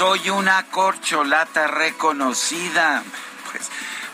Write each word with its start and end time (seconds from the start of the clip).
Soy 0.00 0.30
una 0.30 0.62
corcholata 0.62 1.66
reconocida. 1.66 3.02
Pues 3.50 3.68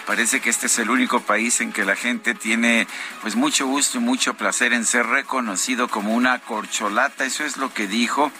parece 0.04 0.40
que 0.40 0.50
este 0.50 0.66
es 0.66 0.80
el 0.80 0.90
único 0.90 1.20
país 1.20 1.60
en 1.60 1.72
que 1.72 1.84
la 1.84 1.94
gente 1.94 2.34
tiene 2.34 2.88
pues 3.22 3.36
mucho 3.36 3.68
gusto 3.68 3.98
y 3.98 4.00
mucho 4.00 4.34
placer 4.34 4.72
en 4.72 4.84
ser 4.84 5.06
reconocido 5.06 5.86
como 5.86 6.12
una 6.12 6.40
corcholata. 6.40 7.24
Eso 7.24 7.44
es 7.44 7.56
lo 7.56 7.72
que 7.72 7.86
dijo 7.86 8.32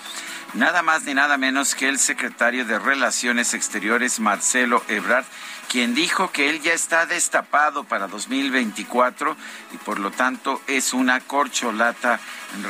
nada 0.55 0.83
más 0.83 1.05
ni 1.05 1.15
nada 1.15 1.39
menos 1.39 1.77
que 1.77 1.89
el 1.89 2.01
secretario 2.01 2.65
de 2.65 2.81
Relaciones 2.81 3.55
Exteriores, 3.55 4.19
Marcelo 4.19 4.83
Ebrard, 4.89 5.27
quien 5.69 5.95
dijo 5.95 6.33
que 6.33 6.51
él 6.51 6.63
ya 6.63 6.73
está 6.73 7.07
destapado 7.07 7.85
para 7.85 8.09
2024 8.09 9.37
y 9.73 9.77
por 9.77 10.01
lo 10.01 10.11
tanto 10.11 10.61
es 10.67 10.93
una 10.93 11.21
corcholata 11.21 12.19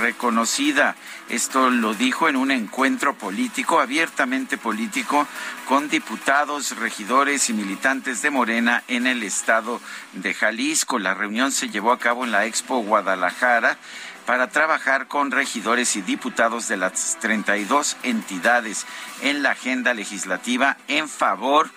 reconocida. 0.01 0.97
Esto 1.29 1.71
lo 1.71 1.93
dijo 1.93 2.29
en 2.29 2.37
un 2.37 2.53
encuentro 2.53 3.15
político, 3.15 3.81
abiertamente 3.81 4.59
político, 4.59 5.27
con 5.67 5.89
diputados, 5.89 6.77
regidores 6.77 7.51
y 7.51 7.53
militantes 7.53 8.23
de 8.23 8.31
Morena 8.31 8.85
en 8.87 9.09
el 9.09 9.25
estado 9.25 9.81
de 10.13 10.35
Jalisco. 10.35 11.01
La 11.01 11.15
reunión 11.15 11.51
se 11.51 11.69
llevó 11.69 11.91
a 11.91 11.99
cabo 11.99 12.25
en 12.25 12.31
la 12.31 12.47
Expo 12.47 12.79
Guadalajara 12.79 13.77
para 14.25 14.51
trabajar 14.51 15.09
con 15.09 15.33
regidores 15.33 15.97
y 15.97 16.03
diputados 16.03 16.69
de 16.69 16.77
las 16.77 17.19
32 17.21 17.97
entidades 18.05 18.87
en 19.23 19.43
la 19.43 19.51
agenda 19.51 19.95
legislativa 19.95 20.77
en 20.87 21.09
favor 21.09 21.71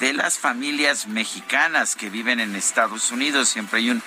de 0.00 0.14
las 0.14 0.38
familias 0.38 1.06
mexicanas 1.06 1.94
que 1.94 2.08
viven 2.08 2.40
en 2.40 2.56
Estados 2.56 3.12
Unidos. 3.12 3.50
Siempre 3.50 3.80
hay 3.80 3.90
un 3.90 4.02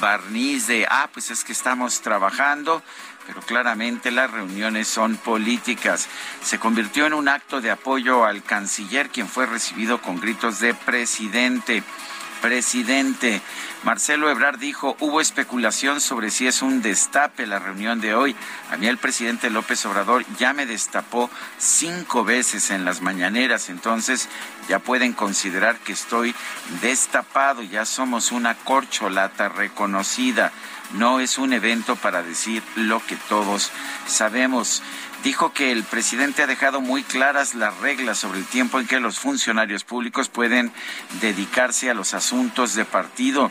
barniz 0.00 0.66
de, 0.66 0.86
ah, 0.90 1.08
pues 1.12 1.30
es 1.30 1.44
que 1.44 1.52
estamos 1.52 2.00
trabajando, 2.00 2.82
pero 3.26 3.40
claramente 3.40 4.10
las 4.10 4.30
reuniones 4.30 4.88
son 4.88 5.16
políticas. 5.16 6.08
Se 6.42 6.58
convirtió 6.58 7.06
en 7.06 7.14
un 7.14 7.28
acto 7.28 7.60
de 7.60 7.70
apoyo 7.70 8.24
al 8.24 8.42
canciller, 8.42 9.10
quien 9.10 9.28
fue 9.28 9.46
recibido 9.46 10.00
con 10.00 10.20
gritos 10.20 10.60
de 10.60 10.74
presidente 10.74 11.82
presidente. 12.40 13.40
Marcelo 13.82 14.30
Ebrard 14.30 14.58
dijo, 14.58 14.96
hubo 15.00 15.20
especulación 15.20 16.00
sobre 16.00 16.30
si 16.30 16.46
es 16.46 16.62
un 16.62 16.82
destape 16.82 17.46
la 17.46 17.58
reunión 17.58 18.00
de 18.00 18.14
hoy. 18.14 18.34
A 18.70 18.76
mí 18.76 18.86
el 18.86 18.98
presidente 18.98 19.50
López 19.50 19.84
Obrador 19.86 20.24
ya 20.38 20.52
me 20.52 20.66
destapó 20.66 21.30
cinco 21.58 22.24
veces 22.24 22.70
en 22.70 22.84
las 22.84 23.00
mañaneras, 23.00 23.68
entonces 23.68 24.28
ya 24.68 24.78
pueden 24.80 25.12
considerar 25.12 25.78
que 25.78 25.92
estoy 25.92 26.34
destapado, 26.82 27.62
ya 27.62 27.84
somos 27.84 28.32
una 28.32 28.54
corcholata 28.54 29.48
reconocida. 29.48 30.52
No 30.92 31.20
es 31.20 31.38
un 31.38 31.52
evento 31.52 31.96
para 31.96 32.22
decir 32.22 32.62
lo 32.76 33.04
que 33.04 33.16
todos 33.16 33.70
sabemos 34.06 34.82
dijo 35.26 35.52
que 35.52 35.72
el 35.72 35.82
presidente 35.82 36.44
ha 36.44 36.46
dejado 36.46 36.80
muy 36.80 37.02
claras 37.02 37.54
las 37.54 37.76
reglas 37.78 38.18
sobre 38.18 38.38
el 38.38 38.44
tiempo 38.44 38.78
en 38.78 38.86
que 38.86 39.00
los 39.00 39.18
funcionarios 39.18 39.82
públicos 39.82 40.28
pueden 40.28 40.72
dedicarse 41.20 41.90
a 41.90 41.94
los 41.94 42.14
asuntos 42.14 42.74
de 42.74 42.84
partido. 42.84 43.50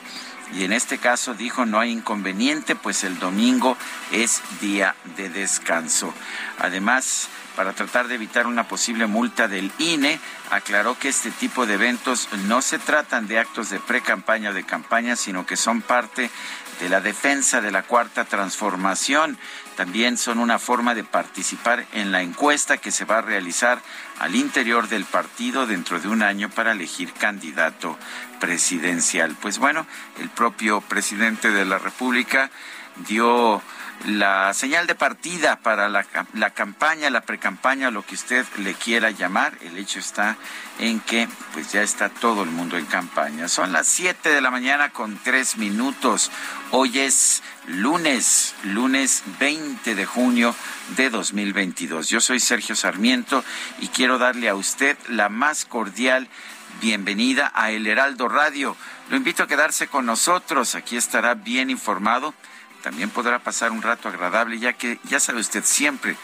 Y 0.53 0.63
en 0.63 0.72
este 0.72 1.00
caso 1.00 1.34
dijo 1.34 1.66
no 1.66 1.79
hay 1.79 1.91
inconveniente, 1.91 2.75
pues 2.75 3.03
el 3.03 3.19
domingo 3.19 3.78
es 4.13 4.41
día 4.62 4.96
de 5.17 5.29
descanso. 5.29 6.13
Además, 6.59 7.28
para 7.56 7.73
tratar 7.73 8.07
de 8.07 8.16
evitar 8.16 8.47
una 8.47 8.67
posible 8.67 9.07
multa 9.07 9.47
del 9.47 9.72
INE, 9.79 10.19
aclaró 10.52 10.97
que 10.97 11.09
este 11.09 11.31
tipo 11.31 11.66
de 11.66 11.73
eventos 11.73 12.29
no 12.47 12.62
se 12.62 12.79
tratan 12.79 13.28
de 13.28 13.40
actos 13.40 13.69
de 13.69 13.79
pre-campaña 13.79 14.52
o 14.52 14.53
de 14.53 14.63
campaña, 14.63 15.16
sino 15.16 15.46
que 15.46 15.57
son 15.57 15.81
parte 15.81 16.29
de 16.80 16.90
la 16.90 17.02
defensa 17.02 17.62
de 17.62 17.72
la 17.72 17.84
cuarta 17.84 18.25
transformación. 18.25 19.38
También 19.75 20.18
son 20.18 20.40
una 20.40 20.59
forma 20.59 20.96
de 20.96 21.03
participar 21.03 21.86
en 21.94 22.12
la 22.12 22.22
encuesta 22.22 22.78
que 22.78 22.91
se 22.91 23.06
va 23.06 23.19
a 23.19 23.22
realizar 23.22 23.81
al 24.19 24.36
interior 24.36 24.88
del 24.88 25.06
partido 25.06 25.68
dentro 25.68 26.00
de 26.00 26.08
un 26.08 26.24
año 26.24 26.50
para 26.50 26.72
elegir 26.72 27.12
candidato 27.14 27.97
presidencial. 28.40 29.35
Pues 29.41 29.58
bueno, 29.58 29.85
el 30.19 30.30
propio 30.30 30.81
presidente 30.81 31.52
de 31.52 31.66
la 31.66 31.78
República 31.78 32.50
dio 33.08 33.62
la 34.03 34.53
señal 34.53 34.85
de 34.88 34.95
partida 34.95 35.57
para 35.57 35.89
la, 35.89 36.06
la 36.33 36.50
campaña, 36.51 37.09
la 37.09 37.22
precampaña, 37.22 37.89
lo 37.89 38.06
que 38.06 38.16
usted 38.16 38.45
le 38.57 38.73
quiera 38.73 39.09
llamar. 39.09 39.57
El 39.61 39.78
hecho 39.78 40.00
está 40.00 40.38
en 40.79 41.00
que 41.00 41.28
pues 41.53 41.72
ya 41.72 41.81
está 41.81 42.09
todo 42.09 42.44
el 42.44 42.50
mundo 42.50 42.78
en 42.78 42.85
campaña. 42.85 43.47
Son 43.47 43.72
las 43.72 43.88
7 43.88 44.29
de 44.29 44.41
la 44.41 44.51
mañana 44.51 44.89
con 44.89 45.17
3 45.17 45.57
minutos. 45.57 46.31
Hoy 46.72 47.00
es 47.00 47.41
lunes, 47.67 48.53
lunes 48.63 49.23
20 49.39 49.95
de 49.95 50.05
junio 50.05 50.55
de 50.97 51.09
2022. 51.09 52.09
Yo 52.09 52.22
soy 52.22 52.39
Sergio 52.39 52.75
Sarmiento 52.75 53.44
y 53.79 53.88
quiero 53.88 54.17
darle 54.17 54.50
a 54.50 54.55
usted 54.55 54.97
la 55.07 55.29
más 55.29 55.66
cordial 55.66 56.28
bienvenida 56.81 57.51
a 57.55 57.72
El 57.72 57.88
Heraldo 57.88 58.28
Radio. 58.28 58.75
Lo 59.09 59.17
invito 59.17 59.44
a 59.44 59.47
quedarse 59.47 59.88
con 59.88 60.05
nosotros. 60.05 60.75
Aquí 60.75 60.97
estará 60.97 61.34
bien 61.34 61.69
informado 61.69 62.34
también 62.85 63.09
podrá 63.09 63.40
pasar 63.40 63.72
un 63.72 63.81
rato 63.81 64.09
agradable, 64.09 64.59
ya 64.59 64.73
que 64.73 65.00
ya 65.06 65.19
sabe 65.19 65.40
usted, 65.40 65.63
siempre 65.66 66.16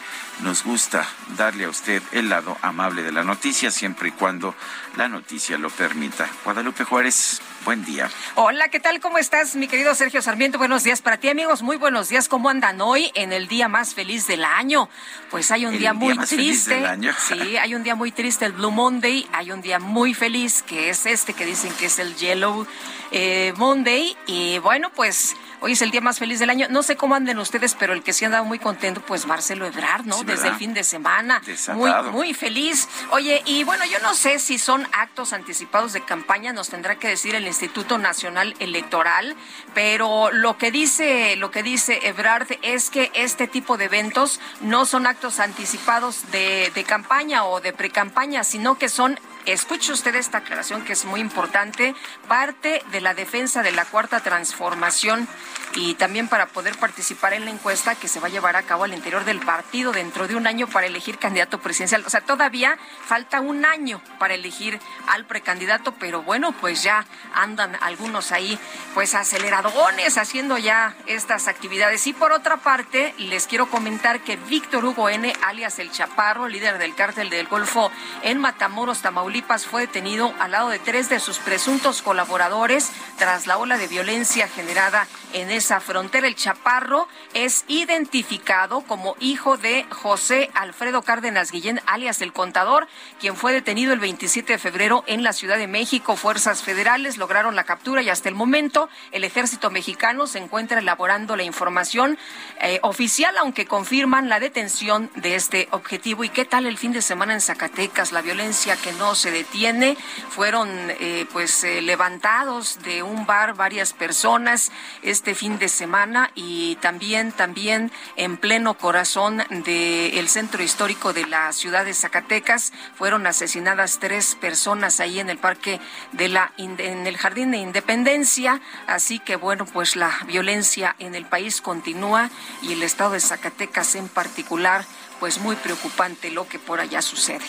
nos 0.42 0.62
gusta 0.62 1.04
darle 1.36 1.64
a 1.64 1.68
usted 1.68 2.00
el 2.12 2.28
lado 2.28 2.56
amable 2.62 3.02
de 3.02 3.10
la 3.10 3.24
noticia, 3.24 3.72
siempre 3.72 4.10
y 4.10 4.12
cuando 4.12 4.54
la 4.96 5.08
noticia 5.08 5.58
lo 5.58 5.70
permita. 5.70 6.30
Guadalupe 6.44 6.84
Juárez, 6.84 7.42
buen 7.64 7.84
día. 7.84 8.08
Hola, 8.36 8.68
¿qué 8.68 8.78
tal? 8.78 9.00
¿Cómo 9.00 9.18
estás, 9.18 9.56
mi 9.56 9.66
querido 9.66 9.92
Sergio 9.96 10.22
Sarmiento? 10.22 10.56
Buenos 10.56 10.84
días 10.84 11.02
para 11.02 11.16
ti, 11.16 11.28
amigos. 11.28 11.62
Muy 11.62 11.78
buenos 11.78 12.08
días. 12.08 12.28
¿Cómo 12.28 12.48
andan 12.48 12.80
hoy 12.80 13.10
en 13.16 13.32
el 13.32 13.48
día 13.48 13.66
más 13.66 13.94
feliz 13.94 14.28
del 14.28 14.44
año? 14.44 14.88
Pues 15.32 15.50
hay 15.50 15.66
un 15.66 15.76
día 15.76 15.92
muy 15.92 16.16
triste. 16.18 16.80
Sí, 17.28 17.56
hay 17.56 17.74
un 17.74 17.82
día 17.82 17.94
muy 17.94 18.12
triste, 18.12 18.44
el 18.44 18.52
Blue 18.52 18.70
Monday. 18.70 19.28
Hay 19.32 19.50
un 19.50 19.62
día 19.62 19.78
muy 19.78 20.14
feliz, 20.14 20.62
que 20.62 20.90
es 20.90 21.06
este 21.06 21.34
que 21.34 21.44
dicen 21.44 21.72
que 21.74 21.86
es 21.86 21.98
el 21.98 22.14
Yellow 22.14 22.66
eh, 23.10 23.52
Monday. 23.56 24.16
Y 24.26 24.58
bueno, 24.58 24.90
pues 24.94 25.34
Hoy 25.64 25.72
es 25.72 25.82
el 25.82 25.92
día 25.92 26.00
más 26.00 26.18
feliz 26.18 26.40
del 26.40 26.50
año. 26.50 26.66
No 26.70 26.82
sé 26.82 26.96
cómo 26.96 27.14
anden 27.14 27.38
ustedes, 27.38 27.76
pero 27.78 27.92
el 27.92 28.02
que 28.02 28.12
sí 28.12 28.24
andado 28.24 28.44
muy 28.44 28.58
contento, 28.58 29.00
pues 29.00 29.26
Marcelo 29.26 29.64
Ebrard, 29.64 30.04
¿no? 30.04 30.24
Desde 30.24 30.48
el 30.48 30.56
fin 30.56 30.74
de 30.74 30.82
semana. 30.82 31.40
Muy, 31.74 31.92
muy 32.10 32.34
feliz. 32.34 32.88
Oye, 33.12 33.42
y 33.46 33.62
bueno, 33.62 33.84
yo 33.84 34.00
no 34.00 34.12
sé 34.14 34.40
si 34.40 34.58
son 34.58 34.84
actos 34.92 35.32
anticipados 35.32 35.92
de 35.92 36.04
campaña, 36.04 36.52
nos 36.52 36.68
tendrá 36.68 36.96
que 36.96 37.06
decir 37.06 37.36
el 37.36 37.46
Instituto 37.46 37.96
Nacional 37.96 38.56
Electoral, 38.58 39.36
pero 39.72 40.32
lo 40.32 40.58
que 40.58 40.72
dice, 40.72 41.36
lo 41.36 41.52
que 41.52 41.62
dice 41.62 42.08
Ebrard 42.08 42.48
es 42.62 42.90
que 42.90 43.12
este 43.14 43.46
tipo 43.46 43.76
de 43.76 43.84
eventos 43.84 44.40
no 44.62 44.84
son 44.84 45.06
actos 45.06 45.38
anticipados 45.38 46.28
de, 46.32 46.72
de 46.74 46.82
campaña 46.82 47.44
o 47.44 47.60
de 47.60 47.72
precampaña, 47.72 48.42
sino 48.42 48.78
que 48.78 48.88
son 48.88 49.16
escuche 49.46 49.92
usted 49.92 50.14
esta 50.14 50.38
aclaración 50.38 50.84
que 50.84 50.92
es 50.92 51.04
muy 51.04 51.20
importante, 51.20 51.94
parte 52.28 52.82
de 52.92 53.00
la 53.00 53.14
defensa 53.14 53.62
de 53.62 53.72
la 53.72 53.84
cuarta 53.84 54.20
transformación 54.20 55.28
y 55.74 55.94
también 55.94 56.28
para 56.28 56.46
poder 56.46 56.76
participar 56.76 57.32
en 57.32 57.44
la 57.44 57.50
encuesta 57.50 57.94
que 57.94 58.08
se 58.08 58.20
va 58.20 58.26
a 58.26 58.30
llevar 58.30 58.56
a 58.56 58.62
cabo 58.62 58.84
al 58.84 58.94
interior 58.94 59.24
del 59.24 59.40
partido 59.40 59.92
dentro 59.92 60.28
de 60.28 60.36
un 60.36 60.46
año 60.46 60.66
para 60.66 60.86
elegir 60.86 61.18
candidato 61.18 61.60
presidencial. 61.60 62.04
O 62.06 62.10
sea, 62.10 62.20
todavía 62.20 62.78
falta 63.06 63.40
un 63.40 63.64
año 63.64 64.00
para 64.18 64.34
elegir 64.34 64.80
al 65.08 65.24
precandidato, 65.24 65.92
pero 65.92 66.22
bueno, 66.22 66.52
pues 66.52 66.82
ya 66.82 67.06
andan 67.34 67.76
algunos 67.80 68.32
ahí, 68.32 68.58
pues 68.94 69.14
aceleradones 69.14 70.18
haciendo 70.18 70.58
ya 70.58 70.94
estas 71.06 71.48
actividades. 71.48 72.06
Y 72.06 72.12
por 72.12 72.32
otra 72.32 72.58
parte, 72.58 73.14
les 73.18 73.46
quiero 73.46 73.70
comentar 73.70 74.20
que 74.20 74.36
Víctor 74.36 74.84
Hugo 74.84 75.08
N., 75.08 75.32
alias 75.42 75.78
El 75.78 75.90
Chaparro, 75.90 76.48
líder 76.48 76.78
del 76.78 76.94
cártel 76.94 77.30
del 77.30 77.46
Golfo 77.46 77.90
en 78.22 78.38
Matamoros, 78.38 79.00
Tamaulipas, 79.00 79.31
fue 79.70 79.82
detenido 79.82 80.34
al 80.40 80.50
lado 80.50 80.68
de 80.68 80.78
tres 80.78 81.08
de 81.08 81.18
sus 81.18 81.38
presuntos 81.38 82.02
colaboradores 82.02 82.90
tras 83.16 83.46
la 83.46 83.56
ola 83.56 83.78
de 83.78 83.86
violencia 83.86 84.46
generada 84.46 85.06
en 85.32 85.50
esa 85.50 85.80
frontera. 85.80 86.26
El 86.26 86.34
Chaparro 86.34 87.08
es 87.34 87.64
identificado 87.68 88.82
como 88.82 89.16
hijo 89.20 89.56
de 89.56 89.84
José 89.90 90.50
Alfredo 90.54 91.02
Cárdenas 91.02 91.52
Guillén, 91.52 91.80
alias 91.86 92.20
El 92.20 92.32
Contador, 92.32 92.88
quien 93.20 93.36
fue 93.36 93.52
detenido 93.52 93.92
el 93.92 94.00
27 94.00 94.54
de 94.54 94.58
febrero 94.58 95.04
en 95.06 95.22
la 95.22 95.32
Ciudad 95.32 95.58
de 95.58 95.66
México. 95.66 96.16
Fuerzas 96.16 96.62
federales 96.62 97.16
lograron 97.16 97.56
la 97.56 97.64
captura 97.64 98.02
y 98.02 98.10
hasta 98.10 98.28
el 98.28 98.34
momento 98.34 98.88
el 99.12 99.24
ejército 99.24 99.70
mexicano 99.70 100.26
se 100.26 100.38
encuentra 100.38 100.80
elaborando 100.80 101.36
la 101.36 101.42
información 101.42 102.18
eh, 102.60 102.78
oficial, 102.82 103.36
aunque 103.38 103.66
confirman 103.66 104.28
la 104.28 104.40
detención 104.40 105.10
de 105.16 105.36
este 105.36 105.68
objetivo. 105.70 106.24
¿Y 106.24 106.28
qué 106.28 106.44
tal 106.44 106.66
el 106.66 106.78
fin 106.78 106.92
de 106.92 107.02
semana 107.02 107.34
en 107.34 107.40
Zacatecas? 107.40 108.12
La 108.12 108.22
violencia 108.22 108.76
que 108.76 108.92
no 108.92 109.14
se 109.14 109.30
detiene. 109.30 109.96
Fueron 110.30 110.68
eh, 110.90 111.26
pues 111.32 111.64
eh, 111.64 111.80
levantados 111.80 112.82
de 112.82 113.02
un 113.02 113.26
bar 113.26 113.54
varias 113.54 113.92
personas 113.92 114.72
este 115.02 115.21
fin 115.22 115.58
de 115.58 115.68
semana 115.68 116.30
y 116.34 116.76
también, 116.76 117.32
también 117.32 117.90
en 118.16 118.36
pleno 118.36 118.74
corazón 118.74 119.42
del 119.64 120.28
centro 120.28 120.62
histórico 120.62 121.12
de 121.12 121.26
la 121.26 121.52
ciudad 121.52 121.84
de 121.84 121.94
Zacatecas 121.94 122.72
fueron 122.96 123.26
asesinadas 123.26 123.98
tres 124.00 124.34
personas 124.34 125.00
ahí 125.00 125.20
en 125.20 125.30
el 125.30 125.38
parque 125.38 125.80
de 126.12 126.28
la 126.28 126.52
en 126.58 127.06
el 127.06 127.16
jardín 127.16 127.52
de 127.52 127.58
Independencia. 127.58 128.60
Así 128.86 129.18
que 129.20 129.36
bueno, 129.36 129.64
pues 129.64 129.96
la 129.96 130.12
violencia 130.26 130.96
en 130.98 131.14
el 131.14 131.24
país 131.24 131.60
continúa 131.60 132.28
y 132.60 132.72
el 132.72 132.82
estado 132.82 133.12
de 133.12 133.20
Zacatecas 133.20 133.94
en 133.94 134.08
particular, 134.08 134.84
pues 135.20 135.38
muy 135.38 135.56
preocupante 135.56 136.30
lo 136.30 136.48
que 136.48 136.58
por 136.58 136.80
allá 136.80 137.00
sucede. 137.00 137.44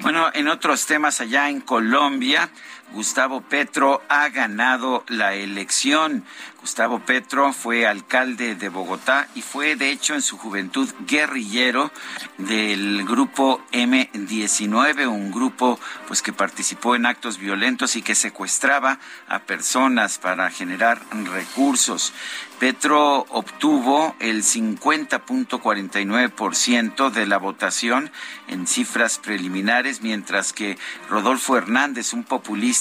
Bueno, 0.00 0.30
en 0.34 0.48
otros 0.48 0.86
temas 0.86 1.20
allá 1.20 1.48
en 1.48 1.60
Colombia, 1.60 2.50
Gustavo 2.92 3.40
Petro 3.40 4.02
ha 4.08 4.28
ganado 4.28 5.04
la 5.08 5.34
elección. 5.34 6.24
Gustavo 6.60 7.00
Petro 7.00 7.52
fue 7.52 7.86
alcalde 7.86 8.54
de 8.54 8.68
Bogotá 8.68 9.28
y 9.34 9.42
fue 9.42 9.76
de 9.76 9.90
hecho 9.90 10.14
en 10.14 10.22
su 10.22 10.38
juventud 10.38 10.88
guerrillero 11.06 11.90
del 12.38 13.04
grupo 13.04 13.60
M19, 13.72 15.06
un 15.06 15.30
grupo 15.30 15.78
pues 16.06 16.22
que 16.22 16.32
participó 16.32 16.94
en 16.94 17.04
actos 17.04 17.38
violentos 17.38 17.96
y 17.96 18.02
que 18.02 18.14
secuestraba 18.14 18.98
a 19.28 19.40
personas 19.40 20.18
para 20.18 20.50
generar 20.50 21.02
recursos. 21.10 22.14
Petro 22.58 23.26
obtuvo 23.28 24.16
el 24.20 24.42
50.49% 24.42 27.10
de 27.10 27.26
la 27.26 27.36
votación 27.36 28.10
en 28.48 28.66
cifras 28.66 29.18
preliminares, 29.18 30.00
mientras 30.00 30.54
que 30.54 30.78
Rodolfo 31.10 31.58
Hernández, 31.58 32.14
un 32.14 32.24
populista 32.24 32.73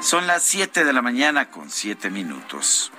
Son 0.00 0.26
las 0.26 0.42
7 0.42 0.84
de 0.84 0.92
la 0.92 1.02
mañana 1.02 1.50
con 1.50 1.70
7 1.70 2.10
minutos. 2.10 2.92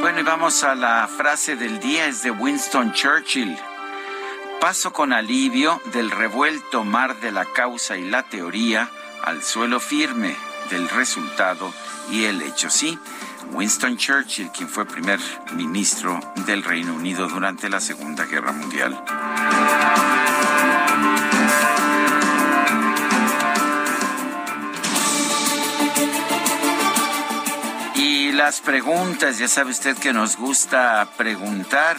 Bueno, 0.00 0.20
y 0.20 0.22
vamos 0.22 0.62
a 0.62 0.74
la 0.74 1.08
frase 1.08 1.56
del 1.56 1.80
día, 1.80 2.06
es 2.06 2.22
de 2.22 2.30
Winston 2.30 2.92
Churchill. 2.92 3.56
Paso 4.60 4.92
con 4.92 5.12
alivio 5.12 5.80
del 5.92 6.10
revuelto 6.10 6.84
mar 6.84 7.20
de 7.20 7.32
la 7.32 7.46
causa 7.46 7.96
y 7.96 8.08
la 8.08 8.22
teoría 8.22 8.90
al 9.24 9.42
suelo 9.42 9.80
firme 9.80 10.36
del 10.70 10.88
resultado 10.88 11.72
y 12.10 12.24
el 12.24 12.42
hecho. 12.42 12.70
Sí, 12.70 12.98
Winston 13.52 13.96
Churchill, 13.96 14.50
quien 14.50 14.68
fue 14.68 14.84
primer 14.84 15.18
ministro 15.54 16.18
del 16.46 16.62
Reino 16.62 16.94
Unido 16.94 17.28
durante 17.28 17.68
la 17.68 17.80
Segunda 17.80 18.24
Guerra 18.24 18.52
Mundial. 18.52 19.02
Y 27.94 28.32
las 28.32 28.60
preguntas, 28.60 29.38
ya 29.38 29.48
sabe 29.48 29.70
usted 29.70 29.96
que 29.96 30.12
nos 30.12 30.36
gusta 30.36 31.08
preguntar. 31.16 31.98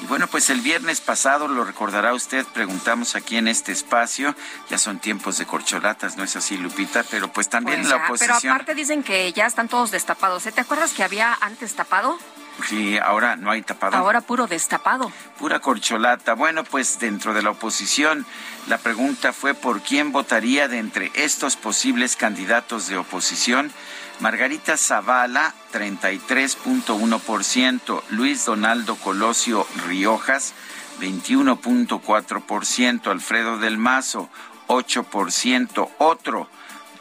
Y 0.00 0.06
bueno, 0.06 0.26
pues 0.28 0.48
el 0.50 0.60
viernes 0.60 1.00
pasado, 1.00 1.48
lo 1.48 1.64
recordará 1.64 2.14
usted, 2.14 2.46
preguntamos 2.46 3.16
aquí 3.16 3.36
en 3.36 3.48
este 3.48 3.72
espacio, 3.72 4.34
ya 4.70 4.78
son 4.78 5.00
tiempos 5.00 5.38
de 5.38 5.46
corcholatas, 5.46 6.16
¿no 6.16 6.24
es 6.24 6.36
así, 6.36 6.56
Lupita? 6.56 7.04
Pero 7.10 7.32
pues 7.32 7.48
también 7.48 7.80
pues 7.80 7.90
la 7.90 7.96
oposición... 7.96 8.38
Pero 8.40 8.54
aparte 8.54 8.74
dicen 8.74 9.02
que 9.02 9.32
ya 9.32 9.46
están 9.46 9.68
todos 9.68 9.90
destapados. 9.90 10.46
¿eh? 10.46 10.52
¿Te 10.52 10.60
acuerdas 10.60 10.92
que 10.92 11.02
había 11.02 11.34
antes 11.40 11.74
tapado? 11.74 12.18
Sí, 12.66 12.98
ahora 12.98 13.36
no 13.36 13.50
hay 13.50 13.62
tapado. 13.62 13.96
Ahora 13.96 14.20
puro 14.20 14.46
destapado. 14.46 15.12
Pura 15.38 15.60
corcholata. 15.60 16.34
Bueno, 16.34 16.64
pues 16.64 16.98
dentro 16.98 17.32
de 17.32 17.42
la 17.42 17.50
oposición, 17.50 18.26
la 18.66 18.78
pregunta 18.78 19.32
fue 19.32 19.54
por 19.54 19.80
quién 19.80 20.12
votaría 20.12 20.68
de 20.68 20.78
entre 20.78 21.12
estos 21.14 21.56
posibles 21.56 22.16
candidatos 22.16 22.88
de 22.88 22.98
oposición. 22.98 23.72
Margarita 24.20 24.76
Zavala, 24.76 25.54
33.1%, 25.72 28.02
Luis 28.10 28.44
Donaldo 28.44 28.96
Colosio 28.96 29.66
Riojas, 29.86 30.52
21.4%, 31.00 33.10
Alfredo 33.10 33.56
del 33.58 33.78
Mazo, 33.78 34.28
8%, 34.66 35.88
otro, 35.98 36.50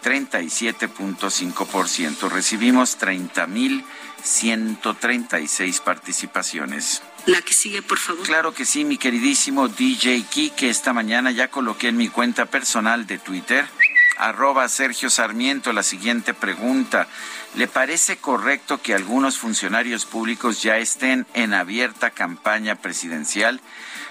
37.5%. 0.03 2.29
Recibimos 2.29 2.99
30.136 2.99 5.81
participaciones. 5.81 7.01
La 7.25 7.41
que 7.41 7.53
sigue, 7.53 7.81
por 7.81 7.97
favor. 7.97 8.27
Claro 8.27 8.53
que 8.53 8.65
sí, 8.65 8.85
mi 8.85 8.97
queridísimo 8.97 9.67
DJ 9.67 10.23
que 10.55 10.69
esta 10.69 10.93
mañana 10.93 11.31
ya 11.31 11.47
coloqué 11.47 11.87
en 11.87 11.97
mi 11.97 12.09
cuenta 12.09 12.45
personal 12.45 13.07
de 13.07 13.17
Twitter 13.17 13.67
arroba 14.17 14.67
Sergio 14.69 15.09
Sarmiento 15.09 15.73
la 15.73 15.83
siguiente 15.83 16.33
pregunta. 16.33 17.07
¿Le 17.55 17.67
parece 17.67 18.15
correcto 18.17 18.81
que 18.81 18.93
algunos 18.93 19.37
funcionarios 19.37 20.05
públicos 20.05 20.61
ya 20.61 20.77
estén 20.77 21.25
en 21.33 21.53
abierta 21.53 22.11
campaña 22.11 22.75
presidencial? 22.75 23.61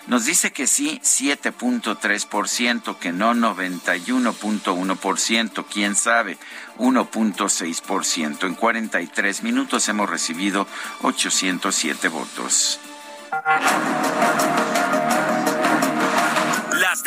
Nos 0.07 0.25
dice 0.25 0.53
que 0.53 0.67
sí, 0.67 0.99
7.3%, 1.03 2.97
que 2.99 3.13
no 3.13 3.35
91.1%, 3.35 5.67
quién 5.71 5.95
sabe, 5.97 6.39
1.6%. 6.79 8.47
En 8.47 8.55
43 8.55 9.43
minutos 9.43 9.87
hemos 9.89 10.09
recibido 10.09 10.67
807 11.03 12.09
votos 12.09 12.81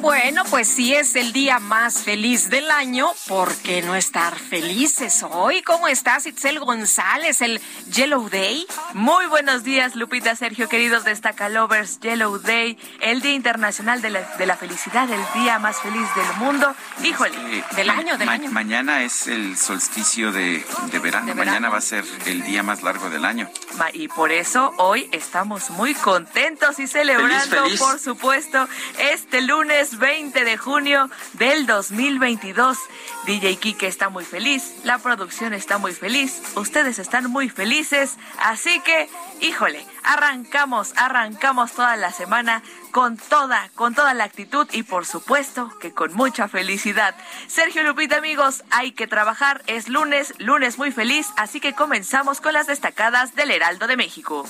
Bueno, 0.00 0.44
pues 0.48 0.66
sí 0.66 0.94
es 0.94 1.14
el 1.14 1.34
día 1.34 1.58
más 1.58 2.02
feliz 2.02 2.48
del 2.48 2.70
año, 2.70 3.08
¿por 3.28 3.54
qué 3.56 3.82
no 3.82 3.94
estar 3.94 4.34
felices 4.34 5.22
hoy? 5.30 5.60
¿Cómo 5.60 5.88
estás, 5.88 6.24
Itzel 6.24 6.58
González, 6.58 7.42
el 7.42 7.60
Yellow 7.92 8.30
Day? 8.30 8.66
Muy 8.94 9.26
buenos 9.26 9.62
días, 9.62 9.96
Lupita, 9.96 10.34
Sergio, 10.36 10.70
queridos 10.70 11.04
Destacalovers, 11.04 12.00
Yellow 12.00 12.38
Day, 12.38 12.78
el 13.00 13.20
Día 13.20 13.34
Internacional 13.34 14.00
de 14.00 14.08
la, 14.10 14.56
Felicidad, 14.56 15.08
el 15.10 15.42
día 15.42 15.58
más 15.58 15.78
feliz 15.80 16.08
del 16.14 16.36
mundo. 16.38 16.74
Híjole, 17.04 17.62
del 17.76 17.90
año, 17.90 18.16
del 18.16 18.28
año. 18.28 18.50
Mañana 18.50 19.02
es 19.02 19.26
el 19.26 19.56
solsticio 19.58 20.32
de, 20.32 20.64
verano. 21.02 21.34
mañana 21.34 21.68
va 21.68 21.78
a 21.78 21.82
ser 21.82 22.04
el 22.26 22.42
día 22.42 22.62
más 22.62 22.82
largo 22.82 23.10
del 23.10 23.24
año. 23.26 23.50
Y 23.92 24.08
por 24.08 24.32
eso 24.32 24.72
hoy 24.78 25.08
estamos 25.12 25.70
muy 25.70 25.94
contentos 25.94 26.78
y 26.78 26.86
celebrando, 26.86 27.64
por 27.78 27.98
supuesto, 27.98 28.68
este 28.98 29.42
lunes 29.42 29.89
20 29.98 30.44
de 30.44 30.56
junio 30.56 31.10
del 31.34 31.66
2022. 31.66 32.78
DJ 33.26 33.56
Kike 33.56 33.86
está 33.86 34.08
muy 34.08 34.24
feliz, 34.24 34.74
la 34.84 34.98
producción 34.98 35.52
está 35.52 35.78
muy 35.78 35.92
feliz, 35.92 36.42
ustedes 36.56 36.98
están 36.98 37.30
muy 37.30 37.48
felices, 37.48 38.16
así 38.38 38.80
que, 38.80 39.08
híjole, 39.40 39.84
arrancamos, 40.02 40.92
arrancamos 40.96 41.72
toda 41.72 41.96
la 41.96 42.12
semana 42.12 42.62
con 42.90 43.16
toda, 43.16 43.70
con 43.74 43.94
toda 43.94 44.14
la 44.14 44.24
actitud 44.24 44.66
y 44.72 44.82
por 44.82 45.06
supuesto 45.06 45.70
que 45.80 45.92
con 45.92 46.14
mucha 46.14 46.48
felicidad. 46.48 47.14
Sergio 47.46 47.82
Lupita, 47.82 48.16
amigos, 48.16 48.64
hay 48.70 48.92
que 48.92 49.06
trabajar, 49.06 49.62
es 49.66 49.88
lunes, 49.88 50.34
lunes 50.38 50.78
muy 50.78 50.90
feliz, 50.90 51.28
así 51.36 51.60
que 51.60 51.74
comenzamos 51.74 52.40
con 52.40 52.52
las 52.52 52.66
destacadas 52.66 53.34
del 53.34 53.50
Heraldo 53.50 53.86
de 53.86 53.96
México. 53.96 54.46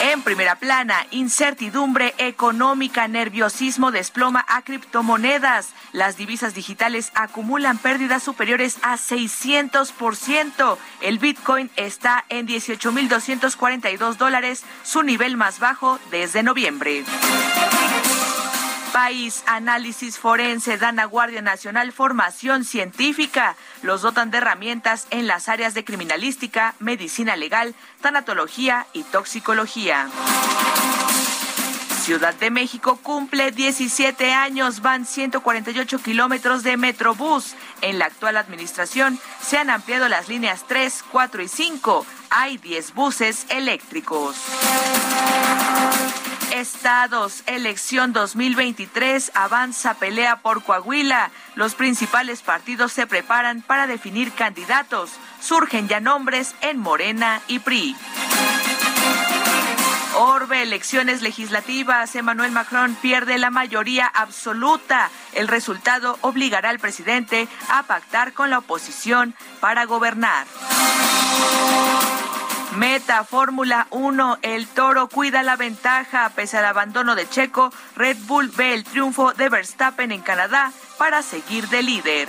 En 0.00 0.22
primera 0.22 0.54
plana, 0.54 1.06
incertidumbre 1.10 2.14
económica, 2.18 3.08
nerviosismo 3.08 3.90
desploma 3.90 4.44
a 4.48 4.62
criptomonedas. 4.62 5.74
Las 5.92 6.16
divisas 6.16 6.54
digitales 6.54 7.10
acumulan 7.14 7.78
pérdidas 7.78 8.22
superiores 8.22 8.78
a 8.82 8.96
600%. 8.96 10.78
El 11.00 11.18
Bitcoin 11.18 11.68
está 11.74 12.24
en 12.28 12.46
18.242 12.46 14.16
dólares, 14.16 14.62
su 14.84 15.02
nivel 15.02 15.36
más 15.36 15.58
bajo 15.58 15.98
desde 16.12 16.44
noviembre. 16.44 17.04
País, 18.92 19.42
análisis 19.46 20.18
forense, 20.18 20.78
dan 20.78 20.98
a 20.98 21.04
Guardia 21.04 21.42
Nacional 21.42 21.92
formación 21.92 22.64
científica. 22.64 23.56
Los 23.82 24.02
dotan 24.02 24.30
de 24.30 24.38
herramientas 24.38 25.06
en 25.10 25.26
las 25.26 25.48
áreas 25.48 25.74
de 25.74 25.84
criminalística, 25.84 26.74
medicina 26.78 27.36
legal, 27.36 27.74
tanatología 28.00 28.86
y 28.92 29.02
toxicología. 29.04 30.08
Ciudad 32.02 32.34
de 32.34 32.50
México 32.50 32.98
cumple 33.02 33.50
17 33.52 34.32
años, 34.32 34.80
van 34.80 35.04
148 35.04 35.98
kilómetros 35.98 36.62
de 36.62 36.76
Metrobús. 36.78 37.54
En 37.82 37.98
la 37.98 38.06
actual 38.06 38.38
administración 38.38 39.18
se 39.42 39.58
han 39.58 39.68
ampliado 39.68 40.08
las 40.08 40.28
líneas 40.28 40.64
3, 40.66 41.04
4 41.12 41.42
y 41.42 41.48
5. 41.48 42.06
Hay 42.30 42.56
10 42.56 42.94
buses 42.94 43.46
eléctricos. 43.50 44.36
Estados, 46.52 47.42
elección 47.46 48.12
2023, 48.12 49.32
avanza 49.34 49.94
pelea 49.94 50.36
por 50.36 50.62
Coahuila. 50.62 51.30
Los 51.54 51.74
principales 51.74 52.42
partidos 52.42 52.92
se 52.92 53.06
preparan 53.06 53.62
para 53.62 53.86
definir 53.86 54.32
candidatos. 54.32 55.10
Surgen 55.40 55.88
ya 55.88 56.00
nombres 56.00 56.54
en 56.62 56.78
Morena 56.78 57.42
y 57.48 57.58
PRI. 57.58 57.96
Orbe, 60.16 60.62
elecciones 60.62 61.22
legislativas. 61.22 62.16
Emmanuel 62.16 62.50
Macron 62.50 62.96
pierde 62.96 63.38
la 63.38 63.50
mayoría 63.50 64.06
absoluta. 64.06 65.10
El 65.34 65.48
resultado 65.48 66.18
obligará 66.22 66.70
al 66.70 66.78
presidente 66.78 67.46
a 67.68 67.82
pactar 67.84 68.32
con 68.32 68.50
la 68.50 68.58
oposición 68.58 69.34
para 69.60 69.84
gobernar. 69.84 70.46
Meta 72.76 73.24
Fórmula 73.24 73.86
1, 73.90 74.38
el 74.42 74.66
toro 74.68 75.08
cuida 75.08 75.42
la 75.42 75.56
ventaja. 75.56 76.30
Pese 76.34 76.58
al 76.58 76.66
abandono 76.66 77.14
de 77.14 77.28
Checo, 77.28 77.72
Red 77.96 78.18
Bull 78.26 78.50
ve 78.50 78.74
el 78.74 78.84
triunfo 78.84 79.32
de 79.32 79.48
Verstappen 79.48 80.12
en 80.12 80.20
Canadá 80.20 80.72
para 80.98 81.22
seguir 81.22 81.68
de 81.68 81.82
líder. 81.82 82.28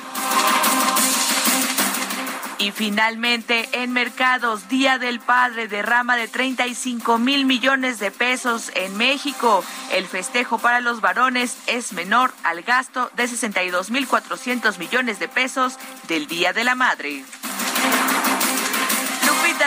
Y 2.58 2.72
finalmente, 2.72 3.69
en 3.72 3.93
mercados, 3.93 4.67
Día 4.67 4.98
del 4.98 5.22
Padre 5.22 5.69
derrama 5.69 6.17
de 6.17 6.27
35 6.27 7.17
mil 7.17 7.46
millones 7.46 8.00
de 8.00 8.12
pesos 8.12 8.72
en 8.75 8.98
México. 8.98 9.63
El 9.93 10.08
festejo 10.08 10.58
para 10.58 10.81
los 10.81 11.00
varones 11.00 11.58
es 11.67 11.93
menor 11.93 12.34
al 12.43 12.63
gasto 12.63 13.12
de 13.15 13.27
62 13.27 13.91
mil 13.91 14.08
400 14.08 14.77
millones 14.77 15.19
de 15.19 15.29
pesos 15.29 15.77
del 16.08 16.27
Día 16.27 16.51
de 16.51 16.63
la 16.65 16.75
Madre. 16.75 17.24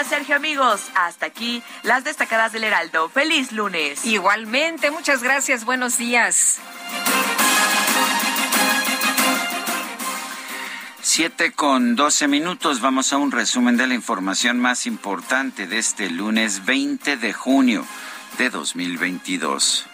Sergio, 0.09 0.37
amigos. 0.37 0.81
Hasta 0.95 1.27
aquí 1.27 1.63
las 1.83 2.05
destacadas 2.05 2.53
del 2.53 2.65
Heraldo. 2.65 3.09
Feliz 3.09 3.53
lunes. 3.53 4.05
Igualmente, 4.05 4.91
muchas 4.91 5.23
gracias. 5.23 5.65
Buenos 5.65 5.97
días. 5.97 6.59
Siete 11.01 11.53
con 11.53 11.97
doce 11.97 12.29
minutos. 12.29 12.81
Vamos 12.81 13.13
a 13.13 13.19
un 13.19 13.33
resumen 13.33 13.77
de 13.77 13.87
la 13.87 13.95
información 13.95 14.59
más 14.59 14.87
importante 14.87 15.67
de 15.67 15.79
este 15.79 16.11
lunes 16.11 16.65
20 16.65 17.17
de 17.17 17.33
junio 17.33 17.85
de 18.39 18.51
2022. 18.51 19.87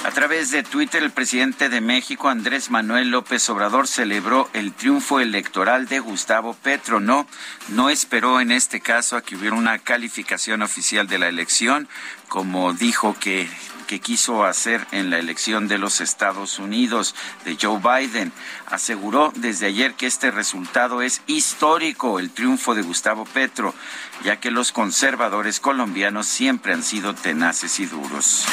A 0.05 0.11
través 0.11 0.49
de 0.49 0.63
Twitter, 0.63 1.03
el 1.03 1.11
presidente 1.11 1.67
de 1.67 1.81
México, 1.81 2.29
Andrés 2.29 2.71
Manuel 2.71 3.11
López 3.11 3.47
Obrador, 3.49 3.85
celebró 3.85 4.49
el 4.53 4.73
triunfo 4.73 5.19
electoral 5.19 5.87
de 5.87 5.99
Gustavo 5.99 6.53
Petro. 6.53 7.01
No, 7.01 7.27
no 7.67 7.89
esperó 7.89 8.39
en 8.39 8.51
este 8.51 8.79
caso 8.79 9.17
a 9.17 9.21
que 9.21 9.35
hubiera 9.35 9.57
una 9.57 9.77
calificación 9.77 10.61
oficial 10.61 11.07
de 11.07 11.19
la 11.19 11.27
elección, 11.27 11.89
como 12.29 12.73
dijo 12.73 13.15
que 13.19 13.49
que 13.89 13.99
quiso 13.99 14.43
hacer 14.43 14.85
en 14.91 15.09
la 15.09 15.17
elección 15.17 15.67
de 15.67 15.79
los 15.79 15.99
Estados 15.99 16.59
Unidos 16.59 17.15
de 17.43 17.57
Joe 17.59 17.79
Biden. 17.79 18.31
Aseguró 18.67 19.33
desde 19.35 19.65
ayer 19.65 19.95
que 19.95 20.05
este 20.05 20.29
resultado 20.29 21.01
es 21.01 21.23
histórico, 21.25 22.19
el 22.19 22.29
triunfo 22.29 22.75
de 22.75 22.83
Gustavo 22.83 23.25
Petro, 23.25 23.73
ya 24.23 24.39
que 24.39 24.51
los 24.51 24.71
conservadores 24.71 25.59
colombianos 25.59 26.27
siempre 26.27 26.73
han 26.73 26.83
sido 26.83 27.15
tenaces 27.15 27.79
y 27.79 27.87
duros. 27.87 28.45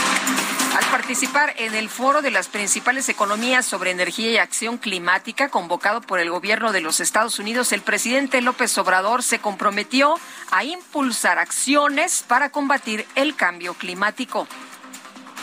Al 0.76 0.84
participar 0.90 1.54
en 1.56 1.74
el 1.74 1.88
foro 1.88 2.20
de 2.20 2.30
las 2.30 2.48
principales 2.48 3.08
economías 3.08 3.64
sobre 3.64 3.92
energía 3.92 4.30
y 4.30 4.36
acción 4.36 4.76
climática 4.76 5.48
convocado 5.48 6.02
por 6.02 6.20
el 6.20 6.28
gobierno 6.28 6.70
de 6.70 6.82
los 6.82 7.00
Estados 7.00 7.38
Unidos, 7.38 7.72
el 7.72 7.80
presidente 7.80 8.42
López 8.42 8.76
Obrador 8.76 9.22
se 9.22 9.38
comprometió 9.38 10.16
a 10.50 10.64
impulsar 10.64 11.38
acciones 11.38 12.22
para 12.28 12.50
combatir 12.50 13.06
el 13.14 13.34
cambio 13.34 13.72
climático. 13.72 14.46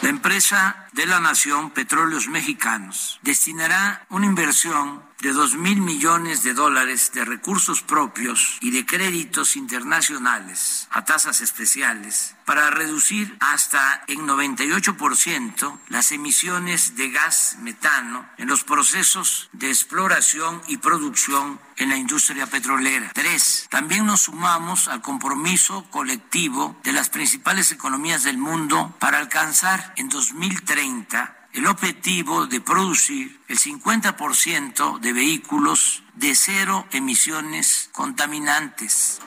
La 0.04 0.10
empresa 0.10 0.88
de 0.92 1.08
la 1.08 1.20
Nación, 1.20 1.72
Petróleos 1.72 2.28
Mexicanos, 2.28 3.20
destinará 3.24 4.06
una 4.10 4.28
inversión 4.28 5.02
de 5.24 5.32
dos 5.32 5.56
mil 5.56 5.80
millones 5.80 6.44
de 6.44 6.54
dólares 6.54 7.14
de 7.14 7.24
recursos 7.24 7.82
propios 7.82 8.58
y 8.60 8.72
de 8.72 8.86
créditos 8.86 9.56
internacionales 9.56 10.90
a 10.92 11.06
tasas 11.06 11.40
especiales 11.40 12.36
para 12.44 12.70
reducir 12.70 13.38
hasta 13.40 14.04
en 14.08 14.28
98% 14.28 15.80
las 15.88 16.12
emisiones 16.12 16.98
de 16.98 17.10
gas 17.10 17.56
metano 17.62 18.28
en 18.38 18.50
los 18.50 18.66
procesos 18.66 19.50
de 19.54 19.70
exploración 19.70 20.62
y 20.68 20.76
producción 20.76 21.58
en 21.78 21.88
la 21.88 21.96
industria 21.96 22.46
petrolera. 22.48 23.12
Tres, 23.14 23.68
también 23.70 24.06
nos 24.06 24.24
sumamos 24.24 24.90
al 24.90 25.02
compromiso 25.02 25.86
colectivo 25.90 26.76
de 26.84 26.92
las 26.92 27.10
principales 27.10 27.72
economías 27.72 28.24
del 28.24 28.38
mundo 28.38 28.94
para 29.00 29.20
alcanzar 29.20 29.94
en 29.96 30.10
2030 30.10 31.43
el 31.54 31.68
objetivo 31.68 32.48
de 32.48 32.62
producir 32.62 33.40
el 33.48 33.60
50% 33.60 35.00
de 35.00 35.14
vehículos 35.14 36.04
de 36.16 36.36
cero 36.36 36.88
emisiones 36.92 37.90
contaminantes. 37.92 39.20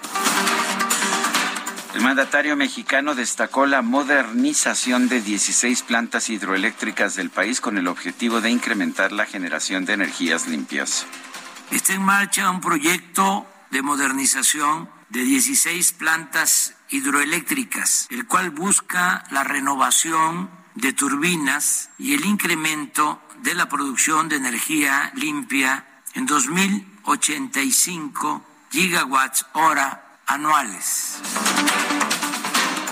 El 1.94 2.02
mandatario 2.02 2.56
mexicano 2.56 3.14
destacó 3.14 3.64
la 3.64 3.80
modernización 3.80 5.08
de 5.08 5.22
16 5.22 5.82
plantas 5.82 6.28
hidroeléctricas 6.28 7.14
del 7.14 7.30
país 7.30 7.60
con 7.60 7.78
el 7.78 7.88
objetivo 7.88 8.40
de 8.40 8.50
incrementar 8.50 9.12
la 9.12 9.24
generación 9.24 9.86
de 9.86 9.94
energías 9.94 10.46
limpias. 10.46 11.06
Está 11.70 11.94
en 11.94 12.02
marcha 12.02 12.50
un 12.50 12.60
proyecto 12.60 13.46
de 13.70 13.82
modernización 13.82 14.90
de 15.08 15.22
16 15.22 15.92
plantas 15.92 16.74
hidroeléctricas, 16.90 18.08
el 18.10 18.26
cual 18.26 18.50
busca 18.50 19.24
la 19.30 19.44
renovación 19.44 20.50
de 20.76 20.92
turbinas 20.92 21.90
y 21.98 22.14
el 22.14 22.24
incremento 22.24 23.20
de 23.42 23.54
la 23.54 23.68
producción 23.68 24.28
de 24.28 24.36
energía 24.36 25.10
limpia 25.14 25.84
en 26.14 26.28
2.085 26.28 28.42
gigawatts 28.70 29.46
hora 29.52 30.20
anuales. 30.26 31.18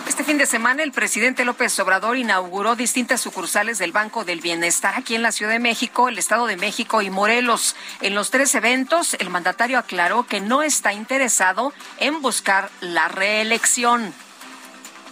Este 0.06 0.22
fin 0.22 0.38
de 0.38 0.46
semana 0.46 0.84
el 0.84 0.92
presidente 0.92 1.44
López 1.44 1.76
Obrador 1.80 2.16
inauguró 2.16 2.76
distintas 2.76 3.20
sucursales 3.20 3.78
del 3.78 3.90
Banco 3.90 4.24
del 4.24 4.40
Bienestar 4.40 4.94
aquí 4.96 5.16
en 5.16 5.22
la 5.22 5.32
Ciudad 5.32 5.52
de 5.52 5.58
México, 5.58 6.08
el 6.08 6.18
Estado 6.18 6.46
de 6.46 6.56
México 6.56 7.02
y 7.02 7.10
Morelos. 7.10 7.74
En 8.00 8.14
los 8.14 8.30
tres 8.30 8.54
eventos, 8.54 9.14
el 9.14 9.28
mandatario 9.28 9.76
aclaró 9.76 10.24
que 10.24 10.40
no 10.40 10.62
está 10.62 10.92
interesado 10.92 11.72
en 11.98 12.22
buscar 12.22 12.70
la 12.80 13.08
reelección. 13.08 14.14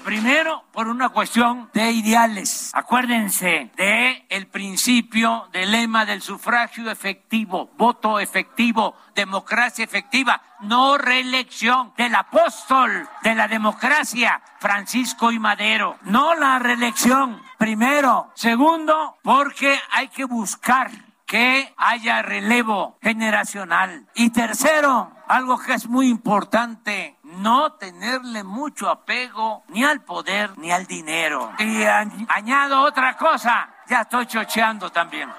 Primero, 0.05 0.65
por 0.73 0.89
una 0.89 1.11
cuestión 1.11 1.71
de 1.73 1.93
ideales. 1.93 2.71
Acuérdense 2.75 3.71
de 3.77 4.27
el 4.29 4.49
principio 4.49 5.49
del 5.53 5.71
lema 5.71 6.05
del 6.05 6.23
sufragio 6.23 6.91
efectivo, 6.91 7.71
voto 7.79 8.19
efectivo, 8.19 8.97
democracia 9.15 9.85
efectiva, 9.85 10.43
no 10.61 10.99
reelección 10.99 11.93
del 11.97 12.15
apóstol 12.17 13.09
de 13.23 13.35
la 13.37 13.47
democracia, 13.47 14.43
Francisco 14.59 15.31
y 15.31 15.39
Madero. 15.39 15.99
No 16.03 16.35
la 16.35 16.59
reelección, 16.59 17.41
primero. 17.57 18.33
Segundo, 18.35 19.19
porque 19.23 19.79
hay 19.93 20.09
que 20.09 20.25
buscar 20.25 20.91
que 21.33 21.73
haya 21.79 22.21
relevo 22.21 22.99
generacional. 23.01 24.07
Y 24.15 24.31
tercero, 24.31 25.13
algo 25.29 25.59
que 25.59 25.73
es 25.73 25.89
muy 25.89 26.09
importante, 26.09 27.17
no 27.33 27.73
tenerle 27.73 28.45
mucho 28.45 28.89
apego 28.89 29.65
ni 29.69 29.85
al 29.85 30.03
poder 30.03 30.57
ni 30.59 30.71
al 30.71 30.87
dinero. 30.87 31.53
Y 31.59 31.83
añado 32.29 32.83
otra 32.83 33.17
cosa, 33.17 33.69
ya 33.89 34.03
estoy 34.03 34.27
chocheando 34.27 34.91
también. 34.91 35.31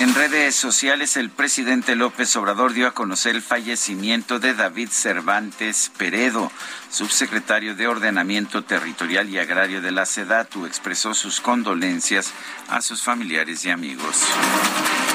En 0.00 0.14
redes 0.14 0.56
sociales, 0.56 1.18
el 1.18 1.28
presidente 1.28 1.94
López 1.94 2.34
Obrador 2.36 2.72
dio 2.72 2.86
a 2.86 2.92
conocer 2.92 3.36
el 3.36 3.42
fallecimiento 3.42 4.38
de 4.38 4.54
David 4.54 4.88
Cervantes 4.90 5.92
Peredo, 5.94 6.50
subsecretario 6.88 7.74
de 7.74 7.86
Ordenamiento 7.86 8.64
Territorial 8.64 9.28
y 9.28 9.38
Agrario 9.38 9.82
de 9.82 9.90
la 9.90 10.06
SEDATU. 10.06 10.64
Expresó 10.64 11.12
sus 11.12 11.42
condolencias 11.42 12.32
a 12.70 12.80
sus 12.80 13.02
familiares 13.02 13.62
y 13.66 13.70
amigos. 13.70 14.24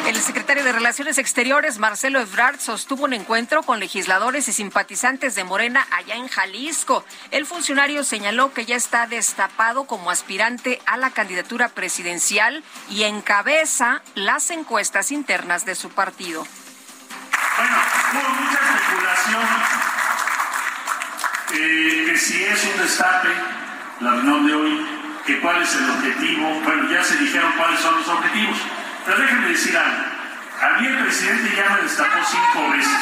El 0.05 0.21
secretario 0.21 0.63
de 0.63 0.71
Relaciones 0.71 1.17
Exteriores, 1.17 1.79
Marcelo 1.79 2.19
Ebrard, 2.19 2.59
sostuvo 2.59 3.05
un 3.05 3.13
encuentro 3.13 3.63
con 3.63 3.79
legisladores 3.79 4.47
y 4.47 4.53
simpatizantes 4.53 5.33
de 5.33 5.43
Morena 5.43 5.87
allá 5.89 6.15
en 6.15 6.27
Jalisco. 6.27 7.03
El 7.31 7.47
funcionario 7.47 8.03
señaló 8.03 8.53
que 8.53 8.65
ya 8.65 8.75
está 8.75 9.07
destapado 9.07 9.85
como 9.85 10.11
aspirante 10.11 10.79
a 10.85 10.97
la 10.97 11.09
candidatura 11.09 11.69
presidencial 11.69 12.63
y 12.87 13.03
encabeza 13.03 14.03
las 14.13 14.51
encuestas 14.51 15.11
internas 15.11 15.65
de 15.65 15.73
su 15.73 15.89
partido. 15.89 16.45
Bueno, 17.57 17.77
hubo 18.13 18.29
mucha 18.43 18.59
especulación 18.59 19.45
eh, 21.53 22.05
que 22.11 22.17
si 22.17 22.43
es 22.43 22.63
un 22.63 22.77
destape 22.79 23.29
la 24.01 24.11
reunión 24.11 24.45
de 24.45 24.53
hoy, 24.53 24.87
que 25.25 25.41
cuál 25.41 25.63
es 25.63 25.73
el 25.75 25.89
objetivo. 25.89 26.61
Bueno, 26.63 26.91
ya 26.91 27.03
se 27.03 27.17
dijeron 27.17 27.51
cuáles 27.57 27.79
son 27.79 27.95
los 27.95 28.07
objetivos. 28.07 28.57
Pero 29.05 29.19
déjenme 29.19 29.49
decir 29.49 29.77
algo. 29.77 30.03
A 30.61 30.79
mí 30.79 30.87
el 30.87 30.97
presidente 30.97 31.55
ya 31.55 31.75
me 31.75 31.83
destapó 31.83 32.17
cinco 32.27 32.71
veces. 32.71 32.97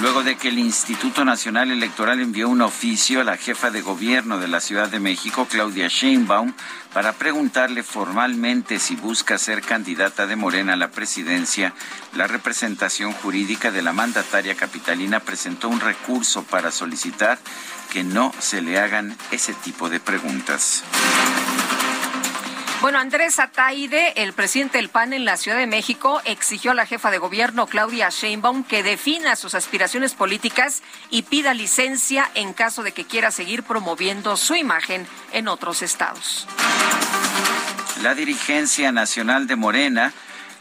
Luego 0.00 0.22
de 0.22 0.36
que 0.36 0.48
el 0.48 0.58
Instituto 0.58 1.26
Nacional 1.26 1.70
Electoral 1.70 2.20
envió 2.20 2.48
un 2.48 2.62
oficio 2.62 3.20
a 3.20 3.24
la 3.24 3.36
jefa 3.36 3.70
de 3.70 3.82
gobierno 3.82 4.38
de 4.38 4.48
la 4.48 4.60
Ciudad 4.60 4.88
de 4.88 4.98
México, 4.98 5.46
Claudia 5.48 5.88
Sheinbaum, 5.88 6.54
para 6.94 7.12
preguntarle 7.12 7.82
formalmente 7.82 8.78
si 8.78 8.96
busca 8.96 9.36
ser 9.36 9.60
candidata 9.60 10.26
de 10.26 10.36
Morena 10.36 10.72
a 10.72 10.76
la 10.76 10.90
presidencia, 10.90 11.74
la 12.14 12.26
representación 12.26 13.12
jurídica 13.12 13.70
de 13.70 13.82
la 13.82 13.92
mandataria 13.92 14.54
capitalina 14.54 15.20
presentó 15.20 15.68
un 15.68 15.80
recurso 15.80 16.44
para 16.44 16.70
solicitar 16.70 17.38
que 17.90 18.04
no 18.04 18.32
se 18.38 18.62
le 18.62 18.78
hagan 18.78 19.16
ese 19.30 19.52
tipo 19.54 19.88
de 19.90 20.00
preguntas. 20.00 20.84
Bueno, 22.80 22.98
Andrés 22.98 23.38
Ataide, 23.38 24.14
el 24.22 24.32
presidente 24.32 24.78
del 24.78 24.88
PAN 24.88 25.12
en 25.12 25.26
la 25.26 25.36
Ciudad 25.36 25.58
de 25.58 25.66
México, 25.66 26.22
exigió 26.24 26.70
a 26.70 26.74
la 26.74 26.86
jefa 26.86 27.10
de 27.10 27.18
gobierno, 27.18 27.66
Claudia 27.66 28.08
Sheinbaum, 28.08 28.64
que 28.64 28.82
defina 28.82 29.36
sus 29.36 29.54
aspiraciones 29.54 30.14
políticas 30.14 30.82
y 31.10 31.22
pida 31.22 31.52
licencia 31.52 32.30
en 32.34 32.54
caso 32.54 32.82
de 32.82 32.92
que 32.92 33.04
quiera 33.04 33.32
seguir 33.32 33.64
promoviendo 33.64 34.34
su 34.38 34.54
imagen 34.54 35.06
en 35.32 35.48
otros 35.48 35.82
estados. 35.82 36.46
La 38.02 38.14
dirigencia 38.14 38.92
nacional 38.92 39.46
de 39.46 39.56
Morena 39.56 40.14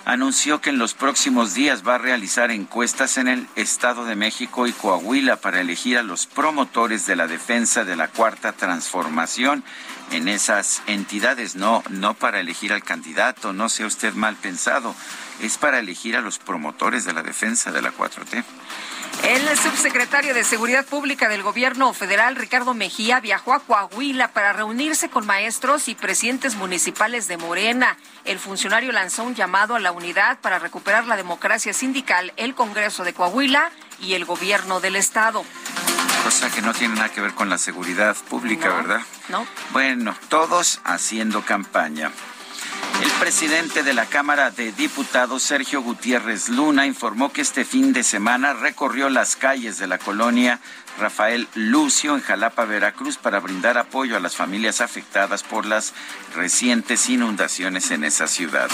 anunció 0.06 0.62
que 0.62 0.70
en 0.70 0.80
los 0.80 0.94
próximos 0.94 1.54
días 1.54 1.88
va 1.88 1.96
a 1.96 2.00
realizar 2.00 2.52
encuestas 2.52 3.18
en 3.18 3.28
el 3.28 3.48
Estado 3.56 4.06
de 4.06 4.16
México 4.16 4.68
y 4.68 4.72
Coahuila 4.72 5.38
para 5.38 5.62
elegir 5.62 5.98
a 5.98 6.04
los 6.04 6.26
promotores 6.26 7.06
de 7.06 7.16
la 7.16 7.28
defensa 7.28 7.84
de 7.84 7.96
la 7.96 8.08
cuarta 8.08 8.54
transformación 8.54 9.64
en 10.12 10.28
esas 10.28 10.82
entidades, 10.88 11.56
no, 11.56 11.84
no 11.90 12.14
para 12.14 12.40
elegir 12.40 12.74
al 12.74 12.84
candidato, 12.84 13.54
no 13.54 13.70
sea 13.70 13.86
usted 13.86 14.14
mal 14.14 14.36
pensado, 14.36 14.96
es 15.42 15.58
para 15.58 15.80
elegir 15.80 16.16
a 16.16 16.22
los 16.22 16.40
promotores 16.40 17.06
de 17.06 17.14
la 17.14 17.22
defensa 17.22 17.72
de 17.72 17.82
la 17.82 17.92
4T. 17.92 18.44
El 19.24 19.58
subsecretario 19.58 20.34
de 20.34 20.44
Seguridad 20.44 20.86
Pública 20.86 21.28
del 21.28 21.44
Gobierno 21.44 21.94
Federal, 21.94 22.36
Ricardo 22.36 22.74
Mejía, 22.74 23.20
viajó 23.20 23.54
a 23.54 23.60
Coahuila 23.60 24.30
para 24.30 24.54
reunirse 24.54 25.10
con 25.10 25.26
maestros 25.26 25.88
y 25.88 25.96
presidentes 25.96 26.56
municipales 26.56 27.28
de 27.28 27.38
Morena. 27.38 27.98
El 28.26 28.40
funcionario 28.40 28.92
lanzó 28.92 29.24
un 29.24 29.36
llamado 29.36 29.76
a 29.76 29.80
la 29.80 29.92
unidad 29.92 30.40
para 30.40 30.60
recuperar 30.60 31.06
la 31.06 31.18
democracia 31.18 31.74
sindical, 31.74 32.34
el 32.38 32.56
Congreso 32.56 33.04
de 33.04 33.14
Coahuila 33.14 33.72
y 34.00 34.14
el 34.14 34.26
Gobierno 34.26 34.80
del 34.80 34.96
Estado. 34.96 35.44
Cosa 36.24 36.50
que 36.52 36.62
no 36.62 36.74
tiene 36.74 36.96
nada 36.96 37.10
que 37.10 37.22
ver 37.22 37.34
con 37.34 37.50
la 37.50 37.58
seguridad 37.58 38.16
pública, 38.30 38.70
¿verdad? 38.70 39.02
No. 39.30 39.46
Bueno, 39.72 40.16
todos 40.30 40.82
haciendo 40.84 41.44
campaña. 41.44 42.12
El 43.02 43.12
presidente 43.12 43.84
de 43.84 43.94
la 43.94 44.06
Cámara 44.06 44.52
de 44.52 44.72
Diputados, 44.72 45.44
Sergio 45.44 45.82
Gutiérrez 45.82 46.50
Luna, 46.50 46.86
informó 46.86 47.32
que 47.32 47.42
este 47.42 47.64
fin 47.64 47.94
de 47.94 48.04
semana 48.04 48.54
recorrió 48.54 49.10
las 49.10 49.36
calles 49.36 49.78
de 49.78 49.88
la 49.88 49.98
colonia 49.98 50.60
Rafael 51.00 51.48
Lucio 51.56 52.16
en 52.16 52.22
Jalapa, 52.22 52.66
Veracruz, 52.66 53.18
para 53.18 53.40
brindar 53.40 53.78
apoyo 53.78 54.18
a 54.18 54.20
las 54.20 54.36
familias 54.36 54.82
afectadas 54.82 55.44
por 55.44 55.66
las 55.66 55.94
recientes 56.36 57.10
inundaciones 57.10 57.92
en 57.92 58.04
esa 58.04 58.28
ciudad. 58.28 58.70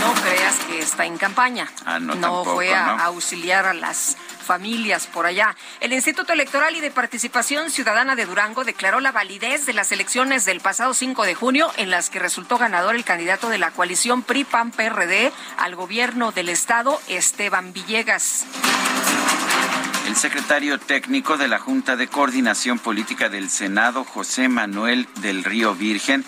No 0.00 0.12
creas 0.22 0.56
que 0.66 0.78
está 0.78 1.06
en 1.06 1.16
campaña. 1.16 1.68
Ah, 1.84 1.98
no, 1.98 2.14
no 2.14 2.44
fue 2.44 2.74
a 2.74 3.04
auxiliar 3.04 3.66
a 3.66 3.74
las 3.74 4.16
familias 4.50 5.06
por 5.06 5.26
allá. 5.26 5.56
El 5.80 5.92
Instituto 5.92 6.32
Electoral 6.32 6.74
y 6.76 6.80
de 6.80 6.90
Participación 6.90 7.70
Ciudadana 7.70 8.16
de 8.16 8.26
Durango 8.26 8.64
declaró 8.64 9.00
la 9.00 9.12
validez 9.12 9.64
de 9.66 9.72
las 9.72 9.92
elecciones 9.92 10.44
del 10.44 10.60
pasado 10.60 10.92
5 10.92 11.24
de 11.24 11.34
junio 11.34 11.70
en 11.76 11.90
las 11.90 12.10
que 12.10 12.18
resultó 12.18 12.58
ganador 12.58 12.94
el 12.94 13.04
candidato 13.04 13.48
de 13.48 13.58
la 13.58 13.70
coalición 13.70 14.22
PRI-PAN-PRD 14.22 15.32
al 15.56 15.76
gobierno 15.76 16.32
del 16.32 16.48
estado, 16.48 17.00
Esteban 17.08 17.72
Villegas. 17.72 18.44
El 20.10 20.16
secretario 20.16 20.80
técnico 20.80 21.36
de 21.36 21.46
la 21.46 21.60
Junta 21.60 21.94
de 21.94 22.08
Coordinación 22.08 22.80
Política 22.80 23.28
del 23.28 23.48
Senado, 23.48 24.02
José 24.02 24.48
Manuel 24.48 25.06
del 25.22 25.44
Río 25.44 25.76
Virgen, 25.76 26.24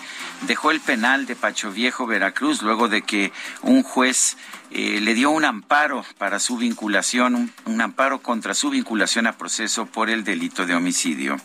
dejó 0.47 0.71
el 0.71 0.79
penal 0.79 1.25
de 1.25 1.35
Pacho 1.35 1.69
Viejo, 1.69 2.07
Veracruz, 2.07 2.61
luego 2.61 2.87
de 2.87 3.01
que 3.01 3.33
un 3.61 3.83
juez 3.83 4.37
eh, 4.71 5.01
le 5.01 5.13
dio 5.13 5.31
un 5.31 5.43
amparo 5.43 6.05
para 6.17 6.39
su 6.39 6.55
vinculación, 6.55 7.51
un 7.65 7.81
amparo 7.81 8.19
contra 8.19 8.53
su 8.53 8.69
vinculación 8.69 9.27
a 9.27 9.33
proceso 9.33 9.85
por 9.85 10.09
el 10.09 10.23
delito 10.23 10.65
de 10.65 10.75
homicidio. 10.75 11.35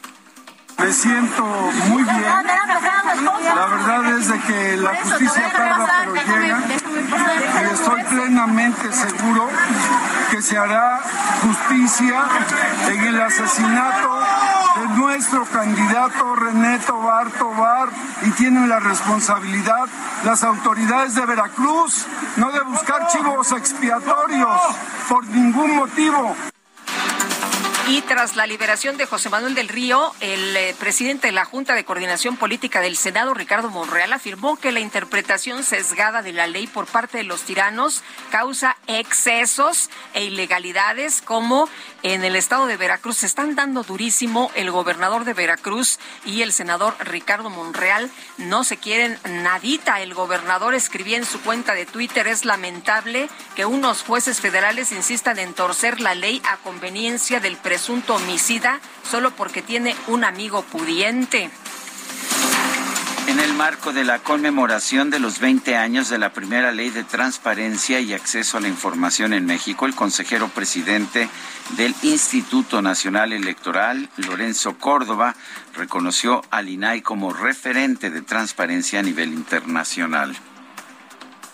Me 0.78 0.92
siento 0.92 1.44
muy 1.88 2.04
bien. 2.04 2.22
La 3.56 3.66
verdad 3.66 4.18
es 4.18 4.28
de 4.28 4.40
que 4.40 4.76
la 4.76 4.94
justicia 5.02 5.52
tarda 5.52 5.86
pero 6.04 6.14
llega 6.14 6.60
y 6.68 7.74
estoy 7.74 8.04
plenamente 8.04 8.92
seguro 8.92 9.48
que 10.30 10.40
se 10.40 10.56
hará 10.56 11.00
justicia 11.42 12.24
en 12.88 13.04
el 13.04 13.20
asesinato 13.20 14.20
de 14.80 14.88
nuestro 14.96 15.44
candidato 15.46 16.36
René 16.36 16.78
Tobar 16.80 17.30
Tobar 17.32 17.88
y 18.22 18.30
tienen 18.32 18.68
la 18.68 18.78
responsabilidad 18.78 19.88
las 20.24 20.44
autoridades 20.44 21.14
de 21.14 21.26
Veracruz 21.26 22.06
no 22.36 22.52
de 22.52 22.60
buscar 22.60 23.08
chivos 23.08 23.50
expiatorios 23.52 24.60
por 25.08 25.26
ningún 25.26 25.76
motivo. 25.76 26.36
Y 27.90 28.02
tras 28.02 28.36
la 28.36 28.46
liberación 28.46 28.98
de 28.98 29.06
José 29.06 29.30
Manuel 29.30 29.54
del 29.54 29.68
Río, 29.68 30.14
el 30.20 30.54
eh, 30.58 30.76
presidente 30.78 31.28
de 31.28 31.32
la 31.32 31.46
Junta 31.46 31.74
de 31.74 31.86
Coordinación 31.86 32.36
Política 32.36 32.82
del 32.82 32.98
Senado, 32.98 33.32
Ricardo 33.32 33.70
Monreal, 33.70 34.12
afirmó 34.12 34.58
que 34.58 34.72
la 34.72 34.80
interpretación 34.80 35.64
sesgada 35.64 36.20
de 36.20 36.34
la 36.34 36.46
ley 36.46 36.66
por 36.66 36.84
parte 36.84 37.16
de 37.16 37.24
los 37.24 37.44
tiranos 37.44 38.02
causa 38.30 38.76
excesos 38.88 39.88
e 40.12 40.24
ilegalidades 40.24 41.22
como 41.22 41.66
en 42.02 42.24
el 42.24 42.36
estado 42.36 42.66
de 42.66 42.76
Veracruz. 42.76 43.16
Se 43.16 43.26
están 43.26 43.54
dando 43.54 43.82
durísimo 43.84 44.52
el 44.54 44.70
gobernador 44.70 45.24
de 45.24 45.32
Veracruz 45.32 45.98
y 46.26 46.42
el 46.42 46.52
senador 46.52 46.94
Ricardo 47.00 47.48
Monreal. 47.48 48.10
No 48.36 48.64
se 48.64 48.76
quieren 48.76 49.18
nadita. 49.24 50.02
El 50.02 50.12
gobernador 50.12 50.74
escribía 50.74 51.16
en 51.16 51.24
su 51.24 51.40
cuenta 51.40 51.72
de 51.72 51.86
Twitter, 51.86 52.28
es 52.28 52.44
lamentable 52.44 53.30
que 53.56 53.64
unos 53.64 54.02
jueces 54.02 54.42
federales 54.42 54.92
insistan 54.92 55.38
en 55.38 55.54
torcer 55.54 56.02
la 56.02 56.14
ley 56.14 56.42
a 56.44 56.58
conveniencia 56.58 57.40
del 57.40 57.56
presidente 57.56 57.77
presunto 57.78 58.16
homicida 58.16 58.80
solo 59.08 59.30
porque 59.30 59.62
tiene 59.62 59.94
un 60.08 60.24
amigo 60.24 60.62
pudiente. 60.62 61.48
En 63.28 63.38
el 63.38 63.54
marco 63.54 63.92
de 63.92 64.02
la 64.02 64.18
conmemoración 64.18 65.10
de 65.10 65.20
los 65.20 65.38
20 65.38 65.76
años 65.76 66.08
de 66.08 66.18
la 66.18 66.32
primera 66.32 66.72
ley 66.72 66.90
de 66.90 67.04
transparencia 67.04 68.00
y 68.00 68.14
acceso 68.14 68.58
a 68.58 68.60
la 68.60 68.66
información 68.66 69.32
en 69.32 69.46
México, 69.46 69.86
el 69.86 69.94
consejero 69.94 70.48
presidente 70.48 71.28
del 71.76 71.94
Instituto 72.02 72.82
Nacional 72.82 73.32
Electoral, 73.32 74.10
Lorenzo 74.16 74.76
Córdoba, 74.76 75.36
reconoció 75.76 76.42
al 76.50 76.68
INAI 76.68 77.02
como 77.02 77.32
referente 77.32 78.10
de 78.10 78.22
transparencia 78.22 78.98
a 78.98 79.04
nivel 79.04 79.32
internacional. 79.32 80.34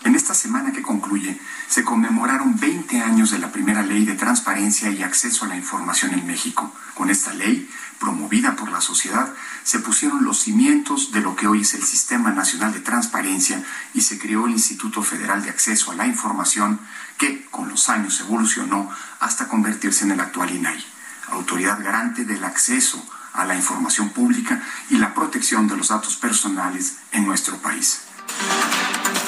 En 0.05 0.13
esta 0.13 0.35
semana 0.35 0.71
que 0.71 0.83
concluye, 0.83 1.35
se 1.67 1.83
conmemoraron 1.83 2.59
20 2.59 3.01
años 3.01 3.31
de 3.31 3.39
la 3.39 3.51
primera 3.51 3.81
ley 3.81 4.05
de 4.05 4.13
transparencia 4.13 4.91
y 4.91 5.01
acceso 5.01 5.45
a 5.45 5.47
la 5.47 5.55
información 5.55 6.13
en 6.13 6.27
México. 6.27 6.71
Con 6.93 7.09
esta 7.09 7.33
ley, 7.33 7.67
promovida 7.99 8.55
por 8.55 8.69
la 8.69 8.81
sociedad, 8.81 9.33
se 9.63 9.79
pusieron 9.79 10.23
los 10.23 10.41
cimientos 10.41 11.11
de 11.11 11.21
lo 11.21 11.35
que 11.35 11.47
hoy 11.47 11.61
es 11.61 11.73
el 11.73 11.81
Sistema 11.81 12.29
Nacional 12.29 12.71
de 12.71 12.81
Transparencia 12.81 13.63
y 13.95 14.01
se 14.01 14.19
creó 14.19 14.45
el 14.45 14.51
Instituto 14.51 15.01
Federal 15.01 15.41
de 15.41 15.49
Acceso 15.49 15.91
a 15.91 15.95
la 15.95 16.05
Información, 16.05 16.79
que 17.17 17.47
con 17.49 17.67
los 17.67 17.89
años 17.89 18.19
evolucionó 18.19 18.91
hasta 19.19 19.47
convertirse 19.47 20.03
en 20.03 20.11
el 20.11 20.19
actual 20.19 20.51
INAI, 20.51 20.85
autoridad 21.29 21.83
garante 21.83 22.25
del 22.25 22.43
acceso 22.43 23.03
a 23.33 23.43
la 23.43 23.55
información 23.55 24.09
pública 24.09 24.61
y 24.91 24.97
la 24.97 25.15
protección 25.15 25.67
de 25.67 25.77
los 25.77 25.87
datos 25.87 26.15
personales 26.15 26.97
en 27.11 27.25
nuestro 27.25 27.57
país. 27.57 28.04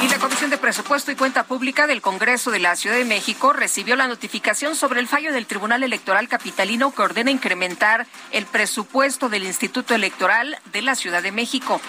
Y 0.02 0.10
la 0.10 0.20
Comisión 0.20 0.52
de 0.52 0.58
Presupuesto 0.58 1.12
y 1.12 1.16
Cuenta 1.16 1.44
Pública 1.44 1.88
del 1.88 2.02
Congreso 2.02 2.52
de 2.52 2.60
la 2.60 2.76
Ciudad 2.76 2.98
de 2.98 3.06
México 3.06 3.52
recibió 3.52 3.96
la 3.96 4.08
notificación 4.08 4.76
sobre 4.76 5.00
el 5.00 5.08
fallo 5.08 5.34
del 5.34 5.48
Tribunal 5.48 5.82
Electoral 5.82 6.28
Capitalino 6.28 6.94
que 6.94 7.02
ordena 7.02 7.32
incrementar 7.32 8.06
el 8.32 8.46
presupuesto 8.46 9.28
del 9.30 9.44
Instituto 9.44 9.96
Electoral 9.96 10.58
de 10.72 10.82
la 10.84 10.94
Ciudad 10.94 11.24
de 11.24 11.32
México. 11.32 11.82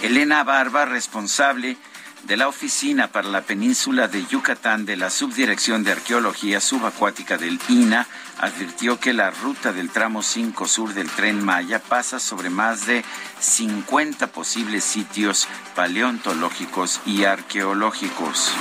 Elena 0.00 0.42
Barba, 0.42 0.86
responsable 0.86 1.76
de 2.24 2.36
la 2.36 2.48
Oficina 2.48 3.08
para 3.08 3.28
la 3.28 3.42
Península 3.42 4.08
de 4.08 4.24
Yucatán 4.26 4.86
de 4.86 4.96
la 4.96 5.10
Subdirección 5.10 5.84
de 5.84 5.92
Arqueología 5.92 6.60
Subacuática 6.60 7.36
del 7.36 7.58
INA 7.68 8.06
advirtió 8.38 8.98
que 8.98 9.12
la 9.12 9.30
ruta 9.30 9.72
del 9.72 9.90
tramo 9.90 10.22
5 10.22 10.66
sur 10.66 10.94
del 10.94 11.08
tren 11.10 11.44
Maya 11.44 11.80
pasa 11.80 12.18
sobre 12.18 12.50
más 12.50 12.86
de 12.86 13.04
50 13.40 14.28
posibles 14.28 14.84
sitios 14.84 15.48
paleontológicos 15.74 17.00
y 17.06 17.24
arqueológicos. 17.24 18.52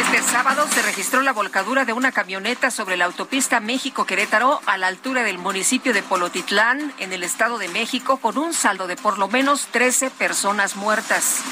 Este 0.00 0.22
sábado 0.22 0.66
se 0.72 0.82
registró 0.82 1.22
la 1.22 1.32
volcadura 1.32 1.84
de 1.84 1.92
una 1.92 2.12
camioneta 2.12 2.70
sobre 2.70 2.96
la 2.96 3.06
autopista 3.06 3.60
México-Querétaro 3.60 4.60
a 4.66 4.78
la 4.78 4.86
altura 4.88 5.22
del 5.22 5.38
municipio 5.38 5.92
de 5.92 6.02
Polotitlán, 6.02 6.92
en 6.98 7.12
el 7.12 7.22
Estado 7.22 7.58
de 7.58 7.68
México, 7.68 8.18
con 8.18 8.38
un 8.38 8.52
saldo 8.52 8.86
de 8.86 8.96
por 8.96 9.18
lo 9.18 9.28
menos 9.28 9.66
13 9.72 10.10
personas 10.10 10.76
muertas 10.76 11.42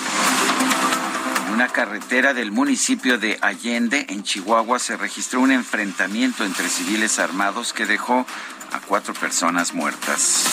una 1.54 1.68
carretera 1.68 2.34
del 2.34 2.50
municipio 2.50 3.16
de 3.16 3.38
Allende, 3.40 4.06
en 4.08 4.24
Chihuahua, 4.24 4.80
se 4.80 4.96
registró 4.96 5.38
un 5.40 5.52
enfrentamiento 5.52 6.44
entre 6.44 6.68
civiles 6.68 7.20
armados 7.20 7.72
que 7.72 7.86
dejó 7.86 8.26
a 8.72 8.80
cuatro 8.80 9.14
personas 9.14 9.72
muertas. 9.72 10.46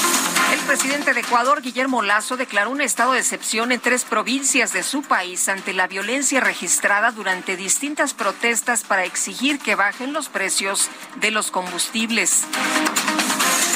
El 0.54 0.60
presidente 0.60 1.16
de 1.16 1.22
Ecuador, 1.22 1.64
Guillermo 1.64 2.04
Lazo, 2.04 2.38
declaró 2.38 2.70
un 2.70 2.82
estado 2.82 3.14
de 3.14 3.20
excepción 3.20 3.72
en 3.72 3.80
tres 3.80 4.04
provincias 4.06 4.74
de 4.74 4.84
su 4.84 5.02
país 5.02 5.50
ante 5.50 5.74
la 5.74 5.88
violencia 5.88 6.40
registrada 6.40 7.10
durante 7.10 7.58
distintas 7.58 8.14
protestas 8.14 8.84
para 8.84 9.04
exigir 9.04 9.58
que 9.58 9.74
bajen 9.74 10.14
los 10.14 10.30
precios 10.30 10.88
de 11.20 11.32
los 11.32 11.50
combustibles. 11.50 12.44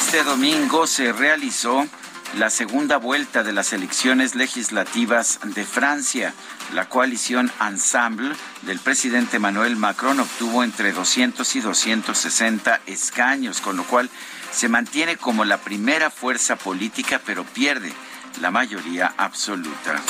Este 0.06 0.24
domingo 0.24 0.86
se 0.86 1.12
realizó 1.12 1.88
la 2.34 2.50
segunda 2.50 2.98
vuelta 2.98 3.44
de 3.44 3.54
las 3.54 3.72
elecciones 3.72 4.36
legislativas 4.36 5.40
de 5.44 5.64
Francia. 5.64 6.34
La 6.74 6.90
coalición 6.90 7.52
Ensemble 7.62 8.36
del 8.64 8.80
presidente 8.80 9.40
Manuel 9.40 9.76
Macron 9.76 10.20
obtuvo 10.20 10.64
entre 10.64 10.92
200 10.92 11.56
y 11.56 11.62
260 11.62 12.82
escaños, 12.88 13.62
con 13.62 13.78
lo 13.78 13.84
cual 13.86 14.10
se 14.52 14.68
mantiene 14.68 15.18
como 15.18 15.46
la 15.46 15.58
primera 15.58 16.10
fuerza 16.10 16.56
política, 16.56 17.22
pero 17.26 17.44
pierde 17.46 17.94
la 18.42 18.52
mayoría 18.52 19.14
absoluta. 19.18 20.02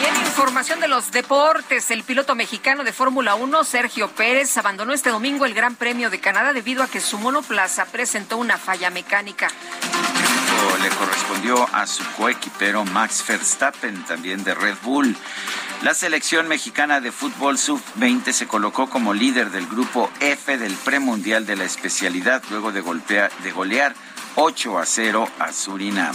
Y 0.00 0.04
en 0.04 0.26
información 0.26 0.80
de 0.80 0.88
los 0.88 1.10
deportes, 1.10 1.90
el 1.90 2.02
piloto 2.02 2.34
mexicano 2.34 2.84
de 2.84 2.92
Fórmula 2.92 3.34
1, 3.34 3.64
Sergio 3.64 4.08
Pérez, 4.08 4.56
abandonó 4.56 4.92
este 4.92 5.10
domingo 5.10 5.46
el 5.46 5.54
Gran 5.54 5.74
Premio 5.74 6.10
de 6.10 6.20
Canadá 6.20 6.52
debido 6.52 6.82
a 6.82 6.88
que 6.88 7.00
su 7.00 7.18
monoplaza 7.18 7.86
presentó 7.86 8.36
una 8.36 8.58
falla 8.58 8.90
mecánica 8.90 9.48
le 10.82 10.88
correspondió 10.90 11.68
a 11.74 11.86
su 11.86 12.04
coequipero 12.16 12.84
Max 12.84 13.24
Verstappen, 13.26 14.04
también 14.04 14.44
de 14.44 14.54
Red 14.54 14.76
Bull. 14.82 15.16
La 15.82 15.94
selección 15.94 16.48
mexicana 16.48 17.00
de 17.00 17.12
fútbol 17.12 17.56
sub-20 17.56 18.32
se 18.32 18.46
colocó 18.46 18.88
como 18.88 19.14
líder 19.14 19.50
del 19.50 19.66
grupo 19.66 20.10
F 20.20 20.58
del 20.58 20.74
premundial 20.74 21.46
de 21.46 21.56
la 21.56 21.64
especialidad 21.64 22.42
luego 22.50 22.72
de, 22.72 22.80
golpear, 22.80 23.30
de 23.42 23.52
golear 23.52 23.94
8 24.34 24.78
a 24.78 24.86
0 24.86 25.28
a 25.38 25.52
Surinam. 25.52 26.14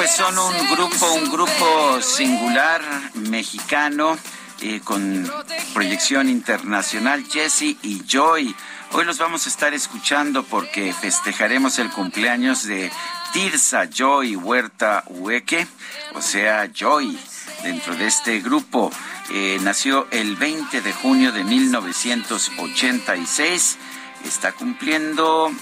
Pues 0.00 0.12
son 0.12 0.38
un 0.38 0.70
grupo, 0.70 1.12
un 1.12 1.30
grupo 1.30 2.00
singular 2.00 2.80
mexicano 3.16 4.16
eh, 4.62 4.80
con 4.82 5.30
proyección 5.74 6.30
internacional, 6.30 7.26
Jesse 7.30 7.76
y 7.82 8.02
Joy 8.08 8.56
Hoy 8.92 9.04
los 9.04 9.18
vamos 9.18 9.44
a 9.44 9.50
estar 9.50 9.74
escuchando 9.74 10.42
porque 10.42 10.94
festejaremos 10.94 11.78
el 11.78 11.90
cumpleaños 11.90 12.66
de 12.66 12.90
Tirsa 13.34 13.90
Joy 13.90 14.36
Huerta 14.36 15.04
Hueque, 15.06 15.66
o 16.14 16.22
sea, 16.22 16.70
Joy, 16.72 17.18
dentro 17.62 17.94
de 17.94 18.06
este 18.06 18.40
grupo. 18.40 18.90
Eh, 19.30 19.58
nació 19.60 20.06
el 20.10 20.36
20 20.36 20.80
de 20.80 20.94
junio 20.94 21.30
de 21.30 21.44
1986. 21.44 23.76
Está 24.24 24.52
cumpliendo 24.52 25.52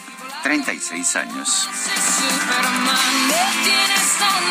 36 0.45 1.17
años. 1.17 1.69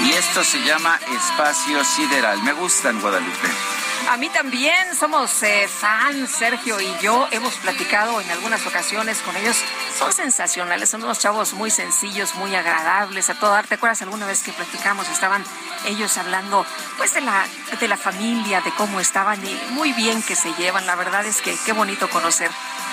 Y 0.04 0.12
esto 0.12 0.44
se 0.44 0.60
llama 0.64 1.00
Espacio 1.12 1.84
Sideral. 1.84 2.42
Me 2.44 2.54
gusta 2.54 2.90
en 2.90 3.02
Guadalupe. 3.02 3.48
A 4.10 4.16
mí 4.16 4.30
también 4.30 4.96
somos 4.96 5.44
eh, 5.44 5.68
fans, 5.68 6.32
Sergio 6.32 6.80
y 6.80 6.90
yo. 7.02 7.28
Hemos 7.32 7.56
platicado 7.56 8.22
en 8.22 8.32
algunas 8.32 8.66
ocasiones 8.66 9.20
con 9.20 9.36
ellos. 9.36 9.58
Son 10.00 10.14
sensacionales, 10.14 10.90
son 10.90 11.04
unos 11.04 11.20
chavos 11.20 11.54
muy 11.54 11.70
sencillos, 11.72 12.34
muy 12.36 12.56
agradables 12.56 13.30
a 13.30 13.34
todo 13.34 13.52
dar. 13.52 13.68
¿Te 13.68 13.76
acuerdas 13.76 14.02
alguna 14.04 14.26
vez 14.26 14.44
que 14.44 14.54
platicamos? 14.54 15.10
Estaban 15.10 15.44
ellos 15.86 16.18
hablando 16.18 16.66
pues 16.96 17.14
de 17.16 17.22
la, 17.22 17.46
de 17.78 17.88
la 17.90 17.98
familia, 17.98 18.62
de 18.62 18.72
cómo 18.72 19.02
estaban 19.02 19.46
y 19.46 19.60
muy 19.72 19.92
bien 19.92 20.24
que 20.24 20.38
se 20.38 20.54
llevan. 20.54 20.86
La 20.86 20.96
verdad 20.96 21.26
es 21.26 21.42
que 21.42 21.58
qué 21.66 21.74
bonito 21.74 22.10
conocer 22.10 22.50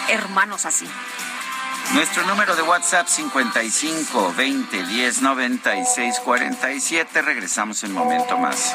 hermanos 0.09 0.67
así. 0.67 0.89
Nuestro 1.93 2.25
número 2.27 2.57
de 2.57 2.63
WhatsApp 2.63 3.07
55 3.07 4.35
20 4.37 4.87
10 4.87 5.23
96 5.23 6.21
47. 6.25 7.23
Regresamos 7.23 7.85
en 7.85 7.91
un 7.91 7.99
momento 7.99 8.39
más. 8.39 8.75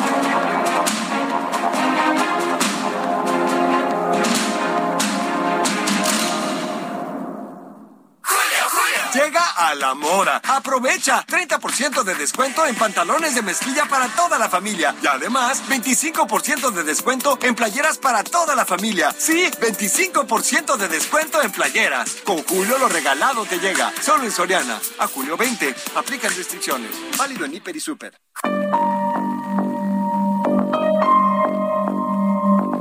Llega 9.13 9.41
a 9.57 9.75
la 9.75 9.93
mora. 9.93 10.41
Aprovecha 10.47 11.25
30% 11.25 12.03
de 12.03 12.15
descuento 12.15 12.65
en 12.65 12.75
pantalones 12.75 13.35
de 13.35 13.41
mezclilla 13.41 13.85
para 13.85 14.07
toda 14.07 14.39
la 14.39 14.47
familia. 14.47 14.95
Y 15.03 15.07
además, 15.07 15.61
25% 15.67 16.71
de 16.71 16.83
descuento 16.83 17.37
en 17.41 17.53
playeras 17.53 17.97
para 17.97 18.23
toda 18.23 18.55
la 18.55 18.65
familia. 18.65 19.13
Sí, 19.17 19.49
25% 19.59 20.77
de 20.77 20.87
descuento 20.87 21.41
en 21.41 21.51
playeras. 21.51 22.15
Con 22.23 22.41
Julio 22.43 22.77
lo 22.77 22.87
regalado 22.87 23.43
te 23.43 23.59
llega. 23.59 23.91
Solo 24.01 24.23
en 24.23 24.31
Soriana. 24.31 24.79
A 24.99 25.07
julio 25.07 25.35
20. 25.35 25.75
Aplican 25.95 26.33
restricciones. 26.33 26.91
Válido 27.17 27.43
en 27.43 27.55
Hiper 27.55 27.75
y 27.75 27.81
Super. 27.81 28.13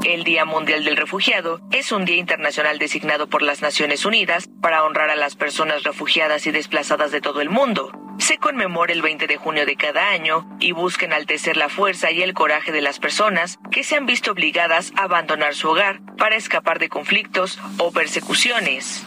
El 0.05 0.25
Día 0.25 0.47
Mundial 0.47 0.83
del 0.85 0.97
Refugiado 0.97 1.61
es 1.73 1.93
un 1.93 2.07
día 2.07 2.17
internacional 2.17 2.79
designado 2.79 3.29
por 3.29 3.43
las 3.43 3.61
Naciones 3.61 4.07
Unidas 4.07 4.49
para 4.63 4.83
honrar 4.83 5.11
a 5.11 5.17
las 5.17 5.37
personas 5.37 5.83
refugiadas 5.83 6.47
y 6.47 6.53
desplazadas 6.53 7.13
de 7.13 7.21
todo 7.21 7.43
el 7.43 7.51
mundo. 7.51 7.93
Se 8.19 8.39
conmemora 8.39 8.95
el 8.95 9.03
20 9.03 9.27
de 9.27 9.37
junio 9.37 9.67
de 9.67 9.77
cada 9.77 10.09
año 10.09 10.49
y 10.59 10.73
busca 10.73 11.05
enaltecer 11.05 11.59
la 11.59 11.69
fuerza 11.69 12.11
y 12.11 12.23
el 12.23 12.33
coraje 12.33 12.73
de 12.73 12.81
las 12.81 12.99
personas 12.99 13.59
que 13.71 13.85
se 13.85 13.97
han 13.97 14.07
visto 14.07 14.33
obligadas 14.33 14.91
a 14.97 15.03
abandonar 15.03 15.55
su 15.55 15.69
hogar 15.69 16.01
para 16.17 16.37
escapar 16.37 16.79
de 16.79 16.89
conflictos 16.89 17.59
o 17.77 17.93
persecuciones. 17.93 19.05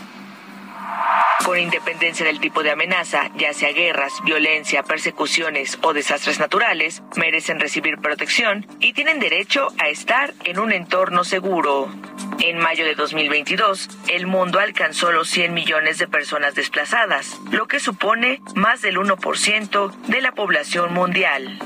Con 1.45 1.60
independencia 1.60 2.25
del 2.25 2.39
tipo 2.39 2.63
de 2.63 2.71
amenaza, 2.71 3.29
ya 3.36 3.53
sea 3.53 3.73
guerras, 3.73 4.13
violencia, 4.23 4.84
persecuciones 4.84 5.77
o 5.82 5.93
desastres 5.93 6.39
naturales, 6.39 7.03
merecen 7.17 7.60
recibir 7.60 7.97
protección 7.97 8.65
y 8.79 8.93
tienen 8.93 9.19
derecho 9.19 9.67
a 9.77 9.89
estar 9.89 10.34
en 10.45 10.60
un 10.60 10.71
entorno 10.71 11.25
seguro. 11.25 11.91
En 12.39 12.58
mayo 12.60 12.86
de 12.86 12.95
2022, 12.95 13.89
el 14.08 14.25
mundo 14.25 14.60
alcanzó 14.60 15.12
los 15.12 15.29
100 15.29 15.53
millones 15.53 15.97
de 15.97 16.08
personas 16.08 16.56
desplazadas, 16.56 17.38
lo 17.51 17.67
que 17.67 17.79
supone 17.79 18.41
más 18.56 18.82
del 18.82 18.97
1% 18.97 19.91
de 20.08 20.21
la 20.21 20.32
población 20.32 20.93
mundial. 20.93 21.60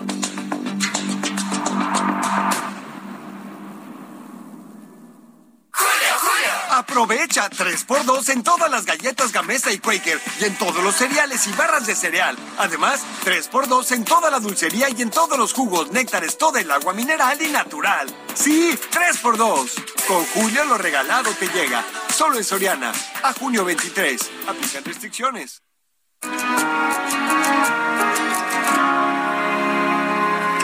Aprovecha 6.77 7.49
3x2 7.49 8.29
en 8.29 8.43
todas 8.43 8.69
las 8.69 8.85
galletas 8.85 9.31
Gamesa 9.31 9.71
y 9.71 9.79
Quaker 9.79 10.21
y 10.39 10.45
en 10.45 10.55
todos 10.59 10.83
los 10.83 10.93
cereales 10.93 11.47
y 11.47 11.51
barras 11.53 11.87
de 11.87 11.95
cereal. 11.95 12.37
Además, 12.59 13.03
3x2 13.25 13.93
en 13.93 14.05
toda 14.05 14.29
la 14.29 14.39
dulcería 14.39 14.87
y 14.87 15.01
en 15.01 15.09
todos 15.09 15.39
los 15.39 15.53
jugos, 15.53 15.89
néctares, 15.91 16.37
todo 16.37 16.59
el 16.59 16.69
agua 16.69 16.93
mineral 16.93 17.41
y 17.41 17.47
natural. 17.47 18.07
Sí, 18.35 18.77
3x2. 18.91 19.71
Con 20.07 20.23
Julio 20.27 20.65
lo 20.65 20.77
regalado 20.77 21.31
te 21.31 21.47
llega. 21.47 21.83
Solo 22.15 22.37
en 22.37 22.43
Soriana. 22.43 22.91
A 23.23 23.33
junio 23.33 23.65
23. 23.65 24.21
Aplican 24.47 24.83
restricciones. 24.83 25.63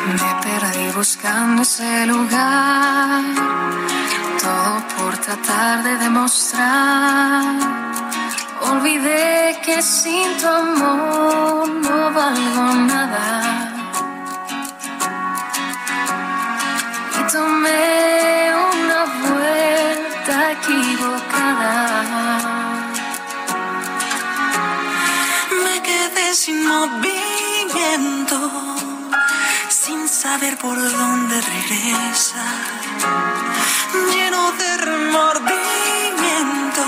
Me 0.06 0.41
perdí 0.43 0.91
buscando 0.95 1.63
ese 1.63 2.06
lugar 2.06 3.92
todo 4.41 4.84
por 4.98 5.17
tratar 5.17 5.84
de 5.84 5.98
demostrar. 5.98 7.43
Olvidé 8.62 9.60
que 9.65 9.82
sin 9.82 10.38
tu 10.38 10.48
amor 10.48 11.67
no 11.67 12.12
valgo 12.12 12.74
nada. 12.91 13.30
Y 17.19 17.22
tomé 17.32 18.52
una 18.72 19.02
vuelta 19.24 20.52
equivocada. 20.58 21.76
Me 25.63 25.76
quedé 25.82 26.34
sin 26.34 26.67
movimiento, 26.67 28.38
sin 29.86 30.08
saber 30.08 30.58
por 30.60 30.78
dónde 30.78 31.41
regresar 31.41 32.72
lleno 34.13 34.52
de 34.54 34.78
remordimiento. 34.78 36.84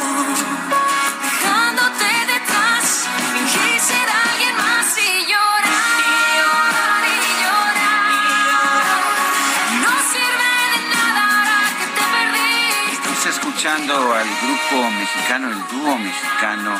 Dejándote 1.23 2.09
detrás, 2.33 3.09
fingí 3.33 3.79
ser 3.79 4.07
alguien 4.23 4.55
más 4.55 4.97
y 4.97 4.99
llorar. 5.27 5.99
Y 5.99 6.01
llorar, 6.39 7.03
y 7.11 7.13
llorar, 7.43 8.11
y 8.15 8.17
llorar. 8.47 9.03
No 9.83 9.93
sirve 10.11 10.51
de 10.71 10.79
nada 10.95 11.21
ahora 11.35 11.59
que 11.79 11.87
te 11.97 12.03
perdí. 12.15 12.59
Estamos 12.93 13.23
escuchando 13.25 13.93
al 14.13 14.29
grupo 14.41 14.75
mexicano, 14.91 15.45
el 15.49 15.61
dúo 15.67 15.93
mexicano. 15.97 16.71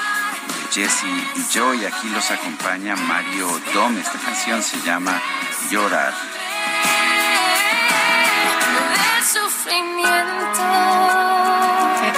Jesse 0.76 1.08
y 1.08 1.54
Joy, 1.54 1.86
aquí 1.86 2.10
los 2.10 2.30
acompaña 2.32 2.98
Mario 2.98 3.48
Dom. 3.74 3.98
Esta 3.98 4.20
canción 4.20 4.62
se 4.62 4.78
llama 4.82 5.22
Llorar. 5.72 6.14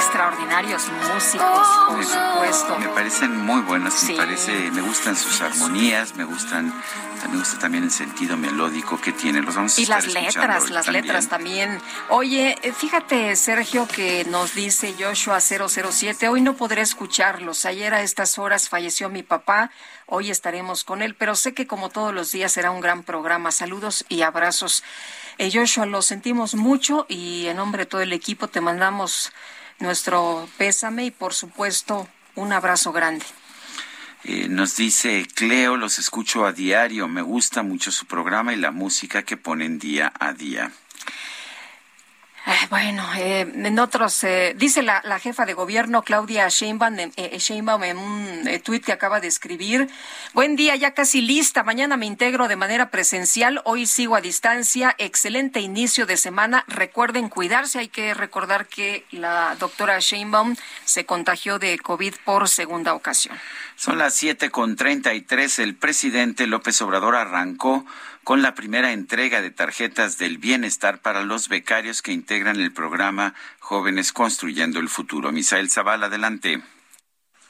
Extraordinarios 0.08 0.84
músicos, 1.14 1.68
por 1.86 2.06
supuesto. 2.06 2.80
Me 2.80 2.88
parecen 2.88 3.36
muy 3.46 3.60
buenas, 3.60 4.06
me 4.06 4.16
parece, 4.16 4.72
me 4.72 4.82
gustan 4.82 5.18
sus 5.18 5.42
armonías, 5.42 6.16
me 6.16 6.24
gustan, 6.24 6.74
me 7.30 7.38
gusta 7.38 7.60
también 7.60 7.84
el 7.84 7.92
sentido 7.92 8.38
melódico 8.38 9.02
que 9.02 9.12
tienen. 9.12 9.44
Los 9.44 9.56
vamos 9.56 9.78
a 9.78 9.82
y 9.82 9.86
las 9.86 10.08
letras, 10.08 10.70
las 10.70 10.88
letras 10.88 11.28
también. 11.28 11.82
Oye, 12.08 12.58
eh, 12.62 12.72
fíjate, 12.72 13.36
Sergio, 13.36 13.86
que 13.86 14.24
nos 14.24 14.56
dice 14.56 14.96
Joshua 14.98 15.42
007, 15.42 16.30
hoy 16.30 16.40
no 16.40 16.56
podré 16.56 16.84
escucharlos. 16.84 17.66
Ayer 17.66 17.94
a 17.94 18.02
estas 18.02 18.38
horas 18.38 18.70
falleció 18.70 19.10
mi 19.10 19.24
papá, 19.24 19.72
hoy 20.06 20.32
estaremos 20.32 20.86
con 20.86 21.02
él, 21.02 21.16
pero 21.16 21.36
sé 21.36 21.54
que 21.54 21.68
como 21.68 21.90
todos 21.90 22.14
los 22.14 22.32
días 22.32 22.54
será 22.54 22.72
un 22.72 22.80
gran 22.80 23.04
programa. 23.04 23.52
Saludos 23.52 24.06
y 24.08 24.22
abrazos. 24.22 24.86
Eh, 25.38 25.52
Joshua, 25.54 25.86
lo 25.86 26.02
sentimos 26.02 26.56
mucho 26.56 27.06
y 27.10 27.48
en 27.48 27.58
nombre 27.58 27.84
de 27.84 27.88
todo 27.88 28.02
el 28.02 28.14
equipo 28.14 28.48
te 28.48 28.62
mandamos 28.62 29.34
nuestro 29.80 30.48
pésame 30.58 31.06
y 31.06 31.12
por 31.12 31.34
supuesto 31.34 32.08
Un 32.36 32.54
abrazo 32.54 32.92
grande. 32.92 33.26
Eh, 34.24 34.48
nos 34.48 34.76
dice 34.76 35.26
Cleo, 35.34 35.76
los 35.76 35.98
escucho 35.98 36.46
a 36.46 36.54
diario, 36.54 37.08
me 37.08 37.24
gusta 37.24 37.64
mucho 37.64 37.92
su 37.92 38.06
programa 38.06 38.54
y 38.54 38.58
la 38.58 38.70
música 38.70 39.24
que 39.24 39.38
ponen 39.38 39.80
día 39.80 40.14
a 40.20 40.34
día. 40.34 40.72
Bueno, 42.70 43.04
eh, 43.18 43.42
en 43.42 43.78
otros, 43.78 44.24
eh, 44.24 44.54
dice 44.58 44.82
la, 44.82 45.02
jefa 45.20 45.46
de 45.46 45.54
gobierno 45.54 46.04
Claudia 46.04 46.48
Sheinbaum, 46.48 46.98
eh, 47.18 47.38
Sheinbaum 47.38 47.84
en 47.84 47.98
un 47.98 48.62
tuit 48.64 48.86
que 48.86 48.94
acaba 48.94 49.20
de 49.20 49.28
escribir, 49.28 49.90
buen 50.34 50.56
día, 50.56 50.76
ya 50.78 50.94
casi 50.94 51.22
lista, 51.22 51.64
mañana 51.64 51.98
me 51.98 52.06
integro 52.06 52.48
de 52.48 52.56
manera 52.56 52.90
presencial, 52.90 53.62
hoy 53.66 53.86
sigo 53.86 54.16
a 54.16 54.22
distancia, 54.22 54.96
excelente 54.98 55.60
inicio 55.60 56.06
de 56.06 56.16
semana, 56.16 56.64
recuerden 56.70 57.28
cuidarse, 57.28 57.80
hay 57.80 57.90
que 57.90 58.14
recordar 58.14 58.68
que 58.68 59.06
la 59.12 59.56
doctora 59.60 60.00
Sheinbaum 60.00 60.56
se 60.86 61.06
contagió 61.06 61.60
de 61.60 61.78
COVID 61.78 62.16
por 62.24 62.48
segunda 62.48 62.94
ocasión. 62.94 63.38
Son 63.76 63.98
las 63.98 64.14
siete 64.14 64.50
con 64.50 64.78
treinta 64.78 65.14
y 65.14 65.22
tres, 65.22 65.60
el 65.60 65.76
presidente 65.76 66.48
López 66.48 66.82
Obrador 66.82 67.16
arrancó 67.16 67.86
con 68.28 68.42
la 68.42 68.56
primera 68.56 68.92
entrega 68.92 69.42
de 69.42 69.52
tarjetas 69.52 70.18
del 70.18 70.38
bienestar 70.38 71.00
para 71.00 71.22
los 71.22 71.48
becarios 71.48 72.02
que 72.02 72.12
integran 72.12 72.60
el 72.60 72.74
programa 72.74 73.34
Jóvenes 73.60 74.12
Construyendo 74.12 74.82
el 74.82 74.90
Futuro. 74.90 75.32
Misael 75.32 75.70
Zavala, 75.70 76.08
adelante. 76.08 76.62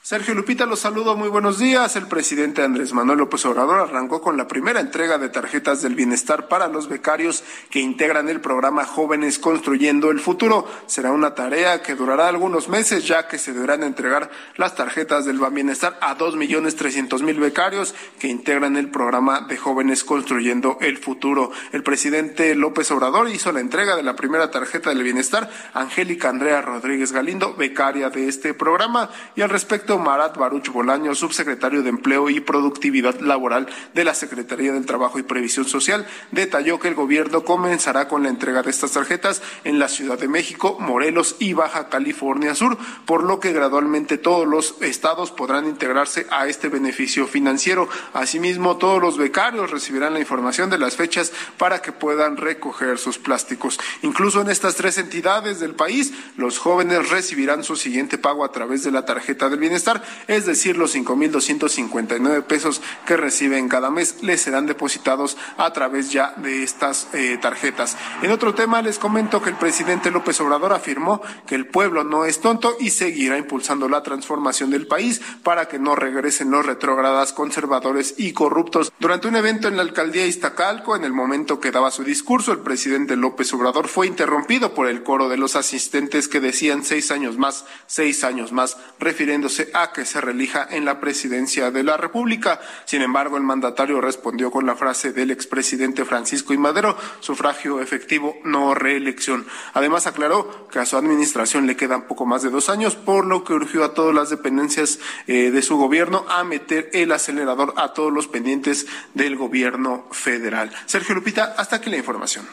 Sergio 0.08 0.34
Lupita, 0.36 0.66
los 0.66 0.80
saludo, 0.80 1.18
muy 1.18 1.28
buenos 1.28 1.60
días. 1.60 1.98
El 1.98 2.08
presidente 2.08 2.64
Andrés 2.64 2.94
Manuel 2.94 3.18
López 3.18 3.46
Obrador 3.46 3.82
arrancó 3.82 4.22
con 4.22 4.38
la 4.38 4.48
primera 4.48 4.80
entrega 4.80 5.18
de 5.18 5.28
tarjetas 5.28 5.82
del 5.82 5.96
bienestar 5.96 6.48
para 6.48 6.70
los 6.70 6.88
becarios 6.88 7.44
que 7.70 7.82
integran 7.82 8.30
el 8.30 8.40
programa 8.40 8.86
Jóvenes 8.86 9.38
Construyendo 9.38 10.10
el 10.10 10.22
Futuro. 10.22 10.66
Será 10.86 11.12
una 11.12 11.36
tarea 11.36 11.82
que 11.82 11.96
durará 11.96 12.30
algunos 12.30 12.70
meses, 12.70 13.06
ya 13.06 13.28
que 13.28 13.38
se 13.38 13.52
deberán 13.52 13.84
entregar 13.84 14.32
las 14.56 14.76
tarjetas 14.76 15.26
del 15.26 15.42
bienestar 15.52 16.00
a 16.00 16.16
dos 16.16 16.38
millones 16.38 16.78
trescientos 16.78 17.22
mil 17.22 17.38
becarios 17.42 17.94
que 18.18 18.30
integran 18.30 18.78
el 18.78 18.90
programa 18.90 19.42
de 19.42 19.58
Jóvenes 19.58 20.06
Construyendo 20.06 20.78
el 20.80 21.00
Futuro. 21.00 21.52
El 21.74 21.84
presidente 21.84 22.56
López 22.56 22.90
Obrador 22.92 23.30
hizo 23.30 23.52
la 23.52 23.60
entrega 23.60 23.98
de 23.98 24.04
la 24.04 24.16
primera 24.16 24.52
tarjeta 24.52 24.92
del 24.92 25.04
bienestar, 25.04 25.50
Angélica 25.74 26.30
Andrea 26.30 26.62
Rodríguez 26.62 27.12
Galindo, 27.12 27.56
becaria 27.56 28.10
de 28.10 28.30
este 28.30 28.54
programa, 28.54 29.10
y 29.36 29.42
al 29.42 29.50
respecto 29.50 29.97
Marat 30.00 30.38
Baruch 30.38 30.70
Bolaño, 30.70 31.16
subsecretario 31.16 31.84
de 31.84 31.90
Empleo 31.90 32.30
y 32.30 32.40
Productividad 32.40 33.20
Laboral 33.20 33.68
de 33.94 34.04
la 34.04 34.14
Secretaría 34.14 34.74
del 34.74 34.86
Trabajo 34.86 35.20
y 35.20 35.24
Previsión 35.24 35.66
Social, 35.66 36.08
detalló 36.32 36.80
que 36.80 36.88
el 36.88 36.96
gobierno 36.96 37.44
comenzará 37.44 38.08
con 38.08 38.24
la 38.24 38.30
entrega 38.30 38.64
de 38.64 38.70
estas 38.70 38.92
tarjetas 38.92 39.42
en 39.64 39.80
la 39.80 39.88
Ciudad 39.88 40.20
de 40.20 40.28
México, 40.28 40.78
Morelos 40.80 41.36
y 41.40 41.54
Baja 41.54 41.90
California 41.90 42.56
Sur, 42.56 42.78
por 43.06 43.24
lo 43.24 43.40
que 43.40 43.54
gradualmente 43.54 44.18
todos 44.18 44.48
los 44.48 44.76
estados 44.82 45.32
podrán 45.32 45.66
integrarse 45.66 46.28
a 46.30 46.48
este 46.48 46.70
beneficio 46.70 47.28
financiero. 47.28 47.88
Asimismo, 48.14 48.78
todos 48.78 49.02
los 49.02 49.18
becarios 49.18 49.72
recibirán 49.72 50.14
la 50.14 50.20
información 50.20 50.70
de 50.70 50.78
las 50.78 50.96
fechas 50.96 51.32
para 51.58 51.82
que 51.82 51.92
puedan 51.92 52.38
recoger 52.38 52.98
sus 52.98 53.18
plásticos. 53.18 53.80
Incluso 54.02 54.42
en 54.42 54.50
estas 54.50 54.76
tres 54.76 54.98
entidades 54.98 55.60
del 55.60 55.76
país, 55.76 56.14
los 56.36 56.58
jóvenes 56.58 57.10
recibirán 57.10 57.64
su 57.64 57.76
siguiente 57.76 58.18
pago 58.18 58.44
a 58.44 58.52
través 58.52 58.84
de 58.84 58.92
la 58.92 59.06
tarjeta 59.06 59.50
del 59.50 59.60
bienestar 59.60 59.87
es 60.28 60.46
decir, 60.46 60.78
los 60.78 60.96
5.259 60.96 62.44
pesos 62.44 62.82
que 63.06 63.18
reciben 63.18 63.70
cada 63.70 63.90
mes 63.90 64.18
les 64.22 64.42
serán 64.42 64.66
depositados 64.66 65.38
a 65.58 65.72
través 65.72 66.12
ya 66.12 66.34
de 66.38 66.64
estas 66.64 67.08
eh, 67.14 67.38
tarjetas. 67.42 67.98
En 68.22 68.32
otro 68.32 68.54
tema, 68.54 68.82
les 68.82 69.00
comento 69.00 69.42
que 69.42 69.50
el 69.50 69.56
presidente 69.56 70.12
López 70.12 70.40
Obrador 70.42 70.74
afirmó 70.74 71.22
que 71.46 71.56
el 71.56 71.68
pueblo 71.68 72.04
no 72.04 72.26
es 72.26 72.40
tonto 72.40 72.76
y 72.80 72.90
seguirá 72.90 73.38
impulsando 73.38 73.88
la 73.88 74.04
transformación 74.04 74.70
del 74.70 74.88
país 74.88 75.22
para 75.44 75.68
que 75.68 75.80
no 75.80 75.96
regresen 75.96 76.52
los 76.52 76.66
retrógradas, 76.66 77.34
conservadores 77.34 78.16
y 78.18 78.34
corruptos. 78.34 78.92
Durante 79.00 79.28
un 79.28 79.36
evento 79.36 79.68
en 79.68 79.78
la 79.78 79.84
alcaldía 79.84 80.26
Iztacalco, 80.26 80.96
en 80.96 81.04
el 81.04 81.14
momento 81.14 81.60
que 81.60 81.72
daba 81.72 81.92
su 81.92 82.04
discurso, 82.04 82.52
el 82.52 82.60
presidente 82.60 83.16
López 83.16 83.54
Obrador 83.54 83.88
fue 83.88 84.08
interrumpido 84.08 84.74
por 84.74 84.88
el 84.88 85.04
coro 85.04 85.30
de 85.30 85.38
los 85.38 85.56
asistentes 85.56 86.28
que 86.28 86.40
decían 86.40 86.84
seis 86.84 87.12
años 87.12 87.38
más, 87.38 87.66
seis 87.86 88.24
años 88.24 88.52
más, 88.52 88.78
refiriéndose 89.00 89.70
a 89.82 89.92
que 89.92 90.06
se 90.06 90.22
relija 90.22 90.68
en 90.70 90.86
la 90.86 91.00
presidencia 91.00 91.72
de 91.72 91.84
la 91.84 91.98
República. 91.98 92.60
Sin 92.86 93.02
embargo, 93.02 93.38
el 93.38 93.44
mandatario 93.44 94.02
respondió 94.02 94.52
con 94.52 94.66
la 94.66 94.76
frase 94.76 95.14
del 95.14 95.32
expresidente 95.32 96.06
Francisco 96.06 96.54
I. 96.54 96.58
Madero, 96.58 96.98
sufragio 97.20 97.82
efectivo, 97.82 98.38
no 98.44 98.74
reelección. 98.74 99.46
Además, 99.74 100.08
aclaró 100.08 100.68
que 100.70 100.80
a 100.80 100.86
su 100.86 100.98
administración 100.98 101.68
le 101.68 101.76
quedan 101.76 102.08
poco 102.08 102.26
más 102.26 102.42
de 102.44 102.50
dos 102.50 102.70
años, 102.70 102.96
por 102.96 103.26
lo 103.26 103.44
que 103.44 103.54
urgió 103.54 103.84
a 103.84 103.94
todas 103.94 104.16
las 104.16 104.30
dependencias 104.30 105.00
eh, 105.28 105.52
de 105.52 105.62
su 105.62 105.78
gobierno 105.78 106.26
a 106.30 106.44
meter 106.44 106.90
el 106.94 107.12
acelerador 107.12 107.74
a 107.78 107.94
todos 107.94 108.12
los 108.12 108.28
pendientes 108.28 108.88
del 109.14 109.36
gobierno 109.36 110.08
federal. 110.12 110.72
Sergio 110.86 111.16
Lupita, 111.16 111.56
hasta 111.58 111.78
aquí 111.78 111.90
la 111.90 111.98
información. 111.98 112.48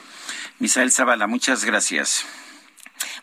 Misael 0.58 0.92
Zavala, 0.92 1.26
muchas 1.26 1.64
gracias. 1.64 2.26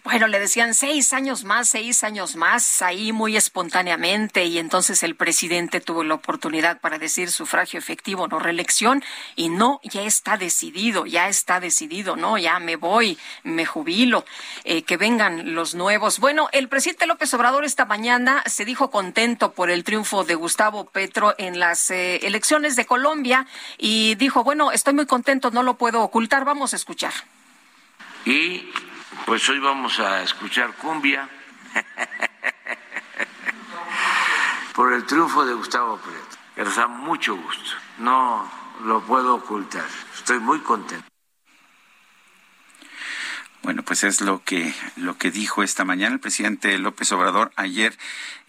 Bueno, 0.03 0.25
le 0.25 0.39
decían 0.39 0.73
seis 0.73 1.13
años 1.13 1.43
más, 1.43 1.69
seis 1.69 2.03
años 2.03 2.35
más, 2.35 2.81
ahí 2.81 3.11
muy 3.11 3.37
espontáneamente, 3.37 4.45
y 4.45 4.57
entonces 4.57 5.03
el 5.03 5.15
presidente 5.15 5.79
tuvo 5.79 6.03
la 6.03 6.15
oportunidad 6.15 6.81
para 6.81 6.97
decir 6.97 7.29
sufragio 7.29 7.77
efectivo, 7.77 8.27
no 8.27 8.39
reelección, 8.39 9.03
y 9.35 9.49
no, 9.49 9.79
ya 9.83 10.01
está 10.01 10.37
decidido, 10.37 11.05
ya 11.05 11.29
está 11.29 11.59
decidido, 11.59 12.15
no, 12.15 12.39
ya 12.39 12.57
me 12.59 12.77
voy, 12.77 13.19
me 13.43 13.67
jubilo, 13.67 14.25
eh, 14.63 14.81
que 14.81 14.97
vengan 14.97 15.53
los 15.53 15.75
nuevos. 15.75 16.17
Bueno, 16.17 16.49
el 16.51 16.67
presidente 16.67 17.05
López 17.05 17.31
Obrador 17.35 17.63
esta 17.63 17.85
mañana 17.85 18.41
se 18.47 18.65
dijo 18.65 18.89
contento 18.89 19.51
por 19.51 19.69
el 19.69 19.83
triunfo 19.83 20.23
de 20.23 20.33
Gustavo 20.33 20.85
Petro 20.85 21.35
en 21.37 21.59
las 21.59 21.91
eh, 21.91 22.25
elecciones 22.25 22.75
de 22.75 22.87
Colombia 22.87 23.45
y 23.77 24.15
dijo, 24.15 24.43
bueno, 24.43 24.71
estoy 24.71 24.95
muy 24.95 25.05
contento, 25.05 25.51
no 25.51 25.61
lo 25.61 25.77
puedo 25.77 26.01
ocultar, 26.01 26.43
vamos 26.43 26.73
a 26.73 26.77
escuchar. 26.77 27.13
Y 28.25 28.67
pues 29.25 29.47
hoy 29.49 29.59
vamos 29.59 29.99
a 29.99 30.23
escuchar 30.23 30.73
cumbia 30.75 31.29
por 34.75 34.93
el 34.93 35.05
triunfo 35.05 35.45
de 35.45 35.53
Gustavo 35.53 35.97
Prieto, 35.97 36.37
que 36.55 36.63
nos 36.63 36.75
da 36.75 36.87
mucho 36.87 37.35
gusto. 37.35 37.71
No 37.99 38.49
lo 38.83 39.01
puedo 39.01 39.35
ocultar. 39.35 39.87
Estoy 40.13 40.39
muy 40.39 40.59
contento. 40.59 41.05
Bueno, 43.63 43.83
pues 43.83 44.03
es 44.03 44.21
lo 44.21 44.43
que 44.43 44.73
lo 44.95 45.19
que 45.19 45.29
dijo 45.29 45.61
esta 45.61 45.85
mañana 45.85 46.15
el 46.15 46.19
presidente 46.19 46.75
López 46.79 47.11
Obrador 47.11 47.51
ayer 47.55 47.95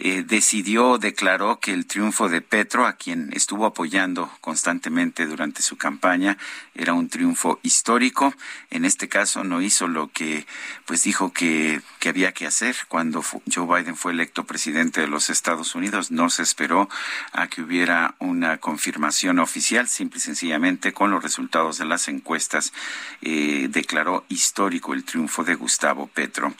eh, 0.04 0.24
decidió 0.26 0.98
declaró 0.98 1.60
que 1.60 1.72
el 1.72 1.86
triunfo 1.86 2.28
de 2.28 2.40
Petro, 2.40 2.86
a 2.86 2.94
quien 2.94 3.30
estuvo 3.34 3.66
apoyando 3.66 4.28
constantemente 4.40 5.26
durante 5.26 5.62
su 5.62 5.76
campaña, 5.76 6.38
era 6.74 6.92
un 6.92 7.08
triunfo 7.08 7.60
histórico. 7.62 8.34
En 8.70 8.84
este 8.84 9.08
caso 9.08 9.44
no 9.44 9.62
hizo 9.62 9.86
lo 9.86 10.10
que 10.10 10.44
pues 10.86 11.04
dijo 11.04 11.32
que, 11.32 11.82
que 12.00 12.08
había 12.08 12.32
que 12.32 12.46
hacer 12.48 12.74
cuando 12.88 13.22
Joe 13.22 13.64
Biden 13.64 13.94
fue 13.94 14.10
electo 14.10 14.42
presidente 14.42 15.00
de 15.00 15.06
los 15.06 15.30
Estados 15.30 15.76
Unidos. 15.76 16.10
No 16.10 16.30
se 16.30 16.42
esperó 16.42 16.88
a 17.30 17.46
que 17.46 17.62
hubiera 17.62 18.16
una 18.18 18.58
confirmación 18.58 19.38
oficial, 19.38 19.86
simple 19.86 20.18
y 20.18 20.22
sencillamente 20.22 20.92
con 20.92 21.12
los 21.12 21.22
resultados 21.22 21.78
de 21.78 21.84
las 21.84 22.08
encuestas 22.08 22.72
eh, 23.20 23.68
declaró 23.70 24.24
histórico 24.28 24.94
el 24.94 25.04
triunfo 25.04 25.44
de 25.44 25.54
Gustavo 25.54 26.08
Petro. 26.08 26.52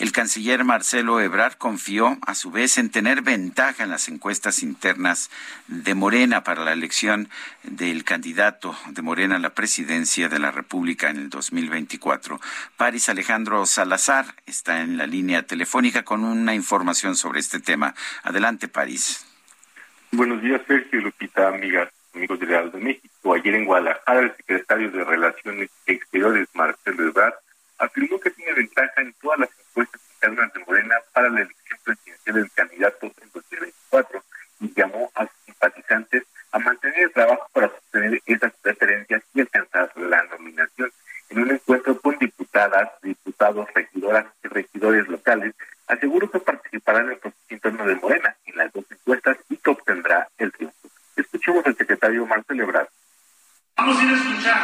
El 0.00 0.10
canciller 0.10 0.64
Marcelo 0.64 1.20
Ebrard 1.20 1.58
confió 1.58 2.18
a 2.22 2.34
su 2.34 2.50
vez 2.50 2.76
en 2.78 2.87
tener 2.90 3.22
ventaja 3.22 3.84
en 3.84 3.90
las 3.90 4.08
encuestas 4.08 4.62
internas 4.62 5.30
de 5.66 5.94
Morena 5.94 6.44
para 6.44 6.64
la 6.64 6.72
elección 6.72 7.28
del 7.62 8.04
candidato 8.04 8.76
de 8.88 9.02
Morena 9.02 9.36
a 9.36 9.38
la 9.40 9.54
presidencia 9.54 10.28
de 10.28 10.38
la 10.38 10.50
República 10.50 11.10
en 11.10 11.16
el 11.16 11.30
2024. 11.30 12.40
Paris 12.76 13.08
Alejandro 13.08 13.66
Salazar 13.66 14.26
está 14.46 14.80
en 14.80 14.96
la 14.96 15.06
línea 15.06 15.42
telefónica 15.44 16.04
con 16.04 16.24
una 16.24 16.54
información 16.54 17.16
sobre 17.16 17.40
este 17.40 17.60
tema. 17.60 17.94
Adelante, 18.22 18.68
París. 18.68 19.24
Buenos 20.10 20.40
días, 20.40 20.62
Sergio 20.66 21.00
Lupita, 21.00 21.48
amigas, 21.48 21.90
amigos 22.14 22.40
de 22.40 22.46
Real 22.46 22.72
de 22.72 22.78
México. 22.78 23.34
Ayer 23.34 23.54
en 23.54 23.66
Guadalajara, 23.66 24.20
el 24.20 24.36
secretario 24.36 24.90
de 24.90 25.04
Relaciones 25.04 25.70
Exteriores, 25.86 26.48
Marcelo 26.54 27.08
Ebrard, 27.08 27.34
afirmó 27.78 28.18
que 28.18 28.30
tiene 28.30 28.54
ventaja 28.54 29.02
en 29.02 29.12
todas 29.20 29.40
las 29.40 29.50
encuestas 29.68 30.00
internas 30.14 30.52
de 30.54 30.64
Morena 30.64 30.94
para 31.12 31.28
la 31.28 31.42
elección 31.42 31.67
presidencial 31.88 32.34
del 32.36 32.50
candidato 32.52 33.06
en 33.06 33.30
2024 33.32 34.22
y 34.60 34.74
llamó 34.74 35.10
a 35.14 35.22
sus 35.26 35.36
simpatizantes 35.46 36.24
a 36.52 36.58
mantener 36.58 37.00
el 37.00 37.12
trabajo 37.12 37.48
para 37.52 37.68
sostener 37.68 38.20
esas 38.26 38.52
preferencias 38.60 39.22
y 39.34 39.40
alcanzar 39.40 39.90
la 39.96 40.22
nominación. 40.24 40.90
En 41.30 41.40
un 41.40 41.50
encuentro 41.50 41.98
con 42.00 42.18
diputadas, 42.18 42.90
diputados, 43.02 43.68
regidoras 43.74 44.26
y 44.42 44.48
regidores 44.48 45.08
locales, 45.08 45.54
aseguró 45.86 46.30
que 46.30 46.40
participará 46.40 47.00
en 47.00 47.10
el 47.10 47.18
proceso 47.18 47.44
interno 47.50 47.86
de 47.86 47.94
Morena 47.96 48.36
en 48.46 48.56
las 48.56 48.72
dos 48.72 48.84
encuestas 48.90 49.36
y 49.48 49.56
que 49.56 49.70
obtendrá 49.70 50.28
el 50.38 50.52
triunfo. 50.52 50.88
Escuchemos 51.16 51.66
al 51.66 51.76
secretario 51.76 52.26
Marcelo 52.26 52.64
Ebrard. 52.64 52.88
Vamos 53.76 53.98
a 53.98 54.04
ir 54.04 54.10
a 54.10 54.16
escuchar, 54.16 54.58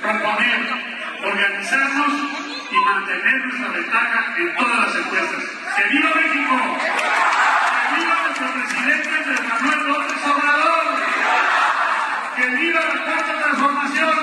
proponer, 0.00 1.03
organizarnos 1.26 2.12
y 2.70 2.76
mantener 2.84 3.44
nuestra 3.44 3.68
ventaja 3.68 4.34
en 4.38 4.56
todas 4.56 4.78
las 4.78 4.96
encuestas. 4.96 5.44
¡Que 5.76 5.88
viva 5.88 6.10
México! 6.14 6.56
¡Que 7.80 8.00
viva 8.00 8.14
nuestro 8.24 8.46
presidente 8.52 9.08
Andrés 9.08 9.40
Manuel 9.48 9.88
López 9.88 10.26
Obrador. 10.26 10.84
¡Que 12.36 12.46
viva 12.56 12.80
la 12.80 13.04
cuarta 13.04 13.38
transformación! 13.42 14.14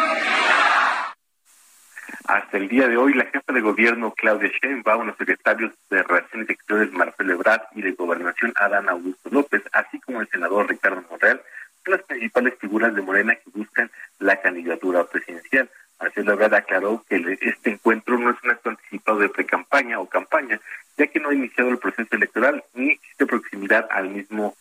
Hasta 2.28 2.58
el 2.58 2.68
día 2.70 2.88
de 2.88 2.98
hoy, 2.98 3.14
la 3.14 3.26
jefa 3.26 3.54
de 3.54 3.62
gobierno 3.62 4.14
Claudia 4.14 4.50
Sheinbaum, 4.62 5.08
los 5.08 5.18
secretarios 5.18 5.74
de 5.90 6.04
Relaciones 6.04 6.50
Exteriores 6.50 6.94
Marcelo 6.94 7.34
Ebrard 7.34 7.64
y 7.76 7.82
de 7.82 7.92
Gobernación 7.92 8.54
Adán 8.56 8.88
Augusto 8.90 9.30
López, 9.30 9.64
así 9.74 10.00
como 10.00 10.22
el 10.22 10.30
senador 10.30 10.70
Ricardo 10.70 11.04
Monreal, 11.10 11.42
son 11.84 11.92
las 11.94 12.04
principales 12.04 12.54
figuras 12.60 12.94
de 12.94 13.02
Morena 13.02 13.36
que 13.36 13.50
buscan 13.54 13.90
la 14.20 14.40
candidatura 14.40 15.04
presidencial. 15.06 15.70
Marcelo 16.02 16.34
Ebrard 16.34 16.56
aclaró 16.56 17.06
que 17.08 17.38
este 17.42 17.72
encuentro 17.72 18.18
no 18.18 18.32
es 18.32 18.38
un 18.44 18.52
acto 18.52 18.70
anticipado 18.70 19.20
de 19.20 19.30
pre-campaña 19.30 20.00
o 20.00 20.10
campaña, 20.10 20.60
ya 20.98 21.08
que 21.08 21.20
no 21.20 21.30
ha 21.30 21.34
iniciado 21.34 21.70
el 21.70 21.78
proceso 21.78 22.16
electoral 22.16 22.64
ni 22.74 22.92
existe 22.92 23.26
proximidad 23.26 23.88
al 23.92 24.10
mismo 24.10 24.56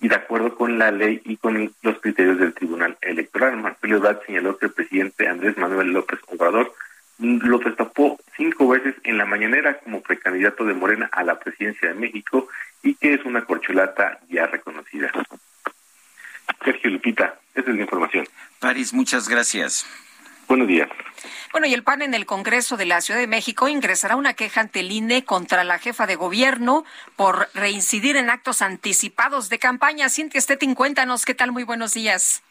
y 0.00 0.08
de 0.08 0.16
acuerdo 0.16 0.54
con 0.54 0.78
la 0.78 0.90
ley 0.90 1.22
y 1.24 1.36
con 1.36 1.72
los 1.82 1.98
criterios 2.00 2.38
del 2.38 2.52
Tribunal 2.52 2.98
Electoral. 3.00 3.56
Marcelo 3.56 3.96
Ebrard 3.96 4.26
señaló 4.26 4.58
que 4.58 4.66
el 4.66 4.72
presidente 4.72 5.28
Andrés 5.28 5.56
Manuel 5.56 5.92
López 5.92 6.20
Obrador 6.26 6.74
lo 7.18 7.58
destapó 7.58 8.18
cinco 8.36 8.68
veces 8.68 8.94
en 9.04 9.18
la 9.18 9.24
mañanera 9.24 9.78
como 9.78 10.02
precandidato 10.02 10.64
de 10.64 10.74
Morena 10.74 11.08
a 11.12 11.22
la 11.22 11.38
presidencia 11.38 11.88
de 11.88 11.94
México 11.94 12.48
y 12.82 12.94
que 12.96 13.14
es 13.14 13.24
una 13.24 13.44
corcholata 13.44 14.18
ya 14.28 14.46
reconocida. 14.46 15.10
Sergio 16.64 16.90
Lupita, 16.90 17.38
esa 17.54 17.70
es 17.70 17.76
la 17.76 17.82
información. 17.82 18.26
París, 18.58 18.92
muchas 18.92 19.28
gracias. 19.28 19.86
Buenos 20.48 20.68
días. 20.68 20.88
Bueno, 21.52 21.66
y 21.66 21.74
el 21.74 21.82
PAN 21.82 22.02
en 22.02 22.14
el 22.14 22.26
Congreso 22.26 22.76
de 22.76 22.86
la 22.86 23.00
Ciudad 23.00 23.20
de 23.20 23.26
México 23.26 23.68
ingresará 23.68 24.16
una 24.16 24.34
queja 24.34 24.60
ante 24.60 24.80
el 24.80 24.90
INE 24.90 25.24
contra 25.24 25.64
la 25.64 25.78
jefa 25.78 26.06
de 26.06 26.16
gobierno 26.16 26.84
por 27.16 27.48
reincidir 27.54 28.16
en 28.16 28.30
actos 28.30 28.60
anticipados 28.60 29.48
de 29.48 29.58
campaña. 29.58 30.08
Cintia 30.08 30.40
Stettin, 30.40 30.74
cuéntanos, 30.74 31.24
¿qué 31.24 31.34
tal? 31.34 31.52
Muy 31.52 31.64
buenos 31.64 31.94
días. 31.94 32.42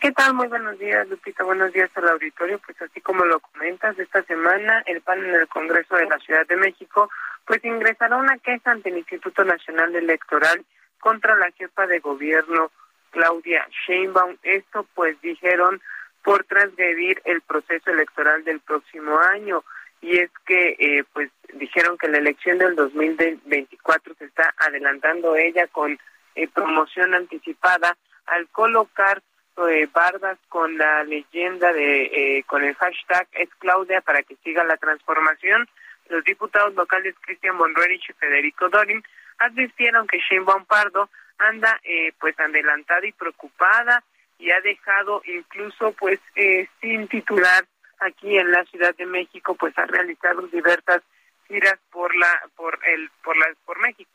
¿Qué 0.00 0.12
tal? 0.12 0.34
Muy 0.34 0.48
buenos 0.48 0.78
días, 0.78 1.08
Lupita. 1.08 1.44
Buenos 1.44 1.72
días 1.72 1.90
al 1.94 2.08
auditorio. 2.08 2.60
Pues 2.64 2.80
así 2.82 3.00
como 3.00 3.24
lo 3.24 3.40
comentas, 3.40 3.98
esta 3.98 4.22
semana 4.24 4.82
el 4.86 5.00
PAN 5.00 5.24
en 5.24 5.34
el 5.34 5.48
Congreso 5.48 5.96
de 5.96 6.06
la 6.06 6.18
Ciudad 6.18 6.46
de 6.46 6.56
México 6.56 7.10
pues 7.46 7.64
ingresará 7.64 8.16
una 8.16 8.38
queja 8.38 8.70
ante 8.70 8.88
el 8.88 8.98
Instituto 8.98 9.44
Nacional 9.44 9.94
Electoral 9.94 10.64
contra 11.00 11.36
la 11.36 11.50
jefa 11.52 11.86
de 11.86 12.00
gobierno 12.00 12.70
Claudia 13.10 13.66
Sheinbaum. 13.86 14.36
Esto 14.42 14.86
pues 14.94 15.20
dijeron 15.20 15.80
por 16.24 16.44
transgredir 16.44 17.20
el 17.26 17.42
proceso 17.42 17.90
electoral 17.90 18.42
del 18.44 18.58
próximo 18.60 19.20
año. 19.20 19.62
Y 20.00 20.18
es 20.18 20.30
que, 20.46 20.74
eh, 20.78 21.04
pues, 21.12 21.30
dijeron 21.52 21.98
que 21.98 22.08
la 22.08 22.18
elección 22.18 22.58
del 22.58 22.74
2024 22.74 24.14
se 24.14 24.24
está 24.24 24.52
adelantando 24.56 25.36
ella 25.36 25.66
con 25.68 25.98
eh, 26.34 26.48
promoción 26.48 27.14
anticipada 27.14 27.96
al 28.26 28.48
colocar 28.48 29.22
eh, 29.68 29.86
bardas 29.92 30.38
con 30.48 30.76
la 30.78 31.04
leyenda 31.04 31.72
de, 31.72 32.42
con 32.48 32.64
el 32.64 32.74
hashtag 32.74 33.28
es 33.34 33.48
Claudia 33.58 34.00
para 34.00 34.22
que 34.22 34.36
siga 34.42 34.64
la 34.64 34.78
transformación. 34.78 35.68
Los 36.08 36.24
diputados 36.24 36.74
locales 36.74 37.14
Cristian 37.20 37.56
Monroerich 37.56 38.10
y 38.10 38.14
Federico 38.14 38.68
Dorin 38.68 39.02
advirtieron 39.38 40.06
que 40.06 40.18
Sheinbaum 40.18 40.64
Pardo 40.64 41.08
anda 41.38 41.80
pues 42.18 42.38
adelantada 42.40 43.06
y 43.06 43.12
preocupada 43.12 44.02
y 44.38 44.50
ha 44.50 44.60
dejado 44.60 45.22
incluso 45.26 45.92
pues 45.92 46.20
eh, 46.36 46.68
sin 46.80 47.08
titular 47.08 47.64
aquí 48.00 48.36
en 48.36 48.50
la 48.50 48.64
Ciudad 48.64 48.94
de 48.96 49.06
México 49.06 49.54
pues 49.54 49.76
ha 49.78 49.86
realizado 49.86 50.42
diversas 50.48 51.02
giras 51.48 51.78
por 51.90 52.14
la 52.14 52.42
por 52.56 52.78
el 52.86 53.10
por 53.22 53.36
la 53.36 53.46
por 53.64 53.78
México. 53.80 54.10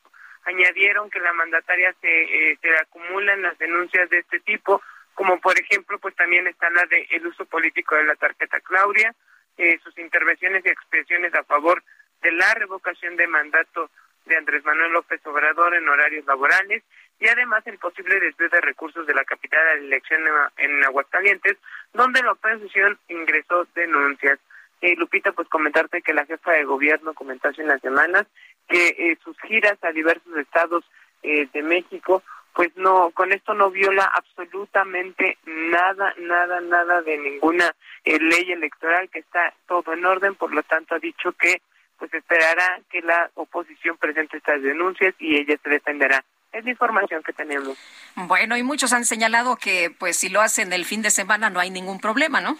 Añadieron 0.45 1.09
que 1.09 1.19
la 1.19 1.33
mandataria 1.33 1.93
se, 2.01 2.51
eh, 2.51 2.57
se 2.61 2.77
acumulan 2.77 3.41
las 3.41 3.57
denuncias 3.57 4.09
de 4.09 4.19
este 4.19 4.39
tipo 4.39 4.81
como 5.13 5.39
por 5.39 5.59
ejemplo 5.59 5.99
pues 5.99 6.15
también 6.15 6.47
están 6.47 6.73
las 6.73 6.89
de 6.89 7.07
el 7.11 7.27
uso 7.27 7.45
político 7.45 7.95
de 7.95 8.05
la 8.05 8.15
tarjeta 8.15 8.59
Claudia 8.61 9.13
eh, 9.57 9.77
sus 9.83 9.97
intervenciones 9.97 10.65
y 10.65 10.69
expresiones 10.69 11.33
a 11.35 11.43
favor 11.43 11.83
de 12.21 12.31
la 12.31 12.53
revocación 12.53 13.15
de 13.17 13.27
mandato 13.27 13.89
de 14.25 14.37
Andrés 14.37 14.63
Manuel 14.63 14.93
López 14.93 15.19
Obrador 15.25 15.75
en 15.75 15.87
horarios 15.89 16.25
laborales 16.25 16.83
y 17.19 17.27
además 17.27 17.65
el 17.67 17.77
posible 17.77 18.19
desvío 18.19 18.49
de 18.49 18.61
recursos 18.61 19.05
de 19.05 19.13
la 19.13 19.25
capital 19.25 19.59
de 19.59 19.81
la 19.81 19.87
elección 19.87 20.21
en 20.57 20.83
Aguascalientes, 20.85 21.57
donde 21.93 22.23
la 22.23 22.31
oposición 22.31 22.97
ingresó 23.09 23.67
denuncias. 23.75 24.39
Eh, 24.81 24.95
Lupita, 24.95 25.33
pues 25.33 25.49
comentarte 25.49 26.01
que 26.01 26.13
la 26.13 26.25
jefa 26.25 26.51
de 26.53 26.63
gobierno 26.63 27.13
comentó 27.13 27.49
hace 27.49 27.63
unas 27.63 27.81
semanas 27.81 28.25
que 28.69 28.87
eh, 28.97 29.17
sus 29.23 29.37
giras 29.41 29.77
a 29.81 29.91
diversos 29.91 30.33
estados 30.37 30.85
eh, 31.21 31.47
de 31.51 31.61
México, 31.61 32.23
pues 32.53 32.71
no, 32.77 33.11
con 33.11 33.33
esto 33.33 33.53
no 33.53 33.71
viola 33.71 34.09
absolutamente 34.13 35.37
nada, 35.45 36.13
nada, 36.19 36.61
nada 36.61 37.01
de 37.01 37.17
ninguna 37.17 37.75
ley 38.05 38.51
electoral, 38.51 39.09
que 39.09 39.19
está 39.19 39.53
todo 39.67 39.91
en 39.91 40.05
orden, 40.05 40.35
por 40.35 40.53
lo 40.53 40.63
tanto 40.63 40.95
ha 40.95 40.99
dicho 40.99 41.33
que 41.33 41.61
pues 41.97 42.13
esperará 42.13 42.79
que 42.89 43.01
la 43.01 43.29
oposición 43.35 43.97
presente 43.97 44.37
estas 44.37 44.61
denuncias 44.61 45.13
y 45.19 45.35
ella 45.35 45.57
se 45.61 45.69
defenderá 45.69 46.23
es 46.51 46.63
la 46.65 46.71
información 46.71 47.23
que 47.23 47.33
tenemos. 47.33 47.77
Bueno, 48.15 48.57
y 48.57 48.63
muchos 48.63 48.93
han 48.93 49.05
señalado 49.05 49.55
que 49.55 49.93
pues 49.97 50.17
si 50.17 50.29
lo 50.29 50.41
hacen 50.41 50.73
el 50.73 50.85
fin 50.85 51.01
de 51.01 51.11
semana 51.11 51.49
no 51.49 51.59
hay 51.59 51.69
ningún 51.69 51.99
problema, 51.99 52.41
¿no? 52.41 52.57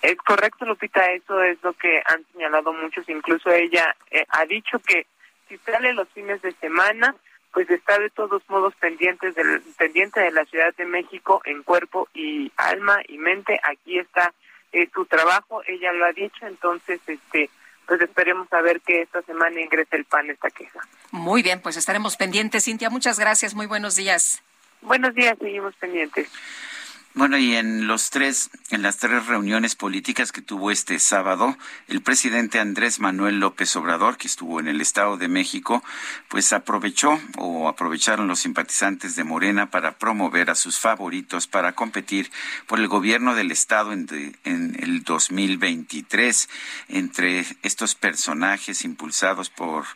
Es 0.00 0.16
correcto, 0.18 0.64
Lupita, 0.64 1.10
eso 1.12 1.42
es 1.42 1.58
lo 1.62 1.72
que 1.72 2.00
han 2.06 2.24
señalado 2.32 2.72
muchos, 2.72 3.08
incluso 3.08 3.50
ella 3.50 3.96
eh, 4.10 4.24
ha 4.28 4.44
dicho 4.46 4.78
que 4.78 5.06
si 5.48 5.58
sale 5.58 5.92
los 5.92 6.08
fines 6.10 6.40
de 6.42 6.52
semana, 6.52 7.16
pues 7.52 7.68
está 7.68 7.98
de 7.98 8.10
todos 8.10 8.42
modos 8.48 8.74
pendientes 8.76 9.34
del, 9.34 9.60
pendiente 9.76 10.20
de 10.20 10.30
la 10.30 10.44
Ciudad 10.44 10.72
de 10.76 10.84
México 10.84 11.42
en 11.44 11.64
cuerpo 11.64 12.08
y 12.14 12.52
alma 12.56 13.00
y 13.08 13.18
mente, 13.18 13.58
aquí 13.64 13.98
está 13.98 14.32
eh, 14.70 14.88
su 14.94 15.04
trabajo, 15.06 15.62
ella 15.66 15.92
lo 15.92 16.04
ha 16.04 16.12
dicho, 16.12 16.46
entonces 16.46 17.00
este 17.06 17.50
pues 17.88 18.02
esperemos 18.02 18.46
a 18.52 18.60
ver 18.60 18.82
que 18.82 19.00
esta 19.00 19.22
semana 19.22 19.60
ingrese 19.60 19.96
el 19.96 20.04
PAN 20.04 20.28
esta 20.28 20.50
queja. 20.50 20.78
Muy 21.10 21.42
bien, 21.42 21.62
pues 21.62 21.78
estaremos 21.78 22.18
pendientes. 22.18 22.64
Cintia, 22.64 22.90
muchas 22.90 23.18
gracias. 23.18 23.54
Muy 23.54 23.66
buenos 23.66 23.96
días. 23.96 24.42
Buenos 24.82 25.14
días, 25.14 25.36
seguimos 25.40 25.74
pendientes. 25.76 26.28
Bueno, 27.14 27.36
y 27.38 27.56
en 27.56 27.86
los 27.86 28.10
tres, 28.10 28.50
en 28.70 28.82
las 28.82 28.98
tres 28.98 29.26
reuniones 29.26 29.74
políticas 29.74 30.30
que 30.30 30.42
tuvo 30.42 30.70
este 30.70 30.98
sábado, 30.98 31.56
el 31.88 32.02
presidente 32.02 32.60
Andrés 32.60 33.00
Manuel 33.00 33.40
López 33.40 33.74
Obrador, 33.76 34.18
que 34.18 34.28
estuvo 34.28 34.60
en 34.60 34.68
el 34.68 34.80
Estado 34.80 35.16
de 35.16 35.26
México, 35.26 35.82
pues 36.28 36.52
aprovechó 36.52 37.18
o 37.38 37.66
aprovecharon 37.66 38.28
los 38.28 38.40
simpatizantes 38.40 39.16
de 39.16 39.24
Morena 39.24 39.70
para 39.70 39.98
promover 39.98 40.50
a 40.50 40.54
sus 40.54 40.78
favoritos 40.78 41.46
para 41.46 41.72
competir 41.72 42.30
por 42.66 42.78
el 42.78 42.88
gobierno 42.88 43.34
del 43.34 43.50
Estado 43.50 43.92
en, 43.92 44.36
en 44.44 44.76
el 44.78 45.02
2023. 45.02 46.48
Entre 46.88 47.44
estos 47.62 47.94
personajes 47.94 48.84
impulsados 48.84 49.50
por 49.50 49.86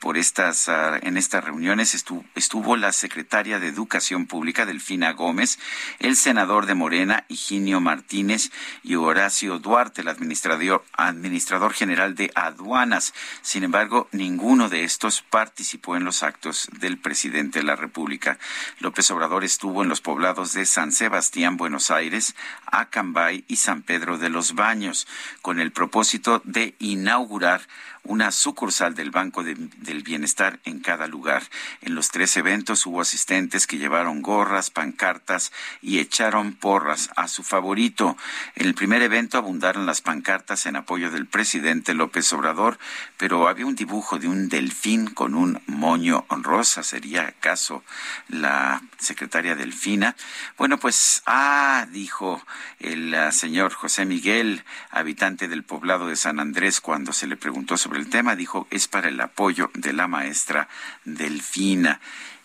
por 0.00 0.16
estas 0.16 0.68
ah, 0.68 0.98
en 1.02 1.16
estas 1.16 1.44
reuniones 1.44 1.94
estuvo, 1.94 2.24
estuvo, 2.34 2.76
la 2.76 2.92
secretaria 2.92 3.58
de 3.58 3.68
Educación 3.68 4.26
Pública 4.26 4.66
Delfina 4.66 5.12
Gómez, 5.12 5.58
el 5.98 6.16
senador 6.16 6.66
de 6.66 6.74
Morena 6.74 7.24
Higinio 7.28 7.80
Martínez 7.80 8.50
y 8.82 8.94
Horacio 8.94 9.58
Duarte, 9.58 10.02
el 10.02 10.08
administrador 10.08 10.84
administrador 10.92 11.72
general 11.72 12.14
de 12.14 12.30
aduanas. 12.34 13.14
Sin 13.42 13.64
embargo, 13.64 14.08
ninguno 14.12 14.68
de 14.68 14.84
estos 14.84 15.22
participó 15.22 15.96
en 15.96 16.04
los 16.04 16.22
actos 16.22 16.68
del 16.78 16.98
presidente 16.98 17.60
de 17.60 17.64
la 17.64 17.76
República. 17.76 18.38
López 18.80 19.10
Obrador 19.10 19.44
estuvo 19.44 19.82
en 19.82 19.88
los 19.88 20.00
poblados 20.00 20.52
de 20.52 20.66
San 20.66 20.92
Sebastián, 20.92 21.56
Buenos 21.56 21.90
Aires, 21.90 22.34
Acambay 22.66 23.44
y 23.48 23.56
San 23.56 23.82
Pedro 23.82 24.18
de 24.18 24.30
los 24.30 24.54
Baños, 24.54 25.06
con 25.42 25.60
el 25.60 25.72
propósito 25.72 26.42
de 26.44 26.74
inaugurar 26.78 27.62
una 28.04 28.32
sucursal 28.32 28.94
del 28.94 29.10
Banco 29.10 29.42
del 29.88 30.02
Bienestar 30.02 30.60
en 30.64 30.80
cada 30.80 31.06
lugar. 31.06 31.42
En 31.80 31.94
los 31.94 32.10
tres 32.10 32.36
eventos 32.36 32.84
hubo 32.86 33.00
asistentes 33.00 33.66
que 33.66 33.78
llevaron 33.78 34.20
gorras, 34.20 34.70
pancartas 34.70 35.50
y 35.80 35.98
echaron 35.98 36.52
porras 36.52 37.10
a 37.16 37.26
su 37.26 37.42
favorito. 37.42 38.16
En 38.54 38.66
el 38.66 38.74
primer 38.74 39.02
evento 39.02 39.38
abundaron 39.38 39.86
las 39.86 40.02
pancartas 40.02 40.66
en 40.66 40.76
apoyo 40.76 41.10
del 41.10 41.26
presidente 41.26 41.94
López 41.94 42.30
Obrador, 42.34 42.78
pero 43.16 43.48
había 43.48 43.66
un 43.66 43.74
dibujo 43.74 44.18
de 44.18 44.28
un 44.28 44.48
delfín 44.48 45.06
con 45.06 45.34
un 45.34 45.62
moño 45.66 46.26
rosa. 46.28 46.82
¿Sería 46.82 47.22
acaso 47.22 47.82
la 48.28 48.82
secretaria 48.98 49.54
Delfina? 49.54 50.16
Bueno, 50.58 50.78
pues, 50.78 51.22
ah, 51.24 51.86
dijo 51.90 52.44
el 52.78 53.14
ah, 53.14 53.32
señor 53.32 53.72
José 53.72 54.04
Miguel, 54.04 54.64
habitante 54.90 55.48
del 55.48 55.64
poblado 55.64 56.08
de 56.08 56.16
San 56.16 56.40
Andrés, 56.40 56.82
cuando 56.82 57.12
se 57.12 57.26
le 57.26 57.36
preguntó 57.36 57.78
sobre 57.78 58.00
el 58.00 58.10
tema, 58.10 58.36
dijo, 58.36 58.66
es 58.70 58.86
para 58.86 59.08
el 59.08 59.20
apoyo 59.20 59.70
de 59.80 59.92
la 59.92 60.08
maestra 60.08 60.68
Delfina. 61.04 62.00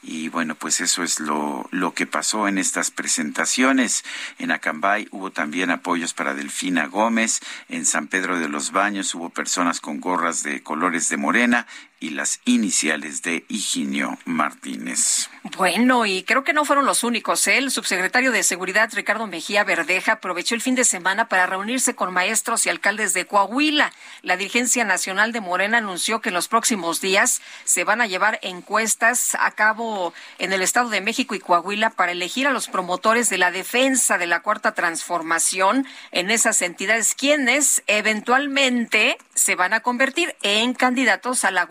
Y 0.05 0.27
bueno, 0.27 0.55
pues 0.55 0.81
eso 0.81 1.01
es 1.01 1.21
lo, 1.21 1.67
lo 1.71 1.93
que 1.93 2.05
pasó 2.05 2.49
en 2.49 2.57
estas 2.57 2.91
presentaciones. 2.91 4.03
En 4.38 4.51
Acambay 4.51 5.07
hubo 5.11 5.31
también 5.31 5.71
apoyos 5.71 6.13
para 6.13 6.34
Delfina 6.34 6.88
Gómez. 6.88 7.39
En 7.69 7.86
San 7.86 8.07
Pedro 8.07 8.38
de 8.38 8.49
los 8.49 8.71
Baños 8.71 9.15
hubo 9.15 9.29
personas 9.29 9.79
con 9.79 10.01
gorras 10.01 10.43
de 10.43 10.61
colores 10.61 11.07
de 11.07 11.15
morena 11.15 11.67
y 12.04 12.10
las 12.10 12.41
iniciales 12.43 13.22
de 13.22 13.45
Higinio 13.47 14.18
Martínez. 14.26 15.30
Bueno, 15.58 16.06
y 16.06 16.24
creo 16.24 16.43
que 16.43 16.51
no 16.51 16.66
fueron 16.66 16.86
los 16.86 17.06
únicos. 17.06 17.47
¿eh? 17.47 17.58
El 17.58 17.72
subsecretario 17.72 18.34
de 18.34 18.43
Seguridad, 18.43 18.89
Ricardo 18.91 19.26
Mejía 19.26 19.64
Verdeja, 19.64 20.14
aprovechó 20.14 20.54
el 20.54 20.62
fin 20.62 20.76
de 20.76 20.84
semana 20.84 21.30
para 21.30 21.45
reunirse 21.45 21.95
con 21.95 22.12
maestros 22.12 22.66
y 22.66 22.70
alcaldes 22.70 23.14
de 23.14 23.26
Coahuila. 23.26 23.93
La 24.22 24.36
dirigencia 24.36 24.84
nacional 24.84 25.32
de 25.32 25.39
Morena 25.39 25.78
anunció 25.78 26.20
que 26.20 26.30
en 26.30 26.36
los 26.36 26.49
próximos 26.49 26.99
días 26.99 27.41
se 27.64 27.86
van 27.86 28.01
a 28.01 28.08
llevar 28.08 28.38
encuestas 28.41 29.36
a 29.39 29.51
cabo 29.51 30.14
en 30.39 30.51
el 30.51 30.62
Estado 30.62 30.89
de 30.89 30.99
México 30.99 31.36
y 31.36 31.39
Coahuila 31.39 31.89
para 31.91 32.12
elegir 32.12 32.47
a 32.47 32.51
los 32.51 32.68
promotores 32.68 33.30
de 33.30 33.38
la 33.38 33.51
defensa 33.51 34.18
de 34.18 34.28
la 34.28 34.41
Cuarta 34.41 34.74
Transformación 34.74 35.88
en 36.12 36.32
esas 36.32 36.62
entidades, 36.62 37.16
quienes 37.16 37.82
eventualmente 37.88 39.18
se 39.36 39.56
van 39.56 39.74
a 39.74 39.80
convertir 39.80 40.36
en 40.41 40.74
candidatos 40.74 41.45
a 41.45 41.51
la 41.51 41.66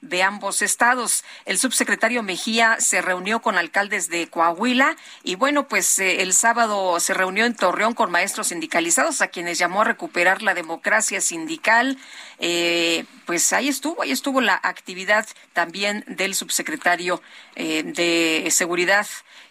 de 0.00 0.22
ambos 0.22 0.62
estados. 0.62 1.24
El 1.44 1.58
subsecretario 1.58 2.22
Mejía 2.22 2.76
se 2.80 3.00
reunió 3.00 3.40
con 3.40 3.56
alcaldes 3.56 4.08
de 4.08 4.28
Coahuila 4.28 4.96
y 5.22 5.34
bueno, 5.34 5.68
pues 5.68 5.98
eh, 5.98 6.22
el 6.22 6.32
sábado 6.32 6.98
se 7.00 7.14
reunió 7.14 7.44
en 7.44 7.54
Torreón 7.54 7.94
con 7.94 8.10
maestros 8.10 8.48
sindicalizados 8.48 9.20
a 9.20 9.28
quienes 9.28 9.58
llamó 9.58 9.82
a 9.82 9.84
recuperar 9.84 10.42
la 10.42 10.54
democracia 10.54 11.20
sindical. 11.20 11.98
Eh, 12.38 13.04
pues 13.26 13.52
ahí 13.52 13.68
estuvo, 13.68 14.02
ahí 14.02 14.10
estuvo 14.10 14.40
la 14.40 14.58
actividad 14.62 15.26
también 15.52 16.04
del 16.06 16.34
subsecretario 16.34 17.22
eh, 17.56 17.82
de 17.82 18.50
Seguridad 18.50 19.06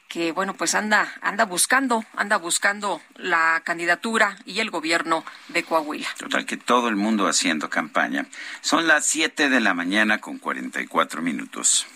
que 0.08 0.32
bueno, 0.32 0.54
pues 0.54 0.76
anda 0.76 1.14
anda 1.22 1.46
buscando, 1.46 2.04
anda 2.16 2.38
buscando 2.38 3.02
la 3.16 3.62
candidatura 3.64 4.38
y 4.46 4.60
el 4.60 4.70
gobierno 4.70 5.24
de 5.50 5.64
Coahuila. 5.64 6.08
Total 6.18 6.46
que 6.46 6.58
todo 6.58 6.88
el 6.88 6.96
mundo 6.96 7.28
haciendo 7.28 7.70
campaña. 7.70 8.26
Son 8.62 8.88
las 8.88 9.06
7 9.06 9.50
de 9.50 9.60
la 9.60 9.74
mañana 9.74 10.20
con 10.20 10.38
44 10.38 11.22
minutos. 11.22 11.88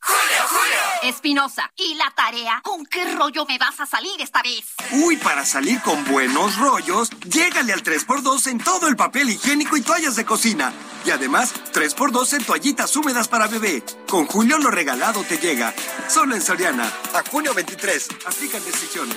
Julio, 0.00 0.48
Julio. 0.48 1.10
Espinosa, 1.10 1.70
¿y 1.76 1.94
la 1.94 2.10
tarea? 2.14 2.60
¿Con 2.62 2.84
qué 2.86 3.14
rollo 3.14 3.44
me 3.46 3.58
vas 3.58 3.78
a 3.80 3.86
salir 3.86 4.20
esta 4.20 4.42
vez? 4.42 4.64
Uy, 4.92 5.16
para 5.16 5.44
salir 5.44 5.80
con 5.82 6.04
buenos 6.04 6.56
rollos, 6.56 7.10
llégale 7.28 7.72
al 7.72 7.82
3x2 7.82 8.46
en 8.48 8.58
todo 8.58 8.88
el 8.88 8.96
papel 8.96 9.30
higiénico 9.30 9.76
y 9.76 9.82
toallas 9.82 10.16
de 10.16 10.24
cocina. 10.24 10.72
Y 11.04 11.10
además, 11.10 11.54
3x2 11.72 12.34
en 12.34 12.44
toallitas 12.44 12.94
húmedas 12.96 13.28
para 13.28 13.46
bebé. 13.46 13.82
Con 14.08 14.26
Julio 14.26 14.58
lo 14.58 14.70
regalado 14.70 15.22
te 15.24 15.38
llega. 15.38 15.74
Solo 16.08 16.34
en 16.34 16.42
Soriana. 16.42 16.92
A 17.14 17.22
junio 17.28 17.54
23. 17.54 18.08
Aplican 18.26 18.64
decisiones. 18.64 19.16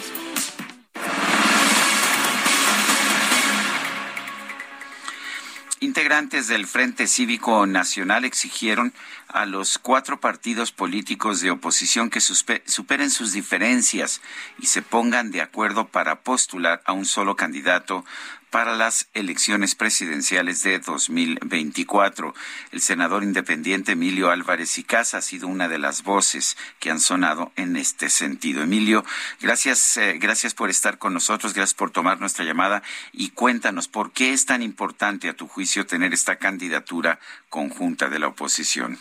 Integrantes 5.84 6.47
del 6.47 6.67
Frente 6.67 7.07
Cívico 7.07 7.65
Nacional 7.65 8.23
exigieron 8.23 8.93
a 9.27 9.47
los 9.47 9.79
cuatro 9.79 10.19
partidos 10.19 10.71
políticos 10.71 11.41
de 11.41 11.49
oposición 11.49 12.11
que 12.11 12.21
superen 12.21 13.09
sus 13.09 13.34
diferencias 13.34 14.21
y 14.59 14.67
se 14.67 14.84
pongan 14.84 15.32
de 15.32 15.41
acuerdo 15.41 15.88
para 15.88 16.21
postular 16.21 16.84
a 16.86 16.93
un 16.93 17.05
solo 17.05 17.36
candidato 17.36 18.05
para 18.51 18.75
las 18.75 19.09
elecciones 19.13 19.75
presidenciales 19.75 20.61
de 20.61 20.79
2024. 20.79 22.33
El 22.71 22.81
senador 22.81 23.23
independiente 23.23 23.93
Emilio 23.93 24.29
Álvarez 24.29 24.77
y 24.77 24.83
Casa 24.83 25.17
ha 25.17 25.21
sido 25.21 25.47
una 25.47 25.69
de 25.69 25.79
las 25.79 26.03
voces 26.03 26.57
que 26.79 26.91
han 26.91 26.99
sonado 26.99 27.51
en 27.55 27.77
este 27.77 28.09
sentido. 28.09 28.61
Emilio, 28.61 29.03
gracias, 29.41 29.97
eh, 29.97 30.17
gracias 30.19 30.53
por 30.53 30.69
estar 30.69 30.97
con 30.97 31.13
nosotros, 31.13 31.53
gracias 31.53 31.73
por 31.73 31.91
tomar 31.91 32.19
nuestra 32.19 32.43
llamada 32.43 32.83
y 33.13 33.29
cuéntanos 33.29 33.87
por 33.87 34.11
qué 34.11 34.33
es 34.33 34.45
tan 34.45 34.61
importante 34.61 35.29
a 35.29 35.33
tu 35.33 35.47
juicio 35.47 35.85
tener 35.85 36.13
esta 36.13 36.35
candidatura 36.35 37.19
conjunta 37.49 38.09
de 38.09 38.19
la 38.19 38.27
oposición. 38.27 38.97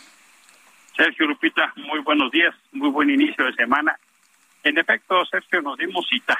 Sergio 0.96 1.26
Lupita, 1.26 1.72
muy 1.76 1.98
buenos 2.00 2.30
días, 2.30 2.54
muy 2.72 2.90
buen 2.90 3.10
inicio 3.10 3.44
de 3.44 3.54
semana. 3.54 3.98
En 4.62 4.78
efecto, 4.78 5.24
Sergio, 5.26 5.60
nos 5.62 5.76
dimos 5.76 6.06
cita 6.08 6.38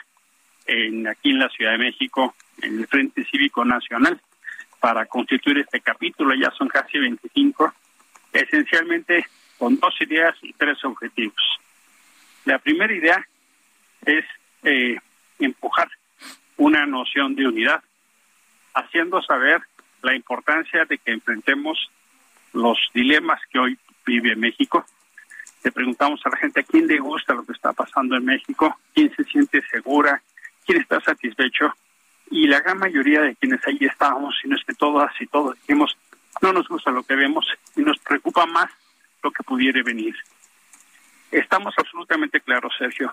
en, 0.67 1.09
aquí 1.09 1.31
en 1.31 1.39
la 1.39 1.49
Ciudad 1.49 1.73
de 1.73 1.79
México 1.79 2.35
en 2.63 2.79
el 2.79 2.87
Frente 2.87 3.25
Cívico 3.25 3.65
Nacional 3.65 4.21
para 4.81 5.07
constituir 5.07 5.59
este 5.59 5.81
capítulo, 5.81 6.35
ya 6.35 6.51
son 6.53 6.69
casi 6.69 6.99
25, 6.99 7.73
esencialmente 8.33 9.27
con 9.59 9.79
dos 9.79 9.95
ideas 10.01 10.35
y 10.43 10.53
tres 10.55 10.83
objetivos. 10.85 11.61
La 12.47 12.59
primera 12.59 12.93
idea 12.93 13.27
es 14.07 14.25
eh, 14.63 14.99
empujar 15.39 15.89
una 16.57 16.87
noción 16.87 17.35
de 17.35 17.47
unidad, 17.47 17.83
haciendo 18.75 19.23
saber 19.23 19.61
la 20.03 20.15
importancia 20.15 20.85
de 20.87 20.97
que 20.99 21.13
enfrentemos 21.13 21.91
los 22.55 22.79
dilemas 22.95 23.41
que 23.51 23.59
hoy 23.59 23.79
vive 24.07 24.35
México. 24.35 24.87
Le 25.63 25.73
preguntamos 25.73 26.21
a 26.25 26.31
la 26.31 26.39
gente 26.39 26.61
a 26.61 26.63
quién 26.63 26.87
le 26.87 26.99
gusta 26.99 27.35
lo 27.35 27.45
que 27.45 27.53
está 27.53 27.73
pasando 27.75 28.17
en 28.17 28.25
México, 28.25 28.79
quién 28.95 29.15
se 29.15 29.25
siente 29.25 29.61
segura, 29.71 30.23
quién 30.65 30.81
está 30.81 31.01
satisfecho 31.01 31.75
y 32.31 32.47
la 32.47 32.61
gran 32.61 32.79
mayoría 32.79 33.23
de 33.23 33.35
quienes 33.35 33.61
ahí 33.67 33.79
estábamos, 33.81 34.37
si 34.41 34.49
no 34.49 34.57
es 34.57 34.65
que 34.65 34.75
todas 34.75 35.13
y 35.21 35.27
todos 35.27 35.57
dijimos, 35.61 35.97
no 36.41 36.53
nos 36.53 36.69
gusta 36.69 36.93
lo 36.93 37.03
que 37.03 37.17
vemos 37.17 37.45
y 37.77 37.83
nos 37.83 37.99
preocupa 37.99 38.47
más 38.47 38.71
lo 39.23 39.33
que 39.33 39.43
pudiera 39.43 39.83
venir. 39.83 40.15
Estamos 41.33 41.75
absolutamente 41.77 42.41
claros, 42.41 42.73
Sergio, 42.79 43.13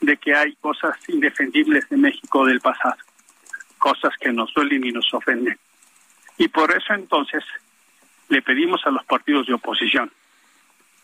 de 0.00 0.16
que 0.18 0.34
hay 0.34 0.54
cosas 0.56 0.96
indefendibles 1.08 1.88
de 1.88 1.96
México 1.96 2.44
del 2.44 2.60
pasado, 2.60 2.96
cosas 3.78 4.12
que 4.20 4.30
nos 4.32 4.52
duelen 4.52 4.84
y 4.84 4.92
nos 4.92 5.12
ofenden. 5.14 5.58
Y 6.36 6.48
por 6.48 6.70
eso 6.76 6.92
entonces 6.92 7.42
le 8.28 8.42
pedimos 8.42 8.86
a 8.86 8.90
los 8.90 9.04
partidos 9.06 9.46
de 9.46 9.54
oposición, 9.54 10.12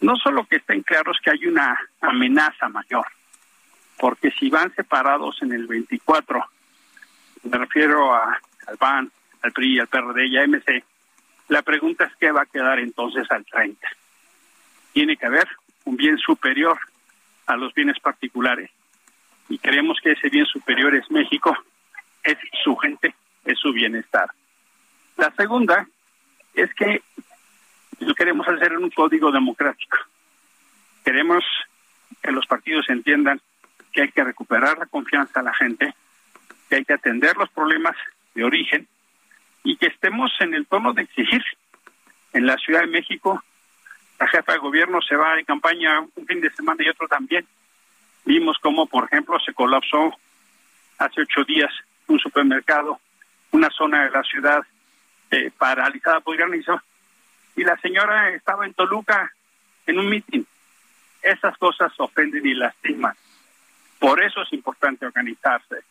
no 0.01 0.17
solo 0.17 0.45
que 0.45 0.57
estén 0.57 0.83
claros 0.83 1.17
que 1.23 1.31
hay 1.31 1.47
una 1.47 1.79
amenaza 2.03 2.69
mayor, 2.69 3.07
porque 3.99 4.31
si 4.33 4.51
van 4.51 4.75
separados 4.75 5.41
en 5.41 5.53
el 5.53 5.67
24 5.67 6.45
me 7.43 7.59
refiero 7.59 8.15
a, 8.15 8.39
al 8.67 8.77
PAN, 8.79 9.11
al 9.43 9.53
PRI, 9.53 9.81
al 9.81 9.89
PRD 9.89 10.27
y 10.27 10.39
a 10.39 10.47
MC, 10.47 10.85
la 11.49 11.63
pregunta 11.63 12.05
es 12.05 12.13
qué 12.17 12.31
va 12.31 12.43
a 12.43 12.47
quedar 12.47 12.79
entonces 12.79 13.31
al 13.31 13.45
30. 13.45 13.89
Tiene 14.93 15.17
que 15.17 15.27
haber 15.27 15.49
un 15.85 15.97
bien 15.97 16.19
superior 16.19 16.79
a 17.47 17.57
los 17.57 17.75
bienes 17.75 17.99
particulares 18.01 18.71
y 19.49 19.59
creemos 19.59 19.99
que 20.03 20.13
ese 20.13 20.29
bien 20.29 20.47
superior 20.47 20.95
es 20.95 21.11
México, 21.11 21.57
es 22.23 22.39
su 22.63 22.77
gente, 22.77 23.15
es 23.45 23.59
su 23.59 23.73
bienestar. 23.73 24.31
La 25.17 25.31
segunda 25.35 25.87
es 26.55 26.73
que 26.75 27.03
queremos 28.23 28.47
hacer 28.49 28.79
un 28.79 28.91
código 28.91 29.33
democrático. 29.33 29.99
Queremos 31.05 31.45
que 32.23 32.31
los 32.31 32.47
partidos 32.47 32.89
entiendan 32.89 33.41
que 33.93 34.03
hay 34.03 34.13
que 34.13 34.25
recuperar 34.25 34.79
la 34.79 34.87
confianza 34.87 35.41
a 35.41 35.43
la 35.43 35.55
gente, 35.55 35.95
que 36.73 36.77
hay 36.77 36.85
que 36.87 36.95
atender 36.95 37.37
los 37.37 37.51
problemas 37.51 37.95
de 38.35 38.45
origen 38.45 38.89
y 39.63 39.77
que 39.77 39.89
estemos 39.89 40.33
en 40.41 40.55
el 40.55 40.67
tono 40.67 40.95
de 40.95 41.03
exigir. 41.03 41.45
En 42.33 42.47
la 42.47 42.57
Ciudad 42.57 42.81
de 42.81 42.87
México, 42.87 43.45
la 44.19 44.27
jefa 44.27 44.53
de 44.53 44.59
gobierno 44.59 45.03
se 45.03 45.15
va 45.15 45.39
en 45.39 45.45
campaña 45.45 46.01
un 46.01 46.27
fin 46.27 46.41
de 46.41 46.49
semana 46.49 46.83
y 46.83 46.89
otro 46.89 47.07
también. 47.09 47.47
Vimos 48.25 48.57
cómo, 48.63 48.87
por 48.87 49.05
ejemplo, 49.05 49.39
se 49.41 49.53
colapsó 49.53 50.17
hace 50.97 51.21
ocho 51.21 51.45
días 51.45 51.71
un 52.07 52.19
supermercado, 52.19 52.99
una 53.51 53.69
zona 53.69 54.05
de 54.05 54.11
la 54.11 54.23
ciudad 54.23 54.63
eh, 55.31 55.51
paralizada 55.59 56.21
por 56.21 56.39
granizo, 56.39 56.81
y 57.55 57.65
la 57.65 57.77
señora 57.83 58.31
estaba 58.31 58.65
en 58.65 58.73
Toluca 58.73 59.31
en 59.85 59.99
un 59.99 60.09
mitin. 60.09 60.47
Esas 61.21 61.55
cosas 61.59 61.93
ofenden 61.99 62.47
y 62.47 62.55
lastiman. 62.55 63.15
Por 63.99 64.23
eso 64.25 64.41
es 64.41 64.51
importante 64.55 65.05
organizarse. 65.05 65.85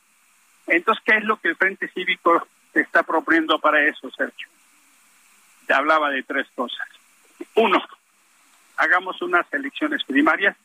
Entonces, 0.68 1.04
¿qué 1.06 1.18
es 1.18 1.24
lo 1.24 1.38
que 1.38 1.50
el 1.50 1.56
Frente 1.56 1.88
Cívico 1.90 2.48
está 2.74 3.04
proponiendo 3.04 3.60
para 3.60 3.84
eso, 3.86 4.10
Sergio? 4.12 4.48
Te 5.68 5.74
hablaba 5.74 6.10
de 6.10 6.24
tres 6.24 6.48
cosas. 6.56 6.88
Uno, 7.56 7.82
hagamos 8.78 9.22
unas 9.22 9.52
elecciones 9.54 10.04
primarias 10.04 10.56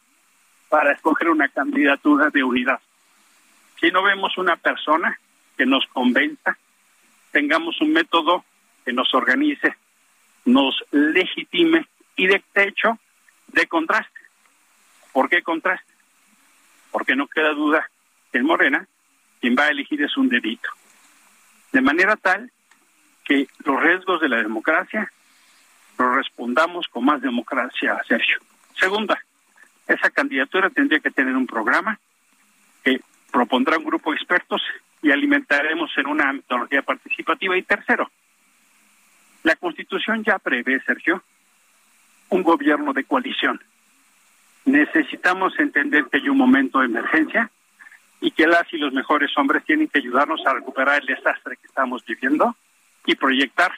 para 0.68 0.92
escoger 0.92 1.28
una 1.28 1.48
candidatura 1.48 2.30
de 2.30 2.42
unidad. 2.42 2.80
Si 3.80 3.90
no 3.90 4.02
vemos 4.02 4.36
una 4.38 4.56
persona 4.56 5.18
que 5.56 5.66
nos 5.66 5.86
convenza, 5.88 6.56
tengamos 7.30 7.80
un 7.80 7.92
método 7.92 8.44
que 8.84 8.92
nos 8.92 9.12
organice, 9.14 9.76
nos 10.44 10.82
legitime 10.90 11.86
y 12.16 12.26
de 12.26 12.42
hecho 12.54 12.98
de 13.48 13.66
contraste. 13.66 14.20
¿Por 15.12 15.28
qué 15.28 15.42
contraste? 15.42 15.92
Porque 16.90 17.16
no 17.16 17.26
queda 17.26 17.50
duda 17.50 17.90
que 18.32 18.38
en 18.38 18.46
Morena 18.46 18.88
quien 19.40 19.54
va 19.58 19.64
a 19.64 19.70
elegir 19.70 20.02
es 20.02 20.16
un 20.16 20.28
dedito. 20.28 20.68
De 21.72 21.80
manera 21.80 22.16
tal 22.16 22.50
que 23.24 23.48
los 23.64 23.82
riesgos 23.82 24.20
de 24.20 24.28
la 24.28 24.36
democracia 24.36 25.10
los 25.98 26.14
respondamos 26.14 26.86
con 26.88 27.04
más 27.04 27.20
democracia, 27.20 28.00
Sergio. 28.06 28.38
Segunda, 28.78 29.18
esa 29.86 30.10
candidatura 30.10 30.70
tendría 30.70 31.00
que 31.00 31.10
tener 31.10 31.34
un 31.34 31.46
programa 31.46 31.98
que 32.84 33.00
propondrá 33.32 33.78
un 33.78 33.84
grupo 33.84 34.10
de 34.10 34.16
expertos 34.16 34.62
y 35.02 35.10
alimentaremos 35.10 35.90
en 35.96 36.06
una 36.06 36.32
metodología 36.32 36.82
participativa. 36.82 37.56
Y 37.56 37.62
tercero, 37.62 38.10
la 39.42 39.56
Constitución 39.56 40.24
ya 40.24 40.38
prevé, 40.38 40.80
Sergio, 40.80 41.22
un 42.30 42.42
gobierno 42.42 42.92
de 42.92 43.04
coalición. 43.04 43.60
Necesitamos 44.64 45.58
entender 45.58 46.06
que 46.06 46.18
hay 46.18 46.28
un 46.28 46.38
momento 46.38 46.80
de 46.80 46.86
emergencia 46.86 47.50
y 48.20 48.30
que 48.30 48.46
las 48.46 48.72
y 48.72 48.78
los 48.78 48.92
mejores 48.92 49.30
hombres 49.36 49.64
tienen 49.64 49.88
que 49.88 49.98
ayudarnos 49.98 50.44
a 50.46 50.54
recuperar 50.54 51.00
el 51.00 51.06
desastre 51.06 51.56
que 51.56 51.66
estamos 51.66 52.04
viviendo 52.04 52.56
y 53.04 53.14
proyectar 53.14 53.72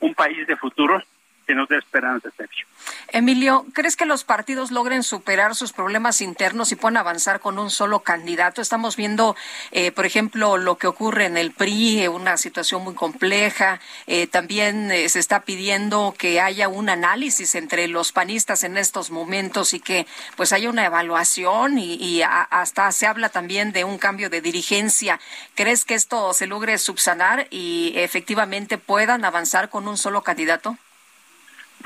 un 0.00 0.14
país 0.14 0.46
de 0.46 0.56
futuro 0.56 1.02
que 1.46 1.54
nos 1.54 1.68
dé 1.68 1.78
esperanza, 1.78 2.28
Sergio. 2.36 2.66
Emilio, 3.08 3.66
¿crees 3.72 3.96
que 3.96 4.04
los 4.04 4.24
partidos 4.24 4.70
logren 4.70 5.02
superar 5.02 5.54
sus 5.54 5.72
problemas 5.72 6.20
internos 6.20 6.72
y 6.72 6.76
puedan 6.76 6.96
avanzar 6.96 7.40
con 7.40 7.58
un 7.58 7.70
solo 7.70 8.00
candidato? 8.00 8.60
Estamos 8.60 8.96
viendo, 8.96 9.36
eh, 9.70 9.92
por 9.92 10.06
ejemplo, 10.06 10.56
lo 10.56 10.76
que 10.76 10.86
ocurre 10.86 11.26
en 11.26 11.36
el 11.36 11.52
PRI, 11.52 12.02
eh, 12.02 12.08
una 12.08 12.36
situación 12.36 12.82
muy 12.82 12.94
compleja. 12.94 13.80
Eh, 14.06 14.26
también 14.26 14.90
se 15.08 15.18
está 15.18 15.40
pidiendo 15.40 16.14
que 16.18 16.40
haya 16.40 16.68
un 16.68 16.88
análisis 16.88 17.54
entre 17.54 17.86
los 17.88 18.12
panistas 18.12 18.64
en 18.64 18.76
estos 18.76 19.10
momentos 19.10 19.72
y 19.72 19.80
que 19.80 20.06
pues 20.36 20.52
haya 20.52 20.68
una 20.68 20.84
evaluación 20.84 21.78
y 21.78 22.22
hasta 22.22 22.90
se 22.92 23.06
habla 23.06 23.28
también 23.28 23.72
de 23.72 23.84
un 23.84 23.98
cambio 23.98 24.30
de 24.30 24.40
dirigencia. 24.40 25.20
¿Crees 25.54 25.84
que 25.84 25.94
esto 25.94 26.32
se 26.34 26.46
logre 26.46 26.78
subsanar 26.78 27.46
y 27.50 27.92
efectivamente 27.96 28.78
puedan 28.78 29.24
avanzar 29.24 29.70
con 29.70 29.88
un 29.88 29.96
solo 29.96 30.22
candidato? 30.22 30.76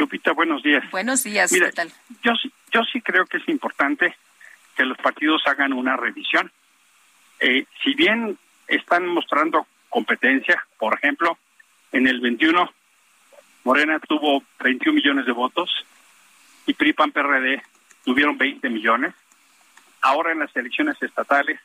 Lupita, 0.00 0.32
buenos 0.32 0.62
días. 0.62 0.90
Buenos 0.90 1.22
días, 1.24 1.52
¿qué 1.52 1.72
tal? 1.72 1.92
Yo, 2.22 2.32
yo 2.72 2.80
sí 2.90 3.02
creo 3.02 3.26
que 3.26 3.36
es 3.36 3.46
importante 3.50 4.16
que 4.74 4.86
los 4.86 4.96
partidos 4.96 5.42
hagan 5.44 5.74
una 5.74 5.94
revisión. 5.94 6.50
Eh, 7.38 7.66
si 7.84 7.92
bien 7.92 8.38
están 8.66 9.06
mostrando 9.06 9.66
competencia, 9.90 10.66
por 10.78 10.94
ejemplo, 10.94 11.36
en 11.92 12.06
el 12.06 12.20
21 12.20 12.72
Morena 13.64 14.00
tuvo 14.00 14.42
21 14.60 14.96
millones 14.96 15.26
de 15.26 15.32
votos 15.32 15.70
y 16.64 16.72
PRI 16.72 16.94
PAN 16.94 17.12
PRD 17.12 17.62
tuvieron 18.02 18.38
20 18.38 18.70
millones. 18.70 19.14
Ahora 20.00 20.32
en 20.32 20.38
las 20.38 20.56
elecciones 20.56 20.96
estatales 21.02 21.60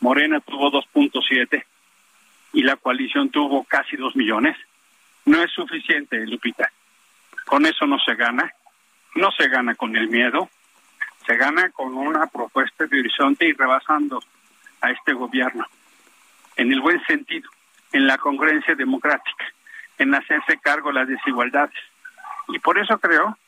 Morena 0.00 0.40
tuvo 0.40 0.72
2.7 0.72 1.64
y 2.52 2.64
la 2.64 2.74
coalición 2.74 3.30
tuvo 3.30 3.62
casi 3.62 3.96
2 3.96 4.16
millones. 4.16 4.56
No 5.24 5.40
es 5.40 5.52
suficiente, 5.52 6.26
Lupita. 6.26 6.72
Con 7.44 7.66
eso 7.66 7.86
no 7.86 7.98
se 7.98 8.14
gana. 8.14 8.52
No 9.14 9.30
se 9.32 9.48
gana 9.48 9.74
con 9.74 9.96
el 9.96 10.08
miedo. 10.08 10.48
Se 11.26 11.36
gana 11.36 11.70
con 11.70 11.96
una 11.96 12.26
propuesta 12.26 12.86
de 12.86 13.00
horizonte 13.00 13.46
y 13.46 13.52
rebasando 13.52 14.22
a 14.80 14.90
este 14.90 15.12
gobierno. 15.12 15.66
En 16.56 16.72
el 16.72 16.80
buen 16.80 17.02
sentido, 17.06 17.48
en 17.92 18.06
la 18.06 18.18
congruencia 18.18 18.74
democrática, 18.74 19.44
en 19.98 20.14
hacerse 20.14 20.58
cargo 20.58 20.88
de 20.88 20.94
las 20.96 21.08
desigualdades. 21.08 21.74
Y 22.48 22.58
por 22.58 22.78
eso 22.78 22.98
creo 22.98 23.38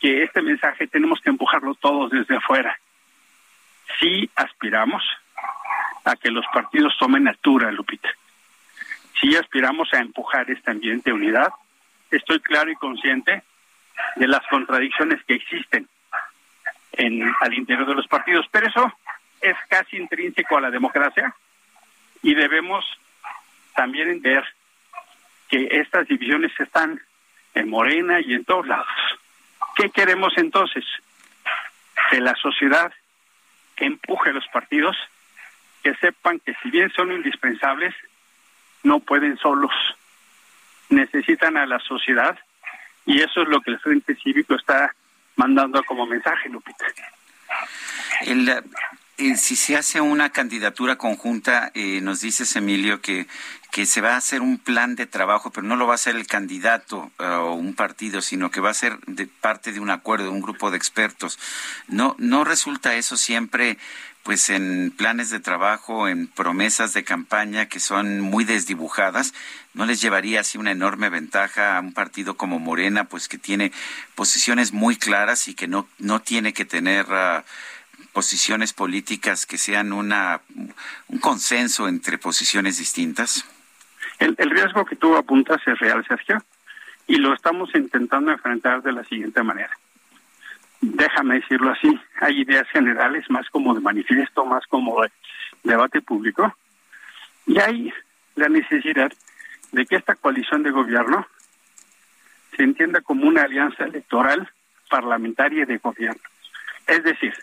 que 0.00 0.24
este 0.24 0.42
mensaje 0.42 0.86
tenemos 0.86 1.20
que 1.20 1.30
empujarlo 1.30 1.74
todos 1.74 2.10
desde 2.10 2.36
afuera. 2.36 2.78
Si 4.00 4.28
aspiramos 4.34 5.02
a 6.04 6.16
que 6.16 6.30
los 6.30 6.44
partidos 6.52 6.94
tomen 6.98 7.28
altura, 7.28 7.70
Lupita. 7.70 8.08
Si 9.20 9.34
aspiramos 9.36 9.92
a 9.92 9.98
empujar 9.98 10.50
este 10.50 10.70
ambiente 10.70 11.10
de 11.10 11.14
unidad, 11.14 11.52
estoy 12.10 12.40
claro 12.40 12.70
y 12.70 12.76
consciente 12.76 13.42
de 14.16 14.28
las 14.28 14.46
contradicciones 14.48 15.22
que 15.24 15.34
existen 15.34 15.88
en, 16.92 17.34
al 17.40 17.54
interior 17.54 17.86
de 17.86 17.94
los 17.94 18.06
partidos, 18.06 18.46
pero 18.50 18.68
eso 18.68 18.92
es 19.40 19.56
casi 19.68 19.96
intrínseco 19.96 20.56
a 20.56 20.60
la 20.60 20.70
democracia 20.70 21.34
y 22.22 22.34
debemos 22.34 22.84
también 23.74 24.08
entender 24.08 24.44
que 25.48 25.68
estas 25.70 26.08
divisiones 26.08 26.52
están 26.58 27.00
en 27.54 27.68
Morena 27.68 28.20
y 28.20 28.34
en 28.34 28.44
todos 28.44 28.66
lados. 28.66 28.88
¿Qué 29.76 29.90
queremos 29.90 30.32
entonces? 30.36 30.84
Que 32.10 32.20
la 32.20 32.34
sociedad 32.36 32.92
empuje 33.76 34.30
a 34.30 34.32
los 34.32 34.46
partidos, 34.48 34.96
que 35.82 35.94
sepan 35.96 36.40
que 36.40 36.54
si 36.62 36.70
bien 36.70 36.90
son 36.92 37.12
indispensables, 37.12 37.94
no 38.82 39.00
pueden 39.00 39.36
solos 39.38 39.72
necesitan 40.88 41.56
a 41.56 41.66
la 41.66 41.78
sociedad 41.80 42.38
y 43.04 43.20
eso 43.20 43.42
es 43.42 43.48
lo 43.48 43.60
que 43.60 43.70
el 43.70 43.78
Frente 43.78 44.16
Cívico 44.16 44.54
está 44.54 44.94
mandando 45.36 45.82
como 45.84 46.06
mensaje, 46.06 46.48
Lupita. 46.48 46.86
El, 48.22 48.64
si 49.36 49.56
se 49.56 49.76
hace 49.76 50.00
una 50.00 50.30
candidatura 50.30 50.96
conjunta, 50.96 51.70
eh, 51.74 52.00
nos 52.02 52.20
dices, 52.20 52.54
Emilio, 52.56 53.00
que, 53.00 53.26
que 53.70 53.86
se 53.86 54.00
va 54.00 54.14
a 54.14 54.16
hacer 54.16 54.42
un 54.42 54.58
plan 54.58 54.96
de 54.96 55.06
trabajo, 55.06 55.50
pero 55.50 55.66
no 55.66 55.76
lo 55.76 55.86
va 55.86 55.92
a 55.92 55.96
hacer 55.96 56.16
el 56.16 56.26
candidato 56.26 57.10
eh, 57.18 57.24
o 57.24 57.54
un 57.54 57.74
partido, 57.74 58.20
sino 58.20 58.50
que 58.50 58.60
va 58.60 58.70
a 58.70 58.74
ser 58.74 58.98
de 59.06 59.26
parte 59.26 59.72
de 59.72 59.80
un 59.80 59.90
acuerdo, 59.90 60.24
de 60.24 60.30
un 60.30 60.42
grupo 60.42 60.70
de 60.70 60.76
expertos. 60.76 61.38
¿No, 61.88 62.14
no 62.18 62.44
resulta 62.44 62.94
eso 62.94 63.16
siempre 63.16 63.78
pues 64.26 64.50
en 64.50 64.90
planes 64.90 65.30
de 65.30 65.38
trabajo, 65.38 66.08
en 66.08 66.26
promesas 66.26 66.92
de 66.92 67.04
campaña 67.04 67.66
que 67.66 67.78
son 67.78 68.20
muy 68.20 68.42
desdibujadas, 68.42 69.32
¿no 69.72 69.86
les 69.86 70.00
llevaría 70.00 70.40
así 70.40 70.58
una 70.58 70.72
enorme 70.72 71.10
ventaja 71.10 71.76
a 71.76 71.80
un 71.80 71.92
partido 71.92 72.36
como 72.36 72.58
Morena, 72.58 73.04
pues 73.04 73.28
que 73.28 73.38
tiene 73.38 73.70
posiciones 74.16 74.72
muy 74.72 74.96
claras 74.96 75.46
y 75.46 75.54
que 75.54 75.68
no, 75.68 75.86
no 76.00 76.22
tiene 76.22 76.52
que 76.52 76.64
tener 76.64 77.06
ah, 77.10 77.44
posiciones 78.12 78.72
políticas 78.72 79.46
que 79.46 79.58
sean 79.58 79.92
una, 79.92 80.40
un 81.06 81.18
consenso 81.20 81.86
entre 81.86 82.18
posiciones 82.18 82.78
distintas? 82.78 83.44
El, 84.18 84.34
el 84.38 84.50
riesgo 84.50 84.84
que 84.86 84.96
tú 84.96 85.14
apuntas 85.16 85.60
es 85.68 85.78
real, 85.78 86.04
Sergio, 86.08 86.42
y 87.06 87.18
lo 87.18 87.32
estamos 87.32 87.72
intentando 87.76 88.32
enfrentar 88.32 88.82
de 88.82 88.90
la 88.90 89.04
siguiente 89.04 89.40
manera 89.44 89.70
déjame 90.80 91.36
decirlo 91.36 91.70
así, 91.70 92.00
hay 92.20 92.40
ideas 92.40 92.68
generales 92.68 93.24
más 93.30 93.48
como 93.50 93.74
de 93.74 93.80
manifiesto, 93.80 94.44
más 94.44 94.66
como 94.66 95.02
de 95.02 95.10
debate 95.64 96.00
público, 96.00 96.54
y 97.46 97.58
hay 97.58 97.92
la 98.34 98.48
necesidad 98.48 99.12
de 99.72 99.86
que 99.86 99.96
esta 99.96 100.14
coalición 100.14 100.62
de 100.62 100.70
gobierno 100.70 101.26
se 102.56 102.62
entienda 102.62 103.00
como 103.00 103.26
una 103.26 103.42
alianza 103.42 103.84
electoral 103.84 104.50
parlamentaria 104.88 105.66
de 105.66 105.78
gobierno. 105.78 106.22
Es 106.86 107.02
decir, 107.02 107.34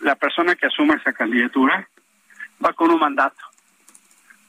la 0.00 0.14
persona 0.16 0.54
que 0.54 0.66
asuma 0.66 0.94
esa 0.94 1.12
candidatura 1.12 1.88
va 2.64 2.72
con 2.72 2.90
un 2.90 3.00
mandato, 3.00 3.40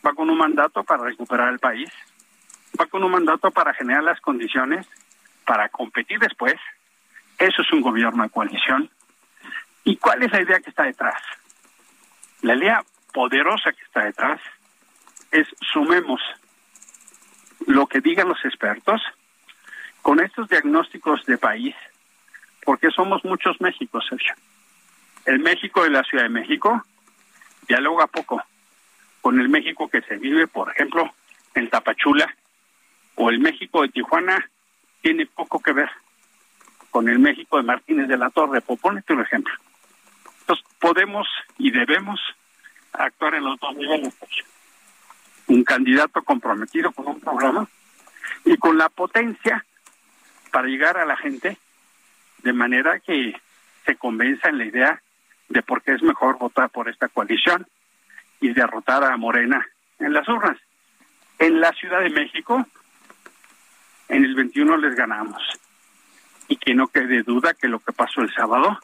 va 0.06 0.14
con 0.14 0.30
un 0.30 0.38
mandato 0.38 0.84
para 0.84 1.04
recuperar 1.04 1.52
el 1.52 1.60
país, 1.60 1.90
va 2.80 2.86
con 2.88 3.04
un 3.04 3.12
mandato 3.12 3.52
para 3.52 3.74
generar 3.74 4.04
las 4.04 4.20
condiciones 4.22 4.88
para 5.46 5.70
competir 5.70 6.20
después 6.20 6.56
eso 7.38 7.62
es 7.62 7.72
un 7.72 7.82
gobierno 7.82 8.24
de 8.24 8.30
coalición. 8.30 8.90
¿Y 9.84 9.98
cuál 9.98 10.24
es 10.24 10.32
la 10.32 10.42
idea 10.42 10.60
que 10.60 10.70
está 10.70 10.84
detrás? 10.84 11.22
La 12.42 12.56
idea 12.56 12.84
poderosa 13.14 13.72
que 13.72 13.84
está 13.84 14.04
detrás 14.06 14.40
es 15.32 15.48
sumemos 15.74 16.22
lo 17.68 17.88
que 17.88 18.02
digan 18.02 18.30
los 18.30 18.44
expertos 18.46 19.02
con 20.02 20.20
estos 20.20 20.48
diagnósticos 20.50 21.26
de 21.26 21.38
país, 21.38 21.76
porque 22.64 22.92
somos 22.92 23.24
muchos 23.26 23.60
Méxicos, 23.60 24.06
Sergio. 24.08 24.36
El 25.26 25.40
México 25.40 25.84
de 25.84 25.90
la 25.90 26.04
Ciudad 26.04 26.24
de 26.24 26.30
México 26.30 26.84
dialoga 27.68 28.08
poco 28.08 28.44
con 29.22 29.40
el 29.40 29.50
México 29.50 29.88
que 29.88 30.02
se 30.02 30.18
vive, 30.18 30.46
por 30.48 30.72
ejemplo, 30.72 31.12
en 31.56 31.70
Tapachula, 31.70 32.36
o 33.16 33.30
el 33.30 33.40
México 33.40 33.82
de 33.82 33.90
Tijuana 33.90 34.48
tiene 35.02 35.26
poco 35.26 35.60
que 35.60 35.74
ver 35.74 35.90
con 36.96 37.10
el 37.10 37.20
México 37.20 37.58
de 37.58 37.64
Martínez 37.64 38.08
de 38.08 38.16
la 38.16 38.30
Torre, 38.30 38.62
por 38.62 38.80
un 38.82 39.04
ejemplo. 39.20 39.54
Entonces, 40.40 40.66
podemos 40.80 41.28
y 41.58 41.70
debemos 41.70 42.22
actuar 42.94 43.36
en 43.36 43.44
los 43.44 43.60
dos 43.60 43.76
niveles. 43.76 44.16
Un 45.48 45.66
candidato 45.66 46.24
comprometido 46.24 46.94
con 46.94 47.10
un 47.10 47.20
programa 47.20 47.68
y 48.46 48.56
con 48.56 48.78
la 48.78 48.88
potencia 48.88 49.66
para 50.54 50.70
llegar 50.70 50.98
a 50.98 51.06
la 51.06 51.18
gente 51.18 51.58
de 52.44 52.54
manera 52.54 53.02
que 53.02 53.36
se 53.86 53.98
convenza 53.98 54.48
en 54.48 54.60
la 54.60 54.64
idea 54.64 55.02
de 55.50 55.62
por 55.64 55.82
qué 55.82 55.96
es 55.96 56.02
mejor 56.02 56.38
votar 56.38 56.70
por 56.70 56.88
esta 56.88 57.10
coalición 57.10 57.68
y 58.40 58.54
derrotar 58.54 59.04
a 59.04 59.18
Morena 59.18 59.68
en 60.00 60.14
las 60.14 60.26
urnas. 60.30 60.58
En 61.40 61.60
la 61.60 61.74
Ciudad 61.74 62.00
de 62.00 62.10
México, 62.12 62.66
en 64.08 64.24
el 64.24 64.34
21 64.34 64.78
les 64.78 64.96
ganamos 64.96 65.44
y 66.48 66.58
que 66.58 66.74
no 66.74 66.88
quede 66.88 67.24
duda 67.24 67.54
que 67.54 67.68
lo 67.68 67.80
que 67.80 67.92
pasó 67.92 68.22
el 68.22 68.34
sábado 68.34 68.80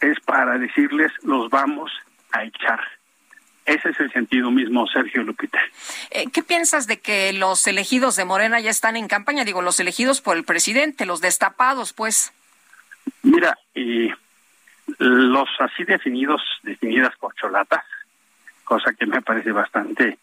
es 0.00 0.18
para 0.20 0.58
decirles 0.58 1.12
los 1.22 1.50
vamos 1.50 1.90
a 2.32 2.44
echar. 2.44 2.80
Ese 3.66 3.90
es 3.90 4.00
el 4.00 4.12
sentido 4.12 4.50
mismo, 4.50 4.86
Sergio 4.86 5.22
Lupita. 5.22 5.60
Eh, 6.10 6.26
¿Qué 6.32 6.42
piensas 6.42 6.86
de 6.86 6.98
que 6.98 7.32
los 7.32 7.66
elegidos 7.66 8.16
de 8.16 8.24
Morena 8.24 8.58
ya 8.58 8.70
están 8.70 8.96
en 8.96 9.06
campaña? 9.06 9.44
Digo, 9.44 9.62
los 9.62 9.78
elegidos 9.78 10.20
por 10.20 10.36
el 10.36 10.44
presidente, 10.44 11.06
los 11.06 11.20
destapados, 11.20 11.92
pues. 11.92 12.32
Mira, 13.22 13.58
y 13.74 14.10
los 14.98 15.48
así 15.60 15.84
definidos, 15.84 16.42
definidas 16.62 17.14
corcholatas, 17.16 17.84
cosa 18.64 18.92
que 18.94 19.06
me 19.06 19.22
parece 19.22 19.52
bastante 19.52 20.18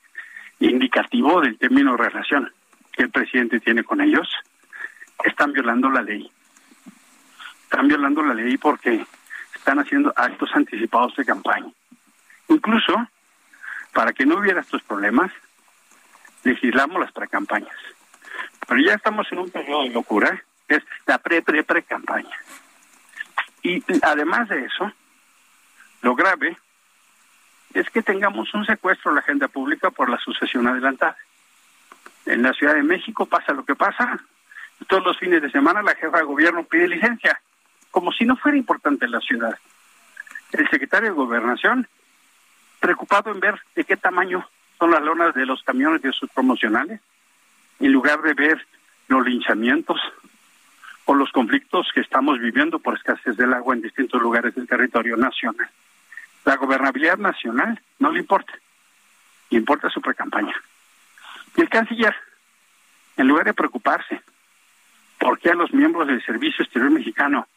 indicativo 0.60 1.40
del 1.42 1.58
término 1.58 1.96
relación 1.96 2.52
que 2.92 3.04
el 3.04 3.12
presidente 3.12 3.60
tiene 3.60 3.84
con 3.84 4.02
ellos, 4.02 4.28
están 5.24 5.54
violando 5.54 5.90
la 5.90 6.02
ley. 6.02 6.30
Están 7.68 7.90
violando 7.90 8.24
la 8.24 8.34
ley 8.34 8.58
porque 8.58 9.06
están 9.54 9.80
haciendo 9.80 10.14
actos 10.16 10.50
anticipados 10.54 11.14
de 11.18 11.26
campaña. 11.26 11.70
Incluso, 12.48 13.08
para 13.94 14.14
que 14.14 14.26
no 14.26 14.38
hubiera 14.38 14.62
estos 14.62 14.82
problemas, 14.84 15.30
legislamos 16.44 17.02
las 17.02 17.12
precampañas. 17.12 17.76
Pero 18.66 18.80
ya 18.82 18.94
estamos 18.94 19.30
en 19.32 19.40
un 19.40 19.50
periodo 19.50 19.84
de 19.84 19.90
locura, 19.90 20.42
que 20.68 20.76
es 20.76 20.84
la 21.06 21.18
pre-pre-pre-campaña. 21.18 22.38
Y 23.64 23.84
además 24.02 24.48
de 24.48 24.66
eso, 24.66 24.92
lo 26.02 26.16
grave 26.16 26.58
es 27.74 27.90
que 27.90 28.02
tengamos 28.02 28.54
un 28.54 28.66
secuestro 28.66 29.12
de 29.12 29.16
la 29.16 29.22
agenda 29.22 29.50
pública 29.50 29.92
por 29.92 30.10
la 30.10 30.18
sucesión 30.20 30.68
adelantada. 30.68 31.18
En 32.26 32.42
la 32.44 32.54
Ciudad 32.54 32.76
de 32.76 32.84
México 32.84 33.26
pasa 33.26 33.52
lo 33.52 33.66
que 33.66 33.76
pasa. 33.76 34.18
Todos 34.88 35.04
los 35.04 35.18
fines 35.18 35.42
de 35.42 35.52
semana 35.52 35.82
la 35.82 35.96
jefa 35.96 36.20
de 36.20 36.24
gobierno 36.24 36.64
pide 36.64 36.88
licencia, 36.88 37.42
como 37.98 38.12
si 38.12 38.26
no 38.26 38.36
fuera 38.36 38.56
importante 38.56 39.08
la 39.08 39.20
ciudad. 39.20 39.58
El 40.52 40.70
secretario 40.70 41.10
de 41.10 41.16
Gobernación, 41.16 41.88
preocupado 42.80 43.32
en 43.32 43.40
ver 43.40 43.60
de 43.74 43.86
qué 43.86 43.98
tamaño 43.98 44.48
son 44.78 44.92
las 44.92 45.02
lonas 45.02 45.34
de 45.34 45.48
los 45.48 45.64
camiones 45.64 46.04
de 46.04 46.12
sus 46.12 46.30
promocionales, 46.30 47.02
en 47.80 47.92
lugar 47.92 48.22
de 48.22 48.36
ver 48.36 48.64
los 49.08 49.26
linchamientos 49.26 50.00
o 51.06 51.16
los 51.16 51.32
conflictos 51.32 51.88
que 51.92 52.02
estamos 52.02 52.40
viviendo 52.40 52.78
por 52.78 52.94
escasez 52.94 53.36
del 53.36 53.52
agua 53.52 53.74
en 53.74 53.82
distintos 53.82 54.22
lugares 54.22 54.54
del 54.54 54.68
territorio 54.68 55.18
nacional. 55.18 55.68
La 56.46 56.56
gobernabilidad 56.56 57.18
nacional 57.18 57.82
no 57.98 58.12
le 58.12 58.20
importa, 58.20 58.54
le 59.50 59.58
importa 59.58 59.90
su 59.90 60.02
precampaña. 60.02 60.54
Y 61.56 61.62
el 61.62 61.70
canciller, 61.70 62.16
en 63.16 63.28
lugar 63.28 63.46
de 63.46 63.56
preocuparse 63.56 64.22
por 65.18 65.40
qué 65.40 65.50
a 65.50 65.56
los 65.56 65.74
miembros 65.74 66.06
del 66.06 66.24
Servicio 66.24 66.64
Exterior 66.64 66.92
Mexicano 66.92 67.48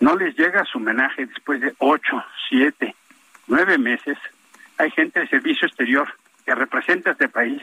no 0.00 0.16
les 0.16 0.36
llega 0.36 0.64
su 0.64 0.78
homenaje 0.78 1.26
después 1.26 1.60
de 1.60 1.74
ocho, 1.78 2.24
siete, 2.48 2.94
nueve 3.46 3.78
meses, 3.78 4.18
hay 4.78 4.90
gente 4.90 5.20
del 5.20 5.30
Servicio 5.30 5.66
Exterior 5.66 6.12
que 6.44 6.54
representa 6.54 7.10
a 7.10 7.12
este 7.12 7.28
país 7.28 7.62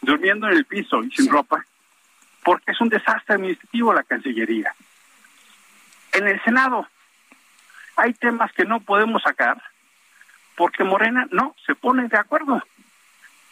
durmiendo 0.00 0.48
en 0.48 0.56
el 0.56 0.64
piso 0.64 1.02
y 1.02 1.10
sin 1.10 1.30
ropa, 1.30 1.64
porque 2.42 2.72
es 2.72 2.80
un 2.80 2.88
desastre 2.88 3.36
administrativo 3.36 3.94
la 3.94 4.02
Cancillería. 4.02 4.74
En 6.12 6.26
el 6.26 6.42
Senado 6.42 6.88
hay 7.96 8.14
temas 8.14 8.52
que 8.52 8.64
no 8.64 8.80
podemos 8.80 9.22
sacar 9.22 9.62
porque 10.56 10.84
Morena 10.84 11.26
no 11.30 11.54
se 11.66 11.74
pone 11.74 12.08
de 12.08 12.18
acuerdo. 12.18 12.62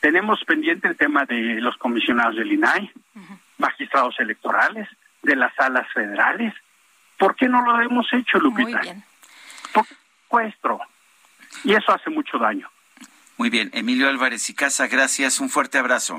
Tenemos 0.00 0.42
pendiente 0.44 0.88
el 0.88 0.96
tema 0.96 1.24
de 1.24 1.60
los 1.60 1.76
comisionados 1.76 2.36
del 2.36 2.52
INAI, 2.52 2.90
magistrados 3.58 4.18
electorales, 4.18 4.88
de 5.22 5.36
las 5.36 5.54
salas 5.54 5.86
federales. 5.92 6.54
¿Por 7.20 7.36
qué 7.36 7.46
no 7.48 7.60
lo 7.60 7.78
hemos 7.82 8.10
hecho, 8.14 8.38
Lupita? 8.38 8.70
Muy 8.70 8.80
bien. 8.80 9.04
Por 9.74 9.84
secuestro. 9.86 10.80
Y 11.64 11.74
eso 11.74 11.92
hace 11.92 12.08
mucho 12.08 12.38
daño. 12.38 12.66
Muy 13.36 13.50
bien, 13.50 13.70
Emilio 13.74 14.08
Álvarez 14.08 14.48
y 14.48 14.54
Casa, 14.54 14.86
gracias. 14.86 15.38
Un 15.38 15.50
fuerte 15.50 15.76
abrazo. 15.76 16.18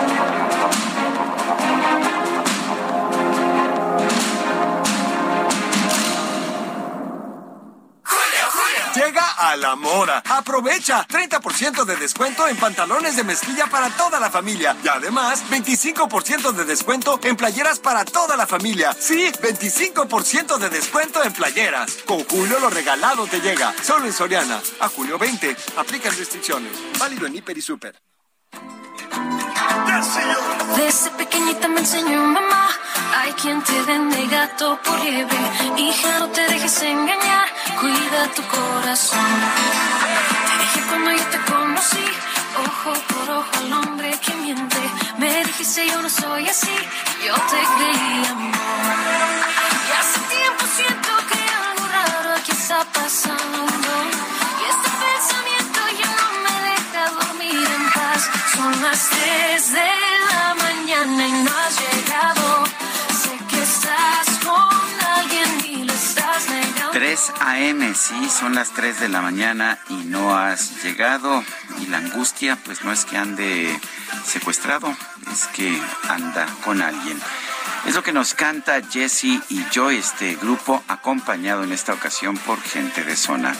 Llega 9.11 9.29
a 9.37 9.57
la 9.57 9.75
mora. 9.75 10.23
Aprovecha 10.25 11.05
30% 11.05 11.83
de 11.83 11.97
descuento 11.97 12.47
en 12.47 12.55
pantalones 12.55 13.17
de 13.17 13.25
mezclilla 13.25 13.67
para 13.67 13.89
toda 13.89 14.21
la 14.21 14.31
familia. 14.31 14.77
Y 14.81 14.87
además, 14.87 15.43
25% 15.49 16.53
de 16.53 16.63
descuento 16.63 17.19
en 17.21 17.35
playeras 17.35 17.79
para 17.79 18.05
toda 18.05 18.37
la 18.37 18.47
familia. 18.47 18.95
Sí, 18.97 19.29
25% 19.33 20.57
de 20.57 20.69
descuento 20.69 21.21
en 21.25 21.33
playeras. 21.33 21.97
Con 22.07 22.23
Julio 22.23 22.57
lo 22.61 22.69
regalado 22.69 23.27
te 23.27 23.41
llega. 23.41 23.75
Solo 23.83 24.05
en 24.05 24.13
Soriana. 24.13 24.61
A 24.79 24.87
julio 24.87 25.17
20. 25.17 25.57
Aplican 25.75 26.15
restricciones. 26.15 26.71
Válido 26.97 27.27
en 27.27 27.35
Hiper 27.35 27.57
y 27.57 27.61
Super. 27.61 28.01
Desde 30.75 31.09
pequeñita 31.11 31.67
me 31.67 31.79
enseñó 31.79 32.23
mamá, 32.23 32.69
hay 33.17 33.31
quien 33.33 33.61
te 33.61 33.81
vende 33.83 34.27
gato 34.27 34.77
por 34.83 34.99
liebre. 34.99 35.37
Hija, 35.77 36.19
no 36.19 36.27
te 36.29 36.41
dejes 36.41 36.81
engañar, 36.81 37.47
cuida 37.79 38.27
tu 38.35 38.43
corazón. 38.47 39.19
Te 40.47 40.63
dije 40.63 40.81
cuando 40.89 41.11
yo 41.11 41.25
te 41.25 41.37
conocí, 41.51 42.05
ojo 42.65 42.93
por 43.09 43.29
ojo 43.37 43.51
al 43.59 43.73
hombre 43.73 44.11
que 44.23 44.33
miente. 44.35 44.81
Me 45.17 45.43
dijiste 45.45 45.87
yo 45.87 46.01
no 46.01 46.09
soy 46.09 46.47
así, 46.47 46.75
yo 47.25 47.33
te 47.33 47.59
creí 47.75 48.25
amor. 48.29 49.10
3 67.11 67.33
a.m., 67.41 67.93
sí, 67.93 68.29
son 68.29 68.55
las 68.55 68.71
3 68.71 69.01
de 69.01 69.09
la 69.09 69.21
mañana 69.21 69.77
y 69.89 69.95
no 70.05 70.33
has 70.33 70.81
llegado. 70.81 71.43
Y 71.81 71.87
la 71.87 71.97
angustia, 71.97 72.57
pues 72.63 72.85
no 72.85 72.93
es 72.93 73.03
que 73.03 73.17
ande 73.17 73.77
secuestrado, 74.25 74.95
es 75.29 75.47
que 75.47 75.77
anda 76.07 76.47
con 76.63 76.81
alguien. 76.81 77.19
Es 77.85 77.95
lo 77.95 78.01
que 78.01 78.13
nos 78.13 78.33
canta 78.33 78.81
Jesse 78.89 79.41
y 79.49 79.65
Joy, 79.73 79.97
este 79.97 80.35
grupo, 80.35 80.81
acompañado 80.87 81.65
en 81.65 81.73
esta 81.73 81.91
ocasión 81.91 82.37
por 82.37 82.61
gente 82.61 83.03
de 83.03 83.17
zona. 83.17 83.57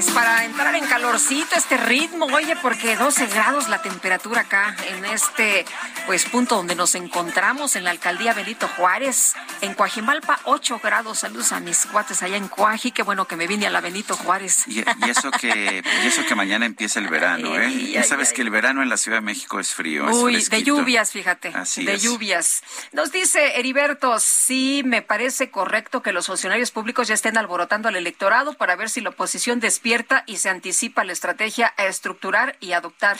Pues 0.00 0.12
para 0.12 0.46
entrar 0.46 0.74
en 0.76 0.86
calorcito, 0.86 1.56
este 1.56 1.76
ritmo, 1.76 2.24
oye, 2.24 2.56
porque 2.62 2.96
12 2.96 3.26
grados 3.26 3.68
la 3.68 3.82
temperatura 3.82 4.40
acá 4.40 4.74
en 4.88 5.04
este 5.04 5.66
pues 6.06 6.24
punto 6.24 6.56
donde 6.56 6.74
nos 6.74 6.94
encontramos 6.94 7.76
en 7.76 7.84
la 7.84 7.90
alcaldía 7.90 8.32
Benito 8.32 8.66
Juárez, 8.66 9.34
en 9.60 9.74
Coajimalpa 9.74 10.40
8 10.44 10.80
grados. 10.82 11.18
Saludos 11.18 11.52
a 11.52 11.60
mis 11.60 11.84
cuates 11.84 12.22
allá 12.22 12.38
en 12.38 12.48
Coaji, 12.48 12.92
qué 12.92 13.02
bueno 13.02 13.26
que 13.26 13.36
me 13.36 13.46
vine 13.46 13.66
a 13.66 13.70
la 13.70 13.82
Benito 13.82 14.16
Juárez. 14.16 14.66
Y, 14.68 14.78
y 14.78 15.10
eso 15.10 15.30
que 15.32 15.84
y 16.02 16.06
eso 16.06 16.24
que 16.24 16.34
mañana 16.34 16.64
empieza 16.64 16.98
el 16.98 17.08
verano, 17.08 17.54
¿eh? 17.56 17.66
Ay, 17.66 17.92
ya 17.92 18.00
ay, 18.00 18.08
sabes 18.08 18.30
ay. 18.30 18.36
que 18.36 18.42
el 18.42 18.48
verano 18.48 18.82
en 18.82 18.88
la 18.88 18.96
Ciudad 18.96 19.18
de 19.18 19.22
México 19.22 19.60
es 19.60 19.74
frío, 19.74 20.08
es 20.08 20.16
Uy, 20.16 20.42
de 20.42 20.62
lluvias, 20.62 21.12
fíjate. 21.12 21.52
Así 21.54 21.84
de 21.84 21.96
es. 21.96 22.02
lluvias. 22.02 22.62
Nos 22.92 23.12
dice 23.12 23.58
Heriberto, 23.58 24.18
sí, 24.18 24.80
me 24.82 25.02
parece 25.02 25.50
correcto 25.50 26.00
que 26.00 26.12
los 26.12 26.26
funcionarios 26.26 26.70
públicos 26.70 27.06
ya 27.06 27.14
estén 27.14 27.36
alborotando 27.36 27.90
al 27.90 27.96
electorado 27.96 28.54
para 28.54 28.76
ver 28.76 28.88
si 28.88 29.02
la 29.02 29.10
oposición 29.10 29.60
despierta 29.90 30.22
y 30.26 30.36
se 30.36 30.48
anticipa 30.48 31.02
la 31.02 31.12
estrategia 31.12 31.74
a 31.76 31.86
estructurar 31.86 32.56
y 32.60 32.72
adoptar. 32.72 33.18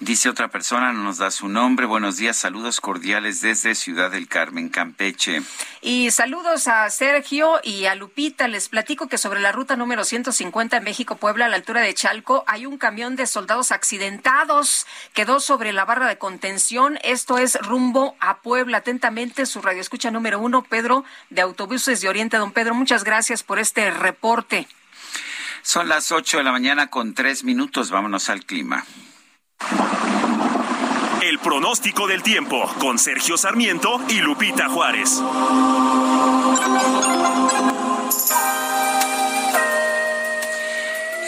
Dice 0.00 0.28
otra 0.28 0.48
persona, 0.48 0.92
no 0.92 1.02
nos 1.02 1.18
da 1.18 1.30
su 1.30 1.48
nombre. 1.48 1.86
Buenos 1.86 2.18
días, 2.18 2.36
saludos 2.36 2.80
cordiales 2.80 3.40
desde 3.40 3.74
Ciudad 3.74 4.10
del 4.10 4.28
Carmen, 4.28 4.68
Campeche. 4.68 5.40
Y 5.80 6.10
saludos 6.10 6.68
a 6.68 6.90
Sergio 6.90 7.58
y 7.62 7.86
a 7.86 7.94
Lupita. 7.94 8.48
Les 8.48 8.68
platico 8.68 9.08
que 9.08 9.16
sobre 9.16 9.40
la 9.40 9.52
ruta 9.52 9.76
número 9.76 10.04
150 10.04 10.76
en 10.76 10.84
México-Puebla, 10.84 11.46
a 11.46 11.48
la 11.48 11.56
altura 11.56 11.80
de 11.80 11.94
Chalco, 11.94 12.44
hay 12.46 12.66
un 12.66 12.76
camión 12.76 13.16
de 13.16 13.26
soldados 13.26 13.72
accidentados. 13.72 14.86
Quedó 15.14 15.40
sobre 15.40 15.72
la 15.72 15.86
barra 15.86 16.08
de 16.08 16.18
contención. 16.18 16.98
Esto 17.02 17.38
es 17.38 17.58
rumbo 17.62 18.14
a 18.20 18.38
Puebla. 18.38 18.78
Atentamente, 18.78 19.46
su 19.46 19.62
radio 19.62 19.80
escucha 19.80 20.10
número 20.10 20.38
uno, 20.38 20.62
Pedro, 20.62 21.04
de 21.30 21.40
Autobuses 21.40 22.02
de 22.02 22.08
Oriente. 22.10 22.36
Don 22.36 22.52
Pedro, 22.52 22.74
muchas 22.74 23.04
gracias 23.04 23.42
por 23.42 23.58
este 23.58 23.90
reporte. 23.90 24.66
Son 25.62 25.88
las 25.88 26.10
8 26.10 26.38
de 26.38 26.44
la 26.44 26.52
mañana 26.52 26.88
con 26.88 27.14
tres 27.14 27.44
minutos. 27.44 27.90
Vámonos 27.90 28.28
al 28.28 28.44
clima. 28.44 28.84
El 31.22 31.38
pronóstico 31.38 32.08
del 32.08 32.22
tiempo 32.22 32.68
con 32.80 32.98
Sergio 32.98 33.36
Sarmiento 33.36 34.00
y 34.08 34.20
Lupita 34.20 34.68
Juárez. 34.68 35.22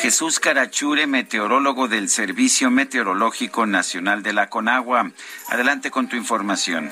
Jesús 0.03 0.41
Carachure, 0.41 1.07
meteorólogo 1.07 1.89
del 1.89 2.09
Servicio 2.09 2.71
Meteorológico 2.71 3.67
Nacional 3.67 4.23
de 4.23 4.33
la 4.33 4.51
Conagua. 4.51 5.13
Adelante 5.49 5.91
con 5.91 6.09
tu 6.09 6.17
información. 6.17 6.91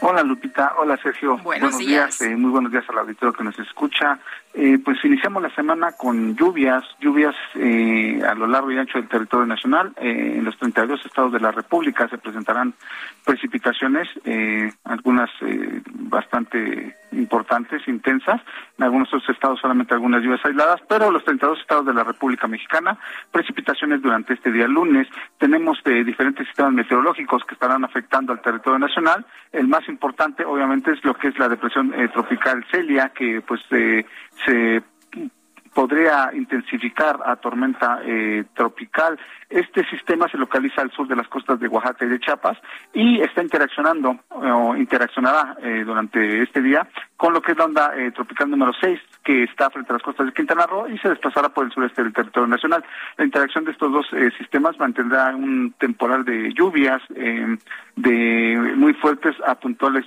Hola 0.00 0.22
Lupita, 0.22 0.74
hola 0.78 0.96
Sergio. 1.02 1.38
Buenos, 1.38 1.78
días. 1.78 2.20
Eh, 2.20 2.36
muy 2.36 2.50
buenos 2.50 2.70
días 2.70 2.84
al 2.88 2.98
auditorio 2.98 3.32
que 3.32 3.44
nos 3.44 3.58
escucha. 3.58 4.18
Eh, 4.58 4.78
pues 4.82 4.96
iniciamos 5.04 5.42
la 5.42 5.54
semana 5.54 5.92
con 5.92 6.34
lluvias, 6.34 6.82
lluvias 6.98 7.34
eh, 7.56 8.22
a 8.26 8.34
lo 8.34 8.46
largo 8.46 8.72
y 8.72 8.78
ancho 8.78 8.96
del 8.96 9.06
territorio 9.06 9.44
nacional. 9.44 9.92
Eh, 10.00 10.36
en 10.38 10.44
los 10.46 10.56
32 10.56 11.04
estados 11.04 11.30
de 11.32 11.40
la 11.40 11.52
República 11.52 12.08
se 12.08 12.16
presentarán 12.16 12.72
precipitaciones, 13.22 14.08
algunas 14.84 15.28
bastante 15.92 16.96
importantes, 17.12 17.86
intensas. 17.86 18.40
En 18.78 18.84
algunos 18.84 19.08
otros 19.08 19.28
estados 19.28 19.60
solamente 19.60 19.92
algunas 19.92 20.22
lluvias 20.22 20.44
aisladas, 20.44 20.80
pero 20.88 21.10
los 21.10 21.24
32 21.24 21.60
estados 21.60 21.84
de 21.86 21.92
la 21.92 22.04
República 22.04 22.46
Mexicana, 22.46 22.96
precipitaciones 23.30 24.00
durante 24.00 24.34
este 24.34 24.52
día 24.52 24.68
lunes. 24.68 25.08
Tenemos 25.38 25.82
diferentes 25.84 26.46
sistemas 26.46 26.72
meteorológicos 26.72 27.44
que 27.44 27.54
estarán 27.54 27.84
afectando 27.84 28.32
al 28.32 28.40
territorio 28.40 28.78
nacional. 28.78 29.26
El 29.52 29.66
más 29.66 29.86
importante, 29.88 30.44
obviamente, 30.44 30.92
es 30.92 31.04
lo 31.04 31.14
que 31.14 31.28
es 31.28 31.38
la 31.38 31.48
depresión 31.48 31.92
tropical 32.12 32.64
Celia, 32.70 33.10
que 33.10 33.42
pues 33.42 33.60
se 34.44 34.82
podría 35.76 36.30
intensificar 36.32 37.20
a 37.22 37.36
tormenta 37.36 38.00
eh, 38.02 38.44
tropical. 38.54 39.20
Este 39.50 39.84
sistema 39.90 40.26
se 40.26 40.38
localiza 40.38 40.80
al 40.80 40.90
sur 40.90 41.06
de 41.06 41.14
las 41.14 41.28
costas 41.28 41.60
de 41.60 41.68
Oaxaca 41.68 42.06
y 42.06 42.08
de 42.08 42.18
Chiapas 42.18 42.56
y 42.94 43.20
está 43.20 43.42
interaccionando 43.42 44.18
o 44.30 44.74
interaccionará 44.74 45.54
eh, 45.62 45.84
durante 45.84 46.42
este 46.42 46.62
día 46.62 46.88
con 47.18 47.34
lo 47.34 47.42
que 47.42 47.52
es 47.52 47.58
la 47.58 47.66
onda 47.66 47.92
eh, 47.94 48.10
tropical 48.12 48.48
número 48.48 48.72
6 48.80 48.98
que 49.22 49.42
está 49.42 49.68
frente 49.68 49.92
a 49.92 49.96
las 49.96 50.02
costas 50.02 50.24
de 50.24 50.32
Quintana 50.32 50.66
Roo 50.66 50.88
y 50.88 50.96
se 50.96 51.10
desplazará 51.10 51.50
por 51.50 51.66
el 51.66 51.72
sureste 51.72 52.02
del 52.02 52.14
territorio 52.14 52.46
nacional. 52.46 52.82
La 53.18 53.26
interacción 53.26 53.66
de 53.66 53.72
estos 53.72 53.92
dos 53.92 54.06
sistemas 54.38 54.78
mantendrá 54.78 55.36
un 55.36 55.74
temporal 55.78 56.24
de 56.24 56.54
lluvias 56.54 57.02
de 57.96 58.72
muy 58.76 58.94
fuertes 58.94 59.36
a 59.46 59.56
puntuales 59.56 60.06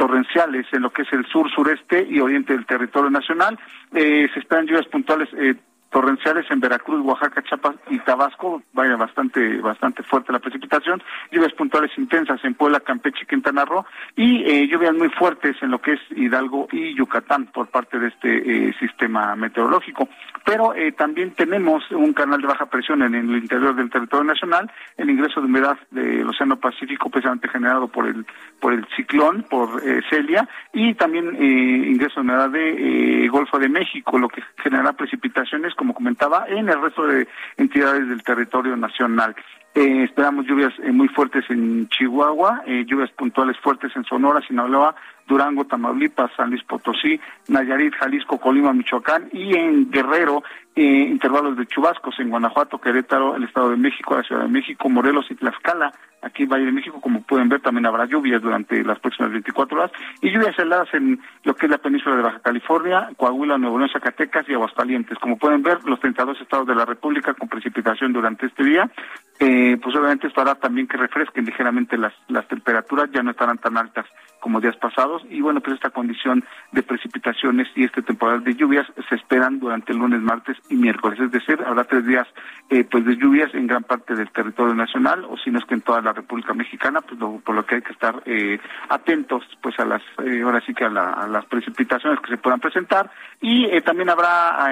torrenciales 0.00 0.66
en 0.72 0.80
lo 0.80 0.90
que 0.90 1.02
es 1.02 1.12
el 1.12 1.26
sur, 1.26 1.50
sureste 1.50 2.06
y 2.08 2.20
oriente 2.20 2.54
del 2.54 2.64
territorio 2.64 3.10
nacional. 3.10 3.58
Eh, 3.94 4.30
se 4.32 4.40
esperan 4.40 4.64
lluvias 4.64 4.86
puntuales 4.86 5.28
eh, 5.36 5.54
torrenciales 5.90 6.46
en 6.50 6.60
Veracruz, 6.60 7.04
Oaxaca, 7.04 7.42
Chiapas 7.42 7.76
y 7.90 7.98
Tabasco, 7.98 8.62
vaya 8.72 8.96
bastante 8.96 9.58
bastante 9.58 10.02
fuerte 10.02 10.32
la 10.32 10.38
precipitación, 10.38 11.02
lluvias 11.30 11.52
puntuales 11.52 11.90
intensas 11.98 12.42
en 12.44 12.54
Puebla, 12.54 12.80
Campeche 12.80 13.26
Quintana 13.26 13.64
Roo 13.64 13.84
y 14.16 14.44
eh, 14.44 14.68
lluvias 14.68 14.94
muy 14.94 15.08
fuertes 15.10 15.56
en 15.62 15.70
lo 15.70 15.80
que 15.80 15.94
es 15.94 16.00
Hidalgo 16.10 16.68
y 16.72 16.94
Yucatán 16.94 17.46
por 17.46 17.68
parte 17.68 17.98
de 17.98 18.08
este 18.08 18.68
eh, 18.68 18.74
sistema 18.78 19.34
meteorológico. 19.34 20.08
Pero 20.44 20.74
eh, 20.74 20.92
también 20.92 21.32
tenemos 21.32 21.82
un 21.90 22.12
canal 22.12 22.40
de 22.40 22.46
baja 22.46 22.66
presión 22.66 23.02
en, 23.02 23.14
el 23.14 23.36
interior 23.36 23.74
del 23.74 23.90
territorio 23.90 24.24
nacional, 24.24 24.70
el 24.96 25.10
ingreso 25.10 25.40
de 25.40 25.46
humedad 25.46 25.76
del 25.90 26.28
Océano 26.28 26.56
Pacífico 26.56 27.10
precisamente 27.10 27.48
generado 27.48 27.88
por 27.88 28.06
el 28.06 28.24
por 28.60 28.72
el 28.74 28.86
ciclón, 28.94 29.44
por 29.48 29.80
Celia 30.10 30.46
y 30.72 30.94
también 30.94 31.34
ingreso 31.42 32.16
de 32.16 32.20
humedad 32.20 32.50
de 32.50 33.26
Golfo 33.28 33.58
de 33.58 33.68
México, 33.68 34.18
lo 34.18 34.28
que 34.28 34.42
generará 34.62 34.92
precipitaciones 34.92 35.74
como 35.80 35.94
comentaba, 35.94 36.44
en 36.46 36.68
el 36.68 36.78
resto 36.78 37.06
de 37.06 37.26
entidades 37.56 38.06
del 38.06 38.22
territorio 38.22 38.76
nacional. 38.76 39.34
Eh, 39.74 40.02
esperamos 40.04 40.44
lluvias 40.44 40.74
eh, 40.82 40.92
muy 40.92 41.08
fuertes 41.08 41.46
en 41.48 41.88
Chihuahua, 41.88 42.64
eh, 42.66 42.84
lluvias 42.86 43.10
puntuales 43.12 43.56
fuertes 43.56 43.90
en 43.96 44.04
Sonora, 44.04 44.42
Sinaloa, 44.46 44.94
Durango, 45.26 45.64
Tamaulipas, 45.64 46.32
San 46.36 46.50
Luis 46.50 46.62
Potosí, 46.64 47.18
Nayarit, 47.48 47.94
Jalisco, 47.94 48.38
Colima, 48.38 48.74
Michoacán 48.74 49.30
y 49.32 49.56
en 49.56 49.90
Guerrero, 49.90 50.42
intervalos 50.74 51.56
de 51.56 51.66
chubascos 51.66 52.18
en 52.20 52.28
Guanajuato, 52.28 52.78
Querétaro, 52.78 53.36
el 53.36 53.44
Estado 53.44 53.70
de 53.70 53.76
México, 53.76 54.16
la 54.16 54.22
Ciudad 54.22 54.42
de 54.42 54.48
México, 54.48 54.88
Morelos 54.90 55.30
y 55.30 55.34
Tlaxcala. 55.34 55.94
Aquí 56.22 56.42
en 56.42 56.48
Valle 56.48 56.66
de 56.66 56.72
México, 56.72 57.00
como 57.00 57.22
pueden 57.22 57.48
ver, 57.48 57.60
también 57.60 57.86
habrá 57.86 58.04
lluvias 58.04 58.42
durante 58.42 58.82
las 58.84 58.98
próximas 58.98 59.32
24 59.32 59.78
horas 59.78 59.92
y 60.20 60.30
lluvias 60.30 60.58
heladas 60.58 60.92
en 60.92 61.20
lo 61.44 61.54
que 61.54 61.66
es 61.66 61.70
la 61.70 61.78
península 61.78 62.16
de 62.16 62.22
Baja 62.22 62.40
California, 62.40 63.08
Coahuila, 63.16 63.58
Nuevo 63.58 63.78
León, 63.78 63.90
Zacatecas 63.92 64.48
y 64.48 64.54
Aguascalientes. 64.54 65.18
Como 65.18 65.38
pueden 65.38 65.62
ver, 65.62 65.82
los 65.84 66.00
32 66.00 66.40
estados 66.40 66.66
de 66.66 66.74
la 66.74 66.84
República 66.84 67.34
con 67.34 67.48
precipitación 67.48 68.12
durante 68.12 68.46
este 68.46 68.64
día. 68.64 68.90
Eh, 69.38 69.78
pues 69.82 69.96
obviamente 69.96 70.26
esto 70.26 70.42
hará 70.42 70.54
también 70.54 70.86
que 70.86 70.98
refresquen 70.98 71.46
ligeramente 71.46 71.96
las, 71.96 72.12
las 72.28 72.46
temperaturas, 72.48 73.10
ya 73.10 73.22
no 73.22 73.30
estarán 73.30 73.56
tan 73.56 73.78
altas 73.78 74.04
como 74.40 74.60
días 74.60 74.76
pasados 74.76 75.22
y 75.30 75.40
bueno, 75.40 75.60
pues 75.60 75.74
esta 75.74 75.90
condición 75.90 76.44
de 76.72 76.82
precipitaciones 76.82 77.68
y 77.74 77.84
este 77.84 78.02
temporal 78.02 78.42
de 78.42 78.54
lluvias 78.54 78.86
se 79.08 79.14
esperan 79.14 79.60
durante 79.60 79.92
el 79.92 79.98
lunes, 79.98 80.20
martes 80.20 80.56
y 80.68 80.76
miércoles, 80.76 81.20
es 81.20 81.30
decir, 81.30 81.58
habrá 81.64 81.84
tres 81.84 82.06
días 82.06 82.26
eh, 82.70 82.84
pues 82.84 83.04
de 83.04 83.16
lluvias 83.16 83.54
en 83.54 83.66
gran 83.66 83.84
parte 83.84 84.14
del 84.14 84.30
territorio 84.30 84.74
nacional 84.74 85.24
o 85.24 85.36
si 85.36 85.50
no 85.50 85.58
es 85.58 85.64
que 85.64 85.74
en 85.74 85.82
toda 85.82 86.00
la 86.00 86.09
República 86.12 86.54
Mexicana, 86.54 87.00
pues 87.00 87.18
por 87.44 87.54
lo 87.54 87.64
que 87.64 87.76
hay 87.76 87.82
que 87.82 87.92
estar 87.92 88.22
eh, 88.26 88.58
atentos 88.88 89.44
pues 89.62 89.78
a 89.78 89.84
las, 89.84 90.02
eh, 90.24 90.42
ahora 90.42 90.60
sí 90.64 90.74
que 90.74 90.84
a, 90.84 90.90
las 90.90 91.44
precipitaciones 91.46 92.20
que 92.20 92.30
se 92.30 92.38
puedan 92.38 92.60
presentar. 92.60 93.10
Y 93.40 93.80
también 93.80 94.10
habrá 94.10 94.66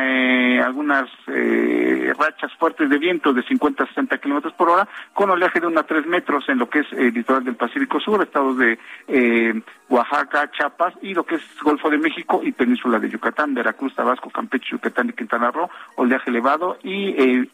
algunas 0.64 1.08
rachas 2.18 2.52
fuertes 2.58 2.90
de 2.90 2.98
viento 2.98 3.32
de 3.32 3.42
50 3.42 3.84
a 3.84 3.86
60 3.86 4.18
kilómetros 4.18 4.52
por 4.52 4.68
hora 4.68 4.86
con 5.14 5.30
oleaje 5.30 5.60
de 5.60 5.66
1 5.66 5.80
a 5.80 5.84
3 5.84 6.06
metros 6.06 6.48
en 6.48 6.58
lo 6.58 6.68
que 6.68 6.80
es 6.80 6.92
el 6.92 7.14
litoral 7.14 7.44
del 7.44 7.56
Pacífico 7.56 7.98
Sur, 7.98 8.22
estados 8.22 8.58
de 8.58 8.78
Oaxaca, 9.88 10.50
Chiapas 10.50 10.94
y 11.00 11.14
lo 11.14 11.24
que 11.24 11.36
es 11.36 11.42
Golfo 11.62 11.88
de 11.88 11.98
México 11.98 12.40
y 12.42 12.52
Península 12.52 12.98
de 12.98 13.08
Yucatán, 13.08 13.54
Veracruz, 13.54 13.94
Tabasco, 13.94 14.30
Campeche, 14.30 14.70
Yucatán 14.72 15.08
y 15.08 15.12
Quintana 15.12 15.50
Roo, 15.50 15.70
oleaje 15.96 16.30
elevado 16.30 16.78
y 16.82 17.08
eh, 17.10 17.48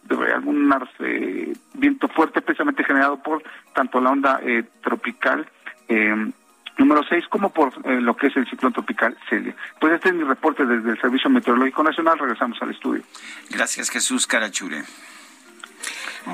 eh, 1.00 1.52
viento 1.74 2.08
fuerte 2.08 2.40
precisamente 2.40 2.84
generado 2.84 3.22
por 3.22 3.42
tanto 3.74 4.00
la 4.00 4.10
onda 4.10 4.40
eh, 4.42 4.64
tropical 4.82 5.46
eh, 5.88 6.30
número 6.78 7.02
6 7.08 7.26
como 7.28 7.50
por 7.50 7.86
lo 7.86 8.16
que 8.16 8.28
es 8.28 8.36
el 8.36 8.48
ciclón 8.48 8.72
tropical 8.72 9.16
Celia. 9.28 9.54
Pues 9.78 9.92
este 9.92 10.08
es 10.08 10.14
mi 10.14 10.24
reporte 10.24 10.66
desde 10.66 10.90
el 10.90 11.00
Servicio 11.00 11.30
Meteorológico 11.30 11.84
Nacional. 11.84 12.18
Regresamos 12.18 12.60
al 12.62 12.70
estudio. 12.70 13.02
Gracias, 13.50 13.90
Jesús 13.90 14.26
Carachure. 14.26 14.82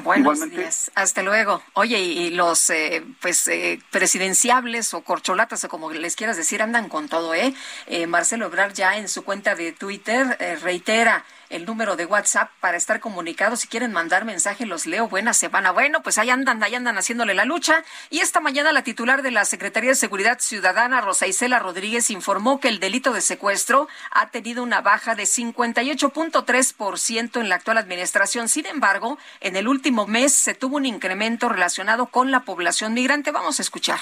Buenos 0.04 0.50
días. 0.50 0.90
Hasta 0.94 1.22
luego. 1.22 1.62
Oye, 1.74 1.98
y, 1.98 2.30
los 2.30 2.70
eh, 2.70 3.04
pues 3.20 3.48
eh, 3.48 3.80
presidenciables 3.90 4.94
o 4.94 5.02
corcholatas 5.02 5.64
o 5.64 5.68
como 5.68 5.90
les 5.92 6.16
quieras 6.16 6.36
decir 6.36 6.62
andan 6.62 6.88
con 6.88 7.08
todo, 7.08 7.34
¿eh? 7.34 7.54
eh 7.86 8.06
Marcelo 8.06 8.46
Ebrard 8.46 8.72
ya 8.72 8.96
en 8.96 9.08
su 9.08 9.24
cuenta 9.24 9.54
de 9.54 9.72
Twitter 9.72 10.38
reitera 10.62 11.24
el 11.50 11.66
número 11.66 11.96
de 11.96 12.06
WhatsApp 12.06 12.50
para 12.60 12.76
estar 12.76 13.00
comunicados. 13.00 13.60
Si 13.60 13.68
quieren 13.68 13.92
mandar 13.92 14.24
mensaje, 14.24 14.64
los 14.64 14.86
leo. 14.86 15.08
Buena 15.08 15.34
semana. 15.34 15.72
Bueno, 15.72 16.02
pues 16.02 16.16
ahí 16.18 16.30
andan, 16.30 16.62
ahí 16.62 16.74
andan 16.74 16.96
haciéndole 16.96 17.34
la 17.34 17.44
lucha. 17.44 17.84
Y 18.08 18.20
esta 18.20 18.40
mañana 18.40 18.72
la 18.72 18.82
titular 18.82 19.22
de 19.22 19.32
la 19.32 19.44
Secretaría 19.44 19.90
de 19.90 19.96
Seguridad 19.96 20.38
Ciudadana, 20.40 21.00
Rosa 21.00 21.26
Isela 21.26 21.58
Rodríguez, 21.58 22.10
informó 22.10 22.60
que 22.60 22.68
el 22.68 22.80
delito 22.80 23.12
de 23.12 23.20
secuestro 23.20 23.88
ha 24.10 24.30
tenido 24.30 24.62
una 24.62 24.80
baja 24.80 25.14
de 25.14 25.24
58.3% 25.24 27.40
en 27.40 27.48
la 27.48 27.56
actual 27.56 27.78
administración. 27.78 28.48
Sin 28.48 28.66
embargo, 28.66 29.18
en 29.40 29.56
el 29.56 29.66
último 29.68 30.06
mes 30.06 30.32
se 30.32 30.54
tuvo 30.54 30.76
un 30.76 30.86
incremento 30.86 31.48
relacionado 31.48 32.06
con 32.06 32.30
la 32.30 32.40
población 32.40 32.94
migrante. 32.94 33.32
Vamos 33.32 33.58
a 33.58 33.62
escuchar. 33.62 33.98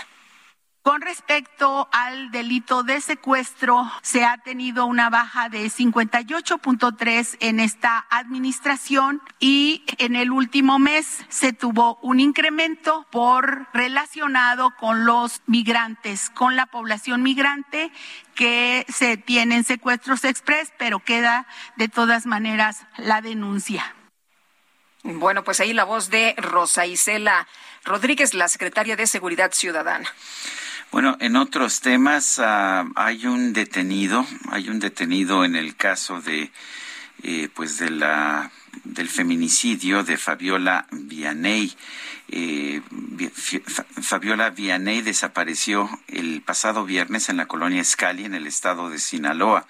Con 0.89 1.03
respecto 1.03 1.87
al 1.93 2.31
delito 2.31 2.83
de 2.83 3.03
secuestro, 3.03 3.93
se 4.01 4.25
ha 4.25 4.39
tenido 4.39 4.87
una 4.87 5.11
baja 5.11 5.51
de 5.51 5.67
58.3 5.67 7.37
en 7.41 7.61
esta 7.61 8.07
administración 8.09 9.21
y 9.39 9.85
en 9.99 10.17
el 10.17 10.31
último 10.31 10.79
mes 10.79 11.27
se 11.29 11.53
tuvo 11.53 11.99
un 12.01 12.21
incremento 12.21 13.07
por 13.11 13.67
relacionado 13.75 14.75
con 14.79 15.05
los 15.05 15.43
migrantes, 15.45 16.31
con 16.31 16.57
la 16.57 16.65
población 16.65 17.23
migrante 17.23 17.93
que 18.35 18.87
se 18.89 19.19
tienen 19.19 19.65
secuestros 19.65 20.25
express, 20.25 20.73
pero 20.79 21.01
queda 21.01 21.47
de 21.77 21.89
todas 21.91 22.25
maneras 22.25 22.87
la 22.97 23.21
denuncia. 23.21 23.95
Bueno, 25.03 25.45
pues 25.45 25.61
ahí 25.61 25.75
la 25.75 25.85
voz 25.85 26.09
de 26.09 26.35
Rosa 26.39 26.87
Isela 26.87 27.47
Rodríguez, 27.85 28.33
la 28.33 28.49
secretaria 28.49 28.97
de 28.97 29.07
Seguridad 29.07 29.53
Ciudadana. 29.53 30.11
Bueno, 30.91 31.19
en 31.21 31.37
otros 31.37 31.83
temas 31.83 32.39
ah, 32.39 32.87
hay 32.97 33.27
un 33.27 33.53
detenido, 33.53 34.27
hay 34.51 34.71
un 34.71 34.81
detenido 34.81 35.45
en 35.45 35.55
el 35.55 35.77
caso 35.77 36.23
de, 36.23 36.51
eh, 37.23 37.51
pues 37.55 37.79
de 37.79 37.91
la 37.91 38.51
del 38.85 39.09
feminicidio 39.09 40.03
de 40.03 40.17
Fabiola 40.17 40.87
Vianey. 40.91 41.75
Fabiola 44.03 44.51
Vianey 44.51 45.01
desapareció 45.01 45.89
el 46.09 46.43
pasado 46.43 46.85
viernes 46.85 47.31
en 47.31 47.39
la 47.39 47.47
colonia 47.47 47.81
Escali, 47.81 48.27
en 48.27 48.35
el 48.35 48.47
estado 48.47 48.91
de 48.91 48.99
Sinaloa, 48.99 49.67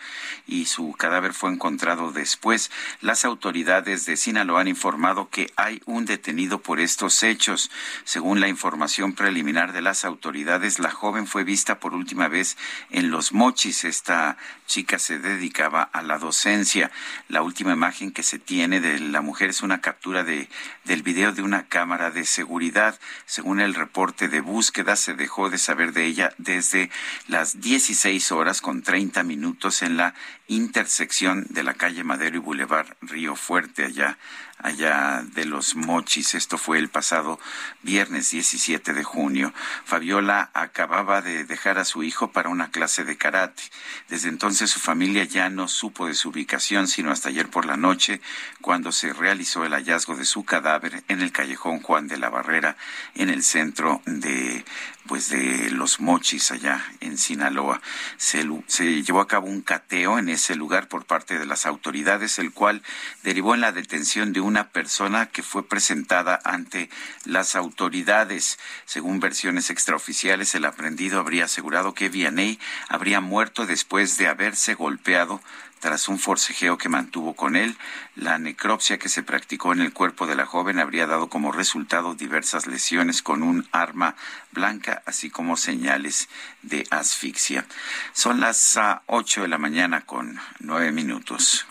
y 0.46 0.66
su 0.66 0.92
cadáver 0.92 1.34
fue 1.34 1.52
encontrado 1.52 2.10
después. 2.10 2.72
Las 3.00 3.24
autoridades 3.24 4.06
de 4.06 4.16
Sinaloa 4.16 4.62
han 4.62 4.68
informado 4.68 5.28
que 5.30 5.52
hay 5.56 5.80
un 5.86 6.04
detenido 6.04 6.60
por 6.60 6.80
estos 6.80 7.22
hechos. 7.22 7.70
Según 8.04 8.40
la 8.40 8.48
información 8.48 9.12
preliminar 9.12 9.72
de 9.72 9.82
las 9.82 10.04
autoridades, 10.04 10.80
la 10.80 10.90
joven 10.90 11.28
fue 11.28 11.44
vista 11.44 11.78
por 11.78 11.94
última 11.94 12.26
vez 12.26 12.56
en 12.90 13.10
Los 13.10 13.32
Mochis. 13.32 13.84
Esta 13.84 14.36
chica 14.66 14.98
se 14.98 15.20
dedicaba 15.20 15.82
a 15.82 16.02
la 16.02 16.18
docencia. 16.18 16.90
La 17.28 17.42
última 17.42 17.72
imagen 17.72 18.10
que 18.10 18.24
se 18.24 18.40
tiene 18.40 18.80
de 18.80 18.98
la 18.98 19.20
mujer 19.20 19.50
es 19.50 19.62
una 19.62 19.80
captura 19.80 20.24
de, 20.24 20.48
del 20.84 21.02
video 21.04 21.32
de 21.32 21.42
una 21.42 21.66
cámara 21.68 22.10
de 22.10 22.24
seguridad 22.24 22.47
seguridad. 22.48 22.98
Según 23.26 23.60
el 23.60 23.74
reporte 23.74 24.26
de 24.26 24.40
búsqueda, 24.40 24.96
se 24.96 25.12
dejó 25.12 25.50
de 25.50 25.58
saber 25.58 25.92
de 25.92 26.06
ella 26.06 26.32
desde 26.38 26.90
las 27.26 27.60
16 27.60 28.32
horas 28.32 28.62
con 28.62 28.80
30 28.80 29.22
minutos 29.22 29.82
en 29.82 29.98
la 29.98 30.14
intersección 30.46 31.44
de 31.50 31.62
la 31.62 31.74
calle 31.74 32.04
Madero 32.04 32.36
y 32.36 32.40
Boulevard 32.40 32.96
Río 33.02 33.36
Fuerte, 33.36 33.84
allá 33.84 34.16
allá 34.58 35.24
de 35.34 35.44
los 35.44 35.74
Mochis. 35.74 36.34
Esto 36.34 36.58
fue 36.58 36.78
el 36.78 36.88
pasado 36.88 37.38
viernes 37.82 38.30
17 38.30 38.92
de 38.92 39.04
junio. 39.04 39.52
Fabiola 39.84 40.50
acababa 40.54 41.22
de 41.22 41.44
dejar 41.44 41.78
a 41.78 41.84
su 41.84 42.02
hijo 42.02 42.32
para 42.32 42.48
una 42.48 42.70
clase 42.70 43.04
de 43.04 43.16
karate. 43.16 43.62
Desde 44.08 44.28
entonces 44.28 44.70
su 44.70 44.80
familia 44.80 45.24
ya 45.24 45.48
no 45.48 45.68
supo 45.68 46.06
de 46.06 46.14
su 46.14 46.30
ubicación, 46.30 46.88
sino 46.88 47.10
hasta 47.10 47.28
ayer 47.28 47.48
por 47.48 47.66
la 47.66 47.76
noche, 47.76 48.20
cuando 48.60 48.92
se 48.92 49.12
realizó 49.12 49.64
el 49.64 49.72
hallazgo 49.72 50.16
de 50.16 50.24
su 50.24 50.44
cadáver 50.44 51.02
en 51.08 51.22
el 51.22 51.32
callejón 51.32 51.80
Juan 51.80 52.08
de 52.08 52.18
la 52.18 52.28
Barrera, 52.28 52.76
en 53.14 53.30
el 53.30 53.42
centro 53.42 54.02
de 54.04 54.64
pues 55.08 55.30
de 55.30 55.70
los 55.70 55.98
mochis 55.98 56.52
allá 56.52 56.84
en 57.00 57.18
Sinaloa. 57.18 57.80
Se, 58.18 58.46
se, 58.68 59.02
llevó 59.02 59.20
a 59.20 59.26
cabo 59.26 59.48
un 59.48 59.62
cateo 59.62 60.18
en 60.18 60.28
ese 60.28 60.54
lugar 60.54 60.86
por 60.86 61.06
parte 61.06 61.38
de 61.38 61.46
las 61.46 61.66
autoridades, 61.66 62.38
el 62.38 62.52
cual 62.52 62.82
derivó 63.24 63.54
en 63.54 63.62
la 63.62 63.72
detención 63.72 64.32
de 64.32 64.40
una 64.40 64.68
persona 64.68 65.26
que 65.26 65.42
fue 65.42 65.66
presentada 65.66 66.38
ante 66.44 66.90
las 67.24 67.56
autoridades. 67.56 68.58
Según 68.84 69.18
versiones 69.18 69.70
extraoficiales, 69.70 70.54
el 70.54 70.66
aprendido 70.66 71.18
habría 71.18 71.46
asegurado 71.46 71.94
que 71.94 72.10
Vianney 72.10 72.60
habría 72.88 73.20
muerto 73.20 73.66
después 73.66 74.18
de 74.18 74.28
haberse 74.28 74.74
golpeado 74.74 75.40
tras 75.78 76.08
un 76.08 76.18
forcejeo 76.18 76.78
que 76.78 76.88
mantuvo 76.88 77.34
con 77.34 77.56
él, 77.56 77.76
la 78.14 78.38
necropsia 78.38 78.98
que 78.98 79.08
se 79.08 79.22
practicó 79.22 79.72
en 79.72 79.80
el 79.80 79.92
cuerpo 79.92 80.26
de 80.26 80.34
la 80.34 80.46
joven 80.46 80.78
habría 80.78 81.06
dado 81.06 81.28
como 81.28 81.52
resultado 81.52 82.14
diversas 82.14 82.66
lesiones 82.66 83.22
con 83.22 83.42
un 83.42 83.68
arma 83.72 84.16
blanca, 84.52 85.02
así 85.06 85.30
como 85.30 85.56
señales 85.56 86.28
de 86.62 86.86
asfixia. 86.90 87.66
Son 88.12 88.40
las 88.40 88.76
ah, 88.76 89.02
ocho 89.06 89.42
de 89.42 89.48
la 89.48 89.58
mañana 89.58 90.02
con 90.02 90.38
nueve 90.60 90.92
minutos. 90.92 91.66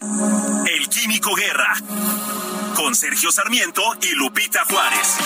El 0.00 0.88
Químico 0.88 1.34
Guerra, 1.34 1.74
con 2.76 2.94
Sergio 2.94 3.30
Sarmiento 3.30 3.82
y 4.02 4.14
Lupita 4.14 4.64
Juárez. 4.64 5.18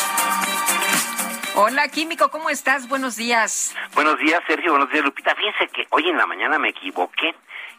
Hola, 1.60 1.88
Químico, 1.88 2.30
¿cómo 2.30 2.50
estás? 2.50 2.88
Buenos 2.88 3.16
días. 3.16 3.74
Buenos 3.92 4.16
días, 4.20 4.40
Sergio. 4.46 4.70
Buenos 4.70 4.92
días, 4.92 5.04
Lupita. 5.04 5.34
Fíjense 5.34 5.66
que 5.74 5.88
hoy 5.90 6.08
en 6.08 6.16
la 6.16 6.24
mañana 6.24 6.56
me 6.56 6.68
equivoqué. 6.68 7.34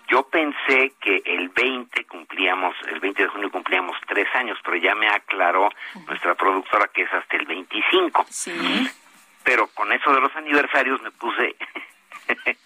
Yo 0.09 0.23
pensé 0.23 0.93
que 0.99 1.21
el 1.23 1.49
20 1.49 2.05
cumplíamos, 2.05 2.75
el 2.87 2.99
20 2.99 3.23
de 3.23 3.29
junio 3.29 3.51
cumplíamos 3.51 3.95
tres 4.07 4.27
años, 4.33 4.57
pero 4.63 4.77
ya 4.77 4.95
me 4.95 5.07
aclaró 5.07 5.69
nuestra 6.07 6.33
productora 6.33 6.87
que 6.87 7.03
es 7.03 7.13
hasta 7.13 7.37
el 7.37 7.45
25. 7.45 8.25
Sí. 8.29 8.89
Pero 9.43 9.67
con 9.67 9.91
eso 9.91 10.11
de 10.11 10.19
los 10.19 10.35
aniversarios 10.35 10.99
me 11.03 11.11
puse 11.11 11.55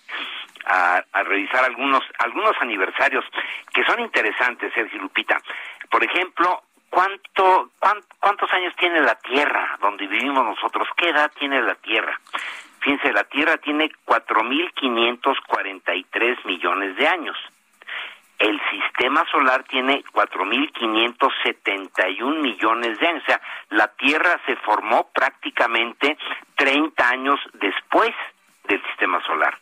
a, 0.66 1.04
revisar 1.24 1.66
algunos 1.66 2.04
algunos 2.20 2.56
aniversarios 2.62 3.26
que 3.74 3.84
son 3.84 4.00
interesantes, 4.00 4.74
Sergio 4.74 5.02
Lupita. 5.02 5.42
Por 5.90 6.04
ejemplo, 6.04 6.64
¿cuánto, 6.90 7.72
¿cuántos 8.20 8.52
años 8.54 8.74
tiene 8.78 9.02
la 9.02 9.16
Tierra 9.16 9.78
donde 9.82 10.08
vivimos 10.08 10.46
nosotros? 10.46 10.88
¿Qué 10.96 11.10
edad 11.10 11.32
tiene 11.38 11.62
la 11.62 11.76
Tierra? 11.76 12.20
Fíjense, 12.84 13.12
la 13.14 13.24
Tierra 13.24 13.58
tiene 13.58 13.90
4.543 14.06 16.46
millones 16.46 16.96
de 16.98 17.08
años. 17.08 17.38
El 18.38 18.62
sistema 18.72 19.26
solar 19.32 19.64
tiene 19.64 20.04
4.571 20.12 22.42
millones 22.42 23.00
de 23.00 23.08
años. 23.08 23.24
O 23.24 23.26
sea, 23.26 23.40
la 23.70 23.88
Tierra 23.88 24.38
se 24.46 24.58
formó 24.58 25.10
prácticamente 25.14 26.18
30 26.56 27.08
años 27.08 27.40
después 27.54 28.14
del 28.68 28.84
sistema 28.88 29.24
solar. 29.26 29.58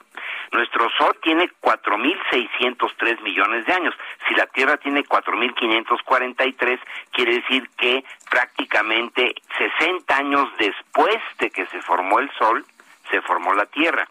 Nuestro 0.51 0.89
Sol 0.97 1.15
tiene 1.22 1.47
4.603 1.61 3.22
millones 3.22 3.67
de 3.67 3.74
años. 3.74 3.93
Si 4.28 4.34
la 4.34 4.47
Tierra 4.47 4.78
tiene 4.78 5.03
4.543, 5.03 6.80
quiere 7.11 7.36
decir 7.36 7.69
que 7.78 8.03
prácticamente 8.32 9.36
60 9.78 10.17
años 10.17 10.49
después 10.57 11.19
de 11.38 11.51
que 11.51 11.67
se 11.67 11.84
formó 11.84 12.17
el 12.17 12.32
Sol, 12.39 12.65
se 13.12 13.22
formó 13.22 13.53
la 13.53 13.66
Tierra. 13.68 14.07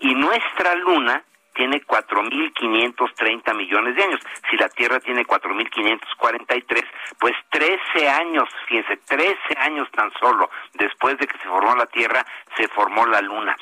Y 0.00 0.14
nuestra 0.14 0.74
Luna 0.76 1.24
tiene 1.54 1.82
4.530 1.82 3.54
millones 3.54 3.96
de 3.96 4.02
años. 4.02 4.20
Si 4.50 4.56
la 4.56 4.68
Tierra 4.68 5.00
tiene 5.00 5.24
4.543, 5.24 6.84
pues 7.18 7.34
13 7.50 8.08
años, 8.08 8.48
fíjense, 8.66 8.96
13 9.08 9.36
años 9.58 9.90
tan 9.92 10.10
solo 10.20 10.50
después 10.74 11.18
de 11.18 11.26
que 11.26 11.38
se 11.38 11.48
formó 11.48 11.74
la 11.74 11.86
Tierra, 11.86 12.24
se 12.56 12.68
formó 12.68 13.06
la 13.06 13.20
Luna. 13.20 13.56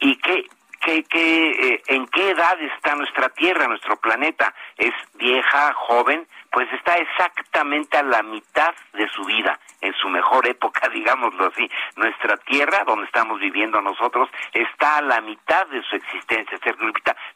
¿Y 0.00 0.16
qué, 0.16 0.46
qué, 0.80 1.04
qué, 1.04 1.50
eh, 1.50 1.82
en 1.88 2.06
qué 2.08 2.30
edad 2.30 2.60
está 2.60 2.94
nuestra 2.94 3.28
Tierra, 3.30 3.66
nuestro 3.68 3.96
planeta? 3.96 4.54
¿Es 4.76 4.94
vieja, 5.14 5.72
joven? 5.74 6.26
Pues 6.50 6.72
está 6.72 6.96
exactamente 6.96 7.98
a 7.98 8.02
la 8.02 8.22
mitad 8.22 8.74
de 8.94 9.08
su 9.08 9.24
vida 9.24 9.58
en 9.80 9.94
su 9.94 10.08
mejor 10.08 10.46
época, 10.48 10.88
digámoslo 10.92 11.46
así. 11.46 11.68
Nuestra 11.96 12.36
tierra, 12.38 12.84
donde 12.84 13.06
estamos 13.06 13.38
viviendo 13.40 13.80
nosotros, 13.80 14.28
está 14.52 14.98
a 14.98 15.02
la 15.02 15.20
mitad 15.20 15.66
de 15.66 15.82
su 15.82 15.96
existencia. 15.96 16.58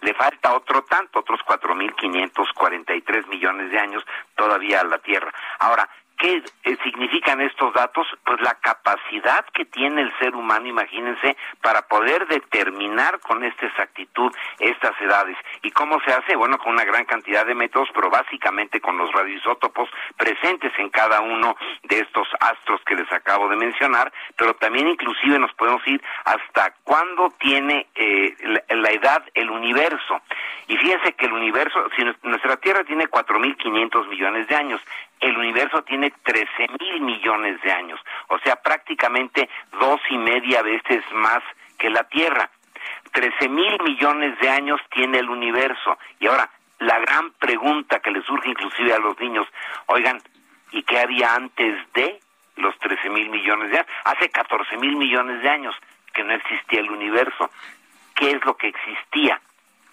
Le 0.01 0.15
falta 0.15 0.55
otro 0.55 0.83
tanto, 0.85 1.21
otros 1.21 1.41
4.543 1.47 3.27
millones 3.29 3.71
de 3.71 3.79
años 3.79 4.05
todavía 4.35 4.81
a 4.81 4.85
la 4.85 4.99
Tierra. 4.99 5.33
Ahora, 5.59 5.89
¿Qué 6.23 6.41
eh, 6.63 6.77
significan 6.85 7.41
estos 7.41 7.75
datos? 7.75 8.07
Pues 8.25 8.41
la 8.43 8.55
capacidad 8.55 9.45
que 9.53 9.65
tiene 9.65 10.03
el 10.03 10.19
ser 10.21 10.37
humano, 10.37 10.69
imagínense, 10.69 11.37
para 11.61 11.83
poder 11.83 12.29
determinar 12.29 13.19
con 13.19 13.43
esta 13.43 13.67
exactitud 13.67 14.33
estas 14.61 14.93
edades. 15.01 15.37
¿Y 15.63 15.73
cómo 15.73 15.99
se 16.07 16.13
hace? 16.13 16.37
Bueno, 16.37 16.59
con 16.59 16.75
una 16.75 16.85
gran 16.85 17.07
cantidad 17.07 17.45
de 17.45 17.57
métodos, 17.57 17.89
pero 17.93 18.09
básicamente 18.09 18.81
con 18.81 18.99
los 18.99 19.11
radioisótopos 19.11 19.91
presentes 20.17 20.73
en 20.79 20.91
cada 20.91 21.21
uno 21.23 21.57
de 21.83 21.99
estos 21.99 22.29
astros 22.39 22.81
que 22.87 22.95
les 22.95 23.11
acabo 23.13 23.49
de 23.49 23.57
mencionar, 23.57 24.13
pero 24.37 24.55
también 24.55 24.87
inclusive 24.87 25.41
nos 25.41 25.53
podemos 25.55 25.85
ir 25.89 26.01
hasta 26.25 26.73
cuándo 26.85 27.35
tiene 27.41 27.89
eh, 27.97 28.37
la, 28.69 28.91
edad 28.93 29.25
el 29.35 29.51
universo. 29.51 30.21
Y 30.69 30.77
fíjense 30.77 31.15
que 31.15 31.27
el 31.27 31.33
universo, 31.33 31.85
si 31.97 32.05
nuestra 32.23 32.59
Tierra 32.59 32.85
tiene 32.85 33.09
4.500 33.09 34.07
millones 34.07 34.47
de 34.47 34.55
años, 34.55 34.81
el 35.23 35.39
universo 35.39 35.83
tiene 35.83 36.13
13 36.23 36.47
mil 36.81 37.01
millones 37.01 37.61
de 37.63 37.73
años, 37.73 38.01
o 38.29 38.39
sea, 38.41 38.57
prácticamente 38.57 39.49
dos 39.81 40.01
y 40.11 40.19
media 40.19 40.63
veces 40.63 41.03
más 41.13 41.43
que 41.79 41.91
la 41.91 42.05
Tierra. 42.05 42.51
13 43.13 43.49
mil 43.49 43.81
millones 43.83 44.39
de 44.41 44.51
años 44.51 44.81
tiene 44.91 45.19
el 45.19 45.31
universo. 45.31 45.99
Y 46.19 46.27
ahora, 46.27 46.51
la 46.81 46.99
gran 46.99 47.31
pregunta 47.33 48.01
que 48.01 48.11
le 48.11 48.23
surge 48.23 48.51
inclusive 48.51 48.93
a 48.93 48.99
los 48.99 49.19
niños, 49.21 49.47
oigan, 49.87 50.21
¿y 50.73 50.83
qué 50.83 50.99
había 50.99 51.35
antes 51.35 51.79
de 51.93 52.21
los 52.57 52.77
13 52.79 53.11
mil 53.11 53.29
millones 53.31 53.71
de 53.71 53.79
años? 53.79 53.91
Hace 54.05 54.29
14 54.29 54.77
mil 54.79 54.97
millones 54.97 55.41
de 55.43 55.49
años 55.49 55.75
que 56.13 56.25
no 56.25 56.35
existía 56.35 56.81
el 56.81 56.91
universo. 56.91 57.51
¿Qué 58.17 58.33
es 58.33 58.45
lo 58.45 58.57
que 58.57 58.69
existía? 58.69 59.41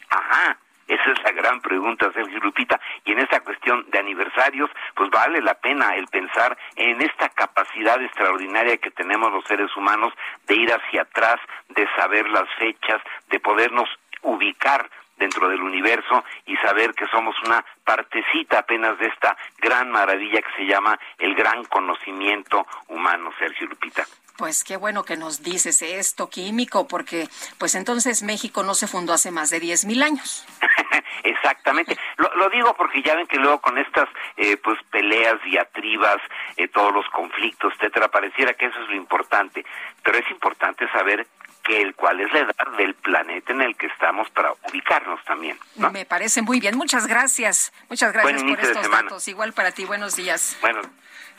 Ajá, 0.10 0.58
esa 0.90 1.12
es 1.12 1.24
la 1.24 1.32
gran 1.32 1.62
pregunta, 1.62 2.12
Sergio 2.14 2.40
Lupita. 2.40 2.80
Y 3.06 3.12
en 3.12 3.20
esta 3.20 3.42
cuestión 3.42 3.86
de 3.92 4.00
aniversarios, 4.00 4.70
pues 4.96 5.10
vale 5.12 5.42
la 5.42 5.54
pena 5.54 5.96
el 5.96 6.08
pensar 6.08 6.58
en 6.76 7.00
esta 7.02 7.30
capacidad 7.30 8.02
extraordinaria 8.02 8.78
que 8.78 8.92
tenemos 8.92 9.32
los 9.32 9.46
seres 9.46 9.76
humanos 9.78 10.14
de 10.48 10.56
ir 10.56 10.74
hacia 10.74 11.04
atrás, 11.04 11.40
de 11.70 11.88
saber 11.96 12.28
las 12.30 12.50
fechas, 12.58 13.02
de 13.30 13.40
podernos 13.40 13.88
ubicar 14.24 14.90
dentro 15.18 15.48
del 15.50 15.62
universo 15.62 16.24
y 16.46 16.56
saber 16.58 16.94
que 16.96 17.06
somos 17.08 17.36
una 17.46 17.64
partecita 17.84 18.60
apenas 18.60 18.98
de 18.98 19.08
esta 19.08 19.38
gran 19.60 19.92
maravilla 19.92 20.42
que 20.42 20.56
se 20.56 20.66
llama 20.66 20.98
el 21.20 21.36
gran 21.36 21.66
conocimiento 21.66 22.66
humano, 22.88 23.32
Sergio 23.38 23.68
Lupita. 23.68 24.06
Pues 24.40 24.64
qué 24.64 24.78
bueno 24.78 25.04
que 25.04 25.18
nos 25.18 25.44
dices 25.44 25.82
esto, 25.82 26.30
químico, 26.30 26.88
porque 26.88 27.28
pues 27.58 27.76
entonces 27.76 28.24
México 28.24 28.64
no 28.64 28.74
se 28.74 28.88
fundó 28.88 29.12
hace 29.12 29.32
más 29.32 29.50
de 29.50 29.60
diez 29.60 29.84
mil 29.84 30.02
años. 30.02 30.46
Exactamente. 31.26 31.98
Lo, 32.16 32.50
digo 32.50 32.74
porque 32.78 33.02
ya 33.02 33.16
ven 33.16 33.28
que 33.28 33.36
luego 33.36 33.60
con 33.60 33.78
estas 33.78 34.08
eh, 34.38 34.56
pues 34.56 34.80
peleas, 34.92 35.44
diatribas, 35.44 36.22
eh, 36.56 36.70
todos 36.70 36.94
los 36.94 37.06
conflictos, 37.10 37.74
etcétera, 37.74 38.08
pareciera 38.08 38.54
que 38.54 38.68
eso 38.68 38.82
es 38.82 38.88
lo 38.88 38.96
importante. 38.96 39.66
Pero 40.04 40.18
es 40.18 40.32
importante 40.32 40.90
saber 40.94 41.28
que 41.62 41.82
el 41.82 41.94
cuál 41.96 42.22
es 42.22 42.32
la 42.32 42.40
edad 42.40 42.78
del 42.78 42.94
planeta 42.94 43.52
en 43.52 43.62
el 43.62 43.76
que 43.76 43.88
estamos 43.88 44.30
para 44.30 44.54
ubicarnos 44.70 45.22
también. 45.26 45.60
Me 45.76 46.06
parece 46.06 46.42
muy 46.42 46.62
bien. 46.62 46.78
Muchas 46.78 47.08
gracias. 47.08 47.74
Muchas 47.90 48.14
gracias 48.14 48.42
por 48.42 48.58
estos 48.58 48.90
datos. 48.90 49.28
Igual 49.28 49.52
para 49.52 49.74
ti. 49.74 49.84
Buenos 49.84 50.16
días. 50.16 50.58
Bueno. 50.62 50.80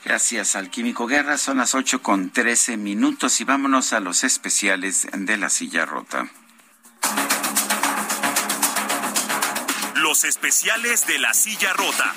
Gracias 0.04 0.56
al 0.56 0.70
Químico 0.70 1.06
Guerra. 1.06 1.36
Son 1.36 1.58
las 1.58 1.74
8 1.74 2.02
con 2.02 2.30
13 2.30 2.76
minutos 2.76 3.40
y 3.40 3.44
vámonos 3.44 3.92
a 3.92 4.00
los 4.00 4.24
especiales 4.24 5.06
de 5.12 5.36
la 5.36 5.50
silla 5.50 5.84
rota. 5.84 6.28
Los 9.96 10.24
especiales 10.24 11.06
de 11.06 11.18
la 11.18 11.34
silla 11.34 11.72
rota. 11.74 12.14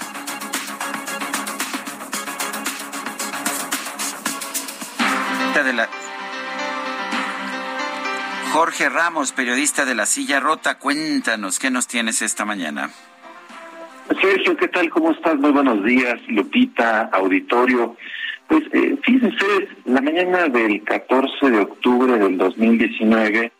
De 5.53 5.71
la... 5.71 5.87
Jorge 8.53 8.89
Ramos, 8.89 9.31
periodista 9.31 9.85
de 9.85 9.95
La 9.95 10.05
Silla 10.05 10.39
Rota, 10.39 10.77
cuéntanos, 10.77 11.57
¿qué 11.57 11.71
nos 11.71 11.87
tienes 11.87 12.21
esta 12.21 12.43
mañana? 12.43 12.91
Sergio, 14.09 14.57
¿qué 14.57 14.67
tal? 14.67 14.89
¿Cómo 14.89 15.11
estás? 15.11 15.37
Muy 15.37 15.51
buenos 15.51 15.83
días, 15.83 16.19
Lupita, 16.27 17.09
auditorio. 17.13 17.95
Pues 18.47 18.63
eh, 18.73 18.97
fíjense, 19.01 19.69
la 19.85 20.01
mañana 20.01 20.49
del 20.49 20.83
14 20.83 21.49
de 21.49 21.59
octubre 21.59 22.17
del 22.17 22.37
2019, 22.37 23.51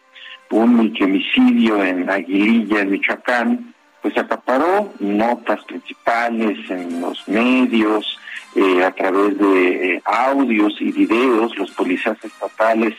un 0.52 0.76
multihomicidio 0.76 1.84
en 1.84 2.10
Aguililla, 2.10 2.82
en 2.82 2.92
Michoacán, 2.92 3.74
pues 4.02 4.18
acaparó 4.18 4.92
notas 5.00 5.64
principales 5.64 6.70
en 6.70 7.00
los 7.00 7.26
medios, 7.28 8.20
eh, 8.56 8.84
a 8.84 8.92
través 8.92 9.38
de 9.38 9.96
eh, 9.96 10.02
audios 10.04 10.76
y 10.82 10.92
videos, 10.92 11.58
los 11.58 11.72
policías 11.72 12.18
estatales 12.24 12.94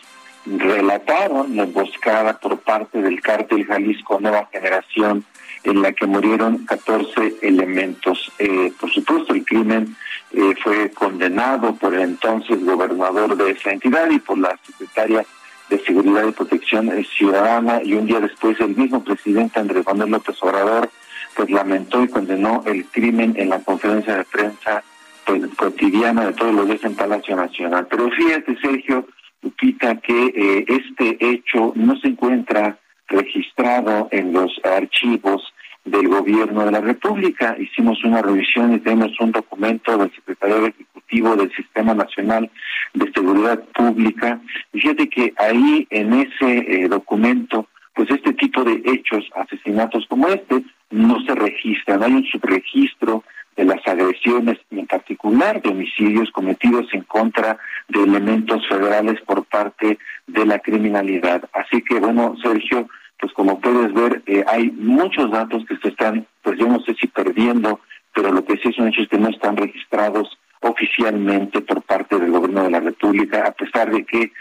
relataron 0.45 1.55
la 1.55 1.63
emboscada 1.63 2.39
por 2.39 2.59
parte 2.59 3.01
del 3.01 3.21
cártel 3.21 3.65
Jalisco 3.65 4.19
Nueva 4.19 4.49
Generación 4.51 5.23
en 5.65 5.81
la 5.81 5.91
que 5.93 6.05
murieron 6.05 6.65
14 6.65 7.37
elementos. 7.41 8.31
Eh, 8.39 8.71
por 8.79 8.91
supuesto, 8.91 9.33
el 9.33 9.43
crimen 9.43 9.95
eh, 10.31 10.53
fue 10.63 10.91
condenado 10.91 11.75
por 11.75 11.93
el 11.93 12.01
entonces 12.01 12.63
gobernador 12.63 13.35
de 13.35 13.51
esa 13.51 13.71
entidad 13.71 14.09
y 14.09 14.19
por 14.19 14.37
la 14.37 14.57
secretaria 14.65 15.25
de 15.69 15.79
Seguridad 15.79 16.27
y 16.27 16.31
Protección 16.31 16.91
Ciudadana 17.17 17.81
y 17.83 17.95
un 17.95 18.05
día 18.05 18.19
después 18.19 18.59
el 18.59 18.75
mismo 18.75 19.03
presidente 19.03 19.59
Andrés 19.59 19.85
Manuel 19.85 20.11
López 20.11 20.37
Obrador 20.41 20.89
pues 21.35 21.49
lamentó 21.49 22.03
y 22.03 22.07
condenó 22.07 22.63
el 22.65 22.85
crimen 22.85 23.33
en 23.37 23.49
la 23.49 23.59
conferencia 23.59 24.17
de 24.17 24.23
prensa 24.25 24.83
pues, 25.25 25.41
cotidiana 25.55 26.27
de 26.27 26.33
todos 26.33 26.53
los 26.53 26.67
días 26.67 26.83
en 26.83 26.95
Palacio 26.95 27.35
Nacional. 27.35 27.87
Pero 27.89 28.09
fíjate, 28.11 28.57
Sergio, 28.61 29.07
Lupita, 29.41 29.95
que 29.97 30.27
eh, 30.27 30.65
este 30.67 31.17
hecho 31.19 31.73
no 31.75 31.97
se 31.97 32.09
encuentra 32.09 32.77
registrado 33.07 34.07
en 34.11 34.33
los 34.33 34.51
archivos 34.63 35.53
del 35.85 36.07
gobierno 36.07 36.65
de 36.65 36.71
la 36.71 36.81
República. 36.81 37.55
Hicimos 37.57 38.03
una 38.03 38.21
revisión 38.21 38.73
y 38.73 38.79
tenemos 38.79 39.11
un 39.19 39.31
documento 39.31 39.97
del 39.97 40.11
secretario 40.13 40.67
ejecutivo 40.67 41.35
del 41.35 41.55
Sistema 41.55 41.93
Nacional 41.93 42.49
de 42.93 43.11
Seguridad 43.11 43.63
Pública. 43.73 44.41
Fíjate 44.73 45.07
que 45.07 45.33
ahí 45.37 45.87
en 45.91 46.13
ese 46.13 46.57
eh, 46.57 46.87
documento, 46.89 47.67
pues 47.93 48.09
este 48.09 48.33
tipo 48.33 48.63
de 48.63 48.81
hechos, 48.85 49.23
asesinatos 49.35 50.05
como 50.09 50.27
este, 50.27 50.63
no 50.89 51.19
se 51.21 51.35
registran. 51.35 52.03
Hay 52.03 52.13
un 52.13 52.25
subregistro 52.25 53.23
de 53.55 53.65
las 53.65 53.87
agresiones 53.87 54.57
y 54.69 54.79
en 54.79 54.87
particular 54.87 55.61
de 55.61 55.69
homicidios 55.69 56.29
cometidos 56.31 56.87
en 56.93 57.03
contra 57.03 57.57
de 57.87 58.03
elementos 58.03 58.67
federales 58.67 59.21
por 59.21 59.45
parte 59.45 59.97
de 60.27 60.45
la 60.45 60.59
criminalidad. 60.59 61.47
Así 61.53 61.81
que 61.81 61.99
bueno, 61.99 62.35
Sergio, 62.43 62.87
pues 63.19 63.33
como 63.33 63.59
puedes 63.59 63.93
ver, 63.93 64.23
eh, 64.25 64.43
hay 64.47 64.71
muchos 64.71 65.31
datos 65.31 65.63
que 65.65 65.77
se 65.77 65.89
están, 65.89 66.27
pues 66.41 66.57
yo 66.59 66.67
no 66.67 66.79
sé 66.81 66.95
si 66.95 67.07
perdiendo, 67.07 67.79
pero 68.13 68.31
lo 68.31 68.45
que 68.45 68.57
sí 68.57 68.71
son 68.73 68.87
hechos 68.89 69.07
que 69.09 69.17
no 69.17 69.29
están 69.29 69.57
registrados 69.57 70.37
oficialmente 70.61 71.61
por 71.61 71.81
parte 71.83 72.17
del 72.17 72.31
gobierno 72.31 72.63
de 72.63 72.71
la 72.71 72.79
República, 72.79 73.45
a 73.45 73.51
pesar 73.51 73.91
de 73.91 74.05
que 74.05 74.31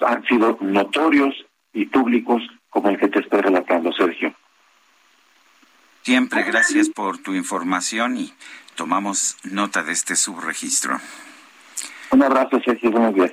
han 0.00 0.24
sido 0.24 0.58
notorios 0.60 1.34
y 1.72 1.86
públicos 1.86 2.42
como 2.70 2.88
el 2.88 2.98
que 2.98 3.08
te 3.08 3.20
estoy 3.20 3.40
relatando, 3.40 3.92
Sergio. 3.92 4.34
Siempre 6.02 6.42
gracias 6.42 6.88
por 6.90 7.18
tu 7.18 7.34
información 7.34 8.16
y 8.18 8.32
tomamos 8.74 9.38
nota 9.44 9.82
de 9.82 9.92
este 9.92 10.16
subregistro. 10.16 11.00
Un 12.10 12.22
abrazo, 12.22 12.60
Sergio. 12.64 12.90
Buenos 12.90 13.14
días. 13.14 13.32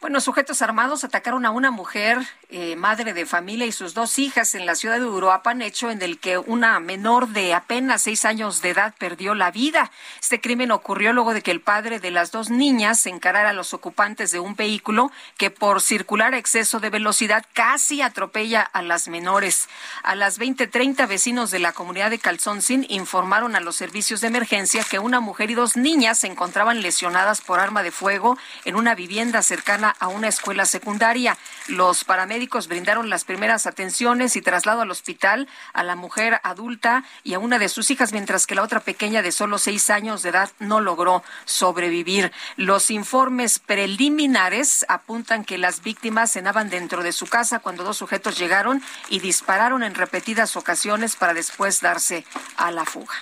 Bueno, 0.00 0.20
sujetos 0.20 0.62
armados 0.62 1.04
atacaron 1.04 1.44
a 1.44 1.50
una 1.50 1.70
mujer, 1.70 2.18
eh, 2.52 2.74
madre 2.74 3.14
de 3.14 3.26
familia 3.26 3.64
y 3.64 3.70
sus 3.70 3.94
dos 3.94 4.18
hijas 4.18 4.56
en 4.56 4.66
la 4.66 4.74
ciudad 4.74 4.98
de 4.98 5.04
Uruapan, 5.04 5.62
hecho 5.62 5.88
en 5.88 6.02
el 6.02 6.18
que 6.18 6.36
una 6.36 6.80
menor 6.80 7.28
de 7.28 7.54
apenas 7.54 8.02
seis 8.02 8.24
años 8.24 8.60
de 8.60 8.70
edad 8.70 8.92
perdió 8.98 9.36
la 9.36 9.52
vida. 9.52 9.92
Este 10.20 10.40
crimen 10.40 10.72
ocurrió 10.72 11.12
luego 11.12 11.32
de 11.32 11.42
que 11.42 11.52
el 11.52 11.60
padre 11.60 12.00
de 12.00 12.10
las 12.10 12.32
dos 12.32 12.50
niñas 12.50 13.06
encarara 13.06 13.50
a 13.50 13.52
los 13.52 13.72
ocupantes 13.72 14.32
de 14.32 14.40
un 14.40 14.56
vehículo 14.56 15.12
que 15.38 15.50
por 15.50 15.80
circular 15.80 16.34
a 16.34 16.38
exceso 16.38 16.80
de 16.80 16.90
velocidad 16.90 17.46
casi 17.52 18.02
atropella 18.02 18.62
a 18.62 18.82
las 18.82 19.06
menores. 19.06 19.68
A 20.02 20.16
las 20.16 20.40
20:30 20.40 21.06
vecinos 21.06 21.52
de 21.52 21.60
la 21.60 21.72
comunidad 21.72 22.10
de 22.10 22.18
Calzoncín 22.18 22.84
informaron 22.88 23.54
a 23.54 23.60
los 23.60 23.76
servicios 23.76 24.20
de 24.22 24.26
emergencia 24.26 24.82
que 24.82 24.98
una 24.98 25.20
mujer 25.20 25.52
y 25.52 25.54
dos 25.54 25.76
niñas 25.76 26.18
se 26.18 26.26
encontraban 26.26 26.82
lesionadas 26.82 27.42
por 27.42 27.60
arma 27.60 27.84
de 27.84 27.92
fuego 27.92 28.36
en 28.64 28.74
una 28.74 28.96
vivienda 28.96 29.40
cercana 29.42 29.94
a 30.00 30.08
una 30.08 30.26
escuela 30.26 30.66
secundaria. 30.66 31.38
Los 31.68 32.02
paramédicos 32.02 32.39
brindaron 32.68 33.10
las 33.10 33.24
primeras 33.24 33.66
atenciones 33.66 34.36
y 34.36 34.42
traslado 34.42 34.80
al 34.80 34.90
hospital 34.90 35.48
a 35.72 35.82
la 35.82 35.96
mujer 35.96 36.40
adulta 36.42 37.04
y 37.22 37.34
a 37.34 37.38
una 37.38 37.58
de 37.58 37.68
sus 37.68 37.90
hijas, 37.90 38.12
mientras 38.12 38.46
que 38.46 38.54
la 38.54 38.62
otra 38.62 38.80
pequeña 38.80 39.22
de 39.22 39.32
solo 39.32 39.58
seis 39.58 39.90
años 39.90 40.22
de 40.22 40.30
edad 40.30 40.50
no 40.58 40.80
logró 40.80 41.22
sobrevivir. 41.44 42.32
Los 42.56 42.90
informes 42.90 43.58
preliminares 43.58 44.86
apuntan 44.88 45.44
que 45.44 45.58
las 45.58 45.82
víctimas 45.82 46.32
cenaban 46.32 46.70
dentro 46.70 47.02
de 47.02 47.12
su 47.12 47.26
casa 47.26 47.58
cuando 47.58 47.84
dos 47.84 47.98
sujetos 47.98 48.38
llegaron 48.38 48.82
y 49.08 49.20
dispararon 49.20 49.82
en 49.82 49.94
repetidas 49.94 50.56
ocasiones 50.56 51.16
para 51.16 51.34
después 51.34 51.80
darse 51.80 52.24
a 52.56 52.70
la 52.70 52.84
fuga. 52.84 53.14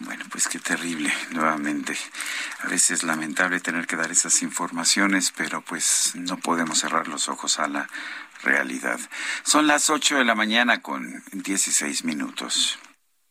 Bueno, 0.00 0.24
pues 0.30 0.46
qué 0.46 0.60
terrible, 0.60 1.12
nuevamente. 1.30 1.96
A 2.60 2.68
veces 2.68 2.90
es 2.92 3.02
lamentable 3.02 3.58
tener 3.58 3.86
que 3.86 3.96
dar 3.96 4.12
esas 4.12 4.42
informaciones, 4.42 5.32
pero 5.36 5.60
pues 5.62 6.12
no 6.14 6.36
podemos 6.36 6.78
cerrar 6.78 7.08
los 7.08 7.28
ojos 7.28 7.58
a 7.58 7.66
la 7.66 7.88
realidad. 8.42 8.98
Son 9.42 9.66
las 9.66 9.90
8 9.90 10.16
de 10.16 10.24
la 10.24 10.34
mañana 10.34 10.80
con 10.82 11.22
16 11.32 12.04
minutos. 12.04 12.78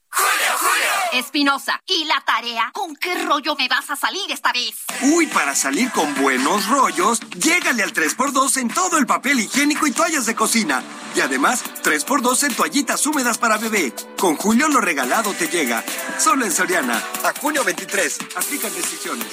Julio, 0.09 0.57
Julio. 0.59 1.19
Espinosa, 1.19 1.81
¿y 1.85 2.05
la 2.05 2.21
tarea? 2.21 2.71
¿Con 2.73 2.95
qué 2.95 3.23
rollo 3.25 3.55
me 3.55 3.67
vas 3.67 3.89
a 3.89 3.95
salir 3.95 4.31
esta 4.31 4.51
vez? 4.51 4.85
Uy, 5.01 5.27
para 5.27 5.55
salir 5.55 5.91
con 5.91 6.13
buenos 6.15 6.67
rollos, 6.67 7.19
llégale 7.37 7.83
al 7.83 7.93
3x2 7.93 8.57
en 8.57 8.67
todo 8.69 8.97
el 8.97 9.05
papel 9.05 9.39
higiénico 9.39 9.87
y 9.87 9.91
toallas 9.91 10.25
de 10.25 10.35
cocina. 10.35 10.83
Y 11.15 11.21
además, 11.21 11.63
3x2 11.83 12.43
en 12.47 12.55
toallitas 12.55 13.05
húmedas 13.05 13.37
para 13.37 13.57
bebé. 13.57 13.93
Con 14.17 14.35
Julio 14.35 14.67
lo 14.69 14.81
regalado 14.81 15.33
te 15.33 15.47
llega. 15.47 15.83
Solo 16.17 16.45
en 16.45 16.51
Soriana. 16.51 17.01
A 17.23 17.33
junio 17.39 17.63
23. 17.63 18.19
Aplican 18.35 18.73
decisiones. 18.73 19.27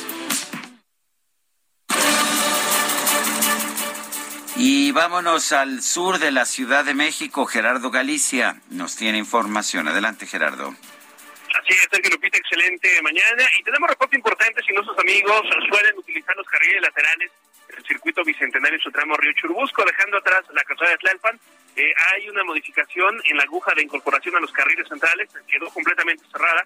Y 4.56 4.92
vámonos 4.92 5.50
al 5.50 5.82
sur 5.82 6.18
de 6.18 6.30
la 6.30 6.44
Ciudad 6.44 6.84
de 6.84 6.94
México. 6.94 7.44
Gerardo 7.44 7.90
Galicia 7.90 8.60
nos 8.70 8.94
tiene 8.94 9.18
información. 9.18 9.88
Adelante, 9.88 10.26
Gerardo. 10.26 10.68
Así 10.68 11.70
es, 11.70 11.88
Sergio 11.90 12.10
Lupita, 12.12 12.38
excelente 12.38 13.02
mañana. 13.02 13.42
Y 13.58 13.64
tenemos 13.64 13.90
reporte 13.90 14.14
importante 14.14 14.62
si 14.64 14.72
nuestros 14.72 14.96
amigos 15.00 15.42
suelen 15.68 15.98
utilizar 15.98 16.36
los 16.36 16.46
carriles 16.46 16.82
laterales 16.82 17.32
del 17.68 17.84
circuito 17.84 18.22
bicentenario 18.22 18.76
en 18.76 18.82
su 18.82 18.92
tramo 18.92 19.16
Río 19.16 19.32
Churubusco, 19.32 19.84
dejando 19.84 20.18
atrás 20.18 20.44
la 20.52 20.62
calzada 20.62 20.90
de 20.90 20.98
Tlalpan. 20.98 21.40
Eh, 21.74 21.92
hay 22.12 22.28
una 22.28 22.44
modificación 22.44 23.20
en 23.24 23.36
la 23.36 23.42
aguja 23.42 23.74
de 23.74 23.82
incorporación 23.82 24.36
a 24.36 24.40
los 24.40 24.52
carriles 24.52 24.86
centrales, 24.86 25.30
quedó 25.48 25.68
completamente 25.70 26.24
cerrada 26.30 26.64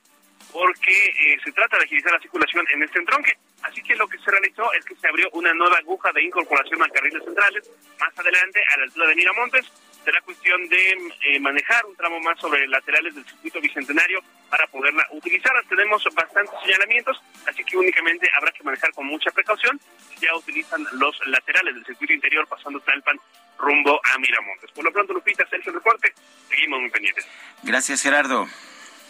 porque 0.52 1.06
eh, 1.06 1.38
se 1.44 1.52
trata 1.52 1.78
de 1.78 1.84
agilizar 1.84 2.12
la 2.12 2.20
circulación 2.20 2.64
en 2.72 2.82
este 2.82 2.98
entronque. 2.98 3.32
Así 3.62 3.82
que 3.82 3.96
lo 3.96 4.06
que 4.06 4.18
se 4.18 4.30
realizó 4.30 4.72
es 4.72 4.84
que 4.84 4.94
se 4.94 5.08
abrió 5.08 5.28
una 5.32 5.52
nueva 5.52 5.78
aguja 5.78 6.12
de 6.12 6.22
incorporación 6.22 6.82
a 6.82 6.88
carriles 6.88 7.24
centrales 7.24 7.68
más 7.98 8.18
adelante 8.18 8.60
a 8.72 8.78
la 8.78 8.84
altura 8.84 9.08
de 9.08 9.14
Miramontes. 9.16 9.66
será 10.04 10.20
cuestión 10.22 10.68
de 10.68 11.12
eh, 11.26 11.40
manejar 11.40 11.84
un 11.84 11.96
tramo 11.96 12.20
más 12.20 12.38
sobre 12.38 12.66
laterales 12.68 13.14
del 13.14 13.26
circuito 13.26 13.60
bicentenario 13.60 14.22
para 14.48 14.66
poderla 14.68 15.06
utilizar. 15.10 15.52
Tenemos 15.68 16.02
bastantes 16.14 16.54
señalamientos, 16.64 17.20
así 17.46 17.64
que 17.64 17.76
únicamente 17.76 18.28
habrá 18.36 18.52
que 18.52 18.62
manejar 18.62 18.92
con 18.92 19.06
mucha 19.06 19.30
precaución. 19.32 19.78
Ya 20.20 20.34
utilizan 20.36 20.86
los 20.92 21.18
laterales 21.26 21.74
del 21.74 21.84
circuito 21.84 22.12
interior 22.12 22.46
pasando 22.46 22.80
Talpan 22.80 23.18
rumbo 23.58 24.00
a 24.04 24.18
Miramontes. 24.18 24.70
Por 24.70 24.84
lo 24.84 24.92
pronto, 24.92 25.12
Lupita, 25.12 25.46
Sergio 25.48 25.72
Reporte, 25.72 26.14
seguimos 26.48 26.80
muy 26.80 26.90
pendientes. 26.90 27.26
Gracias, 27.64 28.02
Gerardo. 28.02 28.48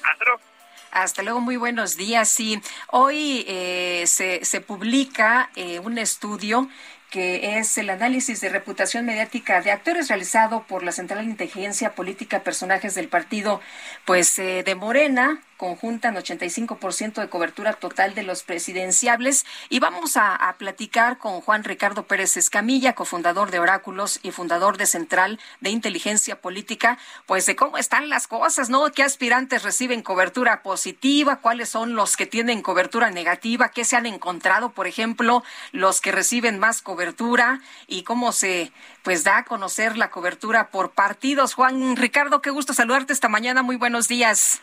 Hasta 0.03 0.25
luego. 0.25 0.48
Hasta 0.91 1.23
luego, 1.23 1.41
muy 1.41 1.57
buenos 1.57 1.97
días. 1.97 2.29
Sí, 2.29 2.61
hoy 2.89 3.45
eh, 3.47 4.05
se, 4.07 4.45
se 4.45 4.61
publica 4.61 5.51
eh, 5.55 5.81
un 5.81 5.99
estudio 5.99 6.69
que 7.11 7.59
es 7.59 7.79
el 7.79 7.91
análisis 7.91 8.41
de 8.41 8.51
reputación 8.51 9.07
mediática 9.07 9.63
de 9.63 9.71
actores 9.71 10.09
realizado 10.09 10.65
por 10.65 10.83
la 10.83 10.93
Central 10.93 11.25
de 11.25 11.31
Inteligencia 11.31 11.95
Política 11.95 12.43
Personajes 12.43 12.95
del 12.95 13.09
Partido 13.09 13.61
pues 14.05 14.39
eh, 14.39 14.63
de 14.63 14.75
Morena, 14.75 15.41
conjuntan 15.59 16.15
85% 16.15 17.21
de 17.21 17.29
cobertura 17.29 17.75
total 17.75 18.15
de 18.15 18.23
los 18.23 18.45
presidenciables. 18.45 19.45
Y 19.69 19.81
vamos 19.81 20.17
a, 20.17 20.35
a, 20.35 20.57
platicar 20.57 21.19
con 21.19 21.43
Juan 21.43 21.65
Ricardo 21.65 22.05
Pérez 22.05 22.39
Escamilla, 22.39 22.95
cofundador 22.95 23.51
de 23.51 23.59
Oráculos 23.59 24.21
y 24.23 24.31
fundador 24.31 24.79
de 24.79 24.87
Central 24.87 25.39
de 25.61 25.71
Inteligencia 25.71 26.41
Política, 26.41 26.97
pues 27.27 27.45
de 27.45 27.57
cómo 27.57 27.77
están 27.77 28.09
las 28.09 28.27
cosas, 28.27 28.71
¿no? 28.71 28.91
¿Qué 28.93 29.03
aspirantes 29.03 29.65
reciben 29.65 30.03
cobertura 30.03 30.63
positiva? 30.63 31.37
¿Cuáles 31.37 31.69
son 31.69 31.95
los 31.95 32.17
que 32.17 32.27
tienen 32.27 32.63
cobertura 32.63 33.11
negativa? 33.11 33.71
¿Qué 33.71 33.85
se 33.85 33.97
han 33.97 34.07
encontrado, 34.07 34.71
por 34.71 34.87
ejemplo, 34.87 35.43
los 35.73 36.01
que 36.01 36.13
reciben 36.13 36.59
más 36.59 36.83
cobertura? 36.83 37.61
¿Y 37.89 38.05
cómo 38.05 38.33
se 38.33 38.73
pues 39.03 39.25
da 39.25 39.39
a 39.39 39.45
conocer 39.45 39.97
la 39.97 40.11
cobertura 40.11 40.71
por 40.71 40.93
partidos? 40.93 41.55
Juan 41.55 41.97
Ricardo, 41.97 42.41
qué 42.43 42.51
gusto 42.51 42.75
saludarte 42.75 43.13
esta 43.13 43.29
mañana. 43.29 43.65
Muy 43.65 43.77
buenos 43.77 44.07
días. 44.07 44.61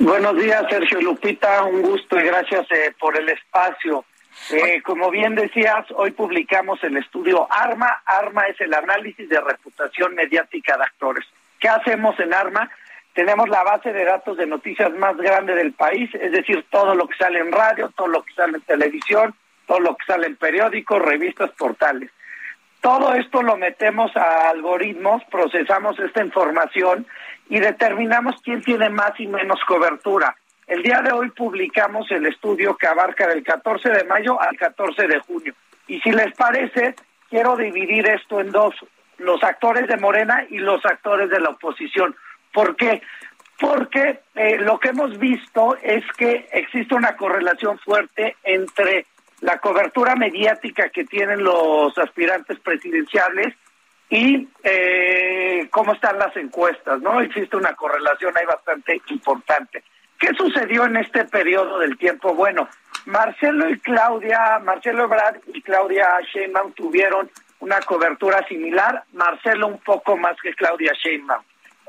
Buenos 0.00 0.34
días, 0.38 0.64
Sergio 0.70 0.98
Lupita, 1.02 1.62
un 1.64 1.82
gusto 1.82 2.18
y 2.18 2.22
gracias 2.22 2.66
eh, 2.70 2.94
por 2.98 3.18
el 3.18 3.28
espacio. 3.28 4.06
Eh, 4.50 4.80
como 4.80 5.10
bien 5.10 5.34
decías, 5.34 5.84
hoy 5.94 6.12
publicamos 6.12 6.82
el 6.82 6.96
estudio 6.96 7.46
ARMA. 7.50 8.00
ARMA 8.06 8.44
es 8.46 8.58
el 8.62 8.72
análisis 8.72 9.28
de 9.28 9.38
reputación 9.38 10.14
mediática 10.14 10.78
de 10.78 10.84
actores. 10.84 11.26
¿Qué 11.58 11.68
hacemos 11.68 12.18
en 12.18 12.32
ARMA? 12.32 12.70
Tenemos 13.12 13.50
la 13.50 13.62
base 13.62 13.92
de 13.92 14.06
datos 14.06 14.38
de 14.38 14.46
noticias 14.46 14.90
más 14.94 15.18
grande 15.18 15.54
del 15.54 15.74
país, 15.74 16.08
es 16.14 16.32
decir, 16.32 16.64
todo 16.70 16.94
lo 16.94 17.06
que 17.06 17.18
sale 17.18 17.38
en 17.38 17.52
radio, 17.52 17.92
todo 17.94 18.08
lo 18.08 18.22
que 18.22 18.32
sale 18.32 18.56
en 18.56 18.62
televisión, 18.62 19.34
todo 19.66 19.80
lo 19.80 19.96
que 19.96 20.06
sale 20.06 20.28
en 20.28 20.36
periódicos, 20.36 21.02
revistas, 21.02 21.50
portales. 21.58 22.10
Todo 22.80 23.12
esto 23.12 23.42
lo 23.42 23.58
metemos 23.58 24.16
a 24.16 24.48
algoritmos, 24.48 25.22
procesamos 25.30 25.98
esta 25.98 26.24
información 26.24 27.06
y 27.50 27.58
determinamos 27.58 28.36
quién 28.42 28.62
tiene 28.62 28.88
más 28.88 29.18
y 29.18 29.26
menos 29.26 29.58
cobertura. 29.66 30.34
El 30.68 30.84
día 30.84 31.02
de 31.02 31.10
hoy 31.10 31.30
publicamos 31.30 32.08
el 32.12 32.24
estudio 32.26 32.76
que 32.76 32.86
abarca 32.86 33.26
del 33.26 33.42
14 33.42 33.90
de 33.90 34.04
mayo 34.04 34.40
al 34.40 34.56
14 34.56 35.08
de 35.08 35.18
junio. 35.18 35.52
Y 35.88 36.00
si 36.00 36.12
les 36.12 36.32
parece, 36.36 36.94
quiero 37.28 37.56
dividir 37.56 38.08
esto 38.08 38.40
en 38.40 38.52
dos, 38.52 38.76
los 39.18 39.42
actores 39.42 39.88
de 39.88 39.96
Morena 39.96 40.46
y 40.48 40.58
los 40.58 40.86
actores 40.86 41.28
de 41.28 41.40
la 41.40 41.50
oposición. 41.50 42.14
¿Por 42.52 42.76
qué? 42.76 43.02
Porque 43.58 44.20
eh, 44.36 44.58
lo 44.58 44.78
que 44.78 44.90
hemos 44.90 45.18
visto 45.18 45.76
es 45.82 46.04
que 46.16 46.48
existe 46.52 46.94
una 46.94 47.16
correlación 47.16 47.80
fuerte 47.80 48.36
entre 48.44 49.06
la 49.40 49.58
cobertura 49.58 50.14
mediática 50.14 50.90
que 50.90 51.04
tienen 51.04 51.42
los 51.42 51.98
aspirantes 51.98 52.60
presidenciales 52.60 53.54
y 54.10 54.48
eh, 54.64 55.68
cómo 55.70 55.94
están 55.94 56.18
las 56.18 56.36
encuestas, 56.36 57.00
¿no? 57.00 57.20
Existe 57.20 57.56
una 57.56 57.74
correlación 57.74 58.36
ahí 58.36 58.44
bastante 58.44 59.00
importante. 59.08 59.84
¿Qué 60.18 60.34
sucedió 60.34 60.84
en 60.84 60.96
este 60.96 61.24
periodo 61.24 61.78
del 61.78 61.96
tiempo? 61.96 62.34
Bueno, 62.34 62.68
Marcelo 63.06 63.70
y 63.70 63.78
Claudia, 63.78 64.58
Marcelo 64.62 65.04
Ebrard 65.04 65.40
y 65.54 65.62
Claudia 65.62 66.08
Sheinbaum 66.32 66.72
tuvieron 66.72 67.30
una 67.60 67.80
cobertura 67.80 68.44
similar, 68.48 69.04
Marcelo 69.12 69.68
un 69.68 69.78
poco 69.78 70.16
más 70.16 70.36
que 70.42 70.54
Claudia 70.54 70.92
Sheinbaum. 70.92 71.42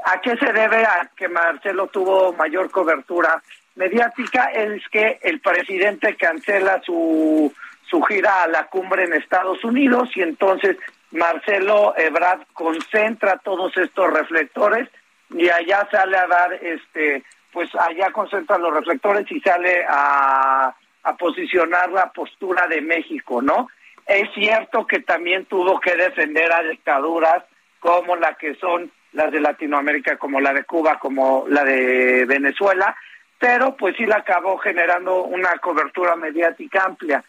¿A 0.06 0.22
qué 0.22 0.38
se 0.38 0.53
debe 0.53 0.85
que 1.15 1.27
Marcelo 1.27 1.88
tuvo 1.88 2.34
mayor 2.34 2.69
cobertura 2.69 3.41
mediática? 3.76 4.45
Es 4.52 4.88
que 4.89 5.19
el 5.23 5.39
presidente 5.41 6.15
cancela 6.15 6.81
su, 6.84 7.52
su 7.89 8.02
gira 8.03 8.43
a 8.43 8.48
la 8.48 8.68
cumbre 8.68 9.03
en 9.03 9.14
Estados 9.14 9.64
Unidos 9.64 10.10
y 10.15 10.22
entonces 10.22 10.77
Marcelo 11.12 11.94
Ebrard 11.98 12.42
concentra 12.54 13.38
todos 13.38 13.76
estos 13.78 14.12
reflectores 14.12 14.90
y 15.30 15.50
allá 15.50 15.88
sale 15.92 16.18
a 16.18 16.28
dar, 16.28 16.54
este, 16.54 17.24
pues 17.52 17.70
allá 17.76 18.12
concentra 18.12 18.58
los 18.58 18.74
reflectores 18.74 19.30
y 19.32 19.40
sale 19.42 19.86
a, 19.88 20.76
posicionar 21.18 21.92
la 21.92 22.12
postura 22.12 22.68
de 22.68 22.80
México, 22.80 23.42
¿no? 23.42 23.70
Es 24.06 24.30
cierto 24.36 24.86
que 24.86 25.00
también 25.00 25.46
tuvo 25.46 25.80
que 25.80 25.96
defender 25.96 26.52
a 26.54 26.62
dictaduras 26.62 27.44
como 27.80 28.16
la 28.16 28.36
que 28.36 28.54
son 28.56 28.92
las 29.14 29.32
de 29.32 29.42
Latinoamérica, 29.42 30.18
como 30.18 30.40
la 30.40 30.54
de 30.54 30.64
Cuba, 30.64 31.00
como 31.00 31.46
la 31.50 31.64
de 31.64 32.26
Venezuela, 32.26 32.96
pero 33.40 33.76
pues 33.76 33.96
sí 33.98 34.06
la 34.06 34.18
acabó 34.18 34.58
generando 34.60 35.24
una 35.24 35.58
cobertura 35.58 36.16
mediática 36.16 36.84
amplia. 36.84 37.24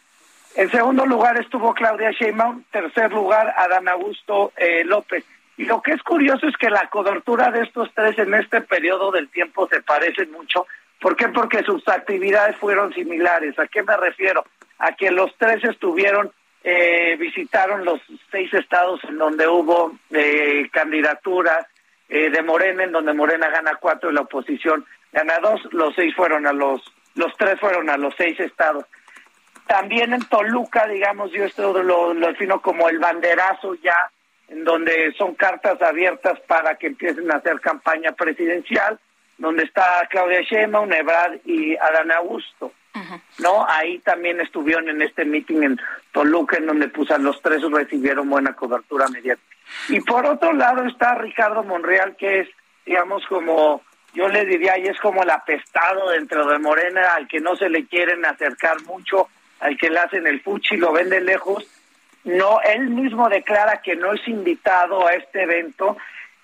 En 0.54 0.70
segundo 0.70 1.06
lugar 1.06 1.40
estuvo 1.40 1.72
Claudia 1.72 2.10
Sheinbaum, 2.10 2.64
tercer 2.70 3.10
lugar 3.10 3.54
Adán 3.56 3.88
Augusto 3.88 4.52
eh, 4.56 4.84
López. 4.84 5.24
Y 5.56 5.64
lo 5.64 5.80
que 5.80 5.92
es 5.92 6.02
curioso 6.02 6.46
es 6.46 6.56
que 6.56 6.70
la 6.70 6.88
cobertura 6.90 7.50
de 7.50 7.62
estos 7.62 7.90
tres 7.94 8.18
en 8.18 8.34
este 8.34 8.60
periodo 8.60 9.10
del 9.10 9.28
tiempo 9.30 9.68
se 9.68 9.80
parecen 9.82 10.30
mucho. 10.32 10.66
¿Por 11.00 11.16
qué? 11.16 11.28
Porque 11.28 11.62
sus 11.62 11.86
actividades 11.88 12.56
fueron 12.56 12.92
similares. 12.92 13.58
¿A 13.58 13.66
qué 13.66 13.82
me 13.82 13.96
refiero? 13.96 14.44
A 14.78 14.92
que 14.92 15.10
los 15.10 15.34
tres 15.36 15.62
estuvieron, 15.64 16.30
eh, 16.64 17.16
visitaron 17.18 17.84
los 17.84 18.00
seis 18.30 18.52
estados 18.54 19.02
en 19.04 19.18
donde 19.18 19.48
hubo 19.48 19.92
eh, 20.10 20.68
candidaturas 20.70 21.66
eh, 22.08 22.30
de 22.30 22.42
Morena, 22.42 22.84
en 22.84 22.92
donde 22.92 23.14
Morena 23.14 23.48
gana 23.48 23.76
cuatro 23.80 24.10
y 24.10 24.14
la 24.14 24.22
oposición 24.22 24.84
gana 25.12 25.38
dos. 25.40 25.60
Los 25.72 25.94
seis 25.94 26.14
fueron 26.14 26.46
a 26.46 26.52
los, 26.52 26.82
los 27.14 27.36
tres 27.36 27.58
fueron 27.58 27.90
a 27.90 27.96
los 27.96 28.14
seis 28.16 28.38
estados. 28.38 28.84
También 29.72 30.12
en 30.12 30.20
Toluca, 30.26 30.86
digamos, 30.86 31.32
yo 31.32 31.46
esto 31.46 31.82
lo, 31.82 32.12
lo 32.12 32.26
defino 32.26 32.60
como 32.60 32.90
el 32.90 32.98
banderazo 32.98 33.74
ya, 33.76 33.96
en 34.48 34.64
donde 34.64 35.14
son 35.16 35.34
cartas 35.34 35.80
abiertas 35.80 36.38
para 36.40 36.74
que 36.74 36.88
empiecen 36.88 37.32
a 37.32 37.36
hacer 37.36 37.58
campaña 37.58 38.12
presidencial, 38.12 39.00
donde 39.38 39.62
está 39.62 40.06
Claudia 40.10 40.42
Sheinbaum, 40.42 40.92
Ebrard 40.92 41.38
y 41.46 41.74
Adán 41.76 42.12
Augusto. 42.12 42.70
¿no? 43.38 43.66
Ahí 43.66 43.98
también 44.00 44.42
estuvieron 44.42 44.90
en 44.90 45.00
este 45.00 45.24
meeting 45.24 45.62
en 45.62 45.80
Toluca, 46.12 46.58
en 46.58 46.66
donde 46.66 46.88
pues, 46.88 47.08
los 47.18 47.40
tres 47.40 47.62
recibieron 47.62 48.28
buena 48.28 48.52
cobertura 48.52 49.08
mediática. 49.08 49.56
Y 49.88 50.00
por 50.00 50.26
otro 50.26 50.52
lado 50.52 50.84
está 50.84 51.14
Ricardo 51.14 51.64
Monreal, 51.64 52.14
que 52.16 52.40
es, 52.40 52.48
digamos, 52.84 53.24
como 53.26 53.80
yo 54.12 54.28
le 54.28 54.44
diría, 54.44 54.76
y 54.76 54.88
es 54.88 55.00
como 55.00 55.22
el 55.22 55.30
apestado 55.30 56.10
dentro 56.10 56.46
de 56.46 56.58
Morena, 56.58 57.14
al 57.16 57.26
que 57.26 57.40
no 57.40 57.56
se 57.56 57.70
le 57.70 57.86
quieren 57.86 58.26
acercar 58.26 58.82
mucho, 58.82 59.28
al 59.62 59.76
que 59.78 59.90
le 59.90 60.00
hacen 60.00 60.26
el 60.26 60.40
fuchi, 60.42 60.76
lo 60.76 60.92
ven 60.92 61.08
de 61.08 61.20
lejos. 61.20 61.66
No, 62.24 62.60
él 62.60 62.90
mismo 62.90 63.28
declara 63.28 63.80
que 63.80 63.96
no 63.96 64.12
es 64.12 64.26
invitado 64.28 65.06
a 65.06 65.14
este 65.14 65.42
evento 65.42 65.96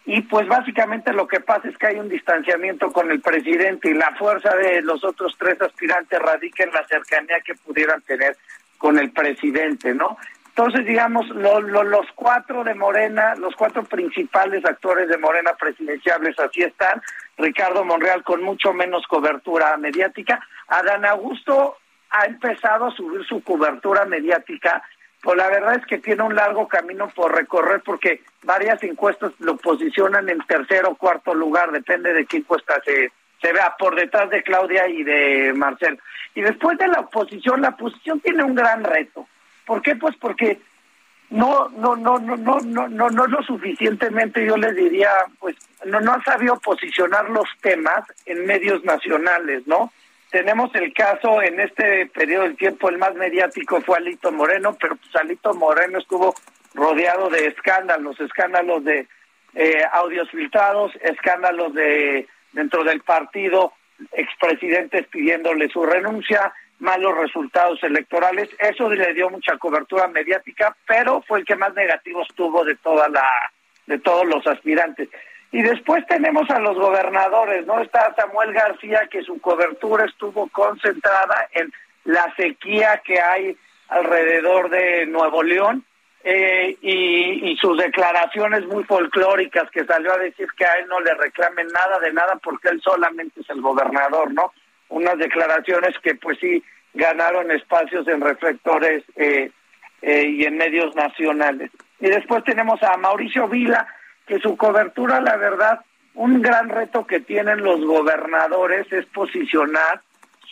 y 0.06 0.22
pues 0.22 0.48
básicamente 0.48 1.12
lo 1.12 1.28
que 1.28 1.40
pasa 1.40 1.68
es 1.68 1.76
que 1.76 1.88
hay 1.88 1.98
un 1.98 2.08
distanciamiento 2.08 2.90
con 2.92 3.10
el 3.10 3.20
presidente 3.20 3.90
y 3.90 3.94
la 3.94 4.14
fuerza 4.16 4.56
de 4.56 4.80
los 4.80 5.04
otros 5.04 5.36
tres 5.38 5.60
aspirantes 5.60 6.18
radica 6.18 6.64
en 6.64 6.72
la 6.72 6.86
cercanía 6.86 7.40
que 7.44 7.54
pudieran 7.54 8.00
tener 8.00 8.34
con 8.78 8.98
el 8.98 9.10
presidente, 9.10 9.92
¿no? 9.94 10.16
Entonces, 10.48 10.86
digamos, 10.86 11.28
lo, 11.28 11.60
lo, 11.60 11.84
los 11.84 12.06
cuatro 12.14 12.64
de 12.64 12.74
Morena, 12.74 13.34
los 13.36 13.54
cuatro 13.54 13.84
principales 13.84 14.64
actores 14.64 15.08
de 15.08 15.18
Morena 15.18 15.52
presidenciables, 15.52 16.38
así 16.38 16.62
están. 16.62 17.02
Ricardo 17.36 17.84
Monreal 17.84 18.24
con 18.24 18.42
mucho 18.42 18.72
menos 18.72 19.06
cobertura 19.06 19.76
mediática. 19.76 20.40
Adán 20.68 21.04
Augusto 21.04 21.76
ha 22.10 22.24
empezado 22.26 22.86
a 22.86 22.90
subir 22.94 23.24
su 23.26 23.42
cobertura 23.42 24.04
mediática, 24.04 24.82
pues 25.22 25.36
la 25.36 25.48
verdad 25.48 25.74
es 25.74 25.86
que 25.86 25.98
tiene 25.98 26.22
un 26.22 26.34
largo 26.34 26.68
camino 26.68 27.08
por 27.08 27.34
recorrer 27.34 27.82
porque 27.84 28.22
varias 28.42 28.82
encuestas 28.82 29.32
lo 29.40 29.56
posicionan 29.56 30.28
en 30.28 30.38
tercer 30.46 30.86
o 30.86 30.94
cuarto 30.94 31.34
lugar, 31.34 31.72
depende 31.72 32.12
de 32.12 32.24
qué 32.26 32.38
encuesta 32.38 32.80
se, 32.84 33.10
se 33.40 33.52
vea, 33.52 33.74
por 33.78 33.96
detrás 33.96 34.30
de 34.30 34.42
Claudia 34.42 34.88
y 34.88 35.02
de 35.02 35.52
Marcel. 35.54 35.98
Y 36.34 36.40
después 36.40 36.78
de 36.78 36.88
la 36.88 37.00
oposición, 37.00 37.62
la 37.62 37.70
oposición 37.70 38.20
tiene 38.20 38.44
un 38.44 38.54
gran 38.54 38.84
reto. 38.84 39.26
¿Por 39.66 39.82
qué? 39.82 39.96
Pues 39.96 40.16
porque 40.16 40.60
no, 41.30 41.68
no, 41.70 41.96
no, 41.96 42.18
no, 42.18 42.36
no, 42.36 42.60
no, 42.60 42.88
no, 42.88 43.10
no 43.10 43.26
lo 43.26 43.42
suficientemente, 43.42 44.46
yo 44.46 44.56
les 44.56 44.74
diría, 44.74 45.10
pues 45.38 45.56
no, 45.84 46.00
no 46.00 46.12
ha 46.12 46.22
sabido 46.22 46.58
posicionar 46.60 47.28
los 47.28 47.48
temas 47.60 48.04
en 48.24 48.46
medios 48.46 48.82
nacionales, 48.84 49.66
¿no? 49.66 49.92
Tenemos 50.30 50.74
el 50.74 50.92
caso 50.92 51.42
en 51.42 51.58
este 51.60 52.06
periodo 52.06 52.44
del 52.44 52.56
tiempo, 52.56 52.88
el 52.88 52.98
más 52.98 53.14
mediático 53.14 53.80
fue 53.80 53.96
Alito 53.96 54.30
Moreno, 54.30 54.76
pero 54.78 54.96
pues 54.96 55.16
Alito 55.16 55.54
Moreno 55.54 55.98
estuvo 55.98 56.34
rodeado 56.74 57.30
de 57.30 57.46
escándalos, 57.46 58.20
escándalos 58.20 58.84
de, 58.84 59.06
eh, 59.54 59.82
audios 59.92 60.30
filtrados, 60.30 60.92
escándalos 61.00 61.74
de 61.74 62.26
dentro 62.52 62.84
del 62.84 63.00
partido, 63.00 63.72
expresidentes 64.12 65.06
pidiéndole 65.08 65.68
su 65.68 65.84
renuncia, 65.84 66.52
malos 66.78 67.16
resultados 67.16 67.82
electorales. 67.82 68.48
Eso 68.58 68.88
le 68.90 69.14
dio 69.14 69.30
mucha 69.30 69.56
cobertura 69.56 70.06
mediática, 70.08 70.76
pero 70.86 71.22
fue 71.22 71.40
el 71.40 71.44
que 71.44 71.56
más 71.56 71.74
negativos 71.74 72.28
tuvo 72.34 72.64
de 72.64 72.76
toda 72.76 73.08
la 73.08 73.26
de 73.86 73.98
todos 73.98 74.26
los 74.26 74.46
aspirantes. 74.46 75.08
Y 75.50 75.62
después 75.62 76.06
tenemos 76.06 76.48
a 76.50 76.58
los 76.58 76.76
gobernadores, 76.76 77.66
¿no? 77.66 77.80
Está 77.80 78.14
Samuel 78.16 78.52
García, 78.52 79.08
que 79.10 79.22
su 79.22 79.40
cobertura 79.40 80.04
estuvo 80.04 80.48
concentrada 80.48 81.48
en 81.52 81.72
la 82.04 82.32
sequía 82.36 83.00
que 83.04 83.20
hay 83.20 83.56
alrededor 83.88 84.68
de 84.70 85.06
Nuevo 85.06 85.42
León 85.42 85.84
eh, 86.24 86.76
y, 86.82 87.56
sus 87.60 87.78
declaraciones 87.78 88.66
muy 88.66 88.84
folclóricas 88.84 89.70
que 89.70 89.84
salió 89.84 90.12
a 90.12 90.18
decir 90.18 90.46
que 90.56 90.64
a 90.64 90.74
él 90.74 90.86
no 90.88 91.00
le 91.00 91.14
reclamen 91.14 91.66
nada 91.68 91.98
de 91.98 92.12
nada 92.12 92.38
porque 92.42 92.68
él 92.68 92.80
solamente 92.82 93.40
es 93.40 93.50
el 93.50 93.60
gobernador, 93.60 94.32
¿no? 94.32 94.52
Unas 94.90 95.18
declaraciones 95.18 95.98
que 96.02 96.14
pues 96.14 96.38
sí 96.38 96.62
ganaron 96.94 97.50
espacios 97.50 98.06
en 98.06 98.20
reflectores 98.20 99.04
eh, 99.16 99.50
eh, 100.02 100.26
y 100.28 100.44
en 100.44 100.56
medios 100.56 100.94
nacionales. 100.94 101.70
Y 102.00 102.08
después 102.08 102.44
tenemos 102.44 102.82
a 102.82 102.96
Mauricio 102.96 103.48
Vila, 103.48 103.86
que 104.28 104.38
su 104.38 104.56
cobertura, 104.56 105.20
la 105.20 105.36
verdad, 105.36 105.80
un 106.14 106.42
gran 106.42 106.68
reto 106.68 107.06
que 107.06 107.20
tienen 107.20 107.62
los 107.62 107.84
gobernadores 107.84 108.92
es 108.92 109.06
posicionar 109.06 110.02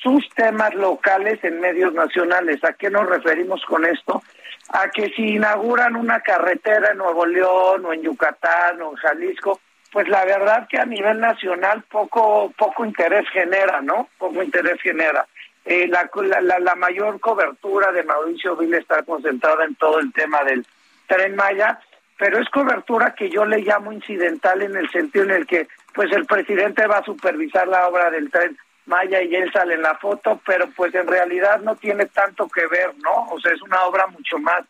sus 0.03 0.29
temas 0.31 0.75
locales 0.75 1.43
en 1.45 1.61
medios 1.61 1.93
nacionales. 1.93 2.65
¿A 2.65 2.73
qué 2.73 2.91
nos 2.91 3.07
referimos 3.09 3.65
con 3.67 3.85
esto? 3.85 4.23
A 4.71 4.89
que 4.89 5.11
si 5.11 5.37
inauguran 5.37 5.95
una 5.95 6.21
carretera 6.21 6.91
en 6.93 6.99
Nuevo 6.99 7.27
León 7.27 7.85
o 7.85 7.93
en 7.93 8.03
Yucatán 8.03 8.81
o 8.83 8.91
en 8.91 8.97
Jalisco, 8.97 9.61
pues 9.93 10.09
la 10.09 10.25
verdad 10.25 10.67
que 10.69 10.79
a 10.79 10.85
nivel 10.85 11.21
nacional 11.21 11.83
poco 11.91 12.53
poco 12.57 12.85
interés 12.85 13.29
genera, 13.31 13.81
¿no? 13.81 14.09
Poco 14.19 14.43
interés 14.43 14.81
genera. 14.81 15.27
Eh, 15.65 15.89
la, 15.89 16.09
la, 16.43 16.59
la 16.61 16.75
mayor 16.77 17.19
cobertura 17.19 17.91
de 17.93 18.05
Mauricio 18.05 18.57
Vila 18.57 18.79
está 18.79 19.03
concentrada 19.03 19.65
en 19.65 19.75
todo 19.75 19.99
el 19.99 20.13
tema 20.13 20.43
del 20.45 20.65
tren 21.07 21.35
Maya, 21.35 21.81
pero 22.19 22.39
es 22.41 22.49
cobertura 22.49 23.15
que 23.15 23.29
yo 23.29 23.45
le 23.45 23.59
llamo 23.59 23.93
incidental 23.93 24.63
en 24.63 24.77
el 24.77 24.89
sentido 24.91 25.25
en 25.25 25.33
el 25.33 25.47
que 25.47 25.69
pues 25.95 26.11
el 26.13 26.27
presidente 26.27 26.87
va 26.87 26.99
a 26.99 27.05
supervisar 27.05 27.69
la 27.69 27.89
obra 27.89 28.11
del 28.11 28.31
tren 28.31 28.57
Maya 28.87 29.21
y 29.21 29.35
él 29.35 29.51
sale 29.53 29.75
en 29.75 29.83
la 29.83 29.97
foto, 29.97 30.41
pero 30.47 30.69
pues 30.77 30.95
en 30.95 31.09
realidad 31.09 31.61
no 31.61 31.75
tiene 31.75 32.07
tanto 32.07 32.49
que 32.49 32.67
ver, 32.69 32.95
¿no? 33.03 33.27
O 33.33 33.41
sea, 33.41 33.53
es 33.53 33.61
una 33.61 33.83
obra 33.85 34.07
mucho 34.07 34.39
más 34.39 34.63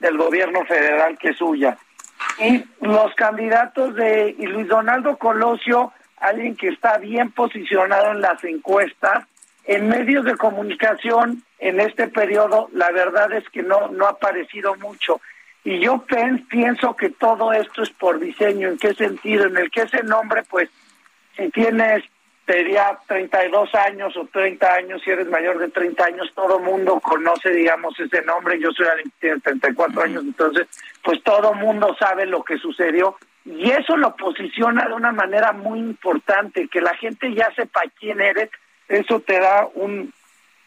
del 0.00 0.18
gobierno 0.18 0.64
federal 0.64 1.16
que 1.16 1.32
suya. 1.34 1.78
Y 2.38 2.64
los 2.80 3.14
candidatos 3.14 3.94
de 3.94 4.34
y 4.36 4.46
Luis 4.46 4.66
Donaldo 4.66 5.16
Colosio, 5.16 5.92
alguien 6.18 6.56
que 6.56 6.68
está 6.68 6.98
bien 6.98 7.30
posicionado 7.30 8.10
en 8.10 8.20
las 8.20 8.42
encuestas, 8.42 9.24
en 9.64 9.88
medios 9.88 10.24
de 10.24 10.36
comunicación 10.36 11.44
en 11.60 11.78
este 11.78 12.08
periodo, 12.08 12.68
la 12.72 12.90
verdad 12.90 13.32
es 13.32 13.48
que 13.50 13.62
no, 13.62 13.88
no 13.88 14.06
ha 14.06 14.10
aparecido 14.10 14.74
mucho. 14.76 15.20
Y 15.64 15.78
yo 15.80 16.04
pienso 16.48 16.96
que 16.96 17.10
todo 17.10 17.52
esto 17.52 17.82
es 17.82 17.90
por 17.90 18.18
diseño. 18.18 18.68
¿En 18.68 18.78
qué 18.78 18.94
sentido? 18.94 19.46
En 19.46 19.56
el 19.56 19.70
que 19.70 19.82
ese 19.82 20.02
nombre, 20.02 20.42
pues, 20.48 20.70
si 21.36 21.50
tienes, 21.50 22.02
te 22.46 22.56
diría 22.56 22.98
32 23.06 23.74
años 23.74 24.16
o 24.16 24.26
30 24.26 24.74
años, 24.74 25.02
si 25.04 25.10
eres 25.10 25.28
mayor 25.28 25.58
de 25.58 25.68
30 25.68 26.04
años, 26.04 26.32
todo 26.34 26.58
mundo 26.60 26.98
conoce, 27.00 27.50
digamos, 27.50 27.98
ese 28.00 28.22
nombre. 28.22 28.58
Yo 28.58 28.70
soy 28.72 28.86
alguien 28.86 29.10
que 29.10 29.20
tiene 29.20 29.40
34 29.40 30.02
años, 30.02 30.24
entonces, 30.24 30.66
pues 31.02 31.22
todo 31.22 31.52
mundo 31.52 31.94
sabe 31.98 32.24
lo 32.24 32.42
que 32.42 32.56
sucedió. 32.56 33.16
Y 33.44 33.70
eso 33.70 33.96
lo 33.96 34.16
posiciona 34.16 34.86
de 34.86 34.94
una 34.94 35.12
manera 35.12 35.52
muy 35.52 35.78
importante, 35.78 36.68
que 36.68 36.80
la 36.80 36.94
gente 36.94 37.34
ya 37.34 37.50
sepa 37.54 37.82
quién 37.98 38.20
eres, 38.20 38.50
eso 38.88 39.20
te 39.20 39.38
da 39.38 39.68
un, 39.74 40.12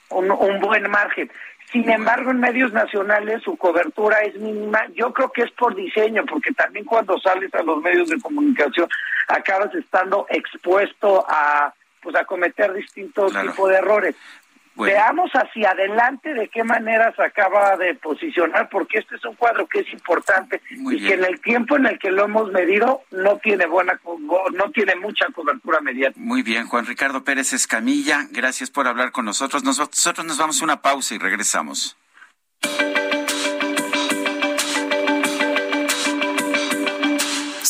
un, 0.10 0.32
un 0.32 0.60
buen 0.60 0.90
margen. 0.90 1.32
Sin 1.74 1.90
embargo, 1.90 2.30
en 2.30 2.40
medios 2.40 2.72
nacionales 2.72 3.42
su 3.42 3.58
cobertura 3.58 4.20
es 4.22 4.36
mínima. 4.36 4.86
Yo 4.94 5.12
creo 5.12 5.32
que 5.32 5.42
es 5.42 5.52
por 5.52 5.76
diseño, 5.76 6.24
porque 6.24 6.54
también 6.54 6.86
cuando 6.86 7.20
sales 7.20 7.52
a 7.56 7.64
los 7.64 7.82
medios 7.82 8.08
de 8.10 8.22
comunicación 8.22 8.88
acabas 9.28 9.74
estando 9.74 10.28
expuesto 10.30 11.26
a 11.28 11.74
pues 12.04 12.16
a 12.16 12.26
cometer 12.26 12.74
distintos 12.74 13.32
tipos 13.32 13.70
de 13.70 13.76
errores. 13.78 14.16
Veamos 14.76 15.32
hacia 15.34 15.72
adelante 15.72 16.34
de 16.34 16.48
qué 16.50 16.64
manera 16.64 17.14
se 17.16 17.24
acaba 17.24 17.78
de 17.78 17.94
posicionar, 17.96 18.70
porque 18.70 19.00
este 19.00 19.16
es 19.16 19.26
un 19.26 19.36
cuadro 19.36 19.68
que 19.68 19.80
es 19.80 19.94
importante 19.94 20.62
y 20.70 21.06
que 21.06 21.14
en 21.14 21.24
el 21.24 21.40
tiempo 21.42 21.76
en 21.76 21.86
el 21.86 22.00
que 22.00 22.12
lo 22.12 22.26
hemos 22.26 22.52
medido 22.52 23.02
no 23.12 23.38
tiene 23.38 23.66
buena, 23.66 24.00
no 24.54 24.72
tiene 24.72 24.96
mucha 24.96 25.28
cobertura 25.34 25.80
mediática. 25.82 26.20
Muy 26.20 26.42
bien, 26.42 26.68
Juan 26.68 26.86
Ricardo 26.86 27.24
Pérez 27.24 27.54
Escamilla, 27.54 28.28
gracias 28.32 28.72
por 28.72 28.88
hablar 28.88 29.12
con 29.12 29.26
nosotros. 29.26 29.64
Nosotros 29.64 30.26
nos 30.26 30.38
vamos 30.38 30.62
a 30.62 30.66
una 30.66 30.82
pausa 30.82 31.14
y 31.16 31.20
regresamos. 31.20 31.98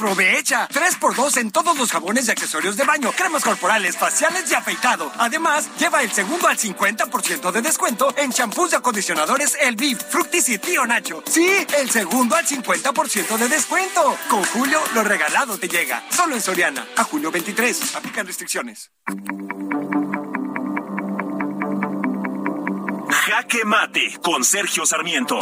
Aprovecha 0.00 0.66
3x2 0.68 1.36
en 1.36 1.50
todos 1.50 1.76
los 1.76 1.92
jabones 1.92 2.26
y 2.26 2.30
accesorios 2.30 2.74
de 2.74 2.84
baño, 2.84 3.12
cremas 3.12 3.44
corporales, 3.44 3.98
faciales 3.98 4.50
y 4.50 4.54
afeitado. 4.54 5.12
Además, 5.18 5.68
lleva 5.78 6.02
el 6.02 6.10
segundo 6.10 6.48
al 6.48 6.56
50% 6.56 7.52
de 7.52 7.60
descuento 7.60 8.14
en 8.16 8.32
champús 8.32 8.72
y 8.72 8.76
acondicionadores 8.76 9.58
El 9.60 9.76
Viv, 9.76 9.98
Fructis 9.98 10.48
y 10.48 10.56
Tío 10.56 10.86
Nacho. 10.86 11.22
Sí, 11.26 11.66
el 11.76 11.90
segundo 11.90 12.34
al 12.34 12.46
50% 12.46 13.36
de 13.36 13.48
descuento. 13.50 14.16
Con 14.30 14.42
Julio, 14.44 14.80
lo 14.94 15.04
regalado 15.04 15.58
te 15.58 15.68
llega. 15.68 16.02
Solo 16.08 16.34
en 16.34 16.40
Soriana. 16.40 16.86
A 16.96 17.04
julio 17.04 17.30
23. 17.30 17.96
Aplican 17.96 18.26
restricciones. 18.26 18.90
Jaque 23.10 23.66
Mate 23.66 24.18
con 24.22 24.44
Sergio 24.44 24.86
Sarmiento. 24.86 25.40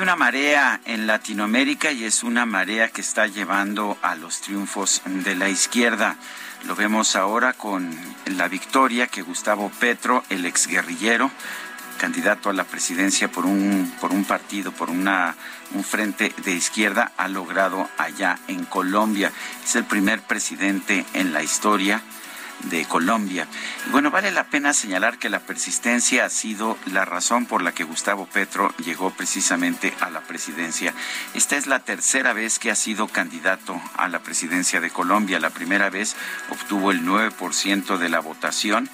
Una 0.00 0.16
marea 0.16 0.80
en 0.86 1.06
Latinoamérica 1.06 1.92
y 1.92 2.04
es 2.04 2.22
una 2.22 2.46
marea 2.46 2.88
que 2.88 3.02
está 3.02 3.26
llevando 3.26 3.98
a 4.00 4.14
los 4.14 4.40
triunfos 4.40 5.02
de 5.04 5.34
la 5.34 5.50
izquierda. 5.50 6.16
Lo 6.64 6.74
vemos 6.74 7.16
ahora 7.16 7.52
con 7.52 7.94
la 8.24 8.48
victoria 8.48 9.08
que 9.08 9.20
Gustavo 9.20 9.70
Petro, 9.78 10.24
el 10.30 10.46
exguerrillero, 10.46 11.30
candidato 11.98 12.48
a 12.48 12.54
la 12.54 12.64
presidencia 12.64 13.30
por 13.30 13.44
un, 13.44 13.92
por 14.00 14.10
un 14.12 14.24
partido, 14.24 14.72
por 14.72 14.88
una, 14.88 15.36
un 15.74 15.84
frente 15.84 16.32
de 16.44 16.52
izquierda, 16.52 17.12
ha 17.18 17.28
logrado 17.28 17.86
allá 17.98 18.38
en 18.48 18.64
Colombia. 18.64 19.30
Es 19.62 19.76
el 19.76 19.84
primer 19.84 20.22
presidente 20.22 21.04
en 21.12 21.34
la 21.34 21.42
historia 21.42 22.00
de 22.64 22.84
Colombia. 22.84 23.46
Bueno, 23.90 24.10
vale 24.10 24.30
la 24.30 24.44
pena 24.44 24.72
señalar 24.72 25.18
que 25.18 25.28
la 25.28 25.40
persistencia 25.40 26.24
ha 26.24 26.30
sido 26.30 26.76
la 26.86 27.04
razón 27.04 27.46
por 27.46 27.62
la 27.62 27.72
que 27.72 27.84
Gustavo 27.84 28.26
Petro 28.26 28.74
llegó 28.78 29.10
precisamente 29.10 29.94
a 30.00 30.10
la 30.10 30.20
presidencia. 30.20 30.94
Esta 31.34 31.56
es 31.56 31.66
la 31.66 31.80
tercera 31.80 32.32
vez 32.32 32.58
que 32.58 32.70
ha 32.70 32.74
sido 32.74 33.08
candidato 33.08 33.80
a 33.96 34.08
la 34.08 34.20
presidencia 34.20 34.80
de 34.80 34.90
Colombia. 34.90 35.40
La 35.40 35.50
primera 35.50 35.90
vez 35.90 36.16
obtuvo 36.50 36.90
el 36.90 37.04
9% 37.04 37.96
de 37.98 38.08
la 38.08 38.20
votación. 38.20 38.88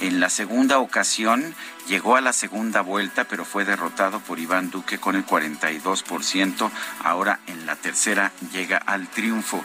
En 0.00 0.20
la 0.20 0.30
segunda 0.30 0.78
ocasión 0.78 1.54
llegó 1.88 2.16
a 2.16 2.20
la 2.20 2.32
segunda 2.32 2.80
vuelta, 2.80 3.24
pero 3.24 3.44
fue 3.44 3.64
derrotado 3.64 4.20
por 4.20 4.38
Iván 4.38 4.70
Duque 4.70 4.98
con 4.98 5.16
el 5.16 5.26
42%. 5.26 6.70
Ahora 7.02 7.40
en 7.46 7.66
la 7.66 7.76
tercera 7.76 8.32
llega 8.52 8.76
al 8.78 9.08
triunfo. 9.08 9.62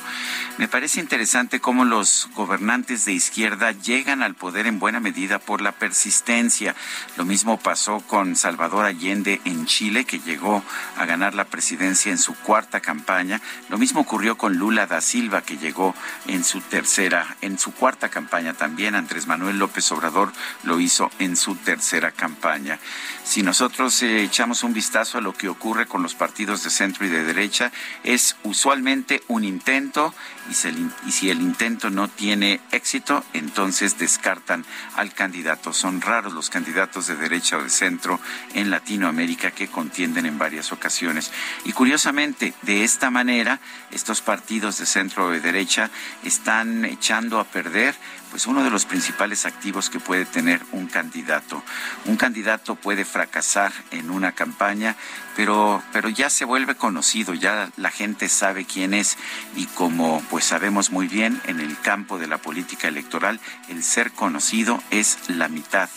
Me 0.57 0.68
parece 0.68 0.99
interesante 0.99 1.60
cómo 1.60 1.85
los 1.85 2.30
gobernantes 2.35 3.06
de 3.06 3.14
izquierda 3.14 3.72
llegan 3.72 4.23
al 4.23 4.35
poder 4.35 4.68
en 4.68 4.80
buena 4.80 4.99
medida 4.99 5.39
por 5.39 5.61
la 5.61 5.72
persistencia. 5.72 6.76
Lo 7.15 7.26
mismo 7.26 7.57
pasó 7.60 7.99
con 8.02 8.35
Salvador 8.35 8.85
Allende 8.85 9.41
en 9.45 9.65
Chile, 9.65 10.06
que 10.06 10.19
llegó 10.19 10.64
a 10.98 11.06
ganar 11.06 11.35
la 11.35 11.45
presidencia 11.45 12.11
en 12.11 12.18
su 12.18 12.34
cuarta 12.35 12.80
campaña. 12.80 13.41
Lo 13.69 13.77
mismo 13.77 14.02
ocurrió 14.02 14.38
con 14.38 14.57
Lula 14.57 14.88
da 14.88 15.02
Silva, 15.02 15.41
que 15.41 15.57
llegó 15.57 15.94
en 16.26 16.44
su 16.44 16.61
tercera, 16.61 17.38
en 17.41 17.60
su 17.60 17.73
cuarta 17.73 18.10
campaña 18.10 18.53
también. 18.53 18.95
Andrés 18.95 19.27
Manuel 19.27 19.60
López 19.60 19.91
Obrador 19.91 20.31
lo 20.64 20.80
hizo 20.80 21.11
en 21.19 21.38
su 21.38 21.56
tercera 21.56 22.06
campaña. 22.11 22.79
Si 23.23 23.43
nosotros 23.43 24.01
eh, 24.03 24.23
echamos 24.23 24.63
un 24.63 24.73
vistazo 24.73 25.17
a 25.17 25.21
lo 25.21 25.34
que 25.34 25.49
ocurre 25.49 25.85
con 25.85 26.03
los 26.03 26.15
partidos 26.15 26.63
de 26.63 26.69
centro 26.69 27.05
y 27.05 27.09
de 27.09 27.23
derecha, 27.23 27.71
es 28.03 28.35
usualmente 28.43 29.23
un 29.27 29.43
intento 29.43 30.13
y, 30.49 31.07
y 31.07 31.11
si 31.11 31.29
el 31.29 31.41
intento 31.41 31.89
no 31.89 32.07
tiene 32.07 32.61
éxito, 32.71 33.23
entonces 33.34 33.97
descartan 33.97 34.65
al 34.95 35.13
candidato. 35.13 35.73
Son 35.73 36.01
raros 36.01 36.34
los 36.34 36.49
candidatos 36.49 37.07
de 37.07 37.15
derecha 37.15 37.57
o 37.57 37.63
de 37.63 37.69
centro 37.69 38.19
en 38.53 38.69
Latinoamérica 38.69 39.51
que 39.51 39.67
contienden 39.67 40.25
en 40.25 40.38
varias 40.38 40.71
ocasiones. 40.71 41.31
Y 41.65 41.73
curiosamente, 41.73 42.53
de 42.61 42.84
esta 42.84 43.09
manera, 43.09 43.59
estos 43.91 44.21
partidos 44.21 44.77
de 44.77 44.85
centro 44.85 45.27
o 45.27 45.31
de 45.31 45.39
derecha 45.39 45.89
están 46.23 46.85
echando 46.85 47.39
a 47.39 47.43
perder 47.43 47.95
pues 48.38 48.45
uno 48.45 48.64
de 48.64 48.69
los 48.69 48.85
principales 48.85 49.47
activos 49.47 49.89
que 49.89 49.99
puede 49.99 50.23
tener 50.23 50.61
un 50.72 50.85
candidato. 50.85 51.64
Un 52.05 52.18
candidato 52.18 52.76
puede 52.76 53.03
fracasar 53.03 53.73
en 53.89 54.11
una 54.11 54.34
campaña, 54.34 54.95
pero, 55.35 55.81
pero 55.91 56.07
ya 56.07 56.30
se 56.30 56.45
vuelve 56.45 56.76
conocido, 56.76 57.34
ya 57.34 57.72
la 57.77 57.89
gente 57.89 58.30
sabe 58.30 58.65
quién 58.65 58.93
es 58.93 59.18
y 59.55 59.65
como 59.65 60.22
pues 60.30 60.45
sabemos 60.45 60.91
muy 60.91 61.07
bien 61.07 61.41
en 61.45 61.59
el 61.59 61.80
campo 61.81 62.19
de 62.19 62.27
la 62.27 62.38
política 62.38 62.88
electoral, 62.88 63.39
el 63.69 63.84
ser 63.84 64.11
conocido 64.11 64.84
es 64.91 65.18
la 65.30 65.47
mitad 65.47 65.89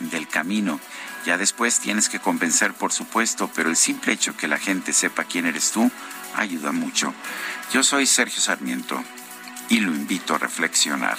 del 0.00 0.26
camino. 0.26 0.80
Ya 1.24 1.38
después 1.38 1.78
tienes 1.78 2.08
que 2.08 2.18
convencer, 2.18 2.74
por 2.74 2.90
supuesto, 2.90 3.48
pero 3.54 3.70
el 3.70 3.76
simple 3.76 4.14
hecho 4.14 4.36
que 4.36 4.48
la 4.48 4.58
gente 4.58 4.92
sepa 4.92 5.22
quién 5.22 5.46
eres 5.46 5.70
tú 5.70 5.88
ayuda 6.34 6.72
mucho. 6.72 7.14
Yo 7.72 7.84
soy 7.84 8.06
Sergio 8.06 8.40
Sarmiento 8.40 9.00
y 9.68 9.78
lo 9.78 9.92
invito 9.92 10.34
a 10.34 10.38
reflexionar. 10.38 11.18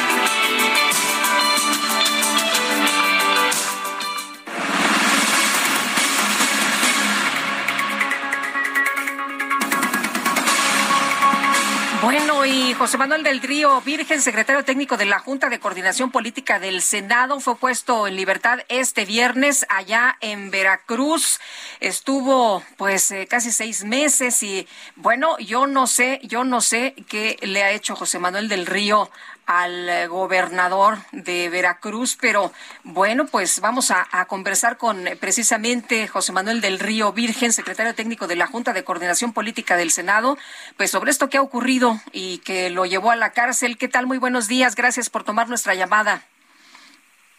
Bueno, 12.01 12.47
y 12.47 12.73
José 12.73 12.97
Manuel 12.97 13.21
del 13.21 13.43
Río 13.43 13.79
Virgen, 13.81 14.21
secretario 14.21 14.65
técnico 14.65 14.97
de 14.97 15.05
la 15.05 15.19
Junta 15.19 15.49
de 15.49 15.59
Coordinación 15.59 16.09
Política 16.09 16.57
del 16.57 16.81
Senado, 16.81 17.39
fue 17.39 17.55
puesto 17.55 18.07
en 18.07 18.15
libertad 18.15 18.61
este 18.69 19.05
viernes 19.05 19.67
allá 19.69 20.17
en 20.19 20.49
Veracruz. 20.49 21.39
Estuvo 21.79 22.63
pues 22.77 23.11
eh, 23.11 23.27
casi 23.29 23.51
seis 23.51 23.83
meses 23.83 24.41
y 24.41 24.67
bueno, 24.95 25.37
yo 25.37 25.67
no 25.67 25.85
sé, 25.85 26.19
yo 26.23 26.43
no 26.43 26.59
sé 26.61 26.95
qué 27.07 27.37
le 27.43 27.61
ha 27.61 27.69
hecho 27.69 27.95
José 27.95 28.17
Manuel 28.17 28.49
del 28.49 28.65
Río 28.65 29.11
al 29.59 30.07
gobernador 30.07 30.97
de 31.11 31.49
Veracruz, 31.49 32.17
pero 32.19 32.51
bueno, 32.83 33.25
pues 33.25 33.59
vamos 33.59 33.91
a, 33.91 34.05
conversar 34.25 34.77
con 34.77 35.07
eh, 35.07 35.17
precisamente 35.17 36.07
José 36.07 36.31
Manuel 36.31 36.61
del 36.61 36.79
Río 36.79 37.11
Virgen, 37.11 37.51
secretario 37.51 37.93
técnico 37.93 38.27
de 38.27 38.37
la 38.37 38.47
Junta 38.47 38.71
de 38.71 38.83
Coordinación 38.83 39.33
Política 39.33 39.75
del 39.75 39.91
Senado, 39.91 40.37
pues 40.77 40.91
sobre 40.91 41.11
esto 41.11 41.29
que 41.29 41.37
ha 41.37 41.41
ocurrido 41.41 41.99
y 42.13 42.37
que 42.39 42.69
lo 42.69 42.85
llevó 42.85 43.11
a 43.11 43.15
la 43.17 43.31
cárcel. 43.31 43.77
¿Qué 43.77 43.89
tal? 43.89 44.07
Muy 44.07 44.19
buenos 44.19 44.47
días, 44.47 44.75
gracias 44.75 45.09
por 45.09 45.23
tomar 45.23 45.49
nuestra 45.49 45.75
llamada. 45.75 46.23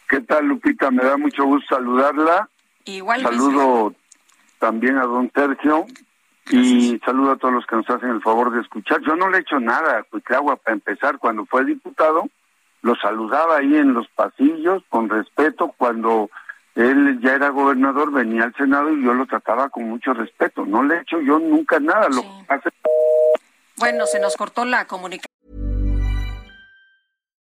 ¿Qué 0.09 0.20
tal, 0.20 0.47
Lupita? 0.47 0.90
Me 0.90 1.02
da 1.02 1.16
mucho 1.16 1.44
gusto 1.44 1.76
saludarla. 1.76 2.48
Igual. 2.84 3.22
Saludo 3.22 3.94
también 4.59 4.98
a 4.98 5.05
don 5.05 5.30
Sergio 5.34 5.86
y 6.51 6.98
saludo 7.05 7.32
a 7.32 7.36
todos 7.36 7.55
los 7.55 7.66
que 7.66 7.77
nos 7.77 7.89
hacen 7.89 8.10
el 8.10 8.23
favor 8.23 8.52
de 8.52 8.60
escuchar. 8.60 9.01
Yo 9.06 9.16
no 9.16 9.31
le 9.31 9.39
he 9.39 9.40
hecho 9.40 9.60
nada 9.60 9.98
a 9.98 10.35
agua 10.35 10.56
para 10.56 10.74
empezar. 10.74 11.19
Cuando 11.19 11.47
fue 11.47 11.64
diputado, 11.64 12.28
lo 12.82 12.97
saludaba 12.97 13.59
ahí 13.59 13.77
en 13.77 13.94
los 13.94 14.09
pasillos 14.09 14.82
con 14.89 15.09
respeto. 15.09 15.73
Cuando 15.77 16.31
él 16.74 17.20
ya 17.23 17.35
era 17.35 17.51
gobernador, 17.51 18.12
venía 18.12 18.44
al 18.44 18.55
Senado 18.55 18.90
y 18.90 19.05
yo 19.05 19.14
lo 19.14 19.27
trataba 19.27 19.69
con 19.69 19.89
mucho 19.89 20.12
respeto. 20.14 20.66
No 20.66 20.82
le 20.82 20.97
he 20.97 21.01
hecho 21.01 21.20
yo 21.20 21.39
nunca 21.39 21.78
nada. 21.78 22.09
Lo 22.09 22.23
hace... 22.48 22.70
Bueno, 23.78 24.06
se 24.06 24.20
nos 24.20 24.36
cortó 24.36 24.64
la 24.64 24.86
comunicación. 24.86 25.32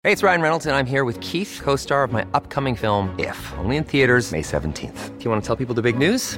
Hey, 0.04 0.12
it's 0.12 0.22
Ryan 0.22 0.42
Reynolds, 0.42 0.66
and 0.68 0.76
I'm 0.76 0.86
here 0.86 1.04
with 1.04 1.20
Keith, 1.20 1.60
co 1.64 1.76
star 1.76 2.04
of 2.04 2.12
my 2.12 2.24
upcoming 2.36 2.76
film, 2.76 3.10
If, 3.18 3.38
only 3.58 3.76
in 3.78 3.84
theaters, 3.84 4.32
May 4.32 4.44
17th. 4.44 5.18
Do 5.18 5.24
you 5.24 5.32
want 5.32 5.42
to 5.42 5.48
tell 5.48 5.56
people 5.56 5.74
the 5.74 5.82
big 5.82 5.98
news? 5.98 6.38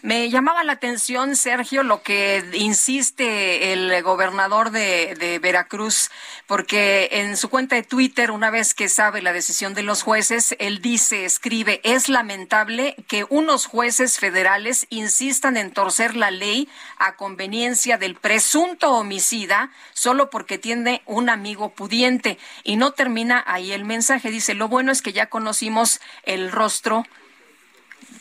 Me 0.00 0.30
llamaba 0.30 0.64
la 0.64 0.72
atención, 0.72 1.36
Sergio, 1.36 1.82
lo 1.82 2.02
que 2.02 2.42
insiste 2.54 3.74
el 3.74 4.02
gobernador 4.02 4.70
de, 4.70 5.38
Veracruz, 5.42 6.10
porque 6.46 7.10
en 7.12 7.36
su 7.36 7.50
cuenta 7.50 7.76
de 7.76 7.82
Twitter, 7.82 8.30
una 8.30 8.48
vez 8.48 8.72
que 8.72 8.88
sabe 8.88 9.20
la 9.20 9.34
decisión 9.34 9.74
de 9.74 9.82
los 9.82 10.02
jueces, 10.02 10.56
él 10.58 10.80
dice, 10.80 11.26
escribe, 11.26 11.82
es 11.84 12.08
lamentable 12.08 12.96
que 13.06 13.26
unos 13.28 13.66
jueces 13.66 14.18
federales 14.18 14.86
insistan 14.88 15.58
en 15.58 15.72
torcer 15.72 16.16
la 16.16 16.30
ley 16.30 16.66
a 16.96 17.16
conveniencia 17.16 17.98
del 17.98 18.14
presunto 18.14 18.92
homicida 18.92 19.70
solo 19.92 20.30
porque 20.30 20.56
tiene 20.56 21.02
un 21.04 21.28
amigo 21.28 21.74
pudiente. 21.74 22.38
Y 22.62 22.76
no 22.76 22.92
termina 22.92 23.44
ahí 23.46 23.72
el 23.72 23.84
mensaje, 23.84 24.30
dice, 24.30 24.54
lo 24.54 24.68
bueno 24.68 24.90
es 24.90 25.02
que 25.02 25.12
ya 25.12 25.26
conocimos 25.26 26.00
el 26.22 26.50
rostro 26.50 27.04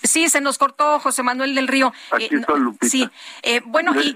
Sí, 0.03 0.27
se 0.27 0.41
nos 0.41 0.57
cortó 0.57 0.99
José 0.99 1.23
Manuel 1.23 1.55
del 1.55 1.67
Río. 1.67 1.93
Eh, 2.19 2.29
sí, 2.81 3.09
eh, 3.41 3.61
bueno, 3.65 3.93
y, 3.99 4.15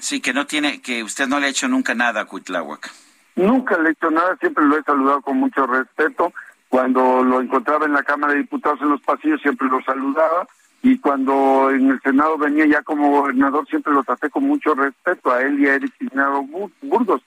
sí, 0.00 0.20
que 0.20 0.32
no 0.32 0.46
tiene, 0.46 0.80
que 0.80 1.02
usted 1.02 1.28
no 1.28 1.38
le 1.38 1.46
ha 1.46 1.50
hecho 1.50 1.68
nunca 1.68 1.94
nada 1.94 2.22
a 2.22 2.24
Cuitláhuac. 2.24 2.90
Nunca 3.36 3.78
le 3.78 3.90
he 3.90 3.92
hecho 3.92 4.10
nada, 4.10 4.36
siempre 4.40 4.64
lo 4.64 4.78
he 4.78 4.82
saludado 4.82 5.20
con 5.20 5.36
mucho 5.36 5.66
respeto. 5.66 6.32
Cuando 6.68 7.22
lo 7.22 7.40
encontraba 7.40 7.84
en 7.84 7.92
la 7.92 8.02
Cámara 8.02 8.32
de 8.32 8.40
Diputados 8.40 8.80
en 8.80 8.90
los 8.90 9.00
pasillos, 9.02 9.42
siempre 9.42 9.68
lo 9.68 9.82
saludaba. 9.82 10.46
Y 10.82 10.98
cuando 10.98 11.70
en 11.70 11.90
el 11.90 12.00
Senado 12.00 12.38
venía 12.38 12.64
ya 12.66 12.82
como 12.82 13.10
gobernador, 13.10 13.66
siempre 13.68 13.92
lo 13.92 14.02
traté 14.02 14.30
con 14.30 14.44
mucho 14.44 14.74
respeto 14.74 15.30
a 15.30 15.42
él 15.42 15.60
y 15.60 15.66
a 15.66 15.74
Eric 15.74 15.92
Ignado 16.00 16.42
Burgos. 16.80 17.22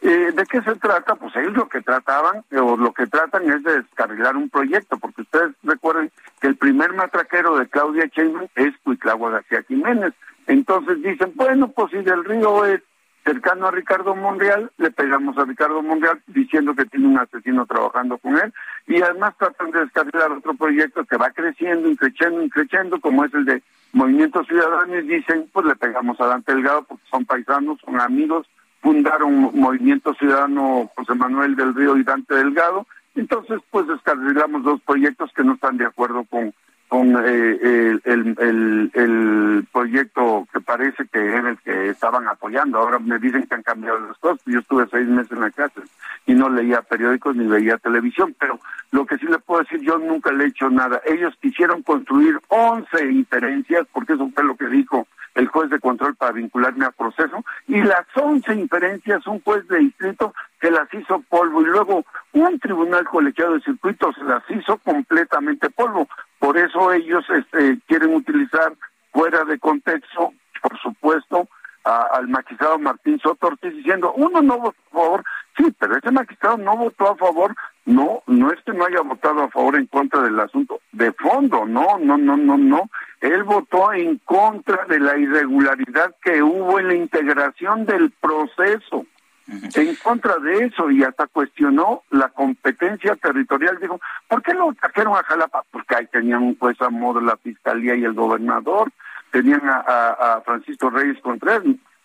Eh, 0.00 0.32
¿De 0.32 0.44
qué 0.46 0.62
se 0.62 0.76
trata? 0.76 1.16
Pues 1.16 1.34
ellos 1.36 1.54
lo 1.54 1.68
que 1.68 1.80
trataban, 1.80 2.44
o 2.52 2.76
lo 2.76 2.92
que 2.92 3.06
tratan 3.06 3.50
es 3.50 3.62
de 3.64 3.82
descarrilar 3.82 4.36
un 4.36 4.48
proyecto, 4.48 4.96
porque 4.98 5.22
ustedes 5.22 5.52
recuerden 5.64 6.10
que 6.40 6.46
el 6.46 6.56
primer 6.56 6.92
matraquero 6.92 7.56
de 7.56 7.66
Claudia 7.68 8.08
Sheinbaum 8.12 8.46
es 8.54 8.72
Cuitlagua 8.84 9.30
García 9.30 9.64
Jiménez. 9.66 10.14
Entonces 10.46 11.02
dicen, 11.02 11.32
bueno, 11.34 11.68
pues 11.68 11.90
si 11.90 11.98
del 11.98 12.24
río 12.24 12.64
es 12.64 12.80
cercano 13.24 13.66
a 13.66 13.70
Ricardo 13.70 14.14
Monreal, 14.14 14.70
le 14.78 14.90
pegamos 14.90 15.36
a 15.36 15.44
Ricardo 15.44 15.82
Monreal 15.82 16.22
diciendo 16.28 16.74
que 16.74 16.86
tiene 16.86 17.08
un 17.08 17.18
asesino 17.18 17.66
trabajando 17.66 18.16
con 18.18 18.38
él, 18.38 18.54
y 18.86 19.02
además 19.02 19.34
tratan 19.36 19.70
de 19.72 19.80
descarrilar 19.80 20.32
otro 20.32 20.54
proyecto 20.54 21.04
que 21.04 21.18
va 21.18 21.30
creciendo, 21.30 21.94
creciendo, 21.96 22.48
creciendo, 22.48 23.00
como 23.00 23.24
es 23.24 23.34
el 23.34 23.44
de 23.44 23.62
Movimiento 23.92 24.44
Ciudadano, 24.44 24.96
y 24.96 25.02
dicen, 25.02 25.50
pues 25.52 25.66
le 25.66 25.76
pegamos 25.76 26.18
a 26.20 26.26
Dante 26.26 26.54
Delgado 26.54 26.84
porque 26.84 27.04
son 27.10 27.26
paisanos, 27.26 27.78
son 27.84 28.00
amigos, 28.00 28.46
fundaron 28.80 29.50
Movimiento 29.54 30.14
Ciudadano 30.14 30.90
José 30.96 31.14
Manuel 31.14 31.56
del 31.56 31.74
Río 31.74 31.96
y 31.96 32.04
Dante 32.04 32.34
Delgado. 32.34 32.86
Entonces, 33.14 33.60
pues 33.70 33.86
descarrilamos 33.86 34.62
dos 34.62 34.80
proyectos 34.82 35.32
que 35.34 35.44
no 35.44 35.54
están 35.54 35.76
de 35.76 35.86
acuerdo 35.86 36.24
con, 36.24 36.54
con 36.88 37.14
eh, 37.24 37.58
el, 37.60 38.02
el, 38.04 38.90
el, 38.94 39.66
proyecto 39.70 40.48
que 40.52 40.60
parece 40.60 41.06
que 41.06 41.18
era 41.18 41.50
el 41.50 41.58
que 41.58 41.90
estaban 41.90 42.26
apoyando. 42.26 42.78
Ahora 42.78 42.98
me 42.98 43.18
dicen 43.18 43.46
que 43.46 43.54
han 43.54 43.62
cambiado 43.62 44.00
las 44.00 44.16
cosas. 44.18 44.40
Yo 44.46 44.58
estuve 44.58 44.86
seis 44.90 45.06
meses 45.06 45.32
en 45.32 45.40
la 45.40 45.50
cárcel 45.50 45.84
y 46.26 46.34
no 46.34 46.48
leía 46.48 46.82
periódicos 46.82 47.36
ni 47.36 47.46
veía 47.46 47.78
televisión, 47.78 48.34
pero 48.38 48.58
lo 48.90 49.06
que 49.06 49.18
sí 49.18 49.26
le 49.26 49.38
puedo 49.38 49.62
decir, 49.62 49.80
yo 49.80 49.98
nunca 49.98 50.32
le 50.32 50.44
he 50.44 50.48
hecho 50.48 50.70
nada. 50.70 51.00
Ellos 51.06 51.34
quisieron 51.40 51.82
construir 51.82 52.38
11 52.48 53.10
inferencias, 53.12 53.86
porque 53.92 54.14
eso 54.14 54.30
fue 54.34 54.44
lo 54.44 54.56
que 54.56 54.66
dijo 54.68 55.06
el 55.34 55.48
juez 55.48 55.70
de 55.70 55.78
control 55.78 56.16
para 56.16 56.32
vincularme 56.32 56.84
a 56.84 56.90
proceso, 56.90 57.44
y 57.68 57.80
las 57.80 58.06
11 58.14 58.54
inferencias, 58.54 59.26
un 59.26 59.40
juez 59.40 59.66
de 59.68 59.78
distrito 59.78 60.34
que 60.60 60.70
las 60.70 60.92
hizo 60.92 61.22
polvo, 61.28 61.62
y 61.62 61.66
luego 61.66 62.04
un 62.32 62.58
tribunal 62.58 63.04
colegiado 63.04 63.54
de 63.54 63.60
circuitos 63.60 64.16
las 64.18 64.42
hizo 64.50 64.78
completamente 64.78 65.70
polvo. 65.70 66.08
Por 66.38 66.56
eso 66.56 66.92
ellos 66.92 67.24
este, 67.30 67.78
quieren 67.86 68.14
utilizar 68.14 68.72
fuera 69.12 69.44
de 69.44 69.58
contexto, 69.58 70.32
por 70.62 70.78
supuesto, 70.80 71.48
al 71.84 72.28
magistrado 72.28 72.78
Martín 72.78 73.18
Soto 73.20 73.46
Ortiz 73.46 73.74
diciendo, 73.74 74.12
uno 74.14 74.42
no 74.42 74.58
votó 74.58 74.78
a 74.88 74.94
favor, 74.94 75.24
sí, 75.56 75.74
pero 75.78 75.96
ese 75.96 76.10
magistrado 76.10 76.58
no 76.58 76.76
votó 76.76 77.12
a 77.12 77.16
favor, 77.16 77.54
no, 77.86 78.22
no 78.26 78.52
es 78.52 78.60
que 78.64 78.72
no 78.72 78.84
haya 78.84 79.00
votado 79.00 79.44
a 79.44 79.48
favor 79.48 79.76
en 79.76 79.86
contra 79.86 80.20
del 80.22 80.38
asunto 80.38 80.80
de 80.92 81.12
fondo, 81.12 81.64
no, 81.64 81.98
no, 81.98 82.18
no, 82.18 82.36
no, 82.36 82.58
no, 82.58 82.90
él 83.20 83.42
votó 83.42 83.92
en 83.92 84.18
contra 84.18 84.84
de 84.86 85.00
la 85.00 85.16
irregularidad 85.16 86.14
que 86.22 86.42
hubo 86.42 86.78
en 86.78 86.88
la 86.88 86.94
integración 86.94 87.86
del 87.86 88.10
proceso, 88.10 89.06
en 89.48 89.94
contra 89.96 90.36
de 90.38 90.66
eso 90.66 90.90
y 90.90 91.02
hasta 91.02 91.26
cuestionó 91.26 92.02
la 92.10 92.28
competencia 92.28 93.16
territorial. 93.16 93.78
Dijo, 93.80 94.00
¿por 94.28 94.42
qué 94.42 94.52
lo 94.52 94.72
trajeron 94.74 95.16
a 95.16 95.22
Jalapa? 95.22 95.64
Porque 95.70 95.96
ahí 95.96 96.06
tenían 96.06 96.42
un 96.42 96.58
juez 96.58 96.80
a 96.82 96.90
modo 96.90 97.20
la 97.20 97.36
fiscalía 97.36 97.94
y 97.94 98.04
el 98.04 98.12
gobernador, 98.12 98.92
tenían 99.30 99.62
a, 99.64 100.42
Francisco 100.44 100.90
Reyes 100.90 101.20
Contreras. 101.22 101.62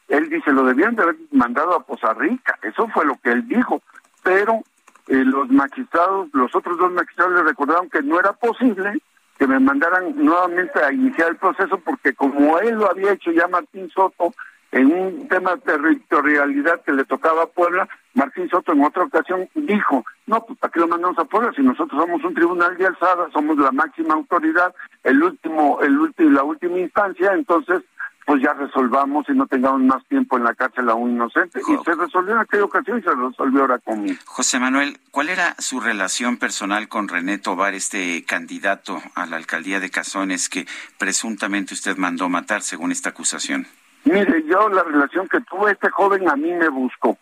Él 0.08 0.30
dice, 0.30 0.52
lo 0.52 0.64
debían 0.64 0.96
de 0.96 1.04
haber 1.04 1.18
mandado 1.32 1.76
a 1.76 1.86
Poza 1.86 2.14
Rica, 2.14 2.58
eso 2.62 2.88
fue 2.90 3.06
lo 3.06 3.16
que 3.22 3.32
él 3.32 3.48
dijo, 3.48 3.82
pero 4.22 4.62
eh, 5.08 5.24
los 5.26 5.50
magistrados, 5.50 6.30
los 6.34 6.54
otros 6.56 6.78
dos 6.78 6.92
magistrados 6.92 7.34
le 7.34 7.44
recordaron 7.44 7.90
que 7.90 8.02
no 8.02 8.20
era 8.20 8.34
posible 8.34 9.02
que 9.38 9.48
me 9.48 9.60
mandaran 9.60 10.14
nuevamente 10.16 10.82
a 10.82 10.94
iniciar 10.94 11.30
el 11.30 11.38
proceso 11.38 11.78
porque 11.80 12.14
como 12.14 12.60
él 12.60 12.76
lo 12.76 12.90
había 12.90 13.14
hecho 13.14 13.32
ya 13.32 13.48
Martín 13.48 13.90
Soto 13.90 14.34
en 14.74 14.92
un 14.92 15.28
tema 15.28 15.56
de 15.56 15.62
territorialidad 15.62 16.82
que 16.82 16.94
le 16.94 17.06
tocaba 17.06 17.44
a 17.44 17.48
Puebla, 17.48 17.88
Martín 18.16 18.50
Soto 18.50 18.74
en 18.74 18.84
otra 18.84 19.04
ocasión 19.04 19.48
dijo, 19.54 20.04
no, 20.26 20.44
pues 20.46 20.58
¿para 20.58 20.72
qué 20.72 20.80
lo 20.80 20.88
mandamos 20.88 21.18
a 21.20 21.26
Puebla 21.26 21.52
si 21.56 21.62
nosotros 21.62 22.02
somos 22.02 22.24
un 22.24 22.34
tribunal 22.34 22.76
de 22.76 22.88
alzada, 22.88 23.30
somos 23.32 23.58
la 23.58 23.72
máxima 23.72 24.16
autoridad, 24.16 24.74
el 25.04 25.22
último, 25.22 25.80
el 25.82 25.98
último, 25.98 26.32
la 26.32 26.44
última 26.44 26.80
instancia, 26.80 27.34
entonces 27.34 27.84
pues 28.26 28.42
ya 28.42 28.54
resolvamos 28.54 29.28
y 29.30 29.34
no 29.34 29.46
tengamos 29.46 29.82
más 29.82 30.04
tiempo 30.08 30.38
en 30.38 30.46
la 30.46 30.56
cárcel 30.56 30.90
a 30.90 30.96
un 30.96 31.12
inocente. 31.12 31.60
Y 31.60 31.84
se 31.84 31.94
resolvió 31.94 32.34
en 32.34 32.40
aquella 32.40 32.64
ocasión 32.64 33.00
y 33.00 33.02
se 33.02 33.14
resolvió 33.14 33.62
ahora 33.62 33.80
conmigo. 33.80 34.18
José 34.26 34.60
Manuel, 34.60 34.98
¿cuál 35.12 35.28
era 35.28 35.56
su 35.60 35.82
relación 35.82 36.38
personal 36.38 36.88
con 36.88 37.10
René 37.10 37.38
Tobar, 37.38 37.74
este 37.74 38.24
candidato 38.24 39.02
a 39.14 39.26
la 39.26 39.36
alcaldía 39.36 39.82
de 39.82 39.92
Cazones 39.92 40.48
que 40.48 40.66
presuntamente 40.98 41.74
usted 41.74 41.98
mandó 41.98 42.30
matar 42.30 42.62
según 42.62 42.94
esta 42.94 43.10
acusación? 43.10 43.68
Mire, 44.06 44.44
yo 44.44 44.70
la 44.70 44.84
relación 44.84 45.28
que 45.28 45.42
tuve, 45.42 45.72
este 45.72 45.90
joven 45.90 46.30
a 46.30 46.36
mí 46.36 46.52
me 46.52 46.70
buscó. 46.70 47.18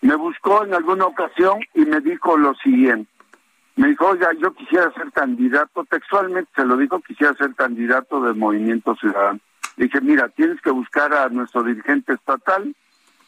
Me 0.00 0.14
buscó 0.16 0.64
en 0.64 0.74
alguna 0.74 1.06
ocasión 1.06 1.60
y 1.74 1.84
me 1.84 2.00
dijo 2.00 2.36
lo 2.36 2.54
siguiente. 2.56 3.10
Me 3.76 3.88
dijo, 3.88 4.08
oiga, 4.08 4.30
yo 4.38 4.52
quisiera 4.52 4.92
ser 4.92 5.10
candidato, 5.12 5.84
textualmente 5.84 6.50
se 6.54 6.64
lo 6.64 6.76
dijo, 6.76 7.00
quisiera 7.00 7.32
ser 7.34 7.54
candidato 7.54 8.20
del 8.20 8.34
Movimiento 8.34 8.94
Ciudadano 8.96 9.40
dije, 9.76 10.00
mira, 10.00 10.28
tienes 10.28 10.60
que 10.60 10.70
buscar 10.70 11.12
a 11.12 11.28
nuestro 11.28 11.62
dirigente 11.62 12.12
estatal 12.14 12.74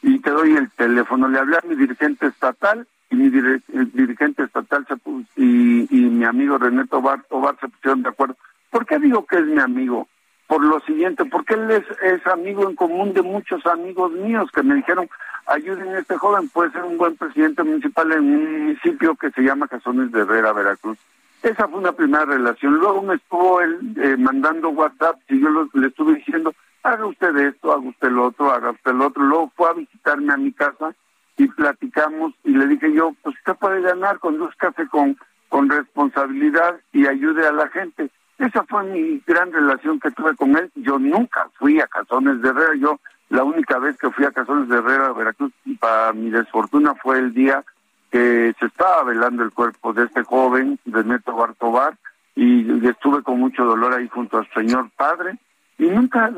y 0.03 0.19
te 0.21 0.31
doy 0.31 0.57
el 0.57 0.71
teléfono. 0.71 1.29
Le 1.29 1.39
hablé 1.39 1.57
a 1.57 1.67
mi 1.67 1.75
dirigente 1.75 2.27
estatal 2.27 2.87
y 3.11 3.17
mi 3.17 3.31
dirigente 3.31 4.43
estatal 4.43 4.87
se 4.87 4.95
y, 5.37 5.87
mi 5.91 6.25
amigo 6.25 6.59
René 6.59 6.87
Tobar, 6.87 7.23
Tobar 7.25 7.57
se 7.61 7.69
pusieron 7.69 8.03
de 8.03 8.09
acuerdo. 8.11 8.37
¿Por 8.71 8.87
qué 8.87 8.99
digo 8.99 9.25
que 9.27 9.39
es 9.39 9.45
mi 9.45 9.61
amigo? 9.61 10.09
Por 10.47 10.65
lo 10.65 10.81
siguiente, 10.81 11.25
porque 11.25 11.55
él 11.55 11.71
es, 11.71 11.85
es 12.03 12.27
amigo 12.27 12.69
en 12.69 12.77
común 12.77 13.15
de 13.15 13.23
muchos 13.23 13.65
amigos 13.67 14.13
míos 14.13 14.51
que 14.53 14.63
me 14.63 14.75
dijeron, 14.75 15.09
ayuden 15.47 15.89
a 15.89 16.01
este 16.01 16.17
joven, 16.17 16.49
puede 16.49 16.71
ser 16.73 16.85
un 16.85 16.99
buen 16.99 17.17
presidente 17.17 17.63
municipal 17.63 18.13
en 18.13 18.21
un 18.21 18.59
municipio 18.59 19.15
que 19.17 19.31
se 19.31 19.43
llama 19.43 19.69
Cazones 19.69 20.13
de 20.13 20.21
Herrera, 20.21 20.53
Veracruz. 20.53 20.99
Esa 21.43 21.69
fue 21.69 21.79
una 21.79 21.93
primera 21.93 22.25
relación. 22.25 22.75
Luego 22.77 23.03
me 23.03 23.17
estuvo 23.17 23.61
él 23.61 23.95
eh, 24.03 24.17
mandando 24.19 24.71
WhatsApp 24.71 25.21
y 25.29 25.41
yo 25.41 25.69
le 25.75 25.87
estuve 25.89 26.15
diciendo, 26.15 26.55
haga 26.83 27.05
usted 27.07 27.37
esto, 27.37 27.73
haga 27.73 27.89
usted 27.89 28.11
lo 28.11 28.27
otro, 28.29 28.51
haga 28.51 28.71
usted 28.71 28.93
lo 28.93 29.09
otro. 29.09 29.23
Luego 29.23 29.53
fue 29.55 29.69
a 29.69 29.75
visitarme 29.75 30.33
a 30.33 30.39
mi 30.39 30.53
casa 30.53 30.95
y 31.37 31.47
platicamos 31.49 32.33
y 32.45 32.51
le 32.51 32.67
dije 32.67 32.93
yo, 32.95 33.15
pues 33.23 33.37
usted 33.37 33.55
puede 33.57 33.83
ganar, 33.83 34.21
conduzcase 34.21 34.87
con, 34.89 35.19
con 35.49 35.69
responsabilidad 35.69 36.81
y 36.93 37.07
ayude 37.07 37.47
a 37.47 37.53
la 37.53 37.69
gente. 37.69 38.11
Esa 38.39 38.65
fue 38.65 38.83
mi 38.85 39.23
gran 39.27 39.53
relación 39.53 40.01
que 40.01 40.11
tuve 40.11 40.35
con 40.35 40.57
él. 40.57 40.71
Yo 40.75 40.99
nunca 40.99 41.49
fui 41.59 41.81
a 41.81 41.87
Cazones 41.87 42.43
de 42.43 42.49
Herrera. 42.49 42.75
Yo 42.77 43.01
la 43.29 43.45
única 43.45 43.79
vez 43.79 43.97
que 43.97 44.11
fui 44.11 44.25
a 44.25 44.33
Cazones 44.33 44.69
de 44.69 44.79
Herrera, 44.79 45.13
Veracruz, 45.13 45.53
para 45.79 46.13
mi 46.13 46.31
desfortuna 46.31 46.95
fue 46.95 47.19
el 47.19 47.33
día 47.33 47.65
que 48.11 48.55
se 48.59 48.67
estaba 48.67 49.03
velando 49.05 49.43
el 49.43 49.53
cuerpo 49.53 49.93
de 49.93 50.05
este 50.05 50.23
joven, 50.23 50.79
de 50.85 51.05
Neto 51.05 51.35
Bartobar, 51.35 51.97
y 52.37 52.87
estuve 52.87 53.23
con 53.23 53.41
mucho 53.41 53.65
dolor 53.65 53.93
ahí 53.95 54.09
junto 54.09 54.39
al 54.39 54.49
señor 54.53 54.91
padre. 54.97 55.39
Y 55.79 55.87
nunca, 55.87 56.31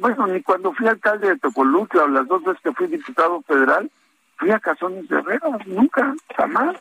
bueno, 0.00 0.26
ni 0.26 0.42
cuando 0.42 0.72
fui 0.72 0.86
alcalde 0.86 1.28
de 1.28 1.38
Tocoluca 1.38 2.02
o 2.02 2.08
las 2.08 2.26
dos 2.28 2.44
veces 2.44 2.60
que 2.62 2.72
fui 2.72 2.86
diputado 2.86 3.40
federal, 3.42 3.90
fui 4.36 4.50
a 4.50 4.58
Cazones 4.58 5.08
de 5.08 5.18
Herrera, 5.18 5.58
nunca, 5.66 6.14
jamás. 6.36 6.76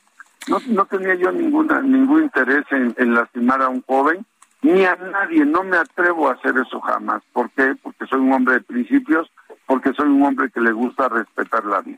No, 0.47 0.85
tenía 0.85 1.13
yo 1.15 1.31
ninguna 1.31 1.81
ningún 1.81 2.23
interés 2.23 2.65
en 2.71 3.13
lastimar 3.13 3.61
a 3.61 3.69
un 3.69 3.83
joven, 3.83 4.25
ni 4.61 4.85
a 4.85 4.95
nadie, 4.95 5.45
no 5.45 5.63
me 5.63 5.77
atrevo 5.77 6.29
a 6.29 6.33
hacer 6.33 6.53
eso 6.57 6.79
jamás. 6.81 7.23
¿Por 7.33 7.49
qué? 7.51 7.75
Porque 7.81 8.05
soy 8.05 8.19
un 8.19 8.33
hombre 8.33 8.55
de 8.55 8.61
principios, 8.61 9.31
porque 9.65 9.93
soy 9.93 10.07
un 10.07 10.23
hombre 10.23 10.49
que 10.51 10.61
le 10.61 10.71
gusta 10.71 11.09
respetar 11.09 11.65
la 11.65 11.81
vida. 11.81 11.97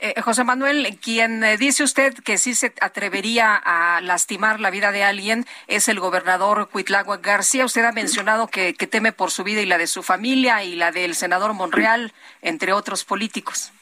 Eh, 0.00 0.20
José 0.20 0.44
Manuel, 0.44 0.98
quien 1.02 1.42
eh, 1.42 1.56
dice 1.56 1.82
usted 1.82 2.14
que 2.14 2.38
sí 2.38 2.54
se 2.54 2.72
atrevería 2.80 3.56
a 3.56 4.00
lastimar 4.00 4.60
la 4.60 4.70
vida 4.70 4.92
de 4.92 5.02
alguien 5.02 5.46
es 5.66 5.88
el 5.88 5.98
gobernador 6.00 6.68
Cuitlagua 6.70 7.16
García. 7.18 7.64
Usted 7.64 7.84
ha 7.84 7.92
mencionado 7.92 8.46
que, 8.46 8.72
teme 8.74 9.12
por 9.12 9.30
su 9.30 9.42
vida 9.44 9.62
y 9.62 9.66
la 9.66 9.78
de 9.78 9.86
su 9.86 10.02
familia 10.02 10.62
y 10.62 10.76
la 10.76 10.92
del 10.92 11.14
senador 11.14 11.54
Monreal, 11.54 12.12
entre 12.42 12.72
otros 12.72 13.04
políticos. 13.04 13.72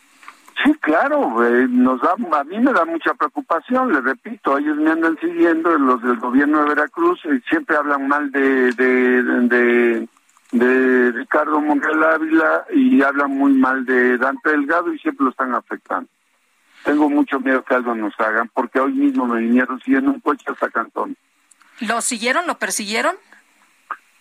Sí, 0.64 0.72
claro, 0.80 1.44
eh, 1.44 1.66
nos 1.68 2.00
da, 2.00 2.12
a 2.12 2.44
mí 2.44 2.58
me 2.58 2.72
da 2.72 2.84
mucha 2.84 3.14
preocupación, 3.14 3.92
le 3.92 4.00
repito, 4.00 4.58
ellos 4.58 4.76
me 4.76 4.90
andan 4.90 5.18
siguiendo, 5.20 5.76
los 5.76 6.02
del 6.02 6.18
gobierno 6.18 6.62
de 6.62 6.68
Veracruz, 6.68 7.20
y 7.24 7.40
siempre 7.48 7.76
hablan 7.76 8.06
mal 8.06 8.30
de, 8.30 8.72
de 8.72 10.08
de 10.52 11.12
Ricardo 11.12 11.60
Monreal 11.60 12.04
Ávila 12.04 12.66
y 12.74 13.02
hablan 13.02 13.30
muy 13.30 13.54
mal 13.54 13.84
de 13.86 14.18
Dante 14.18 14.50
Delgado 14.50 14.92
y 14.92 14.98
siempre 14.98 15.24
lo 15.24 15.30
están 15.30 15.54
afectando. 15.54 16.08
Tengo 16.84 17.08
mucho 17.08 17.40
miedo 17.40 17.64
que 17.64 17.74
algo 17.74 17.94
nos 17.94 18.12
hagan 18.20 18.50
porque 18.52 18.78
hoy 18.78 18.92
mismo 18.92 19.26
me 19.26 19.40
vinieron 19.40 19.80
siguiendo 19.80 20.10
un 20.10 20.20
coche 20.20 20.44
hasta 20.46 20.68
Cantón. 20.68 21.16
¿Lo 21.80 22.00
siguieron? 22.00 22.46
¿Lo 22.46 22.58
persiguieron? 22.58 23.16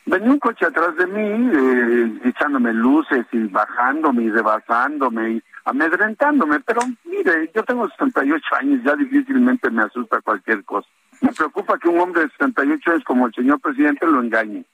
Venía 0.06 0.32
un 0.32 0.40
coche 0.40 0.66
atrás 0.66 0.96
de 0.96 1.06
mí, 1.06 1.52
eh, 1.54 2.30
echándome 2.30 2.74
luces 2.74 3.26
y 3.32 3.40
bajándome 3.48 4.24
y 4.24 4.30
rebasándome 4.30 5.32
y 5.32 5.44
amedrentándome, 5.66 6.60
pero 6.62 6.82
mire, 7.06 7.52
yo 7.54 7.64
tengo 7.64 7.90
68 7.90 8.44
años, 8.60 8.82
ya 8.84 8.96
difícilmente 8.96 9.70
me 9.70 9.84
asusta 9.84 10.22
cualquier 10.22 10.64
cosa. 10.64 10.88
Me 11.22 11.32
preocupa 11.34 11.78
que 11.78 11.88
un 11.88 12.00
hombre 12.00 12.24
de 12.24 12.30
68 12.30 12.92
años 12.92 13.04
como 13.04 13.28
el 13.28 13.34
señor 13.34 13.60
presidente 13.60 14.06
lo 14.06 14.22
engañe. 14.22 14.66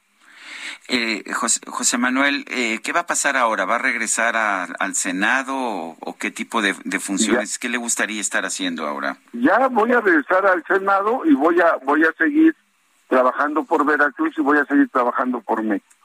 Eh, 0.90 1.24
José, 1.34 1.98
Manuel, 1.98 2.46
eh, 2.50 2.80
¿qué 2.82 2.94
va 2.94 3.02
a 3.02 3.06
pasar 3.06 3.36
ahora? 3.36 3.66
¿Va 3.66 3.76
a 3.76 3.80
regresar 3.80 4.36
al 4.38 4.96
Senado 4.96 5.56
o, 5.56 6.18
qué 6.18 6.32
tipo 6.32 6.62
de, 6.62 6.74
funciones? 7.00 7.60
¿Qué 7.60 7.68
le 7.68 7.78
gustaría 7.78 8.22
estar 8.22 8.46
haciendo 8.46 8.88
ahora? 8.88 9.18
Ya 9.34 9.68
voy 9.68 9.92
a 9.92 10.00
regresar 10.00 10.46
al 10.46 10.64
Senado 10.66 11.26
y 11.26 11.34
voy 11.34 11.60
a 11.60 11.76
voy 11.84 12.04
a 12.06 12.12
seguir 12.14 12.56
trabajando 13.08 13.64
por 13.64 13.86
Veracruz 13.86 14.34
y 14.38 14.42
voy 14.42 14.58
a 14.58 14.66
seguir 14.66 14.90
trabajando 14.90 15.42
por 15.42 15.62
México. 15.62 15.97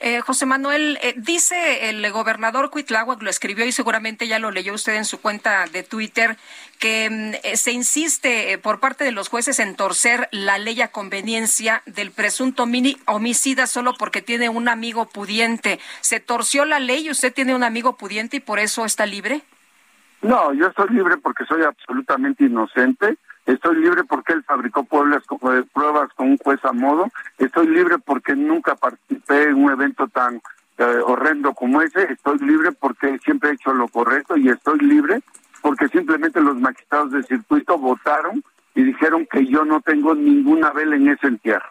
Eh, 0.00 0.20
José 0.20 0.46
Manuel, 0.46 0.98
eh, 1.02 1.14
dice 1.16 1.88
el 1.88 2.10
gobernador 2.12 2.70
Cuitláhuac, 2.70 3.22
lo 3.22 3.30
escribió 3.30 3.64
y 3.64 3.72
seguramente 3.72 4.28
ya 4.28 4.38
lo 4.38 4.50
leyó 4.50 4.74
usted 4.74 4.94
en 4.94 5.04
su 5.04 5.20
cuenta 5.20 5.64
de 5.66 5.82
Twitter, 5.82 6.36
que 6.78 7.08
mm, 7.10 7.34
eh, 7.42 7.56
se 7.56 7.72
insiste 7.72 8.58
por 8.58 8.80
parte 8.80 9.04
de 9.04 9.12
los 9.12 9.28
jueces 9.28 9.58
en 9.58 9.74
torcer 9.74 10.28
la 10.32 10.58
ley 10.58 10.82
a 10.82 10.88
conveniencia 10.88 11.82
del 11.86 12.10
presunto 12.10 12.66
mini 12.66 12.96
homicida 13.06 13.66
solo 13.66 13.94
porque 13.98 14.22
tiene 14.22 14.48
un 14.48 14.68
amigo 14.68 15.06
pudiente. 15.06 15.80
¿Se 16.00 16.20
torció 16.20 16.64
la 16.64 16.78
ley 16.78 17.10
usted 17.10 17.32
tiene 17.32 17.54
un 17.54 17.62
amigo 17.62 17.96
pudiente 17.96 18.36
y 18.36 18.40
por 18.40 18.58
eso 18.58 18.84
está 18.84 19.06
libre? 19.06 19.42
No, 20.22 20.52
yo 20.52 20.66
estoy 20.66 20.88
libre 20.90 21.16
porque 21.18 21.44
soy 21.44 21.62
absolutamente 21.62 22.44
inocente 22.44 23.16
Estoy 23.46 23.76
libre 23.76 24.04
porque 24.04 24.32
él 24.32 24.44
fabricó 24.44 24.84
pruebas, 24.84 25.22
pruebas 25.72 26.12
con 26.14 26.30
un 26.30 26.38
juez 26.38 26.62
a 26.64 26.72
modo. 26.72 27.10
Estoy 27.38 27.68
libre 27.68 27.98
porque 27.98 28.34
nunca 28.34 28.74
participé 28.74 29.44
en 29.44 29.64
un 29.64 29.70
evento 29.70 30.08
tan 30.08 30.42
eh, 30.78 31.00
horrendo 31.04 31.54
como 31.54 31.80
ese. 31.80 32.12
Estoy 32.12 32.38
libre 32.38 32.72
porque 32.72 33.18
siempre 33.24 33.50
he 33.50 33.54
hecho 33.54 33.72
lo 33.72 33.88
correcto 33.88 34.36
y 34.36 34.48
estoy 34.48 34.78
libre 34.80 35.22
porque 35.62 35.88
simplemente 35.88 36.40
los 36.40 36.56
magistrados 36.56 37.12
del 37.12 37.24
circuito 37.26 37.78
votaron 37.78 38.44
y 38.74 38.82
dijeron 38.82 39.26
que 39.30 39.46
yo 39.46 39.64
no 39.64 39.80
tengo 39.80 40.14
ninguna 40.14 40.70
vela 40.70 40.96
en 40.96 41.08
ese 41.08 41.26
entierro. 41.28 41.68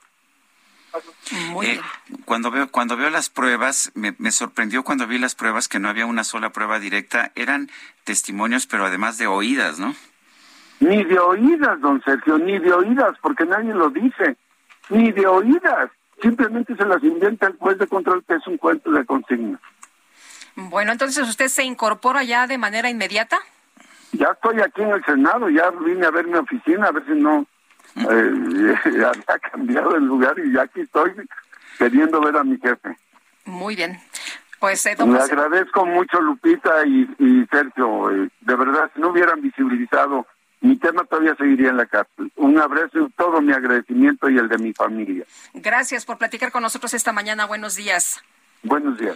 Eh, 1.63 1.79
cuando 2.25 2.51
veo 2.51 2.69
cuando 2.71 2.97
veo 2.97 3.09
las 3.09 3.29
pruebas, 3.29 3.91
me, 3.95 4.31
sorprendió 4.31 4.83
cuando 4.83 5.07
vi 5.07 5.17
las 5.17 5.35
pruebas 5.35 5.67
que 5.67 5.79
no 5.79 5.89
había 5.89 6.05
una 6.05 6.23
sola 6.23 6.51
prueba 6.51 6.79
directa, 6.79 7.31
eran 7.35 7.69
testimonios, 8.03 8.65
pero 8.67 8.85
además 8.85 9.17
de 9.17 9.27
oídas, 9.27 9.79
¿no? 9.79 9.95
Ni 10.79 11.03
de 11.03 11.19
oídas, 11.19 11.79
don 11.81 12.01
Sergio, 12.03 12.37
ni 12.37 12.59
de 12.59 12.73
oídas, 12.73 13.17
porque 13.21 13.45
nadie 13.45 13.73
lo 13.73 13.89
dice, 13.89 14.35
ni 14.89 15.11
de 15.11 15.25
oídas. 15.25 15.89
Simplemente 16.21 16.75
se 16.75 16.85
las 16.85 17.03
inventa 17.03 17.47
el 17.47 17.57
juez 17.57 17.77
de 17.77 17.87
control, 17.87 18.23
que 18.25 18.35
es 18.35 18.47
un 18.47 18.57
cuento 18.57 18.91
de 18.91 19.05
consigna. 19.05 19.59
Bueno, 20.55 20.91
entonces 20.91 21.27
usted 21.27 21.47
se 21.47 21.63
incorpora 21.63 22.23
ya 22.23 22.47
de 22.47 22.57
manera 22.57 22.89
inmediata. 22.89 23.37
Ya 24.13 24.27
estoy 24.27 24.61
aquí 24.61 24.81
en 24.81 24.91
el 24.91 25.03
Senado, 25.03 25.49
ya 25.49 25.69
vine 25.71 26.05
a 26.05 26.11
ver 26.11 26.27
mi 26.27 26.35
oficina, 26.35 26.87
a 26.87 26.91
ver 26.91 27.05
si 27.05 27.13
no 27.13 27.45
eh, 27.95 28.75
había 28.85 29.39
cambiado 29.51 29.95
el 29.95 30.05
lugar 30.05 30.39
y 30.39 30.53
ya 30.53 30.63
aquí 30.63 30.81
estoy 30.81 31.11
queriendo 31.77 32.21
ver 32.21 32.37
a 32.37 32.43
mi 32.43 32.57
jefe. 32.57 32.97
Muy 33.45 33.75
bien. 33.75 33.99
Pues, 34.59 34.85
eh, 34.85 34.95
Le 34.97 35.19
agradezco 35.19 35.85
mucho, 35.85 36.19
Lupita 36.21 36.85
y, 36.85 37.07
y 37.19 37.45
Sergio. 37.51 38.09
Eh, 38.11 38.29
de 38.41 38.55
verdad, 38.55 38.89
si 38.95 39.01
no 39.01 39.09
hubieran 39.09 39.41
visibilizado 39.41 40.25
mi 40.65 40.77
tema 40.77 41.03
todavía 41.03 41.35
seguiría 41.35 41.69
en 41.69 41.77
la 41.77 41.85
cárcel. 41.85 42.31
Un 42.35 42.59
abrazo 42.59 42.99
y 42.99 43.09
todo 43.11 43.39
mi 43.41 43.53
agradecimiento 43.53 44.29
y 44.29 44.37
el 44.37 44.49
de 44.49 44.57
mi 44.57 44.73
familia. 44.73 45.25
Gracias 45.53 46.05
por 46.05 46.17
platicar 46.17 46.51
con 46.51 46.63
nosotros 46.63 46.93
esta 46.93 47.13
mañana. 47.13 47.45
Buenos 47.45 47.75
días. 47.75 48.21
Buenos 48.63 48.97
días. 48.97 49.15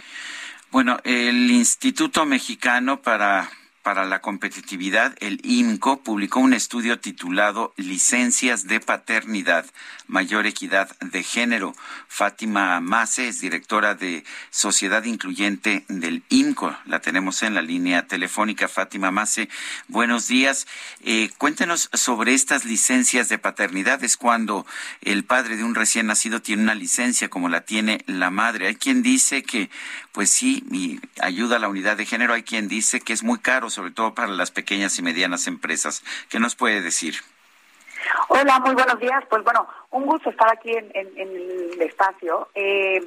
Bueno, 0.70 0.98
el 1.02 1.50
Instituto 1.50 2.24
Mexicano 2.24 3.02
para 3.02 3.50
para 3.82 4.04
la 4.04 4.20
Competitividad, 4.20 5.16
el 5.20 5.40
IMCO, 5.42 6.02
publicó 6.02 6.40
un 6.40 6.52
estudio 6.52 7.00
titulado 7.00 7.72
Licencias 7.76 8.66
de 8.66 8.78
Paternidad, 8.78 9.64
Mayor 10.06 10.46
Equidad 10.46 10.94
de 11.00 11.22
Género. 11.22 11.74
Fátima 12.06 12.80
Mase 12.80 13.28
es 13.28 13.40
directora 13.40 13.94
de 13.94 14.24
Sociedad 14.50 15.04
Incluyente 15.04 15.84
del 15.88 16.22
IMCO. 16.28 16.76
La 16.84 17.00
tenemos 17.00 17.42
en 17.42 17.54
la 17.54 17.62
línea 17.62 18.06
telefónica. 18.06 18.68
Fátima 18.68 19.10
Mase, 19.10 19.48
buenos 19.88 20.26
días. 20.26 20.66
Eh, 21.02 21.30
cuéntenos 21.38 21.88
sobre 21.94 22.34
estas 22.34 22.66
licencias 22.66 23.28
de 23.28 23.38
paternidad. 23.38 24.04
Es 24.04 24.18
cuando 24.18 24.66
el 25.00 25.24
padre 25.24 25.56
de 25.56 25.64
un 25.64 25.74
recién 25.74 26.06
nacido 26.06 26.42
tiene 26.42 26.62
una 26.62 26.74
licencia 26.74 27.30
como 27.30 27.48
la 27.48 27.62
tiene 27.62 28.04
la 28.06 28.30
madre. 28.30 28.66
Hay 28.66 28.74
quien 28.74 29.02
dice 29.02 29.42
que, 29.42 29.70
pues 30.12 30.28
sí, 30.28 31.00
ayuda 31.22 31.56
a 31.56 31.60
la 31.60 31.68
unidad 31.68 31.96
de 31.96 32.04
género. 32.04 32.34
Hay 32.34 32.42
quien 32.42 32.68
dice 32.68 33.00
que 33.00 33.14
es 33.14 33.22
muy 33.22 33.38
caro 33.38 33.69
sobre 33.70 33.92
todo 33.92 34.14
para 34.14 34.28
las 34.28 34.50
pequeñas 34.50 34.98
y 34.98 35.02
medianas 35.02 35.46
empresas. 35.46 36.02
¿Qué 36.28 36.38
nos 36.38 36.54
puede 36.54 36.82
decir? 36.82 37.14
Hola, 38.28 38.58
muy 38.60 38.74
buenos 38.74 38.98
días. 38.98 39.24
Pues 39.28 39.42
bueno, 39.44 39.68
un 39.90 40.06
gusto 40.06 40.30
estar 40.30 40.50
aquí 40.50 40.72
en, 40.72 40.90
el 40.94 41.80
espacio. 41.80 42.48
Eh, 42.54 43.06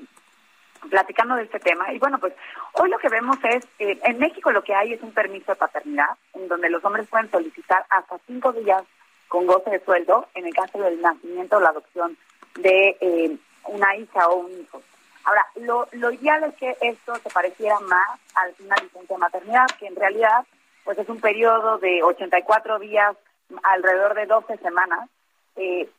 platicando 0.89 1.35
de 1.35 1.43
este 1.43 1.59
tema. 1.59 1.91
Y 1.93 1.99
bueno, 1.99 2.17
pues 2.19 2.33
hoy 2.73 2.89
lo 2.89 2.97
que 2.97 3.09
vemos 3.09 3.37
es, 3.43 3.65
eh, 3.79 3.99
en 4.03 4.19
México 4.19 4.51
lo 4.51 4.63
que 4.63 4.75
hay 4.75 4.93
es 4.93 5.01
un 5.01 5.13
permiso 5.13 5.51
de 5.51 5.57
paternidad, 5.57 6.17
en 6.33 6.47
donde 6.47 6.69
los 6.69 6.83
hombres 6.83 7.07
pueden 7.07 7.29
solicitar 7.31 7.85
hasta 7.89 8.17
cinco 8.27 8.51
días 8.53 8.83
con 9.27 9.47
goce 9.47 9.69
de 9.69 9.83
sueldo 9.83 10.27
en 10.35 10.45
el 10.45 10.53
caso 10.53 10.79
del 10.79 11.01
nacimiento 11.01 11.57
o 11.57 11.59
la 11.59 11.69
adopción 11.69 12.17
de 12.55 12.97
eh, 13.01 13.37
una 13.65 13.95
hija 13.95 14.27
o 14.27 14.35
un 14.35 14.51
hijo. 14.61 14.81
Ahora, 15.25 15.45
lo, 15.55 15.87
lo 15.93 16.11
ideal 16.11 16.43
es 16.43 16.55
que 16.55 16.75
esto 16.81 17.15
se 17.15 17.29
pareciera 17.29 17.79
más 17.79 18.19
a 18.35 18.41
una 18.63 18.75
licencia 18.75 19.15
de 19.15 19.17
maternidad, 19.17 19.67
que 19.79 19.87
en 19.87 19.95
realidad 19.95 20.45
pues 20.83 20.97
es 20.97 21.07
un 21.07 21.21
periodo 21.21 21.77
de 21.77 22.03
84 22.03 22.79
días, 22.79 23.15
alrededor 23.63 24.15
de 24.15 24.25
12 24.25 24.57
semanas, 24.57 25.09
eh, 25.55 25.89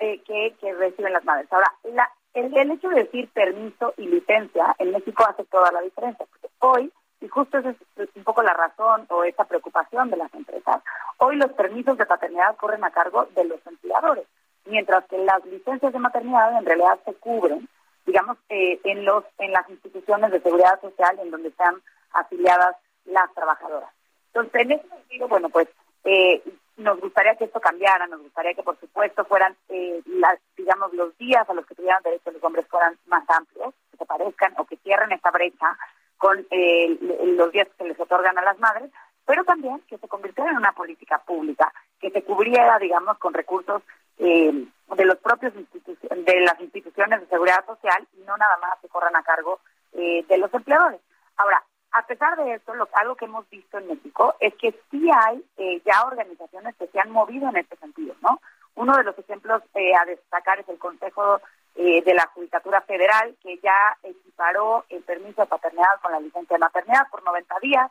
eh, 0.00 0.20
que, 0.26 0.54
que, 0.60 0.74
reciben 0.74 1.12
las 1.12 1.24
madres. 1.24 1.50
Ahora, 1.52 1.72
la, 1.84 2.08
el, 2.34 2.54
el, 2.56 2.70
hecho 2.72 2.88
de 2.88 3.04
decir 3.04 3.28
permiso 3.30 3.94
y 3.96 4.06
licencia 4.06 4.74
en 4.78 4.92
México 4.92 5.24
hace 5.26 5.44
toda 5.44 5.70
la 5.72 5.80
diferencia, 5.80 6.26
hoy, 6.58 6.92
y 7.20 7.28
justo 7.28 7.58
esa 7.58 7.70
es 7.70 8.08
un 8.16 8.24
poco 8.24 8.42
la 8.42 8.52
razón 8.52 9.06
o 9.08 9.24
esa 9.24 9.44
preocupación 9.44 10.10
de 10.10 10.16
las 10.16 10.32
empresas, 10.34 10.82
hoy 11.18 11.36
los 11.36 11.52
permisos 11.52 11.96
de 11.96 12.06
paternidad 12.06 12.56
corren 12.56 12.84
a 12.84 12.90
cargo 12.90 13.26
de 13.34 13.44
los 13.44 13.66
empleadores, 13.66 14.26
mientras 14.66 15.04
que 15.06 15.18
las 15.18 15.44
licencias 15.46 15.92
de 15.92 15.98
maternidad 15.98 16.58
en 16.58 16.66
realidad 16.66 16.98
se 17.04 17.14
cubren 17.14 17.68
digamos, 18.06 18.38
eh, 18.48 18.80
en 18.84 19.04
los 19.04 19.24
en 19.38 19.52
las 19.52 19.68
instituciones 19.68 20.30
de 20.30 20.40
seguridad 20.40 20.80
social 20.80 21.18
en 21.20 21.30
donde 21.30 21.48
están 21.48 21.80
afiliadas 22.12 22.76
las 23.04 23.32
trabajadoras. 23.34 23.90
Entonces, 24.32 24.62
en 24.62 24.72
ese 24.72 24.88
sentido, 24.88 25.28
bueno, 25.28 25.48
pues 25.48 25.68
eh, 26.04 26.42
nos 26.76 27.00
gustaría 27.00 27.36
que 27.36 27.44
esto 27.44 27.60
cambiara, 27.60 28.06
nos 28.06 28.20
gustaría 28.20 28.54
que, 28.54 28.62
por 28.62 28.78
supuesto, 28.80 29.24
fueran, 29.24 29.56
eh, 29.68 30.02
las, 30.06 30.38
digamos, 30.56 30.92
los 30.92 31.16
días 31.18 31.48
a 31.48 31.54
los 31.54 31.66
que 31.66 31.74
tuvieran 31.74 32.02
derecho 32.02 32.32
los 32.32 32.42
hombres 32.42 32.66
fueran 32.68 32.98
más 33.06 33.24
amplios, 33.30 33.74
que 33.90 33.96
se 33.96 34.06
parezcan 34.06 34.54
o 34.58 34.64
que 34.64 34.76
cierren 34.78 35.12
esta 35.12 35.30
brecha 35.30 35.78
con 36.16 36.46
los 36.48 37.52
días 37.52 37.68
que 37.76 37.84
les 37.84 38.00
otorgan 38.00 38.38
a 38.38 38.42
las 38.42 38.58
madres, 38.58 38.90
pero 39.26 39.44
también 39.44 39.80
que 39.88 39.98
se 39.98 40.08
convirtiera 40.08 40.50
en 40.50 40.56
una 40.56 40.72
política 40.72 41.18
pública, 41.18 41.72
que 42.00 42.10
se 42.10 42.22
cubriera, 42.22 42.78
digamos, 42.78 43.18
con 43.18 43.34
recursos 43.34 43.82
eh, 44.18 44.66
de 44.96 45.04
los 45.04 45.18
propios 45.18 45.52
de 45.54 46.40
las 46.40 46.60
instituciones 46.60 47.20
de 47.20 47.26
seguridad 47.26 47.64
social 47.66 48.06
y 48.16 48.20
no 48.22 48.36
nada 48.36 48.56
más 48.58 48.78
se 48.80 48.88
corran 48.88 49.16
a 49.16 49.22
cargo 49.22 49.60
eh, 49.92 50.24
de 50.28 50.38
los 50.38 50.52
empleadores. 50.52 51.00
Ahora, 51.36 51.62
a 51.92 52.06
pesar 52.06 52.36
de 52.36 52.54
esto, 52.54 52.74
lo, 52.74 52.88
algo 52.94 53.16
que 53.16 53.24
hemos 53.24 53.48
visto 53.48 53.78
en 53.78 53.88
México 53.88 54.34
es 54.40 54.54
que 54.54 54.72
sí 54.90 55.08
hay 55.10 55.44
eh, 55.56 55.80
ya 55.84 56.04
organizaciones 56.04 56.74
que 56.76 56.88
se 56.88 57.00
han 57.00 57.10
movido 57.10 57.48
en 57.48 57.56
este 57.56 57.76
sentido, 57.76 58.14
¿no? 58.20 58.40
Uno 58.74 58.96
de 58.96 59.04
los 59.04 59.16
ejemplos 59.18 59.62
eh, 59.74 59.94
a 59.94 60.04
destacar 60.04 60.58
es 60.60 60.68
el 60.68 60.78
Consejo 60.78 61.40
de 61.76 62.14
la 62.14 62.26
Judicatura 62.28 62.82
Federal, 62.82 63.34
que 63.42 63.58
ya 63.58 63.98
equiparó 64.04 64.84
el 64.90 65.02
permiso 65.02 65.42
de 65.42 65.48
paternidad 65.48 66.00
con 66.00 66.12
la 66.12 66.20
licencia 66.20 66.54
de 66.54 66.60
maternidad 66.60 67.08
por 67.10 67.24
90 67.24 67.58
días, 67.60 67.90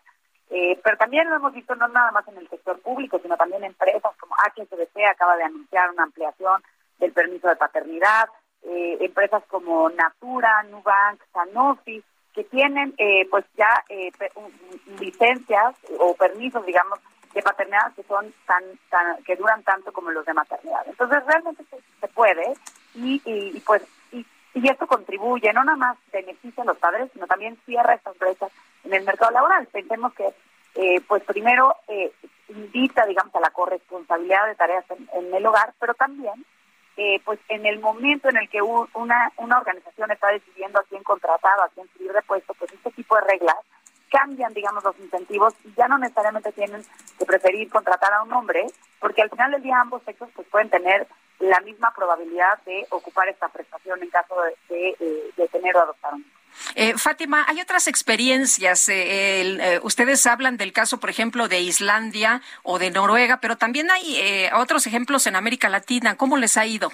pero 0.50 0.96
también 0.98 1.30
lo 1.30 1.36
hemos 1.36 1.54
visto 1.54 1.76
no 1.76 1.90
nada 1.90 2.12
más 2.12 2.26
en 2.30 2.38
el 2.38 2.50
sector 2.50 2.80
público, 2.80 3.20
sino 3.22 3.36
también 3.36 3.66
empresas 3.66 4.16
como 4.18 4.36
HSBC 4.36 5.04
acaba 5.12 5.36
de 5.36 5.44
anunciar 5.44 5.92
una 5.92 6.04
ampliación 6.04 6.64
del 7.04 7.12
permiso 7.12 7.50
de 7.50 7.58
paternidad, 7.58 8.30
eh, 8.64 8.98
empresas 9.02 9.44
como 9.50 9.90
Natura, 9.90 10.64
Nubank, 10.64 11.22
Sanofi, 11.34 12.02
que 12.34 12.46
tienen 12.46 12.94
eh, 12.98 13.28
pues 13.30 13.44
ya 13.58 13.84
eh, 13.90 14.10
licencias 15.00 15.76
o 16.00 16.16
permisos, 16.16 16.66
digamos, 16.66 17.00
de 17.34 17.42
paternidad 17.42 17.94
que 17.94 18.04
son 18.04 18.34
tan, 18.48 18.64
tan 18.90 19.22
que 19.24 19.36
duran 19.36 19.64
tanto 19.64 19.92
como 19.92 20.12
los 20.12 20.26
de 20.26 20.34
maternidad. 20.34 20.88
Entonces 20.88 21.26
realmente 21.26 21.66
se, 22.00 22.08
puede 22.08 22.54
y, 22.96 23.22
y, 23.26 23.60
pues 23.66 23.84
y, 24.14 24.26
y, 24.54 24.70
esto 24.70 24.88
contribuye, 24.88 25.52
no 25.52 25.64
nada 25.66 25.78
más 25.78 25.98
beneficia 26.14 26.64
a 26.64 26.68
los 26.68 26.78
padres, 26.78 27.12
sino 27.12 27.28
también 27.28 27.58
cierra 27.66 27.96
estas 27.96 28.18
brechas 28.18 28.52
en 28.86 28.94
el 28.94 29.04
mercado 29.04 29.32
laboral. 29.32 29.68
Pensemos 29.68 30.14
que 30.14 30.34
pues 31.08 31.24
primero 31.24 31.76
invita, 32.48 33.06
digamos, 33.06 33.36
a 33.36 33.40
la 33.40 33.52
corresponsabilidad 33.52 34.48
de 34.48 34.56
tareas 34.56 34.86
en 34.90 35.34
el 35.34 35.46
hogar, 35.46 35.74
pero 35.80 35.94
también 35.94 36.34
eh, 36.98 37.20
pues 37.26 37.40
en 37.50 37.66
el 37.66 37.80
momento 37.80 38.30
en 38.30 38.38
el 38.38 38.50
que 38.50 38.62
una, 38.62 39.32
una 39.38 39.58
organización 39.58 40.12
está 40.12 40.30
decidiendo 40.30 40.80
a 40.80 40.84
quién 40.84 41.04
contratar 41.04 41.58
o 41.60 41.64
a 41.64 41.70
quién 41.70 41.88
subir 41.96 42.12
de 42.12 42.22
puesto, 42.22 42.54
pues 42.54 42.72
este 42.72 42.92
tipo 42.92 43.16
de 43.16 43.22
reglas 43.22 43.58
cambian, 44.14 44.54
digamos, 44.54 44.84
los 44.84 44.98
incentivos 45.00 45.56
y 45.64 45.74
ya 45.74 45.88
no 45.88 45.98
necesariamente 45.98 46.52
tienen 46.52 46.84
que 47.18 47.26
preferir 47.26 47.68
contratar 47.72 48.14
a 48.14 48.22
un 48.22 48.32
hombre, 48.32 48.68
porque 49.00 49.24
al 49.24 49.30
final 49.32 49.52
del 49.52 49.64
día 49.64 49.82
ambos 49.82 50.04
sexos 50.04 50.30
pues 50.36 50.48
pueden 50.50 50.70
tener 50.70 51.08
la 51.40 51.60
misma 51.62 51.92
probabilidad 51.96 52.62
de 52.66 52.86
ocupar 52.92 53.28
esta 53.28 53.50
prestación 53.50 54.02
en 54.04 54.10
caso 54.10 54.36
de, 54.70 55.32
de, 55.36 55.48
tener 55.48 55.76
o 55.76 55.82
adoptar 55.82 56.14
un 56.14 56.22
hijo. 56.22 56.43
Eh, 56.76 56.96
Fátima, 56.98 57.46
hay 57.48 57.62
otras 57.62 57.88
experiencias. 57.88 58.90
Eh, 58.90 59.42
eh, 59.42 59.80
ustedes 59.84 60.26
hablan 60.26 60.58
del 60.58 60.74
caso, 60.74 61.00
por 61.00 61.10
ejemplo, 61.10 61.48
de 61.48 61.62
Islandia 61.62 62.42
o 62.64 62.80
de 62.80 62.92
Noruega, 62.92 63.38
pero 63.38 63.58
también 63.58 63.92
hay 63.92 64.50
otros 64.54 64.88
ejemplos 64.88 65.28
en 65.28 65.36
América 65.36 65.70
Latina. 65.70 66.16
¿Cómo 66.16 66.38
les 66.38 66.58
ha 66.58 66.66
ido? 66.66 66.92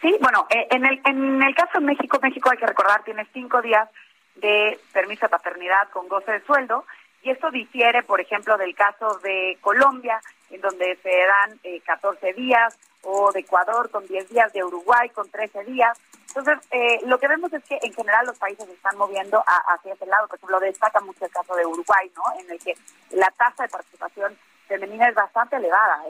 Sí, 0.00 0.16
bueno, 0.20 0.46
en, 0.50 0.86
el, 0.86 1.00
en 1.04 1.42
el 1.42 1.54
caso 1.54 1.78
de 1.78 1.84
México, 1.84 2.18
México 2.22 2.50
hay 2.50 2.58
que 2.58 2.66
recordar, 2.66 3.04
tiene 3.04 3.26
cinco 3.32 3.60
días 3.60 3.88
de 4.36 4.78
permiso 4.92 5.26
de 5.26 5.30
paternidad 5.30 5.90
con 5.92 6.08
goce 6.08 6.32
de 6.32 6.40
sueldo, 6.44 6.86
y 7.22 7.30
esto 7.30 7.50
difiere, 7.50 8.02
por 8.02 8.18
ejemplo, 8.18 8.56
del 8.56 8.74
caso 8.74 9.18
de 9.18 9.58
Colombia, 9.60 10.18
en 10.48 10.62
donde 10.62 10.96
se 11.02 11.10
dan 11.10 11.60
14 11.84 12.32
días, 12.32 12.78
o 13.02 13.32
de 13.32 13.40
Ecuador 13.40 13.90
con 13.90 14.06
10 14.06 14.28
días, 14.28 14.52
de 14.52 14.64
Uruguay 14.64 15.08
con 15.10 15.28
13 15.30 15.64
días. 15.64 15.98
Entonces, 16.28 16.58
eh, 16.70 17.00
lo 17.06 17.18
que 17.18 17.28
vemos 17.28 17.52
es 17.52 17.64
que 17.64 17.78
en 17.82 17.92
general 17.92 18.26
los 18.26 18.38
países 18.38 18.66
se 18.66 18.72
están 18.72 18.96
moviendo 18.96 19.42
hacia 19.46 19.94
ese 19.94 20.06
lado. 20.06 20.28
Por 20.28 20.36
ejemplo, 20.36 20.60
destaca 20.60 21.00
mucho 21.00 21.24
el 21.24 21.30
caso 21.30 21.54
de 21.56 21.66
Uruguay, 21.66 22.10
¿no? 22.14 22.22
En 22.40 22.50
el 22.50 22.58
que 22.58 22.74
la 23.10 23.30
tasa 23.32 23.64
de 23.64 23.68
participación 23.68 24.38
femenina 24.68 25.08
es 25.08 25.14
bastante 25.14 25.56
elevada. 25.56 26.04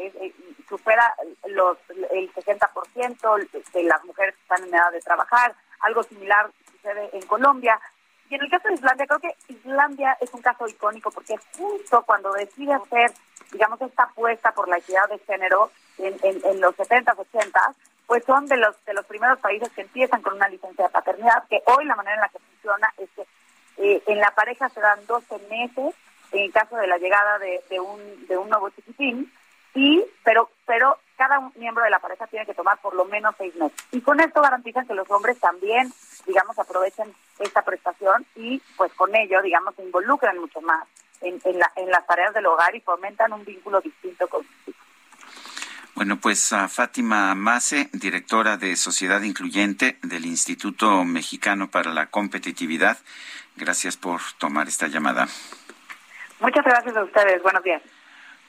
supera 0.69 1.15
los 1.47 1.79
el 2.13 2.33
60% 2.35 3.49
de 3.73 3.83
las 3.85 4.05
mujeres 4.05 4.35
que 4.35 4.43
están 4.43 4.69
en 4.69 4.75
edad 4.75 4.93
de 4.93 5.01
trabajar. 5.01 5.55
Algo 5.81 6.03
similar 6.03 6.51
sucede 6.71 7.09
en 7.15 7.23
Colombia. 7.27 7.81
Y 8.29 8.35
en 8.37 8.43
el 8.43 8.51
caso 8.51 8.69
de 8.69 8.75
Islandia, 8.75 9.07
creo 9.07 9.19
que 9.19 9.35
Islandia 9.49 10.17
es 10.21 10.33
un 10.33 10.43
caso 10.43 10.69
icónico 10.69 11.11
porque 11.11 11.37
justo 11.57 12.03
cuando 12.03 12.33
decide 12.33 12.75
hacer, 12.75 13.11
digamos, 13.53 13.81
esta 13.81 14.05
apuesta 14.05 14.53
por 14.53 14.69
la 14.69 14.79
equidad 14.79 15.09
de 15.09 15.19
género 15.21 15.71
en, 15.99 16.17
en, 16.23 16.61
los 16.61 16.75
70s, 16.77 17.17
80s, 17.17 17.75
pues 18.07 18.25
son 18.25 18.47
de 18.47 18.57
los 18.57 18.75
de 18.85 18.95
los 18.95 19.05
primeros 19.07 19.39
países 19.39 19.69
que 19.71 19.83
empiezan 19.83 20.23
con 20.23 20.35
una 20.35 20.49
licencia 20.49 20.85
de 20.85 20.91
paternidad, 20.91 21.45
que 21.49 21.63
hoy 21.67 21.85
la 21.85 21.97
manera 21.97 22.17
en 22.17 22.21
la 22.23 22.29
que 22.29 22.39
funciona 22.39 22.93
es 22.99 23.09
que 23.11 23.23
eh, 23.77 24.03
en 24.07 24.19
la 24.19 24.31
pareja 24.33 24.69
se 24.69 24.81
dan 24.81 25.07
12 25.07 25.39
meses 25.49 25.95
en 26.33 26.51
caso 26.53 26.77
de 26.77 26.87
la 26.87 26.99
llegada 26.99 27.39
de, 27.39 27.81
un, 27.81 28.27
de 28.27 28.37
un 28.37 28.49
nuevo 28.49 28.71
chiquitín, 28.71 29.33
y 29.75 30.05
pero 30.25 30.51
pero 30.67 30.99
cada 31.17 31.51
miembro 31.57 31.85
de 31.85 31.91
la 31.91 31.99
pareja 31.99 32.27
tiene 32.29 32.47
que 32.47 32.55
tomar 32.55 32.79
por 32.81 32.95
lo 32.95 33.05
menos 33.05 33.35
seis 33.37 33.55
meses. 33.57 33.77
Y 33.93 34.01
con 34.01 34.21
esto 34.21 34.41
garantizan 34.41 34.87
que 34.87 34.95
los 34.95 35.11
hombres 35.11 35.39
también, 35.39 35.93
digamos, 36.27 36.59
aprovechen 36.59 37.13
esta 37.39 37.63
prestación 37.63 38.25
y 38.37 38.63
pues 38.77 38.93
con 38.95 39.15
ello, 39.15 39.43
digamos, 39.43 39.75
se 39.75 39.83
involucran 39.83 40.39
mucho 40.39 40.61
más 40.63 40.87
en, 41.21 41.41
en, 41.45 41.59
la, 41.59 41.73
en 41.77 41.91
las 41.91 42.07
tareas 42.07 42.35
del 42.35 42.47
hogar 42.47 42.75
y 42.75 42.81
fomentan 42.81 43.33
un 43.33 43.45
vínculo 43.45 43.81
distinto 43.81 44.29
con 44.29 44.43
sus 44.43 44.69
hijos. 44.69 44.87
Bueno, 45.95 46.19
pues 46.19 46.53
a 46.53 46.69
Fátima 46.69 47.35
Mase, 47.35 47.91
directora 47.93 48.57
de 48.57 48.77
Sociedad 48.77 49.21
Incluyente 49.23 49.99
del 50.03 50.25
Instituto 50.25 51.05
Mexicano 51.05 51.71
para 51.71 51.93
la 51.93 52.07
Competitividad, 52.07 52.99
gracias 53.57 53.97
por 53.97 54.21
tomar 54.39 54.69
esta 54.69 54.87
llamada. 54.87 55.29
Muchas 56.41 56.65
gracias 56.65 56.97
a 56.97 57.05
ustedes. 57.05 57.43
Buenos 57.43 57.63
días. 57.63 57.83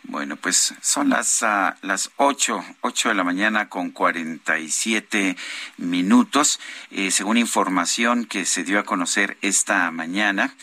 Bueno, 0.04 0.36
pues 0.36 0.74
son 0.82 1.10
las, 1.10 1.42
uh, 1.42 1.76
las 1.82 2.12
8, 2.18 2.64
8 2.82 3.10
de 3.10 3.16
la 3.16 3.24
mañana 3.24 3.70
con 3.70 3.92
47 3.92 5.36
minutos. 5.78 6.60
Eh, 6.90 7.12
según 7.12 7.38
información 7.38 8.26
que 8.26 8.46
se 8.46 8.64
dio 8.64 8.80
a 8.80 8.84
conocer 8.84 9.38
esta 9.42 9.92
mañana, 9.92 10.56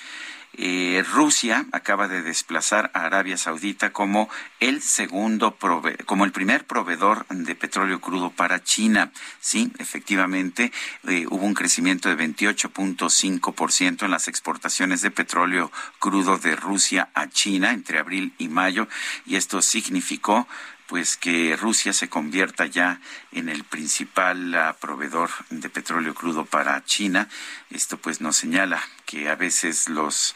eh, 0.60 1.04
Rusia 1.12 1.66
acaba 1.70 2.08
de 2.08 2.22
desplazar 2.22 2.90
a 2.92 3.04
Arabia 3.04 3.36
Saudita 3.36 3.92
como 3.92 4.28
el 4.58 4.82
segundo 4.82 5.56
como 6.04 6.24
el 6.24 6.32
primer 6.32 6.66
proveedor 6.66 7.26
de 7.28 7.54
petróleo 7.54 8.00
crudo 8.00 8.30
para 8.30 8.64
China. 8.64 9.12
Sí, 9.40 9.72
efectivamente 9.78 10.72
eh, 11.06 11.26
hubo 11.30 11.46
un 11.46 11.54
crecimiento 11.54 12.08
de 12.08 12.16
28.5% 12.16 14.04
en 14.04 14.10
las 14.10 14.26
exportaciones 14.26 15.00
de 15.00 15.12
petróleo 15.12 15.70
crudo 16.00 16.38
de 16.38 16.56
Rusia 16.56 17.08
a 17.14 17.28
China 17.28 17.72
entre 17.72 18.00
abril 18.00 18.34
y 18.38 18.48
mayo 18.48 18.88
y 19.26 19.36
esto 19.36 19.62
significó 19.62 20.48
pues 20.88 21.18
que 21.18 21.54
Rusia 21.56 21.92
se 21.92 22.08
convierta 22.08 22.64
ya 22.64 23.00
en 23.30 23.50
el 23.50 23.62
principal 23.64 24.54
uh, 24.54 24.80
proveedor 24.80 25.30
de 25.50 25.68
petróleo 25.68 26.14
crudo 26.14 26.46
para 26.46 26.82
China. 26.84 27.28
Esto 27.70 27.98
pues 27.98 28.22
nos 28.22 28.36
señala 28.36 28.82
que 29.04 29.28
a 29.28 29.36
veces 29.36 29.90
los 29.90 30.34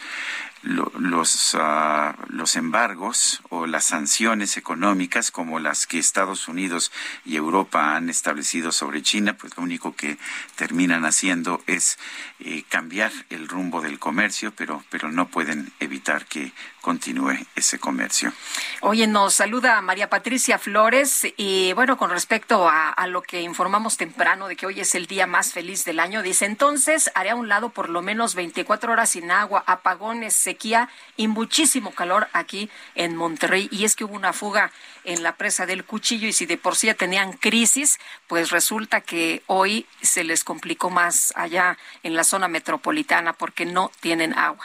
los, 0.62 1.54
uh, 1.54 2.12
los 2.28 2.56
embargos 2.56 3.42
o 3.48 3.66
las 3.66 3.84
sanciones 3.86 4.56
económicas 4.56 5.30
como 5.30 5.58
las 5.58 5.86
que 5.86 5.98
Estados 5.98 6.48
Unidos 6.48 6.92
y 7.24 7.36
Europa 7.36 7.96
han 7.96 8.08
establecido 8.08 8.70
sobre 8.70 9.02
China, 9.02 9.36
pues 9.36 9.56
lo 9.56 9.62
único 9.64 9.96
que 9.96 10.18
terminan 10.54 11.04
haciendo 11.04 11.62
es 11.66 11.98
eh, 12.38 12.62
cambiar 12.68 13.10
el 13.30 13.48
rumbo 13.48 13.80
del 13.80 13.98
comercio, 13.98 14.52
pero, 14.54 14.84
pero 14.88 15.10
no 15.10 15.28
pueden 15.28 15.72
evitar 15.80 16.26
que 16.26 16.52
continúe 16.82 17.38
ese 17.54 17.78
comercio. 17.78 18.32
Oye, 18.80 19.06
nos 19.06 19.34
saluda 19.34 19.80
María 19.80 20.10
Patricia 20.10 20.58
Flores 20.58 21.26
y 21.38 21.72
bueno, 21.72 21.96
con 21.96 22.10
respecto 22.10 22.68
a, 22.68 23.06
lo 23.06 23.22
que 23.22 23.42
informamos 23.42 23.96
temprano 23.96 24.48
de 24.48 24.56
que 24.56 24.66
hoy 24.66 24.80
es 24.80 24.94
el 24.94 25.06
día 25.06 25.26
más 25.26 25.52
feliz 25.52 25.84
del 25.84 26.00
año, 26.00 26.22
dice 26.22 26.44
entonces 26.44 27.10
haré 27.14 27.30
a 27.30 27.34
un 27.34 27.48
lado 27.48 27.70
por 27.70 27.88
lo 27.88 28.02
menos 28.02 28.34
24 28.34 28.92
horas 28.92 29.10
sin 29.10 29.30
agua, 29.30 29.64
apagones, 29.66 30.34
sequía 30.34 30.88
y 31.16 31.28
muchísimo 31.28 31.92
calor 31.92 32.28
aquí 32.32 32.70
en 32.94 33.16
Monterrey 33.16 33.68
y 33.70 33.84
es 33.84 33.96
que 33.96 34.04
hubo 34.04 34.14
una 34.14 34.32
fuga 34.32 34.72
en 35.04 35.22
la 35.22 35.36
presa 35.36 35.66
del 35.66 35.84
cuchillo 35.84 36.26
y 36.26 36.32
si 36.32 36.46
de 36.46 36.58
por 36.58 36.76
sí 36.76 36.88
ya 36.88 36.94
tenían 36.94 37.32
crisis, 37.32 37.98
pues 38.26 38.50
resulta 38.50 39.00
que 39.00 39.42
hoy 39.46 39.86
se 40.00 40.24
les 40.24 40.42
complicó 40.42 40.90
más 40.90 41.32
allá 41.36 41.78
en 42.02 42.16
la 42.16 42.24
zona 42.24 42.48
metropolitana 42.48 43.32
porque 43.32 43.66
no 43.66 43.90
tienen 44.00 44.36
agua. 44.36 44.64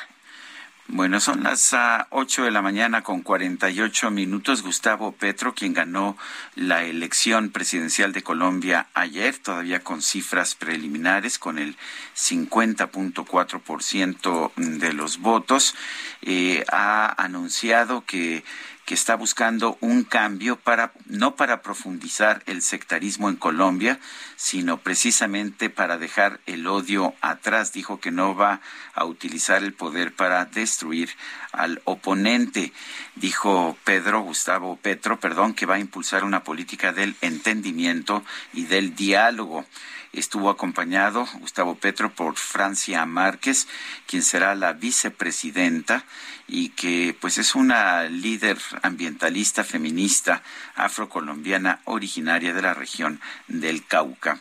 Bueno, 0.89 1.19
son 1.19 1.43
las 1.43 1.73
uh, 1.73 2.05
8 2.11 2.45
de 2.45 2.51
la 2.51 2.61
mañana 2.61 3.03
con 3.03 3.21
48 3.21 4.09
minutos. 4.09 4.63
Gustavo 4.63 5.11
Petro, 5.11 5.53
quien 5.53 5.73
ganó 5.73 6.15
la 6.55 6.85
elección 6.85 7.49
presidencial 7.49 8.13
de 8.13 8.23
Colombia 8.23 8.87
ayer, 8.93 9.37
todavía 9.37 9.83
con 9.83 10.01
cifras 10.01 10.55
preliminares, 10.55 11.39
con 11.39 11.59
el 11.59 11.75
50.4% 12.15 14.53
de 14.55 14.93
los 14.93 15.17
votos, 15.17 15.75
ha 16.71 17.21
anunciado 17.21 18.05
que 18.05 18.45
que 18.87 18.93
está 18.93 19.17
buscando 19.17 19.77
un 19.81 20.05
cambio 20.05 20.55
para 20.55 20.93
no 21.07 21.35
para 21.35 21.61
profundizar 21.61 22.41
el 22.45 22.61
sectarismo 22.61 23.27
en 23.27 23.35
Colombia, 23.35 23.99
sino 24.37 24.77
precisamente 24.77 25.69
para 25.69 25.97
dejar 25.97 26.39
el 26.45 26.65
odio 26.67 27.13
atrás. 27.19 27.73
Dijo 27.73 27.99
que 27.99 28.11
no 28.11 28.33
va 28.33 28.61
a 28.93 29.03
utilizar 29.03 29.61
el 29.61 29.73
poder 29.73 30.15
para 30.15 30.45
destruir 30.45 31.09
al 31.51 31.81
oponente. 31.83 32.71
Dijo 33.15 33.77
Pedro, 33.83 34.21
Gustavo 34.21 34.77
Petro, 34.77 35.19
perdón, 35.19 35.53
que 35.53 35.65
va 35.65 35.75
a 35.75 35.79
impulsar 35.79 36.23
una 36.23 36.45
política 36.45 36.93
del 36.93 37.17
entendimiento 37.19 38.23
y 38.53 38.67
del 38.67 38.95
diálogo 38.95 39.65
estuvo 40.13 40.49
acompañado 40.49 41.27
Gustavo 41.39 41.75
Petro 41.75 42.11
por 42.13 42.35
Francia 42.35 43.05
Márquez, 43.05 43.67
quien 44.05 44.23
será 44.23 44.55
la 44.55 44.73
vicepresidenta 44.73 46.03
y 46.47 46.69
que 46.69 47.15
pues 47.19 47.37
es 47.37 47.55
una 47.55 48.03
líder 48.03 48.57
ambientalista 48.81 49.63
feminista 49.63 50.43
afrocolombiana 50.75 51.81
originaria 51.85 52.53
de 52.53 52.61
la 52.61 52.73
región 52.73 53.19
del 53.47 53.85
Cauca. 53.85 54.39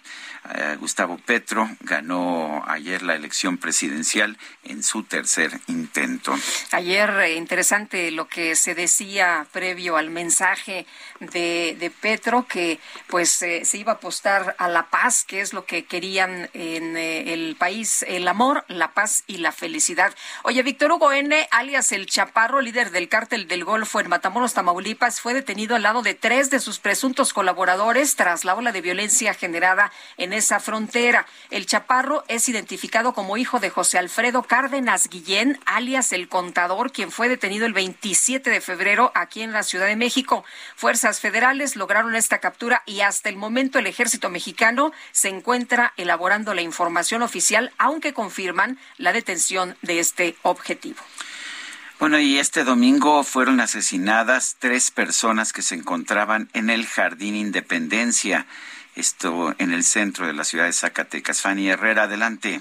Eh, 0.55 0.77
Gustavo 0.79 1.19
Petro 1.19 1.69
ganó 1.81 2.65
ayer 2.67 3.03
la 3.03 3.15
elección 3.15 3.59
presidencial 3.59 4.39
en 4.65 4.83
su 4.83 5.03
tercer 5.03 5.61
intento. 5.67 6.35
Ayer 6.73 7.11
eh, 7.21 7.35
interesante 7.35 8.11
lo 8.11 8.29
que 8.29 8.55
se 8.57 8.75
decía 8.75 9.47
previo 9.53 9.97
al 9.97 10.11
mensaje 10.11 10.87
de, 11.21 11.93
Petro 12.01 12.47
que 12.47 12.79
pues 13.07 13.41
eh, 13.43 13.65
se 13.65 13.79
iba 13.79 13.93
a 13.93 13.95
apostar 13.97 14.55
a 14.59 14.69
la 14.69 14.91
paz, 14.91 15.25
que 15.25 15.41
es 15.41 15.53
lo 15.53 15.65
que 15.65 15.85
querían 15.85 16.51
en 16.53 16.97
el 16.97 17.57
país, 17.57 18.05
el 18.09 18.29
amor, 18.29 18.65
la 18.69 18.93
paz 18.93 19.25
y 19.27 19.39
la 19.39 19.53
felicidad. 19.53 20.15
Oye, 20.43 20.63
Víctor 20.63 20.93
Hugo 20.93 21.13
N., 21.13 21.49
alias 21.51 21.93
El 21.93 22.07
Chaparro, 22.07 22.61
líder 22.61 22.91
del 22.91 23.09
cártel 23.09 23.49
del 23.49 23.65
Golfo 23.65 24.01
en 24.01 24.09
Matamoros, 24.09 24.55
Tamaulipas, 24.55 25.21
fue 25.21 25.33
detenido 25.33 25.77
al 25.77 25.83
lado 25.83 26.03
de 26.03 26.15
tres 26.15 26.51
de 26.51 26.61
sus 26.61 26.79
presuntos 26.79 27.33
colaboradores 27.33 28.17
tras 28.17 28.45
la 28.45 28.55
ola 28.55 28.73
de 28.73 28.81
violencia 28.81 29.33
generada 29.33 29.93
en 30.17 30.33
esa 30.37 30.61
frontera. 30.61 31.27
El 31.51 31.67
Chaparro 31.67 32.25
es 32.29 32.49
identificado 32.49 33.15
como 33.15 33.37
hijo 33.37 33.61
de 33.61 33.71
José 33.71 33.99
Alfredo 33.99 34.43
Cárdenas 34.43 35.09
Guillén, 35.09 35.59
alias 35.67 36.13
el 36.13 36.29
contador, 36.29 36.93
quien 36.93 37.11
fue 37.11 37.29
detenido 37.29 37.67
el 37.67 37.73
27 37.73 38.51
de 38.51 38.61
febrero 38.61 39.13
aquí 39.15 39.43
en 39.43 39.53
la 39.53 39.63
Ciudad 39.63 39.87
de 39.87 39.97
México. 39.97 40.45
Fuerzas 40.77 41.21
federales 41.21 41.77
lograron 41.77 42.15
esta 42.15 42.39
captura 42.39 42.83
y 42.87 43.01
hasta 43.01 43.29
el 43.29 43.37
momento 43.37 43.79
el 43.79 43.87
ejército 43.87 44.31
mexicano 44.31 44.93
se 45.13 45.29
encuentra 45.29 45.93
elaborando 45.97 46.55
la 46.55 46.63
información 46.63 47.23
oficial, 47.23 47.73
aunque 47.79 48.15
confirman 48.15 48.79
la 48.99 49.13
detención 49.13 49.77
de 49.83 50.01
este 50.01 50.37
objetivo. 50.43 51.01
Bueno, 51.99 52.19
y 52.19 52.39
este 52.39 52.63
domingo 52.63 53.25
fueron 53.25 53.59
asesinadas 53.59 54.57
tres 54.59 54.91
personas 54.91 55.55
que 55.55 55.63
se 55.63 55.77
encontraban 55.77 56.51
en 56.53 56.69
el 56.69 56.87
Jardín 56.87 57.35
Independencia 57.35 58.47
esto 58.97 59.55
en 59.59 59.73
el 59.73 59.85
centro 59.85 60.27
de 60.27 60.33
la 60.33 60.45
ciudad 60.45 60.65
de 60.65 60.73
Zacatecas. 60.73 61.43
Fanny 61.43 61.69
Herrera, 61.69 62.05
adelante. 62.05 62.61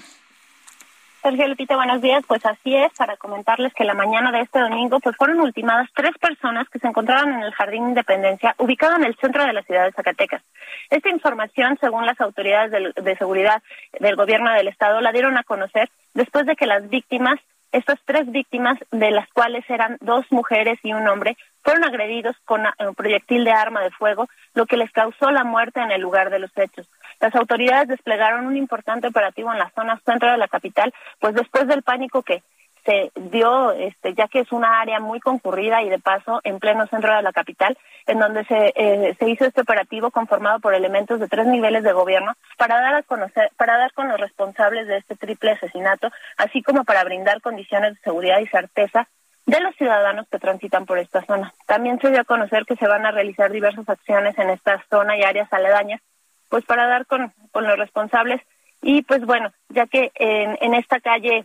Sergio 1.26 1.48
Lupita, 1.48 1.74
buenos 1.74 2.00
días. 2.00 2.22
Pues 2.28 2.46
así 2.46 2.76
es, 2.76 2.92
para 2.92 3.16
comentarles 3.16 3.74
que 3.74 3.82
la 3.82 3.94
mañana 3.94 4.30
de 4.30 4.42
este 4.42 4.60
domingo 4.60 5.00
pues 5.00 5.16
fueron 5.16 5.40
ultimadas 5.40 5.88
tres 5.92 6.16
personas 6.18 6.68
que 6.68 6.78
se 6.78 6.86
encontraban 6.86 7.32
en 7.32 7.42
el 7.42 7.52
Jardín 7.52 7.88
Independencia, 7.88 8.54
ubicado 8.58 8.94
en 8.94 9.04
el 9.04 9.16
centro 9.16 9.44
de 9.44 9.52
la 9.52 9.64
ciudad 9.64 9.86
de 9.86 9.92
Zacatecas. 9.92 10.42
Esta 10.88 11.08
información, 11.08 11.76
según 11.80 12.06
las 12.06 12.20
autoridades 12.20 12.70
de, 12.94 13.16
seguridad 13.16 13.60
del 13.98 14.14
gobierno 14.14 14.52
del 14.52 14.68
estado, 14.68 15.00
la 15.00 15.10
dieron 15.10 15.36
a 15.36 15.42
conocer 15.42 15.90
después 16.14 16.46
de 16.46 16.54
que 16.54 16.66
las 16.66 16.88
víctimas 16.88 17.40
estas 17.72 17.98
tres 18.04 18.30
víctimas, 18.30 18.78
de 18.90 19.10
las 19.10 19.28
cuales 19.32 19.64
eran 19.68 19.98
dos 20.00 20.24
mujeres 20.30 20.78
y 20.82 20.92
un 20.92 21.06
hombre, 21.08 21.36
fueron 21.62 21.84
agredidos 21.84 22.36
con 22.44 22.62
un 22.78 22.94
proyectil 22.94 23.44
de 23.44 23.50
arma 23.50 23.82
de 23.82 23.90
fuego, 23.90 24.28
lo 24.54 24.66
que 24.66 24.76
les 24.76 24.90
causó 24.92 25.30
la 25.30 25.44
muerte 25.44 25.80
en 25.80 25.90
el 25.90 26.00
lugar 26.00 26.30
de 26.30 26.38
los 26.38 26.56
hechos. 26.56 26.88
Las 27.20 27.34
autoridades 27.34 27.88
desplegaron 27.88 28.46
un 28.46 28.56
importante 28.56 29.08
operativo 29.08 29.52
en 29.52 29.58
la 29.58 29.70
zona 29.70 30.00
centro 30.04 30.30
de 30.30 30.38
la 30.38 30.48
capital, 30.48 30.92
pues 31.18 31.34
después 31.34 31.66
del 31.66 31.82
pánico 31.82 32.22
que 32.22 32.42
se 32.86 33.10
dio, 33.16 33.72
este, 33.72 34.14
ya 34.14 34.28
que 34.28 34.40
es 34.40 34.52
una 34.52 34.80
área 34.80 35.00
muy 35.00 35.20
concurrida 35.20 35.82
y 35.82 35.90
de 35.90 35.98
paso 35.98 36.40
en 36.44 36.60
pleno 36.60 36.86
centro 36.86 37.14
de 37.14 37.22
la 37.22 37.32
capital, 37.32 37.76
en 38.06 38.20
donde 38.20 38.44
se, 38.44 38.72
eh, 38.76 39.16
se 39.18 39.28
hizo 39.28 39.44
este 39.44 39.60
operativo 39.60 40.10
conformado 40.10 40.60
por 40.60 40.72
elementos 40.72 41.18
de 41.18 41.28
tres 41.28 41.46
niveles 41.46 41.82
de 41.82 41.92
gobierno 41.92 42.34
para 42.56 42.80
dar 42.80 42.94
a 42.94 43.02
conocer, 43.02 43.50
para 43.56 43.76
dar 43.76 43.92
con 43.92 44.08
los 44.08 44.20
responsables 44.20 44.86
de 44.86 44.98
este 44.98 45.16
triple 45.16 45.50
asesinato, 45.50 46.10
así 46.38 46.62
como 46.62 46.84
para 46.84 47.04
brindar 47.04 47.42
condiciones 47.42 47.94
de 47.94 48.00
seguridad 48.00 48.38
y 48.38 48.46
certeza 48.46 49.08
de 49.44 49.60
los 49.60 49.74
ciudadanos 49.76 50.26
que 50.28 50.38
transitan 50.38 50.86
por 50.86 50.98
esta 50.98 51.24
zona. 51.24 51.52
También 51.66 52.00
se 52.00 52.10
dio 52.10 52.20
a 52.20 52.24
conocer 52.24 52.64
que 52.64 52.76
se 52.76 52.86
van 52.86 53.04
a 53.04 53.10
realizar 53.10 53.50
diversas 53.50 53.88
acciones 53.88 54.38
en 54.38 54.50
esta 54.50 54.82
zona 54.88 55.16
y 55.16 55.22
áreas 55.22 55.52
aledañas, 55.52 56.00
pues 56.48 56.64
para 56.64 56.86
dar 56.86 57.06
con, 57.06 57.32
con 57.50 57.66
los 57.66 57.76
responsables 57.76 58.40
y 58.82 59.02
pues 59.02 59.24
bueno, 59.24 59.52
ya 59.68 59.86
que 59.86 60.12
en, 60.14 60.56
en 60.60 60.74
esta 60.74 61.00
calle 61.00 61.44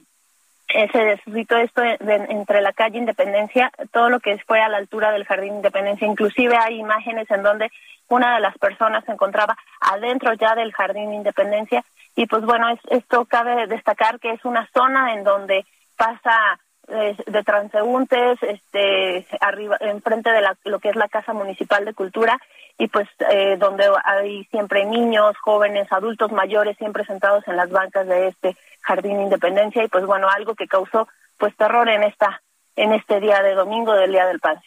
eh, 0.74 0.90
se 0.92 1.22
suscitó 1.24 1.58
esto 1.58 1.82
entre 1.84 2.62
la 2.62 2.74
calle 2.74 2.98
Independencia, 2.98 3.72
todo 3.92 4.10
lo 4.10 4.20
que 4.20 4.38
fue 4.46 4.62
a 4.62 4.70
la 4.70 4.78
altura 4.78 5.12
del 5.12 5.26
Jardín 5.26 5.56
Independencia. 5.56 6.08
Inclusive 6.08 6.56
hay 6.58 6.80
imágenes 6.80 7.30
en 7.32 7.44
donde 7.44 7.72
una 8.08 8.36
de 8.36 8.42
las 8.42 8.58
personas 8.58 9.06
se 9.06 9.12
encontraba 9.12 9.58
adentro 9.80 10.34
ya 10.34 10.56
del 10.56 10.74
Jardín 10.74 11.14
Independencia. 11.14 11.84
Y 12.16 12.26
pues 12.28 12.44
bueno, 12.44 12.68
esto 12.90 13.26
cabe 13.26 13.68
destacar 13.68 14.20
que 14.20 14.32
es 14.32 14.44
una 14.44 14.68
zona 14.74 15.14
en 15.14 15.24
donde 15.24 15.66
pasa 15.96 16.60
eh, 16.92 17.16
de 17.26 17.44
transeúntes, 17.44 18.38
este, 18.42 19.26
arriba, 19.40 19.78
enfrente 19.80 20.32
de 20.32 20.42
la, 20.42 20.58
lo 20.66 20.80
que 20.80 20.90
es 20.90 20.96
la 20.96 21.08
Casa 21.08 21.34
Municipal 21.34 21.86
de 21.86 21.94
Cultura 21.94 22.40
y 22.78 22.88
pues 22.88 23.08
eh, 23.30 23.58
donde 23.58 23.90
hay 24.04 24.44
siempre 24.46 24.86
niños, 24.86 25.38
jóvenes, 25.38 25.92
adultos 25.92 26.32
mayores 26.32 26.78
siempre 26.78 27.06
sentados 27.06 27.48
en 27.48 27.56
las 27.56 27.70
bancas 27.70 28.08
de 28.08 28.28
este 28.28 28.58
Jardín 28.82 29.22
Independencia 29.22 29.84
y 29.84 29.88
pues 29.88 30.06
bueno, 30.06 30.28
algo 30.30 30.56
que 30.56 30.68
causó 30.68 31.08
pues 31.38 31.56
terror 31.56 31.88
en 31.90 32.04
esta 32.04 32.42
en 32.76 32.94
este 32.94 33.20
día 33.20 33.42
de 33.42 33.54
domingo 33.54 33.94
del 33.94 34.12
Día 34.12 34.26
del 34.26 34.40
Padre. 34.40 34.64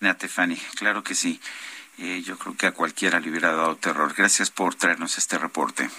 Natefani, 0.00 0.56
claro 0.76 1.02
que 1.02 1.14
sí. 1.14 1.40
Eh, 1.98 2.22
yo 2.22 2.38
creo 2.38 2.56
que 2.56 2.66
a 2.66 2.72
cualquiera 2.72 3.20
le 3.20 3.30
hubiera 3.30 3.52
dado 3.52 3.76
terror. 3.76 4.14
Gracias 4.16 4.50
por 4.50 4.74
traernos 4.74 5.18
este 5.18 5.36
reporte. 5.36 5.90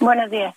Buenos 0.00 0.30
días. 0.30 0.54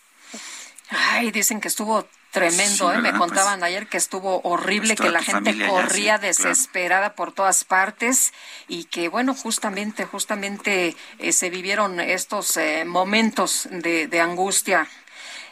Ay, 0.89 1.31
dicen 1.31 1.59
que 1.59 1.67
estuvo 1.67 2.07
tremendo, 2.31 2.91
¿eh? 2.91 2.99
me 2.99 3.09
pues 3.09 3.19
contaban 3.19 3.63
ayer 3.63 3.87
que 3.87 3.97
estuvo 3.97 4.41
horrible, 4.43 4.95
pues 4.95 5.07
que 5.07 5.11
la 5.11 5.23
gente 5.23 5.67
corría 5.67 6.17
desesperada 6.17 7.15
por 7.15 7.31
todas 7.31 7.63
partes 7.63 8.33
y 8.67 8.85
que 8.85 9.09
bueno, 9.09 9.33
justamente, 9.33 10.05
justamente 10.05 10.95
eh, 11.19 11.31
se 11.33 11.49
vivieron 11.49 11.99
estos 11.99 12.57
eh, 12.57 12.85
momentos 12.85 13.67
de, 13.71 14.07
de 14.07 14.19
angustia 14.21 14.87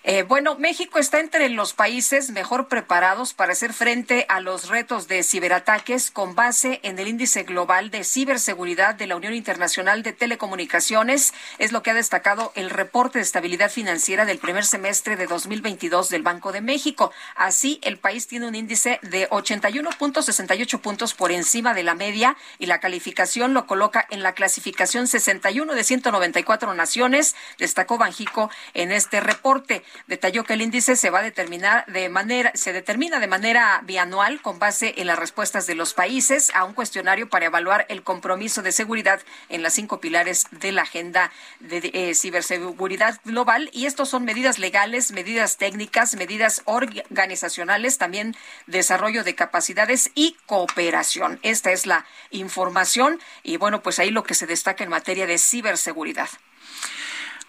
eh, 0.09 0.23
bueno, 0.23 0.55
México 0.57 0.99
está 0.99 1.19
entre 1.19 1.49
los 1.49 1.73
países 1.73 2.31
mejor 2.31 2.69
preparados 2.69 3.33
para 3.33 3.51
hacer 3.51 3.73
frente 3.73 4.25
a 4.29 4.39
los 4.39 4.69
retos 4.69 5.09
de 5.09 5.21
ciberataques 5.21 6.11
con 6.11 6.33
base 6.33 6.79
en 6.83 6.97
el 6.97 7.09
índice 7.09 7.43
global 7.43 7.91
de 7.91 8.05
ciberseguridad 8.05 8.95
de 8.95 9.05
la 9.05 9.17
Unión 9.17 9.33
Internacional 9.33 10.03
de 10.03 10.13
Telecomunicaciones. 10.13 11.33
Es 11.57 11.73
lo 11.73 11.83
que 11.83 11.91
ha 11.91 11.93
destacado 11.93 12.53
el 12.55 12.69
reporte 12.69 13.19
de 13.19 13.23
estabilidad 13.23 13.69
financiera 13.69 14.23
del 14.23 14.37
primer 14.37 14.63
semestre 14.63 15.17
de 15.17 15.27
2022 15.27 16.07
del 16.07 16.23
Banco 16.23 16.53
de 16.53 16.61
México. 16.61 17.11
Así, 17.35 17.81
el 17.83 17.97
país 17.97 18.27
tiene 18.27 18.47
un 18.47 18.55
índice 18.55 19.01
de 19.01 19.29
81.68 19.29 20.79
puntos 20.79 21.15
por 21.15 21.33
encima 21.33 21.73
de 21.73 21.83
la 21.83 21.95
media 21.95 22.37
y 22.59 22.67
la 22.67 22.79
calificación 22.79 23.53
lo 23.53 23.67
coloca 23.67 24.07
en 24.09 24.23
la 24.23 24.31
clasificación 24.31 25.05
61 25.05 25.73
de 25.73 25.83
194 25.83 26.73
naciones, 26.75 27.35
destacó 27.57 27.97
Banjico 27.97 28.49
en 28.73 28.93
este 28.93 29.19
reporte 29.19 29.83
detalló 30.07 30.43
que 30.43 30.53
el 30.53 30.61
índice 30.61 30.95
se 30.95 31.09
va 31.09 31.19
a 31.19 31.23
determinar 31.23 31.85
de 31.87 32.09
manera, 32.09 32.51
se 32.53 32.73
determina 32.73 33.19
de 33.19 33.27
manera 33.27 33.81
bianual 33.83 34.41
con 34.41 34.59
base 34.59 34.93
en 34.97 35.07
las 35.07 35.19
respuestas 35.19 35.67
de 35.67 35.75
los 35.75 35.93
países 35.93 36.51
a 36.53 36.63
un 36.63 36.73
cuestionario 36.73 37.29
para 37.29 37.45
evaluar 37.45 37.85
el 37.89 38.03
compromiso 38.03 38.61
de 38.61 38.71
seguridad 38.71 39.21
en 39.49 39.63
las 39.63 39.73
cinco 39.73 39.99
pilares 39.99 40.47
de 40.51 40.71
la 40.71 40.83
agenda 40.83 41.31
de, 41.59 41.91
eh, 41.93 42.15
ciberseguridad 42.15 43.19
global. 43.25 43.69
Y 43.73 43.85
estos 43.85 44.09
son 44.09 44.25
medidas 44.25 44.59
legales, 44.59 45.11
medidas 45.11 45.57
técnicas, 45.57 46.15
medidas 46.15 46.61
organizacionales, 46.65 47.97
también 47.97 48.35
desarrollo 48.67 49.23
de 49.23 49.35
capacidades 49.35 50.11
y 50.15 50.37
cooperación. 50.45 51.39
Esta 51.43 51.71
es 51.71 51.85
la 51.85 52.05
información 52.31 53.19
y 53.43 53.57
bueno, 53.57 53.81
pues 53.81 53.99
ahí 53.99 54.11
lo 54.11 54.23
que 54.23 54.35
se 54.35 54.47
destaca 54.47 54.83
en 54.83 54.89
materia 54.89 55.25
de 55.25 55.37
ciberseguridad. 55.37 56.29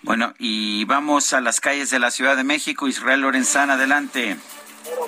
Bueno, 0.03 0.33
y 0.39 0.85
vamos 0.85 1.33
a 1.33 1.41
las 1.41 1.61
calles 1.61 1.91
de 1.91 1.99
la 1.99 2.11
Ciudad 2.11 2.37
de 2.37 2.45
México. 2.45 2.87
Israel 2.87 3.23
Lorenzana, 3.23 3.75
adelante. 3.75 4.37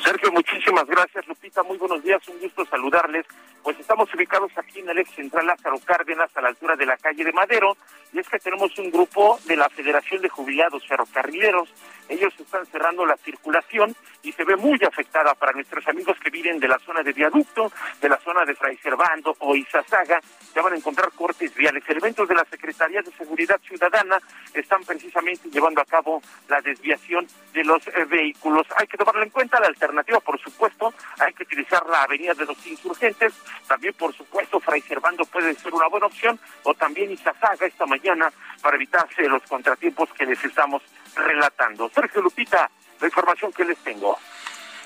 Sergio, 0.04 0.32
muchísimas 0.32 0.86
gracias. 0.86 1.26
Lupita, 1.26 1.62
muy 1.62 1.78
buenos 1.78 2.02
días. 2.02 2.20
Un 2.28 2.40
gusto 2.40 2.64
saludarles. 2.66 3.24
Pues 3.62 3.78
estamos 3.78 4.12
ubicados 4.14 4.50
aquí 4.56 4.80
en 4.80 4.88
el 4.88 4.98
ex 4.98 5.10
central 5.14 5.46
Lázaro 5.46 5.78
Cárdenas, 5.84 6.30
a 6.34 6.40
la 6.40 6.48
altura 6.48 6.76
de 6.76 6.86
la 6.86 6.96
calle 6.96 7.24
de 7.24 7.32
Madero. 7.32 7.76
Y 8.12 8.18
es 8.18 8.28
que 8.28 8.38
tenemos 8.38 8.76
un 8.78 8.90
grupo 8.90 9.38
de 9.44 9.56
la 9.56 9.68
Federación 9.68 10.22
de 10.22 10.28
Jubilados 10.28 10.86
Ferrocarrileros. 10.86 11.72
Ellos 12.08 12.32
están 12.38 12.66
cerrando 12.66 13.04
la 13.04 13.16
circulación 13.18 13.94
y 14.22 14.32
se 14.32 14.44
ve 14.44 14.56
muy 14.56 14.78
afectada 14.82 15.34
para 15.34 15.52
nuestros 15.52 15.86
amigos 15.88 16.18
que 16.18 16.30
viven 16.30 16.58
de 16.58 16.68
la 16.68 16.78
zona 16.80 17.02
de 17.02 17.12
Viaducto, 17.12 17.70
de 18.00 18.08
la 18.08 18.18
zona 18.18 18.44
de 18.44 18.54
Fray 18.54 18.78
o 19.38 19.56
Izazaga. 19.56 20.20
Ya 20.54 20.62
van 20.62 20.72
a 20.72 20.76
encontrar 20.76 21.10
cortes 21.12 21.54
viales. 21.54 21.84
Elementos 21.88 22.28
de 22.28 22.34
la 22.34 22.44
Secretaría 22.44 23.02
de 23.02 23.12
Seguridad 23.12 23.60
Ciudadana 23.62 24.18
están 24.54 24.82
precisamente 24.84 25.48
llevando 25.50 25.80
a 25.80 25.84
cabo 25.84 26.22
la 26.48 26.60
desviación 26.60 27.26
de 27.52 27.64
los 27.64 27.86
eh, 27.88 28.04
vehículos. 28.06 28.66
Hay 28.76 28.86
que 28.86 28.96
tomarlo 28.96 29.22
en 29.22 29.30
cuenta. 29.30 29.60
La 29.60 29.68
alternativa, 29.68 30.20
por 30.20 30.40
supuesto, 30.40 30.92
hay 31.18 31.32
que 31.34 31.44
utilizar 31.44 31.86
la 31.86 32.02
Avenida 32.02 32.34
de 32.34 32.46
los 32.46 32.66
Insurgentes. 32.66 33.32
También, 33.66 33.94
por 33.94 34.14
supuesto, 34.14 34.60
Fray 34.60 34.80
Servando 34.82 35.24
puede 35.24 35.54
ser 35.54 35.72
una 35.72 35.88
buena 35.88 36.06
opción 36.06 36.38
o 36.64 36.74
también 36.74 37.10
Izazaga 37.10 37.66
esta 37.66 37.86
mañana 37.86 38.32
para 38.62 38.76
evitarse 38.76 39.22
los 39.28 39.42
contratiempos 39.44 40.10
que 40.12 40.26
les 40.26 40.42
estamos 40.44 40.82
relatando. 41.14 41.90
Sergio 41.94 42.22
Lupita, 42.22 42.70
la 43.00 43.06
información 43.06 43.52
que 43.52 43.64
les 43.64 43.78
tengo. 43.78 44.18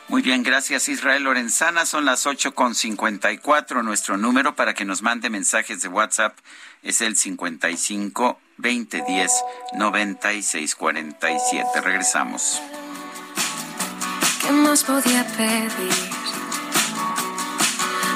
Muy 0.08 0.20
bien, 0.20 0.42
gracias 0.42 0.88
Israel 0.88 1.24
Lorenzana. 1.24 1.86
Son 1.86 2.04
las 2.04 2.26
ocho 2.26 2.54
con 2.54 2.74
cincuenta 2.74 3.32
y 3.32 3.38
cuatro. 3.38 3.82
Nuestro 3.82 4.16
número 4.18 4.54
para 4.54 4.74
que 4.74 4.84
nos 4.84 5.02
mande 5.02 5.30
mensajes 5.30 5.80
de 5.80 5.88
WhatsApp 5.88 6.36
es 6.82 7.00
el 7.00 7.16
55 7.16 8.38
20 8.58 9.02
10 9.06 9.32
96 9.78 10.74
47. 10.74 11.80
Regresamos. 11.80 12.60
¿Qué 14.42 14.52
más 14.52 14.84
podía 14.84 15.24
pedir? 15.36 16.13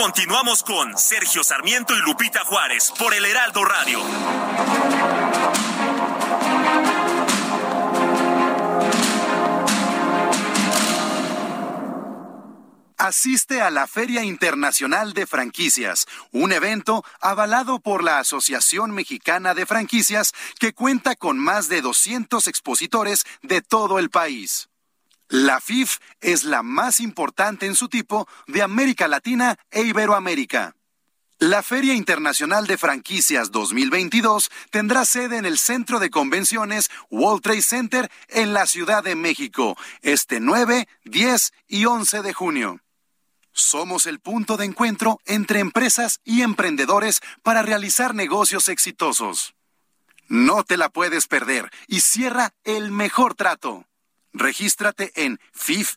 Continuamos 0.00 0.62
con 0.62 0.96
Sergio 0.96 1.44
Sarmiento 1.44 1.94
y 1.94 2.00
Lupita 2.00 2.42
Juárez 2.46 2.90
por 2.98 3.12
el 3.12 3.22
Heraldo 3.22 3.62
Radio. 3.66 4.00
Asiste 12.96 13.60
a 13.60 13.68
la 13.68 13.86
Feria 13.86 14.24
Internacional 14.24 15.12
de 15.12 15.26
Franquicias, 15.26 16.06
un 16.32 16.52
evento 16.52 17.04
avalado 17.20 17.78
por 17.78 18.02
la 18.02 18.20
Asociación 18.20 18.92
Mexicana 18.92 19.52
de 19.52 19.66
Franquicias 19.66 20.32
que 20.58 20.72
cuenta 20.72 21.14
con 21.14 21.38
más 21.38 21.68
de 21.68 21.82
200 21.82 22.46
expositores 22.46 23.24
de 23.42 23.60
todo 23.60 23.98
el 23.98 24.08
país. 24.08 24.69
La 25.30 25.60
FIF 25.60 25.98
es 26.20 26.42
la 26.42 26.64
más 26.64 26.98
importante 26.98 27.64
en 27.66 27.76
su 27.76 27.88
tipo 27.88 28.26
de 28.48 28.62
América 28.62 29.06
Latina 29.06 29.56
e 29.70 29.82
Iberoamérica. 29.82 30.74
La 31.38 31.62
Feria 31.62 31.94
Internacional 31.94 32.66
de 32.66 32.76
Franquicias 32.76 33.52
2022 33.52 34.50
tendrá 34.72 35.04
sede 35.04 35.36
en 35.36 35.46
el 35.46 35.56
Centro 35.56 36.00
de 36.00 36.10
Convenciones 36.10 36.90
World 37.10 37.42
Trade 37.42 37.62
Center 37.62 38.10
en 38.26 38.52
la 38.52 38.66
Ciudad 38.66 39.04
de 39.04 39.14
México 39.14 39.78
este 40.02 40.40
9, 40.40 40.88
10 41.04 41.52
y 41.68 41.84
11 41.84 42.22
de 42.22 42.32
junio. 42.32 42.80
Somos 43.52 44.06
el 44.06 44.18
punto 44.18 44.56
de 44.56 44.64
encuentro 44.64 45.20
entre 45.26 45.60
empresas 45.60 46.18
y 46.24 46.42
emprendedores 46.42 47.20
para 47.44 47.62
realizar 47.62 48.16
negocios 48.16 48.68
exitosos. 48.68 49.54
No 50.26 50.64
te 50.64 50.76
la 50.76 50.88
puedes 50.88 51.28
perder 51.28 51.70
y 51.86 52.00
cierra 52.00 52.52
el 52.64 52.90
mejor 52.90 53.36
trato. 53.36 53.86
Regístrate 54.32 55.12
en 55.16 55.40
fif.com.mx 55.52 55.88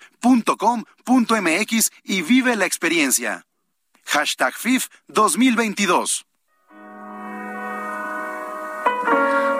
y 2.04 2.22
vive 2.22 2.56
la 2.56 2.66
experiencia. 2.66 3.46
Hashtag 4.06 4.54
FIF 4.54 4.88
2022. 5.08 6.26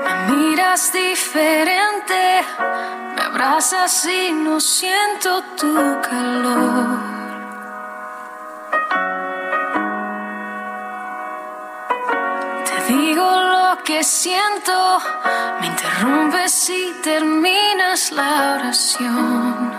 Me 0.04 0.36
miras 0.36 0.92
diferente, 0.94 2.44
me 3.16 3.22
abrazas 3.22 4.06
y 4.06 4.32
no 4.32 4.60
siento 4.60 5.44
tu 5.58 5.74
calor. 6.02 7.00
Te 12.66 12.94
digo 12.94 13.53
lo 13.76 13.84
que 13.84 14.04
siento, 14.04 15.00
me 15.60 15.68
interrumpes 15.68 16.70
y 16.70 16.94
terminas 17.02 18.12
la 18.12 18.56
oración. 18.56 19.72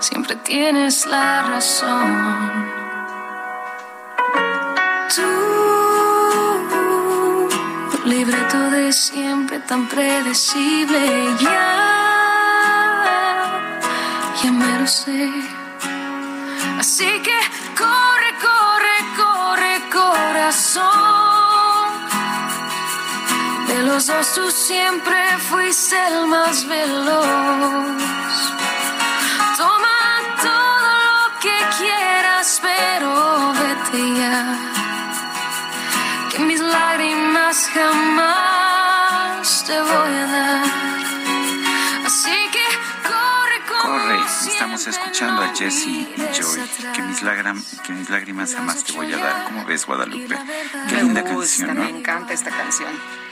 Siempre 0.00 0.34
tienes 0.36 1.06
la 1.06 1.42
razón. 1.42 2.68
Tú, 5.14 5.30
libreto 8.06 8.58
de 8.70 8.92
siempre 8.92 9.60
tan 9.60 9.88
predecible, 9.88 11.00
ya, 11.40 11.74
ya 14.42 14.52
me 14.52 14.80
lo 14.80 14.86
sé. 14.86 15.30
Así 16.78 17.10
que 17.26 17.38
corre, 17.76 18.30
corre, 18.46 18.96
corre, 19.16 19.72
corazón. 19.92 21.27
De 23.68 23.82
los 23.82 24.06
dos 24.06 24.34
tú 24.34 24.50
siempre 24.50 25.16
fuiste 25.50 25.96
el 26.08 26.26
más 26.26 26.66
veloz. 26.66 28.02
Toma 29.56 29.98
todo 30.42 30.88
lo 31.08 31.38
que 31.40 31.56
quieras, 31.78 32.60
pero 32.62 33.52
vete 33.52 34.14
ya. 34.18 34.56
Que 36.30 36.38
mis 36.40 36.60
lágrimas 36.60 37.68
jamás 37.74 39.64
te 39.66 39.78
voy 39.80 40.14
a 40.14 40.26
dar. 40.26 40.64
Así 42.06 42.38
que 42.50 42.64
corre, 43.06 43.58
corre. 43.68 44.16
Corre, 44.16 44.18
estamos 44.46 44.86
escuchando 44.86 45.42
a 45.42 45.48
Jesse 45.54 45.86
y 45.88 46.14
Joy. 46.32 46.60
Que 46.94 47.02
mis, 47.02 47.20
que 47.84 47.92
mis 47.92 48.08
lágrimas 48.08 48.54
jamás 48.54 48.82
te 48.82 48.92
voy 48.92 49.12
a 49.12 49.18
dar. 49.18 49.44
¿Cómo 49.44 49.64
ves, 49.66 49.84
Guadalupe? 49.84 50.38
Qué 50.88 50.94
Me 50.96 51.02
linda 51.02 51.20
gusta, 51.20 51.66
canción, 51.66 51.76
¿no? 51.76 51.82
me 51.84 51.90
encanta 51.90 52.32
esta 52.32 52.50
canción. 52.50 53.27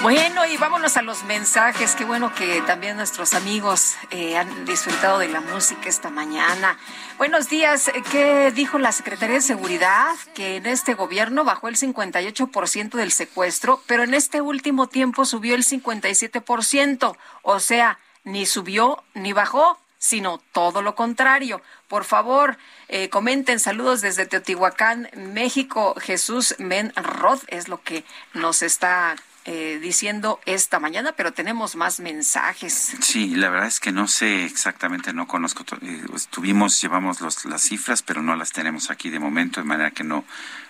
Bueno, 0.00 0.46
y 0.46 0.56
vámonos 0.56 0.96
a 0.96 1.02
los 1.02 1.24
mensajes. 1.24 1.96
Qué 1.96 2.04
bueno 2.04 2.32
que 2.32 2.62
también 2.62 2.96
nuestros 2.96 3.34
amigos 3.34 3.96
eh, 4.10 4.36
han 4.36 4.64
disfrutado 4.64 5.18
de 5.18 5.28
la 5.28 5.40
música 5.40 5.88
esta 5.88 6.08
mañana. 6.08 6.78
Buenos 7.18 7.48
días. 7.48 7.90
¿Qué 8.12 8.52
dijo 8.52 8.78
la 8.78 8.92
Secretaría 8.92 9.34
de 9.34 9.40
Seguridad? 9.40 10.14
Que 10.34 10.56
en 10.56 10.66
este 10.66 10.94
gobierno 10.94 11.42
bajó 11.42 11.66
el 11.66 11.76
58% 11.76 12.90
del 12.90 13.10
secuestro, 13.10 13.82
pero 13.88 14.04
en 14.04 14.14
este 14.14 14.40
último 14.40 14.86
tiempo 14.86 15.24
subió 15.24 15.56
el 15.56 15.64
57%. 15.64 17.16
O 17.42 17.58
sea, 17.58 17.98
ni 18.22 18.46
subió 18.46 19.02
ni 19.14 19.32
bajó 19.32 19.80
sino 19.98 20.40
todo 20.52 20.80
lo 20.80 20.94
contrario. 20.94 21.60
Por 21.88 22.04
favor, 22.04 22.56
eh, 22.86 23.08
comenten 23.08 23.58
saludos 23.58 24.00
desde 24.00 24.26
Teotihuacán, 24.26 25.10
México. 25.16 25.96
Jesús 26.00 26.54
Menrod 26.58 27.40
es 27.48 27.66
lo 27.66 27.82
que 27.82 28.04
nos 28.32 28.62
está 28.62 29.16
eh, 29.50 29.78
diciendo 29.80 30.40
esta 30.44 30.78
mañana, 30.78 31.12
pero 31.16 31.32
tenemos 31.32 31.74
más 31.74 32.00
mensajes. 32.00 32.92
Sí, 33.00 33.34
la 33.34 33.48
verdad 33.48 33.68
es 33.68 33.80
que 33.80 33.92
no 33.92 34.06
sé 34.06 34.44
exactamente, 34.44 35.14
no 35.14 35.26
conozco. 35.26 35.64
eh, 35.80 36.04
Estuvimos, 36.14 36.78
llevamos 36.82 37.22
los, 37.22 37.46
las 37.46 37.62
cifras, 37.62 38.02
pero 38.02 38.20
no 38.20 38.36
las 38.36 38.52
tenemos 38.52 38.90
aquí 38.90 39.08
de 39.08 39.18
momento, 39.18 39.60
de 39.60 39.66
manera 39.66 39.90
que 39.90 40.04
no, 40.04 40.26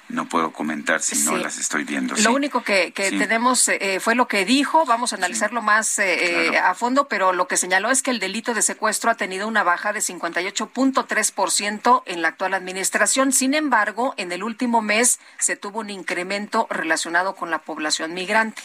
no 0.09 0.29
puedo 0.29 0.53
comentar 0.53 1.03
si 1.03 1.19
no 1.25 1.37
las 1.37 1.59
estoy 1.59 1.85
viendo. 1.85 2.15
Lo 2.15 2.21
sí. 2.21 2.27
único 2.29 2.63
que, 2.63 2.93
que 2.93 3.11
Sí. 3.11 3.19
tenemos 3.19 3.69
eh, 3.69 4.01
fue 4.01 4.15
lo 4.15 4.29
que 4.29 4.45
dijo, 4.45 4.85
vamos 4.87 5.13
a 5.13 5.17
analizarlo 5.17 5.63
más 5.63 5.99
eh, 5.99 6.49
eh, 6.55 6.59
a 6.59 6.75
fondo, 6.75 7.09
pero 7.09 7.33
lo 7.33 7.47
que 7.47 7.57
señaló 7.57 7.91
es 7.91 8.03
que 8.03 8.11
el 8.11 8.19
delito 8.19 8.55
de 8.55 8.63
secuestro 8.63 9.11
ha 9.11 9.15
tenido 9.17 9.47
una 9.47 9.63
baja 9.65 9.93
de 9.93 10.01
58.3% 10.01 12.03
en 12.07 12.23
la 12.23 12.29
actual 12.29 12.55
administración. 12.55 13.33
Sin 13.33 13.55
embargo, 13.55 14.15
en 14.17 14.33
el 14.33 14.43
último 14.43 14.83
mes 14.83 15.19
se 15.39 15.57
tuvo 15.57 15.81
un 15.81 15.91
incremento 15.91 16.67
relacionado 16.71 17.35
con 17.35 17.51
la 17.51 17.59
población 17.59 18.15
migrante. 18.15 18.63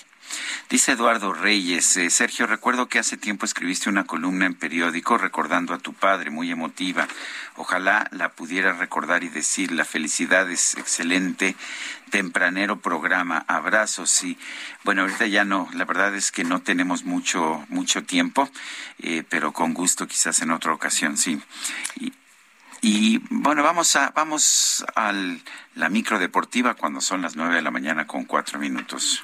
Dice 0.70 0.94
Eduardo 0.94 1.34
Reyes, 1.34 1.98
eh, 1.98 2.10
Sergio, 2.10 2.48
recuerdo 2.48 2.88
que 2.88 2.98
hace 2.98 3.18
tiempo 3.18 3.45
escribiste 3.45 3.90
una 3.90 4.06
columna 4.06 4.45
en 4.45 4.56
periódico 4.56 5.18
recordando 5.18 5.74
a 5.74 5.78
tu 5.78 5.94
padre, 5.94 6.32
muy 6.32 6.50
emotiva. 6.50 7.08
Ojalá 7.56 8.08
la 8.12 8.30
pudiera 8.30 8.74
recordar 8.74 9.24
y 9.24 9.30
decir, 9.30 9.72
la 9.72 9.86
felicidad 9.86 10.50
es 10.50 10.76
excelente, 10.76 11.56
tempranero 12.10 12.80
programa, 12.80 13.44
abrazos 13.48 14.24
y 14.24 14.38
bueno, 14.84 15.02
ahorita 15.02 15.28
ya 15.28 15.45
no, 15.45 15.70
la 15.74 15.86
verdad 15.86 16.16
es 16.16 16.32
que 16.32 16.44
no 16.44 16.62
tenemos 16.62 17.04
mucho, 17.04 17.66
mucho 17.70 18.04
tiempo, 18.04 18.50
eh, 19.00 19.24
pero 19.28 19.52
con 19.52 19.74
gusto 19.74 20.08
quizás 20.08 20.41
en 20.41 20.52
otra 20.52 20.74
ocasión, 20.74 21.18
sí. 21.18 21.41
Y, 22.00 22.14
y 22.82 23.22
bueno, 23.30 23.64
vamos 23.64 23.95
a, 23.95 24.12
vamos 24.12 24.86
a 24.95 25.14
la 25.76 25.90
micro 25.90 26.20
deportiva 26.20 26.74
cuando 26.74 27.00
son 27.02 27.22
las 27.22 27.36
nueve 27.36 27.56
de 27.56 27.62
la 27.62 27.72
mañana 27.72 28.08
con 28.08 28.26
cuatro 28.26 28.60
minutos. 28.60 29.24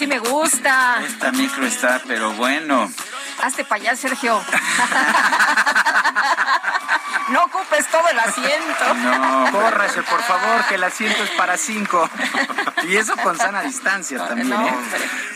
Sí 0.00 0.06
me 0.06 0.18
gusta. 0.18 1.02
Esta 1.04 1.30
micro 1.30 1.66
está, 1.66 2.00
pero 2.06 2.32
bueno. 2.32 2.90
Hazte 3.42 3.66
para 3.66 3.82
allá, 3.82 3.96
Sergio. 3.96 4.32
no 7.28 7.44
ocupes 7.44 7.86
todo 7.88 8.08
el 8.08 8.18
asiento. 8.18 8.94
No, 8.94 9.52
Córrase, 9.52 10.02
por 10.04 10.22
favor, 10.22 10.64
que 10.70 10.76
el 10.76 10.84
asiento 10.84 11.22
es 11.22 11.28
para 11.32 11.58
cinco. 11.58 12.08
Y 12.88 12.96
eso 12.96 13.14
con 13.22 13.36
sana 13.36 13.62
distancia 13.62 14.26
también, 14.26 14.52
¿eh? 14.52 14.74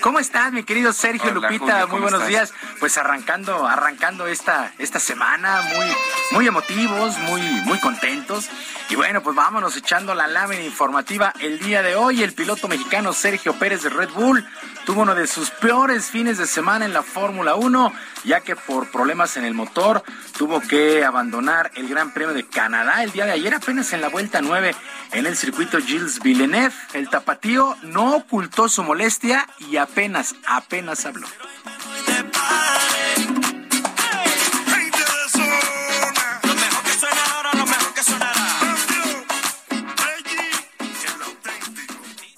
¿Cómo 0.00 0.18
estás, 0.18 0.52
mi 0.52 0.64
querido 0.64 0.92
Sergio 0.92 1.30
Hola, 1.30 1.48
Lupita? 1.48 1.64
Julio, 1.64 1.78
muy 1.78 1.88
¿cómo 1.88 2.02
buenos 2.02 2.28
estás? 2.28 2.28
días. 2.28 2.54
Pues 2.80 2.98
arrancando, 2.98 3.66
arrancando 3.66 4.26
esta, 4.26 4.72
esta 4.78 4.98
semana, 4.98 5.62
muy, 5.74 5.86
muy 6.32 6.46
emotivos, 6.46 7.18
muy, 7.20 7.40
muy 7.40 7.78
contentos. 7.80 8.48
Y 8.90 8.96
bueno, 8.96 9.22
pues 9.22 9.34
vámonos 9.34 9.76
echando 9.76 10.14
la 10.14 10.26
lámina 10.26 10.62
informativa. 10.62 11.32
El 11.40 11.58
día 11.58 11.82
de 11.82 11.96
hoy, 11.96 12.22
el 12.22 12.34
piloto 12.34 12.68
mexicano 12.68 13.12
Sergio 13.12 13.54
Pérez 13.54 13.82
de 13.82 13.90
Red 13.90 14.10
Bull 14.10 14.46
tuvo 14.84 15.02
uno 15.02 15.14
de 15.14 15.26
sus 15.26 15.50
peores 15.50 16.10
fines 16.10 16.36
de 16.36 16.46
semana 16.46 16.84
en 16.84 16.92
la 16.92 17.02
Fórmula 17.02 17.54
1, 17.54 17.92
ya 18.24 18.40
que 18.40 18.54
por 18.56 18.90
problemas 18.90 19.36
en 19.38 19.44
el 19.44 19.54
motor 19.54 20.02
tuvo 20.36 20.60
que 20.60 21.04
abandonar 21.04 21.70
el 21.74 21.88
Gran 21.88 22.12
Premio 22.12 22.34
de 22.34 22.46
Canadá 22.46 23.02
el 23.02 23.12
día 23.12 23.24
de 23.24 23.32
ayer, 23.32 23.54
apenas 23.54 23.92
en 23.94 24.02
la 24.02 24.08
vuelta 24.08 24.42
9 24.42 24.74
en 25.12 25.26
el 25.26 25.36
circuito 25.36 25.78
Gilles 25.78 26.20
Villeneuve. 26.20 26.74
El 26.92 27.08
tapatío 27.34 27.74
no 27.82 28.16
ocultó 28.16 28.68
su 28.68 28.82
molestia 28.82 29.46
y 29.58 29.76
apenas, 29.76 30.34
apenas 30.46 31.04
habló. 31.04 31.26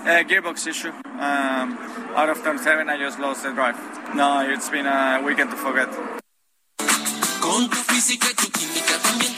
Uh, 0.08 0.22
gearbox 0.22 0.68
issue. 0.68 0.92
Um, 1.18 1.76
out 2.14 2.28
of 2.28 2.40
turn 2.44 2.58
seven, 2.60 2.88
I 2.88 2.96
just 2.96 3.18
lost 3.18 3.42
the 3.42 3.50
drive. 3.50 3.76
No, 4.14 4.40
it's 4.40 4.70
been 4.70 4.86
a 4.86 5.20
weekend 5.20 5.50
to 5.50 5.56
forget. 5.56 5.88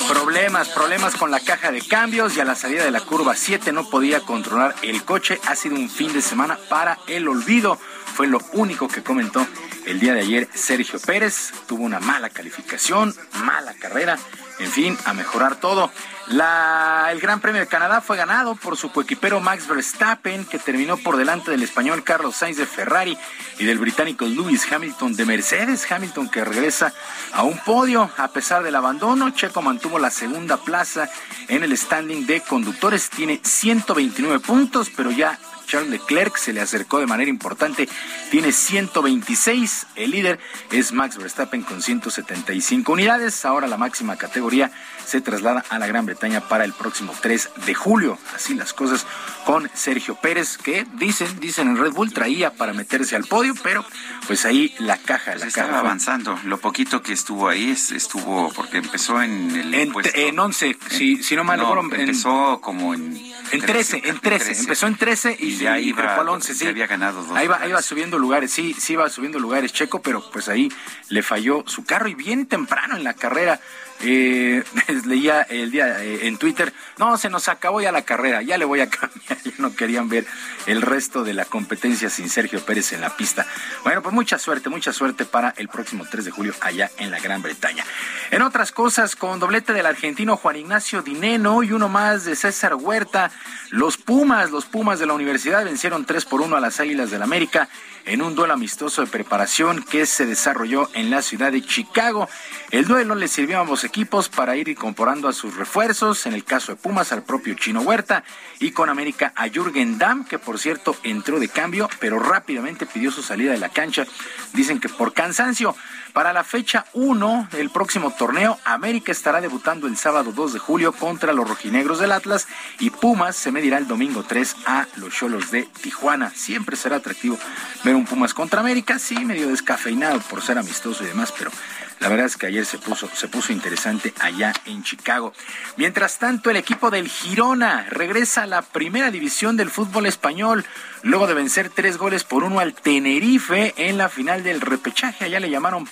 Problemas, 0.08 0.68
problemas 0.68 1.16
con 1.16 1.30
la 1.30 1.40
caja 1.40 1.70
de 1.70 1.80
cambios 1.82 2.36
y 2.36 2.40
a 2.40 2.44
la 2.44 2.54
salida 2.54 2.84
de 2.84 2.90
la 2.90 3.00
curva 3.00 3.34
7 3.34 3.72
no 3.72 3.88
podía 3.88 4.20
controlar 4.20 4.74
el 4.82 5.04
coche. 5.04 5.40
Ha 5.46 5.54
sido 5.54 5.76
un 5.76 5.90
fin 5.90 6.12
de 6.12 6.22
semana 6.22 6.58
para 6.68 6.98
el 7.06 7.28
olvido. 7.28 7.78
Fue 8.14 8.26
lo 8.26 8.40
único 8.52 8.88
que 8.88 9.02
comentó 9.02 9.46
el 9.86 10.00
día 10.00 10.14
de 10.14 10.20
ayer 10.20 10.48
Sergio 10.54 10.98
Pérez. 10.98 11.52
Tuvo 11.66 11.84
una 11.84 12.00
mala 12.00 12.30
calificación, 12.30 13.14
mala 13.44 13.74
carrera 13.74 14.18
en 14.58 14.70
fin, 14.70 14.98
a 15.04 15.12
mejorar 15.14 15.56
todo. 15.56 15.90
El 16.30 17.20
Gran 17.20 17.40
Premio 17.40 17.60
de 17.60 17.66
Canadá 17.66 18.02
fue 18.02 18.18
ganado 18.18 18.54
por 18.54 18.76
su 18.76 18.92
coequipero 18.92 19.40
Max 19.40 19.66
Verstappen, 19.66 20.44
que 20.44 20.58
terminó 20.58 20.98
por 20.98 21.16
delante 21.16 21.50
del 21.50 21.62
español 21.62 22.04
Carlos 22.04 22.36
Sainz 22.36 22.58
de 22.58 22.66
Ferrari 22.66 23.16
y 23.58 23.64
del 23.64 23.78
británico 23.78 24.26
Lewis 24.26 24.70
Hamilton 24.70 25.16
de 25.16 25.24
Mercedes. 25.24 25.90
Hamilton 25.90 26.28
que 26.28 26.44
regresa 26.44 26.92
a 27.32 27.44
un 27.44 27.58
podio 27.58 28.10
a 28.18 28.28
pesar 28.28 28.62
del 28.62 28.76
abandono. 28.76 29.30
Checo 29.30 29.62
mantuvo 29.62 29.98
la 29.98 30.10
segunda 30.10 30.58
plaza 30.58 31.08
en 31.48 31.64
el 31.64 31.76
standing 31.76 32.26
de 32.26 32.42
conductores. 32.42 33.08
Tiene 33.08 33.40
129 33.42 34.40
puntos, 34.40 34.90
pero 34.94 35.10
ya 35.10 35.38
Charles 35.68 35.90
Leclerc 35.90 36.36
se 36.38 36.54
le 36.54 36.62
acercó 36.62 36.98
de 36.98 37.06
manera 37.06 37.28
importante, 37.28 37.88
tiene 38.30 38.52
126, 38.52 39.86
el 39.96 40.12
líder 40.12 40.40
es 40.72 40.92
Max 40.92 41.18
Verstappen 41.18 41.62
con 41.62 41.82
175 41.82 42.90
unidades, 42.90 43.44
ahora 43.44 43.66
la 43.66 43.76
máxima 43.76 44.16
categoría 44.16 44.72
se 45.08 45.22
traslada 45.22 45.64
a 45.70 45.78
la 45.78 45.86
Gran 45.86 46.04
Bretaña 46.04 46.40
para 46.48 46.64
el 46.64 46.74
próximo 46.74 47.14
3 47.20 47.50
de 47.66 47.74
julio, 47.74 48.18
así 48.34 48.54
las 48.54 48.74
cosas 48.74 49.06
con 49.46 49.70
Sergio 49.72 50.16
Pérez, 50.16 50.58
que 50.58 50.86
dicen, 50.94 51.40
dicen 51.40 51.68
en 51.68 51.78
Red 51.78 51.92
Bull 51.92 52.12
traía 52.12 52.52
para 52.52 52.74
meterse 52.74 53.16
al 53.16 53.24
podio, 53.24 53.54
pero 53.62 53.84
pues 54.26 54.44
ahí 54.44 54.74
la 54.78 54.98
caja, 54.98 55.32
la 55.32 55.38
pues 55.38 55.56
estaba 55.56 55.78
avanzando, 55.78 56.38
lo 56.44 56.58
poquito 56.58 57.02
que 57.02 57.14
estuvo 57.14 57.48
ahí 57.48 57.70
estuvo, 57.70 58.52
porque 58.52 58.78
empezó 58.78 59.22
en 59.22 59.50
el 59.56 59.74
en, 59.74 59.92
en 60.14 60.38
11, 60.38 60.76
si, 60.90 61.22
si 61.22 61.36
no 61.36 61.44
mal 61.44 61.58
no, 61.58 61.80
empezó 61.80 62.60
como 62.60 62.92
en 62.92 63.16
en 63.50 63.60
13, 63.62 64.02
en 64.04 64.18
13, 64.20 64.60
empezó 64.60 64.86
en 64.86 64.96
13 64.96 65.36
y, 65.38 65.56
ya 65.56 65.78
iba, 65.78 66.16
al 66.16 66.28
11, 66.28 66.54
sí. 66.54 66.66
había 66.66 66.86
ganado 66.86 67.22
dos. 67.22 67.36
Ahí 67.36 67.48
iba, 67.68 67.82
subiendo 67.82 68.18
lugares, 68.18 68.50
sí, 68.50 68.74
sí 68.78 68.92
iba 68.94 69.08
subiendo 69.08 69.38
lugares 69.38 69.72
Checo, 69.72 70.02
pero 70.02 70.28
pues 70.30 70.48
ahí 70.48 70.70
le 71.08 71.22
falló 71.22 71.64
su 71.66 71.84
carro 71.84 72.08
y 72.08 72.14
bien 72.14 72.46
temprano 72.46 72.96
en 72.96 73.04
la 73.04 73.14
carrera 73.14 73.60
eh, 74.00 74.62
leía 75.06 75.42
el 75.42 75.70
día 75.70 76.02
eh, 76.02 76.26
en 76.26 76.38
Twitter, 76.38 76.72
no, 76.98 77.16
se 77.18 77.30
nos 77.30 77.48
acabó 77.48 77.80
ya 77.80 77.92
la 77.92 78.02
carrera, 78.02 78.42
ya 78.42 78.58
le 78.58 78.64
voy 78.64 78.80
a 78.80 78.88
cambiar, 78.88 79.42
ya 79.44 79.52
no 79.58 79.74
querían 79.74 80.08
ver 80.08 80.26
el 80.66 80.82
resto 80.82 81.24
de 81.24 81.34
la 81.34 81.44
competencia 81.44 82.10
sin 82.10 82.28
Sergio 82.28 82.64
Pérez 82.64 82.92
en 82.92 83.00
la 83.00 83.16
pista. 83.16 83.46
Bueno, 83.84 84.02
pues 84.02 84.14
mucha 84.14 84.38
suerte, 84.38 84.68
mucha 84.68 84.92
suerte 84.92 85.24
para 85.24 85.54
el 85.56 85.68
próximo 85.68 86.06
3 86.10 86.24
de 86.26 86.30
julio 86.30 86.54
allá 86.60 86.90
en 86.98 87.10
la 87.10 87.20
Gran 87.20 87.42
Bretaña. 87.42 87.84
En 88.30 88.42
otras 88.42 88.72
cosas, 88.72 89.16
con 89.16 89.40
doblete 89.40 89.72
del 89.72 89.86
argentino 89.86 90.36
Juan 90.36 90.56
Ignacio 90.56 91.02
Dineno 91.02 91.62
y 91.62 91.72
uno 91.72 91.88
más 91.88 92.24
de 92.24 92.36
César 92.36 92.74
Huerta, 92.74 93.30
los 93.70 93.96
Pumas, 93.96 94.50
los 94.50 94.66
Pumas 94.66 94.98
de 94.98 95.06
la 95.06 95.14
universidad 95.14 95.64
vencieron 95.64 96.04
3 96.04 96.24
por 96.24 96.40
1 96.40 96.56
a 96.56 96.60
las 96.60 96.80
Águilas 96.80 97.10
del 97.10 97.22
América 97.22 97.68
en 98.04 98.22
un 98.22 98.34
duelo 98.34 98.54
amistoso 98.54 99.02
de 99.02 99.10
preparación 99.10 99.82
que 99.82 100.06
se 100.06 100.24
desarrolló 100.24 100.88
en 100.94 101.10
la 101.10 101.20
ciudad 101.20 101.52
de 101.52 101.62
Chicago. 101.62 102.28
El 102.70 102.86
duelo 102.86 103.14
le 103.14 103.28
sirvió 103.28 103.58
a 103.58 103.60
ambos 103.60 103.84
equipos 103.88 104.28
para 104.28 104.54
ir 104.54 104.68
incorporando 104.68 105.28
a 105.28 105.32
sus 105.32 105.56
refuerzos, 105.56 106.26
en 106.26 106.34
el 106.34 106.44
caso 106.44 106.72
de 106.72 106.76
Pumas 106.76 107.10
al 107.10 107.22
propio 107.22 107.54
Chino 107.54 107.80
Huerta 107.80 108.22
y 108.60 108.72
con 108.72 108.90
América 108.90 109.32
a 109.34 109.48
Jürgen 109.48 109.96
Damm, 109.96 110.24
que 110.24 110.38
por 110.38 110.58
cierto 110.58 110.94
entró 111.02 111.40
de 111.40 111.48
cambio, 111.48 111.88
pero 111.98 112.18
rápidamente 112.18 112.84
pidió 112.84 113.10
su 113.10 113.22
salida 113.22 113.52
de 113.52 113.58
la 113.58 113.70
cancha. 113.70 114.06
Dicen 114.52 114.78
que 114.78 114.90
por 114.90 115.14
cansancio. 115.14 115.74
Para 116.18 116.32
la 116.32 116.42
fecha 116.42 116.84
1 116.94 117.50
del 117.52 117.70
próximo 117.70 118.10
torneo, 118.10 118.58
América 118.64 119.12
estará 119.12 119.40
debutando 119.40 119.86
el 119.86 119.96
sábado 119.96 120.32
2 120.32 120.54
de 120.54 120.58
julio 120.58 120.92
contra 120.92 121.32
los 121.32 121.48
rojinegros 121.48 122.00
del 122.00 122.10
Atlas 122.10 122.48
y 122.80 122.90
Pumas 122.90 123.36
se 123.36 123.52
medirá 123.52 123.78
el 123.78 123.86
domingo 123.86 124.24
3 124.24 124.56
a 124.66 124.88
los 124.96 125.14
Cholos 125.14 125.52
de 125.52 125.68
Tijuana. 125.80 126.30
Siempre 126.30 126.74
será 126.74 126.96
atractivo 126.96 127.38
ver 127.84 127.94
un 127.94 128.04
Pumas 128.04 128.34
contra 128.34 128.58
América, 128.58 128.98
sí, 128.98 129.24
medio 129.24 129.46
descafeinado 129.46 130.18
por 130.22 130.42
ser 130.42 130.58
amistoso 130.58 131.04
y 131.04 131.06
demás, 131.06 131.32
pero 131.38 131.52
la 132.00 132.08
verdad 132.08 132.26
es 132.26 132.36
que 132.36 132.46
ayer 132.46 132.64
se 132.64 132.78
puso, 132.78 133.08
se 133.12 133.26
puso 133.26 133.52
interesante 133.52 134.14
allá 134.20 134.52
en 134.66 134.84
Chicago. 134.84 135.32
Mientras 135.76 136.18
tanto, 136.18 136.50
el 136.50 136.56
equipo 136.56 136.90
del 136.90 137.08
Girona 137.08 137.86
regresa 137.90 138.44
a 138.44 138.46
la 138.46 138.62
primera 138.62 139.10
división 139.10 139.56
del 139.56 139.70
fútbol 139.70 140.06
español 140.06 140.64
luego 141.02 141.26
de 141.26 141.34
vencer 141.34 141.70
tres 141.70 141.96
goles 141.96 142.22
por 142.22 142.44
uno 142.44 142.60
al 142.60 142.74
Tenerife 142.74 143.74
en 143.76 143.98
la 143.98 144.08
final 144.08 144.44
del 144.44 144.60
repechaje. 144.60 145.24
Allá 145.24 145.40
le 145.40 145.50
llamaron 145.50 145.86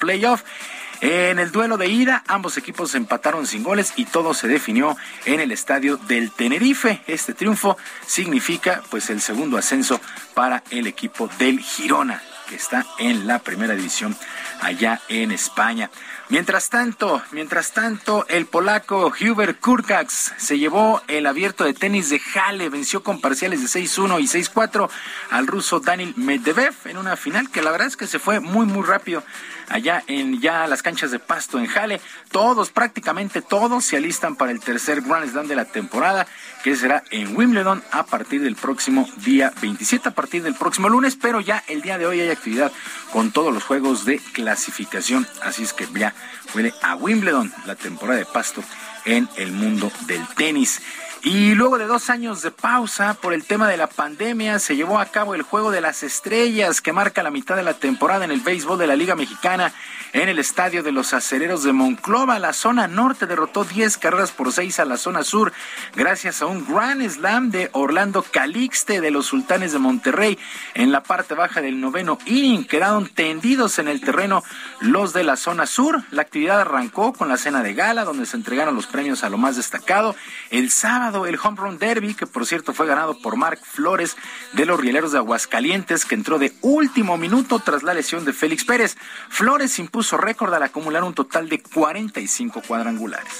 En 1.02 1.38
el 1.38 1.52
duelo 1.52 1.76
de 1.76 1.88
ida, 1.88 2.24
ambos 2.26 2.56
equipos 2.56 2.94
empataron 2.94 3.46
sin 3.46 3.62
goles 3.62 3.92
y 3.96 4.06
todo 4.06 4.32
se 4.32 4.48
definió 4.48 4.96
en 5.26 5.40
el 5.40 5.52
estadio 5.52 5.98
del 5.98 6.30
Tenerife. 6.30 7.02
Este 7.06 7.34
triunfo 7.34 7.76
significa 8.06 8.82
pues 8.90 9.10
el 9.10 9.20
segundo 9.20 9.58
ascenso 9.58 10.00
para 10.32 10.62
el 10.70 10.86
equipo 10.86 11.28
del 11.38 11.60
Girona, 11.60 12.22
que 12.48 12.56
está 12.56 12.86
en 12.98 13.26
la 13.26 13.40
primera 13.40 13.74
división 13.74 14.16
allá 14.62 15.02
en 15.08 15.32
España. 15.32 15.90
Mientras 16.30 16.70
tanto, 16.70 17.22
mientras 17.30 17.72
tanto, 17.72 18.26
el 18.28 18.46
polaco 18.46 19.12
Hubert 19.20 19.60
Kurkax 19.60 20.32
se 20.38 20.58
llevó 20.58 21.02
el 21.08 21.26
abierto 21.26 21.64
de 21.64 21.74
tenis 21.74 22.08
de 22.08 22.20
Halle, 22.34 22.70
venció 22.70 23.02
con 23.02 23.20
parciales 23.20 23.60
de 23.60 23.80
6-1 23.80 24.20
y 24.20 24.24
6-4 24.24 24.88
al 25.30 25.46
ruso 25.46 25.78
Daniel 25.80 26.14
Medvedev 26.16 26.74
en 26.86 26.96
una 26.96 27.16
final 27.16 27.50
que 27.50 27.62
la 27.62 27.70
verdad 27.70 27.88
es 27.88 27.96
que 27.96 28.06
se 28.06 28.18
fue 28.18 28.40
muy 28.40 28.66
muy 28.66 28.84
rápido 28.84 29.22
allá 29.68 30.02
en 30.06 30.40
ya 30.40 30.66
las 30.66 30.82
canchas 30.82 31.10
de 31.10 31.18
pasto 31.18 31.58
en 31.58 31.66
Halle. 31.66 32.00
Todos, 32.30 32.70
prácticamente 32.70 33.42
todos, 33.42 33.84
se 33.84 33.96
alistan 33.96 34.36
para 34.36 34.52
el 34.52 34.60
tercer 34.60 35.02
Grand 35.02 35.30
Slam 35.30 35.48
de 35.48 35.56
la 35.56 35.64
temporada, 35.64 36.26
que 36.62 36.76
será 36.76 37.02
en 37.10 37.36
Wimbledon 37.36 37.82
a 37.92 38.04
partir 38.04 38.42
del 38.42 38.56
próximo 38.56 39.08
día 39.18 39.52
27, 39.60 40.08
a 40.08 40.14
partir 40.14 40.42
del 40.42 40.54
próximo 40.54 40.88
lunes, 40.88 41.16
pero 41.16 41.40
ya 41.40 41.62
el 41.68 41.82
día 41.82 41.98
de 41.98 42.06
hoy 42.06 42.20
hay 42.20 42.30
actividad 42.30 42.72
con 43.12 43.32
todos 43.32 43.52
los 43.52 43.64
juegos 43.64 44.04
de 44.04 44.18
clasificación, 44.18 45.26
así 45.42 45.62
es 45.62 45.72
que 45.72 45.86
ya 45.94 46.14
huele 46.54 46.74
a 46.82 46.96
Wimbledon, 46.96 47.52
la 47.66 47.76
temporada 47.76 48.18
de 48.18 48.26
pasto 48.26 48.62
en 49.04 49.28
el 49.36 49.52
mundo 49.52 49.90
del 50.06 50.26
tenis. 50.36 50.82
Y 51.22 51.54
luego 51.54 51.78
de 51.78 51.86
dos 51.86 52.08
años 52.08 52.42
de 52.42 52.50
pausa 52.50 53.14
por 53.14 53.32
el 53.32 53.44
tema 53.44 53.68
de 53.68 53.76
la 53.76 53.88
pandemia, 53.88 54.58
se 54.58 54.76
llevó 54.76 55.00
a 55.00 55.06
cabo 55.06 55.34
el 55.34 55.42
Juego 55.42 55.70
de 55.70 55.80
las 55.80 56.02
Estrellas, 56.02 56.80
que 56.80 56.92
marca 56.92 57.22
la 57.22 57.30
mitad 57.30 57.56
de 57.56 57.64
la 57.64 57.74
temporada 57.74 58.24
en 58.24 58.30
el 58.30 58.40
béisbol 58.40 58.78
de 58.78 58.86
la 58.86 58.94
Liga 58.94 59.16
Mexicana 59.16 59.72
en 60.12 60.28
el 60.28 60.38
estadio 60.38 60.82
de 60.82 60.92
los 60.92 61.12
acereros 61.14 61.64
de 61.64 61.72
Monclova. 61.72 62.38
La 62.38 62.52
zona 62.52 62.86
norte 62.86 63.26
derrotó 63.26 63.64
10 63.64 63.98
carreras 63.98 64.30
por 64.30 64.52
6 64.52 64.78
a 64.80 64.84
la 64.84 64.96
zona 64.96 65.24
sur, 65.24 65.52
gracias 65.94 66.42
a 66.42 66.46
un 66.46 66.64
Grand 66.64 67.02
Slam 67.08 67.50
de 67.50 67.70
Orlando 67.72 68.22
Calixte 68.22 69.00
de 69.00 69.10
los 69.10 69.26
Sultanes 69.26 69.72
de 69.72 69.78
Monterrey. 69.78 70.38
En 70.74 70.92
la 70.92 71.02
parte 71.02 71.34
baja 71.34 71.60
del 71.60 71.80
noveno 71.80 72.18
inning 72.26 72.66
quedaron 72.66 73.08
tendidos 73.08 73.78
en 73.78 73.88
el 73.88 74.00
terreno 74.00 74.44
los 74.80 75.12
de 75.12 75.24
la 75.24 75.36
zona 75.36 75.66
sur. 75.66 76.02
La 76.10 76.22
actividad 76.22 76.60
arrancó 76.60 77.12
con 77.12 77.28
la 77.28 77.36
cena 77.36 77.62
de 77.62 77.74
gala, 77.74 78.04
donde 78.04 78.26
se 78.26 78.36
entregaron 78.36 78.74
los 78.74 78.86
premios 78.86 79.24
a 79.24 79.28
lo 79.28 79.38
más 79.38 79.56
destacado. 79.56 80.14
El 80.50 80.70
sábado 80.70 81.05
el 81.06 81.38
Home 81.40 81.56
Run 81.56 81.78
Derby, 81.78 82.14
que 82.14 82.26
por 82.26 82.46
cierto 82.46 82.72
fue 82.72 82.86
ganado 82.86 83.16
por 83.18 83.36
Mark 83.36 83.60
Flores 83.62 84.16
de 84.54 84.66
los 84.66 84.80
Rieleros 84.80 85.12
de 85.12 85.18
Aguascalientes, 85.18 86.04
que 86.04 86.16
entró 86.16 86.38
de 86.38 86.52
último 86.62 87.16
minuto 87.16 87.60
tras 87.60 87.84
la 87.84 87.94
lesión 87.94 88.24
de 88.24 88.32
Félix 88.32 88.64
Pérez. 88.64 88.96
Flores 89.28 89.78
impuso 89.78 90.16
récord 90.16 90.52
al 90.52 90.64
acumular 90.64 91.04
un 91.04 91.14
total 91.14 91.48
de 91.48 91.62
45 91.62 92.62
cuadrangulares. 92.66 93.32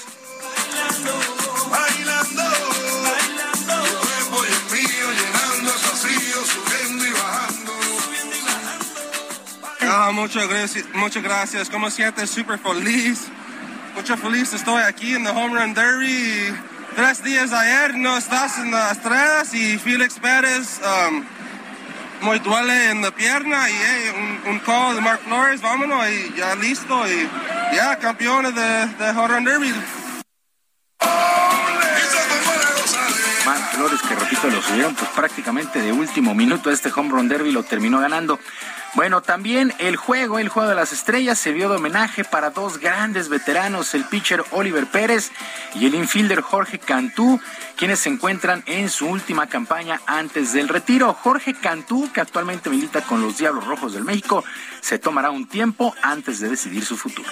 Ah, 9.81 10.11
muchas 10.13 10.47
gracias, 10.47 10.85
muchas 10.93 11.23
gracias. 11.23 11.69
¿Cómo 11.69 11.89
sientes? 11.89 12.29
Súper 12.29 12.59
feliz. 12.59 13.27
Mucho 13.93 14.15
feliz 14.15 14.53
estoy 14.53 14.81
aquí 14.83 15.15
en 15.15 15.27
el 15.27 15.35
Home 15.35 15.59
Run 15.59 15.73
Derby 15.73 16.55
tres 16.97 17.23
días 17.23 17.53
ayer 17.53 17.95
no 17.95 18.17
estás 18.17 18.57
en 18.57 18.71
las 18.71 18.93
estrellas 18.93 19.53
y 19.53 19.77
Félix 19.77 20.17
Pérez 20.19 20.81
um, 20.81 21.23
muy 22.21 22.39
duele 22.39 22.89
en 22.89 23.03
la 23.03 23.11
pierna 23.11 23.69
y 23.69 23.75
un, 24.17 24.53
un, 24.53 24.59
call 24.61 24.95
de 24.95 25.01
Mark 25.01 25.19
Flores, 25.23 25.61
vámonos 25.61 26.09
y 26.09 26.33
ya 26.35 26.55
listo 26.55 27.07
y 27.07 27.29
ya 27.75 27.99
campeones 27.99 28.55
de, 28.55 28.61
de 28.61 29.45
Derby. 29.45 29.75
Mark 33.45 33.61
Flores, 33.73 34.01
que 34.01 34.15
repito, 34.15 34.47
lo 34.47 34.59
subieron 34.63 34.95
pues 34.95 35.11
prácticamente 35.11 35.79
de 35.79 35.91
último 35.91 36.33
minuto. 36.33 36.71
Este 36.71 36.91
home 36.95 37.09
run 37.11 37.27
derby 37.27 37.51
lo 37.51 37.61
terminó 37.61 37.99
ganando. 37.99 38.39
Bueno, 38.95 39.21
también 39.21 39.73
el 39.79 39.95
juego, 39.95 40.39
el 40.39 40.49
juego 40.49 40.69
de 40.69 40.75
las 40.75 40.91
estrellas, 40.91 41.37
sirvió 41.37 41.69
de 41.69 41.75
homenaje 41.75 42.23
para 42.23 42.49
dos 42.49 42.79
grandes 42.79 43.29
veteranos, 43.29 43.93
el 43.93 44.05
pitcher 44.05 44.43
Oliver 44.51 44.87
Pérez 44.87 45.31
y 45.75 45.85
el 45.85 45.93
infielder 45.93 46.41
Jorge 46.41 46.79
Cantú, 46.79 47.39
quienes 47.75 47.99
se 47.99 48.09
encuentran 48.09 48.63
en 48.65 48.89
su 48.89 49.05
última 49.05 49.47
campaña 49.47 50.01
antes 50.07 50.53
del 50.53 50.67
retiro. 50.67 51.13
Jorge 51.13 51.53
Cantú, 51.53 52.09
que 52.11 52.21
actualmente 52.21 52.69
milita 52.69 53.01
con 53.01 53.21
los 53.21 53.37
Diablos 53.37 53.65
Rojos 53.65 53.93
del 53.93 54.03
México, 54.03 54.43
se 54.81 54.97
tomará 54.97 55.29
un 55.29 55.47
tiempo 55.47 55.93
antes 56.01 56.39
de 56.39 56.49
decidir 56.49 56.83
su 56.83 56.97
futuro. 56.97 57.29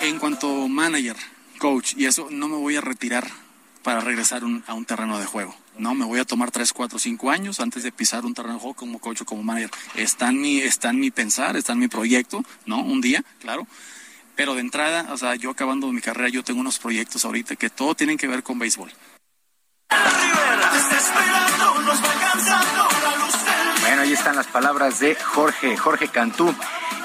En 0.00 0.18
cuanto 0.18 0.68
manager, 0.68 1.16
coach, 1.58 1.94
y 1.96 2.06
eso 2.06 2.28
no 2.30 2.48
me 2.48 2.56
voy 2.56 2.76
a 2.76 2.80
retirar 2.80 3.47
para 3.82 4.00
regresar 4.00 4.42
a 4.66 4.74
un 4.74 4.84
terreno 4.84 5.18
de 5.18 5.26
juego. 5.26 5.54
No, 5.78 5.94
me 5.94 6.04
voy 6.04 6.18
a 6.18 6.24
tomar 6.24 6.50
3, 6.50 6.72
4, 6.72 6.98
5 6.98 7.30
años 7.30 7.60
antes 7.60 7.84
de 7.84 7.92
pisar 7.92 8.24
un 8.24 8.34
terreno 8.34 8.54
de 8.54 8.60
juego 8.60 8.74
como 8.74 8.98
coach 8.98 9.22
o 9.22 9.24
como 9.24 9.44
manager. 9.44 9.70
Está 9.94 10.28
en 10.28 10.40
mi, 10.40 10.58
está 10.58 10.90
en 10.90 10.98
mi 10.98 11.12
pensar, 11.12 11.56
está 11.56 11.72
en 11.72 11.78
mi 11.78 11.86
proyecto, 11.86 12.44
¿no? 12.66 12.80
Un 12.80 13.00
día, 13.00 13.22
claro. 13.40 13.66
Pero 14.34 14.54
de 14.54 14.60
entrada, 14.60 15.06
o 15.12 15.16
sea, 15.16 15.36
yo 15.36 15.50
acabando 15.50 15.90
mi 15.92 16.00
carrera, 16.00 16.28
yo 16.30 16.42
tengo 16.42 16.60
unos 16.60 16.80
proyectos 16.80 17.24
ahorita 17.24 17.54
que 17.54 17.70
todo 17.70 17.94
tienen 17.94 18.18
que 18.18 18.26
ver 18.26 18.42
con 18.42 18.58
béisbol. 18.58 18.90
Bueno, 23.80 24.02
ahí 24.02 24.12
están 24.12 24.34
las 24.34 24.48
palabras 24.48 24.98
de 24.98 25.14
Jorge, 25.14 25.76
Jorge 25.76 26.08
Cantú. 26.08 26.52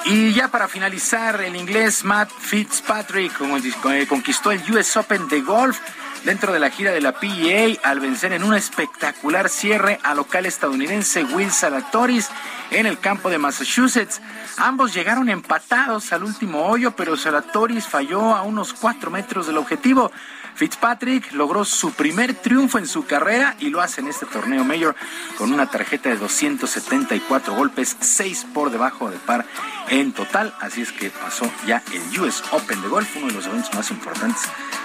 Y 0.06 0.32
ya 0.32 0.48
para 0.48 0.66
finalizar, 0.66 1.40
el 1.40 1.54
inglés 1.54 2.04
Matt 2.04 2.30
Fitzpatrick 2.30 3.32
eh, 3.40 4.06
conquistó 4.08 4.50
el 4.50 4.60
US 4.70 4.96
Open 4.96 5.28
de 5.28 5.40
golf 5.40 5.78
dentro 6.24 6.52
de 6.52 6.58
la 6.58 6.70
gira 6.70 6.92
de 6.92 7.00
la 7.00 7.12
PEA 7.12 7.78
al 7.82 8.00
vencer 8.00 8.32
en 8.32 8.44
un 8.44 8.54
espectacular 8.54 9.48
cierre 9.48 10.00
al 10.02 10.16
local 10.16 10.46
estadounidense 10.46 11.24
Will 11.24 11.50
Salatoris 11.50 12.30
en 12.70 12.86
el 12.86 12.98
campo 12.98 13.30
de 13.30 13.38
Massachusetts. 13.38 14.20
Ambos 14.56 14.94
llegaron 14.94 15.28
empatados 15.28 16.12
al 16.12 16.24
último 16.24 16.66
hoyo, 16.66 16.92
pero 16.96 17.16
Salatoris 17.16 17.86
falló 17.86 18.34
a 18.34 18.42
unos 18.42 18.72
cuatro 18.72 19.10
metros 19.10 19.46
del 19.46 19.58
objetivo. 19.58 20.10
Fitzpatrick 20.54 21.32
logró 21.32 21.64
su 21.64 21.92
primer 21.92 22.34
triunfo 22.34 22.78
en 22.78 22.86
su 22.86 23.06
carrera 23.06 23.56
y 23.58 23.70
lo 23.70 23.80
hace 23.80 24.00
en 24.00 24.08
este 24.08 24.26
torneo 24.26 24.64
mayor 24.64 24.94
con 25.36 25.52
una 25.52 25.68
tarjeta 25.68 26.08
de 26.08 26.16
274 26.16 27.54
golpes, 27.54 27.96
6 28.00 28.46
por 28.54 28.70
debajo 28.70 29.10
de 29.10 29.18
par 29.18 29.46
en 29.88 30.12
total. 30.12 30.54
Así 30.60 30.82
es 30.82 30.92
que 30.92 31.10
pasó 31.10 31.50
ya 31.66 31.82
el 31.92 32.20
US 32.20 32.42
Open 32.52 32.80
de 32.82 32.88
golf, 32.88 33.08
uno 33.16 33.28
de 33.28 33.32
los 33.34 33.46
eventos 33.46 33.74
más 33.74 33.90
importantes 33.90 34.42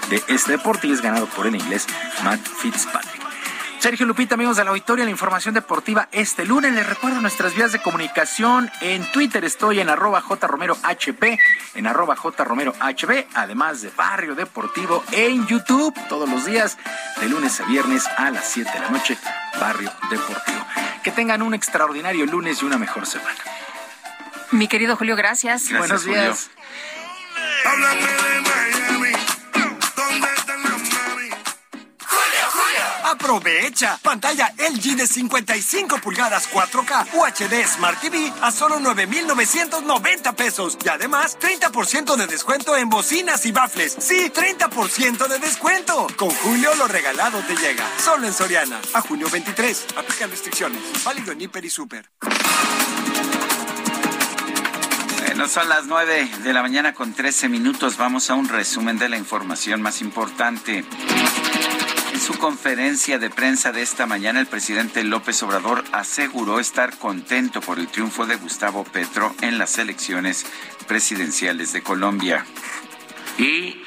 de 0.08 0.22
este 0.28 0.52
deporte 0.52 0.88
y 0.88 0.92
es 0.92 1.00
ganado 1.00 1.26
por 1.26 1.46
el 1.46 1.54
inglés 1.54 1.86
Matt 2.24 2.40
Fitzpatrick. 2.40 3.19
Sergio 3.80 4.04
Lupita, 4.04 4.34
amigos 4.34 4.58
de 4.58 4.64
la 4.64 4.70
auditoria, 4.70 5.06
la 5.06 5.10
información 5.10 5.54
deportiva 5.54 6.06
este 6.12 6.44
lunes. 6.44 6.74
Les 6.74 6.86
recuerdo 6.86 7.22
nuestras 7.22 7.54
vías 7.54 7.72
de 7.72 7.80
comunicación. 7.80 8.70
En 8.82 9.10
Twitter 9.10 9.42
estoy 9.42 9.80
en 9.80 9.88
arroba 9.88 10.20
jromerohp, 10.20 11.38
en 11.74 11.86
arroba 11.86 12.14
jromerohb, 12.14 13.26
además 13.32 13.80
de 13.80 13.90
Barrio 13.96 14.34
Deportivo 14.34 15.02
en 15.12 15.46
YouTube 15.46 15.94
todos 16.10 16.28
los 16.28 16.44
días, 16.44 16.76
de 17.22 17.30
lunes 17.30 17.58
a 17.58 17.64
viernes 17.64 18.06
a 18.18 18.30
las 18.30 18.50
7 18.50 18.70
de 18.70 18.80
la 18.80 18.90
noche, 18.90 19.16
Barrio 19.58 19.90
Deportivo. 20.10 20.66
Que 21.02 21.10
tengan 21.10 21.40
un 21.40 21.54
extraordinario 21.54 22.26
lunes 22.26 22.60
y 22.60 22.66
una 22.66 22.76
mejor 22.76 23.06
semana. 23.06 23.38
Mi 24.50 24.68
querido 24.68 24.94
Julio, 24.96 25.16
gracias. 25.16 25.72
Buenos 25.72 26.04
días. 26.04 26.50
Aprovecha. 33.30 33.96
Pantalla 34.02 34.52
LG 34.58 34.96
de 34.96 35.06
55 35.06 35.98
pulgadas 35.98 36.50
4K 36.50 37.14
UHD 37.14 37.64
Smart 37.64 38.00
TV 38.00 38.32
a 38.42 38.50
solo 38.50 38.80
9,990 38.80 40.32
pesos. 40.32 40.76
Y 40.84 40.88
además, 40.88 41.38
30% 41.38 42.16
de 42.16 42.26
descuento 42.26 42.76
en 42.76 42.88
bocinas 42.88 43.46
y 43.46 43.52
bafles. 43.52 43.96
Sí, 44.00 44.32
30% 44.34 45.28
de 45.28 45.38
descuento. 45.38 46.08
Con 46.16 46.30
Julio 46.30 46.74
lo 46.74 46.88
regalado 46.88 47.38
te 47.46 47.54
llega. 47.54 47.86
Solo 48.04 48.26
en 48.26 48.32
Soriana. 48.32 48.80
A 48.94 49.00
junio 49.00 49.28
23. 49.30 49.86
Aplican 49.96 50.28
restricciones. 50.28 50.82
Válido 51.04 51.30
en 51.30 51.42
Hiper 51.42 51.64
y 51.64 51.70
Super. 51.70 52.10
Bueno, 55.24 55.46
son 55.46 55.68
las 55.68 55.86
9 55.86 56.30
de 56.42 56.52
la 56.52 56.62
mañana 56.62 56.94
con 56.94 57.14
13 57.14 57.48
minutos. 57.48 57.96
Vamos 57.96 58.28
a 58.28 58.34
un 58.34 58.48
resumen 58.48 58.98
de 58.98 59.08
la 59.08 59.16
información 59.16 59.80
más 59.80 60.00
importante. 60.02 60.84
Su 62.30 62.38
conferencia 62.38 63.18
de 63.18 63.28
prensa 63.28 63.72
de 63.72 63.82
esta 63.82 64.06
mañana, 64.06 64.38
el 64.38 64.46
presidente 64.46 65.02
López 65.02 65.42
Obrador 65.42 65.82
aseguró 65.90 66.60
estar 66.60 66.96
contento 66.96 67.60
por 67.60 67.80
el 67.80 67.88
triunfo 67.88 68.24
de 68.24 68.36
Gustavo 68.36 68.84
Petro 68.84 69.34
en 69.40 69.58
las 69.58 69.78
elecciones 69.78 70.46
presidenciales 70.86 71.72
de 71.72 71.82
Colombia. 71.82 72.46
Y 73.36 73.82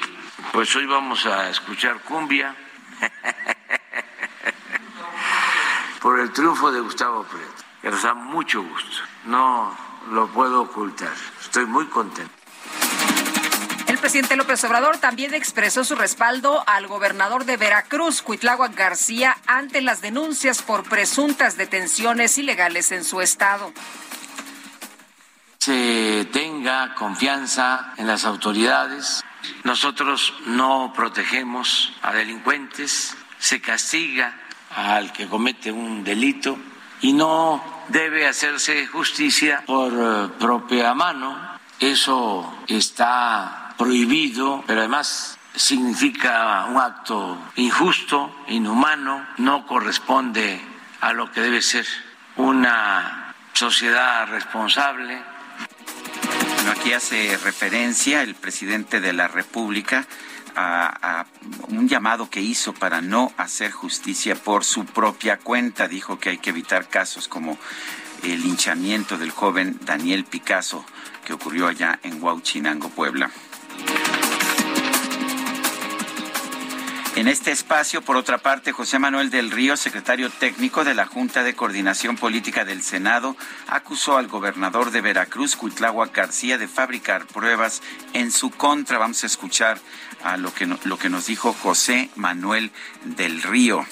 pues 0.52 0.76
hoy 0.76 0.84
vamos 0.84 1.24
a 1.24 1.48
escuchar 1.48 2.00
cumbia 2.00 2.54
por 6.02 6.20
el 6.20 6.30
triunfo 6.30 6.70
de 6.70 6.80
Gustavo 6.80 7.24
Petro, 7.24 7.64
que 7.80 7.90
nos 7.90 8.02
da 8.02 8.12
mucho 8.12 8.62
gusto. 8.62 9.04
No 9.24 9.74
lo 10.10 10.28
puedo 10.28 10.60
ocultar. 10.60 11.14
Estoy 11.40 11.64
muy 11.64 11.86
contento. 11.86 12.34
Presidente 14.04 14.36
López 14.36 14.62
Obrador 14.64 14.98
también 14.98 15.32
expresó 15.32 15.82
su 15.82 15.94
respaldo 15.94 16.62
al 16.66 16.86
gobernador 16.88 17.46
de 17.46 17.56
Veracruz, 17.56 18.20
Cuitláhuac 18.20 18.74
García, 18.74 19.34
ante 19.46 19.80
las 19.80 20.02
denuncias 20.02 20.60
por 20.60 20.86
presuntas 20.86 21.56
detenciones 21.56 22.36
ilegales 22.36 22.92
en 22.92 23.02
su 23.02 23.22
estado. 23.22 23.72
Se 25.58 26.28
tenga 26.34 26.94
confianza 26.96 27.94
en 27.96 28.06
las 28.06 28.26
autoridades. 28.26 29.24
Nosotros 29.62 30.34
no 30.44 30.92
protegemos 30.94 31.94
a 32.02 32.12
delincuentes, 32.12 33.16
se 33.38 33.62
castiga 33.62 34.38
al 34.76 35.14
que 35.14 35.26
comete 35.26 35.72
un 35.72 36.04
delito 36.04 36.58
y 37.00 37.14
no 37.14 37.64
debe 37.88 38.26
hacerse 38.26 38.86
justicia 38.86 39.62
por 39.64 39.94
eh, 39.94 40.28
propia 40.38 40.92
mano. 40.92 41.54
Eso 41.80 42.54
está 42.68 43.63
prohibido, 43.76 44.64
pero 44.66 44.80
además 44.80 45.38
significa 45.54 46.66
un 46.66 46.78
acto 46.78 47.38
injusto, 47.56 48.34
inhumano, 48.48 49.26
no 49.38 49.66
corresponde 49.66 50.60
a 51.00 51.12
lo 51.12 51.30
que 51.30 51.40
debe 51.40 51.62
ser 51.62 51.86
una 52.36 53.34
sociedad 53.52 54.26
responsable. 54.28 55.22
aquí 56.70 56.92
hace 56.92 57.36
referencia 57.38 58.22
el 58.22 58.34
presidente 58.34 59.00
de 59.00 59.12
la 59.12 59.28
República 59.28 60.06
a, 60.56 61.26
un 61.68 61.88
llamado 61.88 62.30
que 62.30 62.40
hizo 62.40 62.72
para 62.72 63.00
no 63.00 63.32
hacer 63.36 63.70
justicia 63.70 64.34
por 64.34 64.64
su 64.64 64.84
propia 64.84 65.38
cuenta. 65.38 65.88
Dijo 65.88 66.18
que 66.18 66.30
hay 66.30 66.38
que 66.38 66.50
evitar 66.50 66.88
casos 66.88 67.28
como 67.28 67.58
el 68.22 68.40
linchamiento 68.40 69.18
del 69.18 69.30
joven 69.30 69.78
Daniel 69.82 70.24
Picasso 70.24 70.84
que 71.24 71.32
ocurrió 71.32 71.66
allá 71.66 71.98
en 72.02 72.22
Huauchinango, 72.22 72.90
Puebla. 72.90 73.30
En 77.16 77.28
este 77.28 77.52
espacio, 77.52 78.02
por 78.02 78.16
otra 78.16 78.38
parte, 78.38 78.72
José 78.72 78.98
Manuel 78.98 79.30
del 79.30 79.52
Río, 79.52 79.76
secretario 79.76 80.30
técnico 80.30 80.82
de 80.82 80.94
la 80.94 81.06
Junta 81.06 81.44
de 81.44 81.54
Coordinación 81.54 82.16
Política 82.16 82.64
del 82.64 82.82
Senado, 82.82 83.36
acusó 83.68 84.18
al 84.18 84.26
gobernador 84.26 84.90
de 84.90 85.00
Veracruz, 85.00 85.54
Cuitláhuac 85.54 86.12
García, 86.14 86.58
de 86.58 86.66
fabricar 86.66 87.24
pruebas 87.26 87.82
en 88.14 88.32
su 88.32 88.50
contra. 88.50 88.98
Vamos 88.98 89.22
a 89.22 89.28
escuchar 89.28 89.78
a 90.24 90.36
lo 90.36 90.52
que, 90.52 90.66
lo 90.66 90.98
que 90.98 91.08
nos 91.08 91.26
dijo 91.26 91.52
José 91.52 92.10
Manuel 92.16 92.72
del 93.04 93.42
Río. 93.42 93.86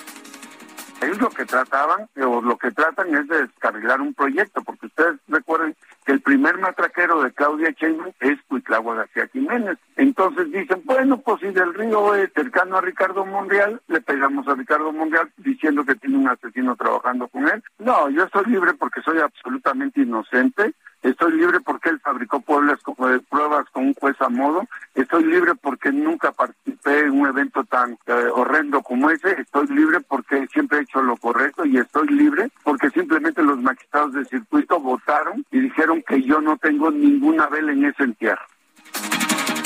Ellos 1.01 1.19
lo 1.19 1.31
que 1.31 1.47
trataban, 1.47 2.09
o 2.21 2.43
lo 2.43 2.59
que 2.59 2.73
tratan 2.73 3.15
es 3.15 3.29
de 3.29 3.47
descarrilar 3.47 4.01
un 4.01 4.15
proyecto, 4.15 4.63
porque 4.63 4.87
ustedes 4.87 5.21
recuerden 5.29 5.77
que 6.05 6.13
el 6.13 6.21
primer 6.21 6.59
matraquero 6.59 7.23
de 7.23 7.33
Claudia 7.33 7.71
Sheinbaum 7.71 8.13
es 8.21 8.39
Cuitláhuac 8.49 8.99
García 8.99 9.29
Jiménez. 9.33 9.79
Entonces 9.97 10.51
dicen, 10.51 10.83
bueno, 10.85 11.19
pues 11.19 11.41
si 11.41 11.49
del 11.49 11.75
río 11.75 12.15
es 12.15 12.33
cercano 12.33 12.77
a 12.77 12.81
Ricardo 12.81 13.25
Monreal, 13.25 13.81
le 13.89 14.01
pegamos 14.01 14.47
a 14.49 14.55
Ricardo 14.55 14.93
Monreal 14.93 15.31
diciendo 15.39 15.85
que 15.85 15.95
tiene 15.95 16.19
un 16.19 16.29
asesino 16.29 16.77
trabajando 16.77 17.29
con 17.29 17.49
él. 17.49 17.63
No, 17.79 18.09
yo 18.11 18.25
estoy 18.25 18.47
libre 18.47 18.75
porque 18.75 19.03
soy 19.03 19.19
absolutamente 19.19 20.01
inocente. 20.01 20.75
Estoy 21.03 21.33
libre 21.33 21.59
porque 21.61 21.89
él 21.89 21.99
fabricó 21.99 22.41
pruebas, 22.41 22.79
pruebas 23.29 23.69
con 23.73 23.87
un 23.87 23.95
juez 23.95 24.15
a 24.21 24.29
modo. 24.29 24.65
Estoy 24.95 25.25
libre 25.25 25.55
porque 25.57 25.91
nunca 25.91 26.31
participé 26.31 27.01
en 27.01 27.21
un 27.21 27.27
evento 27.27 27.65
tan 27.65 27.99
eh, 28.07 28.29
horrendo 28.33 28.83
como 28.83 29.11
ese. 29.11 29.41
Estoy 29.41 29.67
libre 29.67 29.99
porque 30.01 30.47
siempre 30.53 30.79
he 30.79 30.83
hecho 30.83 31.03
lo 31.03 31.17
correcto 31.17 31.65
y 31.65 31.77
estoy 31.77 32.07
libre 32.07 32.51
porque 32.63 32.89
simplemente 32.91 33.43
los 33.43 33.61
magistrados 33.61 34.13
del 34.13 34.27
circuito 34.29 34.79
votaron 34.79 35.45
y 35.51 35.61
dijeron 35.61 35.92
que 36.01 36.23
yo 36.23 36.41
no 36.41 36.57
tengo 36.57 36.91
ninguna 36.91 37.49
vela 37.49 37.73
en 37.73 37.85
ese 37.85 38.05
entierro. 38.05 38.47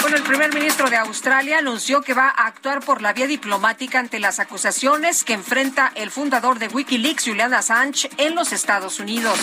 Bueno, 0.01 0.17
el 0.19 0.23
primer 0.23 0.55
ministro 0.55 0.89
de 0.89 0.97
Australia 0.97 1.59
anunció 1.59 2.01
que 2.01 2.15
va 2.15 2.29
a 2.29 2.47
actuar 2.47 2.81
por 2.81 3.03
la 3.03 3.13
vía 3.13 3.27
diplomática 3.27 3.99
ante 3.99 4.21
las 4.21 4.39
acusaciones 4.39 5.25
que 5.25 5.33
enfrenta 5.33 5.93
el 5.95 6.11
fundador 6.11 6.59
de 6.59 6.69
Wikileaks, 6.69 7.25
Julian 7.27 7.53
Assange, 7.53 8.09
en 8.17 8.35
los 8.35 8.53
Estados 8.53 9.01
Unidos. 9.01 9.39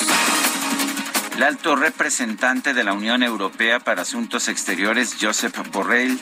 El 1.35 1.43
alto 1.43 1.75
representante 1.75 2.73
de 2.73 2.83
la 2.83 2.93
Unión 2.93 3.23
Europea 3.23 3.79
para 3.79 4.03
Asuntos 4.03 4.47
Exteriores, 4.47 5.17
Josep 5.19 5.53
Borrell, 5.71 6.17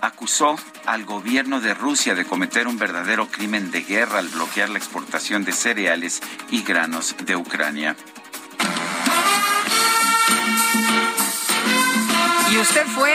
acusó 0.00 0.56
al 0.86 1.04
gobierno 1.04 1.60
de 1.60 1.74
Rusia 1.74 2.14
de 2.14 2.24
cometer 2.24 2.66
un 2.66 2.78
verdadero 2.78 3.28
crimen 3.28 3.70
de 3.70 3.82
guerra 3.82 4.18
al 4.18 4.28
bloquear 4.28 4.70
la 4.70 4.78
exportación 4.78 5.44
de 5.44 5.52
cereales 5.52 6.22
y 6.50 6.62
granos 6.62 7.14
de 7.24 7.36
Ucrania. 7.36 7.96
Y 12.50 12.58
usted 12.58 12.84
fue 12.86 13.14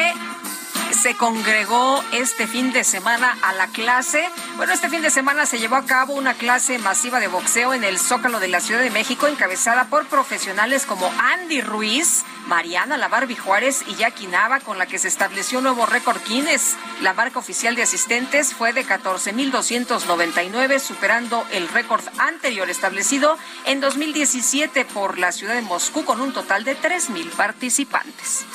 se 1.06 1.16
congregó 1.16 2.04
este 2.14 2.48
fin 2.48 2.72
de 2.72 2.84
semana 2.84 3.38
a 3.42 3.54
la 3.54 3.68
clase. 3.68 4.28
Bueno, 4.56 4.74
este 4.74 4.90
fin 4.90 5.02
de 5.02 5.10
semana 5.10 5.46
se 5.46 5.60
llevó 5.60 5.76
a 5.76 5.86
cabo 5.86 6.14
una 6.14 6.34
clase 6.34 6.80
masiva 6.80 7.20
de 7.20 7.28
boxeo 7.28 7.74
en 7.74 7.84
el 7.84 8.00
Zócalo 8.00 8.40
de 8.40 8.48
la 8.48 8.60
Ciudad 8.60 8.82
de 8.82 8.90
México, 8.90 9.28
encabezada 9.28 9.86
por 9.86 10.08
profesionales 10.08 10.86
como 10.86 11.12
Andy 11.20 11.62
Ruiz, 11.62 12.24
Mariana 12.48 12.98
La 12.98 13.08
Barbie 13.08 13.36
Juárez 13.36 13.84
y 13.88 13.96
Jackie 13.96 14.28
Nava, 14.28 14.60
con 14.60 14.78
la 14.78 14.86
que 14.86 15.00
se 15.00 15.08
estableció 15.08 15.62
nuevo 15.62 15.86
récord 15.86 16.22
Guinness. 16.28 16.76
La 17.02 17.14
marca 17.14 17.40
oficial 17.40 17.76
de 17.76 17.84
asistentes 17.84 18.54
fue 18.54 18.74
de 18.74 18.86
14.299, 18.86 20.80
superando 20.80 21.46
el 21.52 21.68
récord 21.70 22.04
anterior 22.18 22.70
establecido 22.70 23.38
en 23.66 23.82
2017 23.82 24.86
por 24.86 25.18
la 25.18 25.32
ciudad 25.32 25.56
de 25.56 25.62
Moscú, 25.62 26.06
con 26.06 26.22
un 26.22 26.34
total 26.34 26.64
de 26.64 26.78
3.000 26.78 27.30
participantes. 27.32 28.46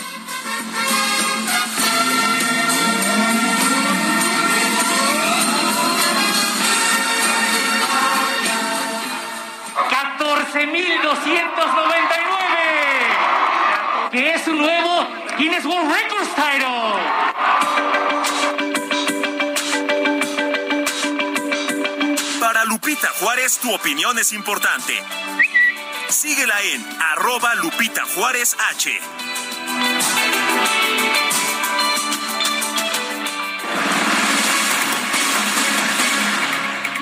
14.299, 10.20 12.59
que 14.10 14.34
es 14.34 14.46
un 14.48 14.58
nuevo 14.58 15.06
Guinness 15.38 15.64
World 15.64 15.92
Records 15.92 16.34
title. 16.34 16.70
Para 22.40 22.64
Lupita 22.64 23.08
Juárez, 23.20 23.58
tu 23.58 23.72
opinión 23.72 24.18
es 24.18 24.32
importante. 24.32 24.94
Síguela 26.08 26.60
en 26.62 26.84
arroba 27.12 27.54
Lupita 27.56 28.04
Juárez 28.14 28.56
H. 28.70 28.98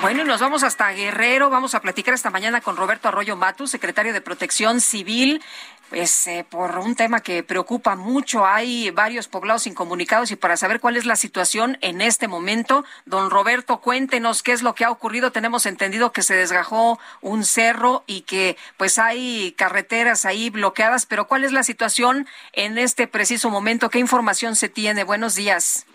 Bueno, 0.00 0.22
y 0.22 0.24
nos 0.24 0.40
vamos 0.40 0.62
hasta 0.62 0.92
Guerrero. 0.92 1.50
Vamos 1.50 1.74
a 1.74 1.80
platicar 1.80 2.14
esta 2.14 2.30
mañana 2.30 2.60
con 2.60 2.76
Roberto 2.76 3.08
Arroyo 3.08 3.34
Matu, 3.34 3.66
secretario 3.66 4.12
de 4.12 4.20
Protección 4.20 4.80
Civil. 4.80 5.42
Pues 5.90 6.28
eh, 6.28 6.46
por 6.48 6.78
un 6.78 6.94
tema 6.94 7.18
que 7.18 7.42
preocupa 7.42 7.96
mucho, 7.96 8.46
hay 8.46 8.90
varios 8.90 9.26
poblados 9.26 9.66
incomunicados 9.66 10.30
y 10.30 10.36
para 10.36 10.56
saber 10.56 10.78
cuál 10.78 10.96
es 10.96 11.04
la 11.04 11.16
situación 11.16 11.78
en 11.80 12.00
este 12.00 12.28
momento, 12.28 12.84
don 13.06 13.28
Roberto, 13.28 13.78
cuéntenos 13.78 14.44
qué 14.44 14.52
es 14.52 14.62
lo 14.62 14.76
que 14.76 14.84
ha 14.84 14.90
ocurrido. 14.92 15.32
Tenemos 15.32 15.66
entendido 15.66 16.12
que 16.12 16.22
se 16.22 16.36
desgajó 16.36 17.00
un 17.20 17.44
cerro 17.44 18.04
y 18.06 18.20
que 18.20 18.56
pues 18.76 19.00
hay 19.00 19.52
carreteras 19.52 20.26
ahí 20.26 20.48
bloqueadas, 20.48 21.06
pero 21.06 21.26
¿cuál 21.26 21.42
es 21.42 21.50
la 21.50 21.64
situación 21.64 22.28
en 22.52 22.78
este 22.78 23.08
preciso 23.08 23.50
momento? 23.50 23.90
¿Qué 23.90 23.98
información 23.98 24.54
se 24.54 24.68
tiene? 24.68 25.02
Buenos 25.02 25.34
días. 25.34 25.86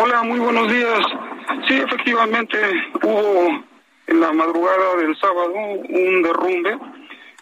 Hola, 0.00 0.24
muy 0.24 0.40
buenos 0.40 0.68
días. 0.72 1.06
Sí, 1.72 1.78
efectivamente 1.78 2.58
hubo 3.02 3.64
en 4.06 4.20
la 4.20 4.30
madrugada 4.30 4.94
del 4.96 5.16
sábado 5.16 5.54
un 5.54 6.22
derrumbe 6.22 6.76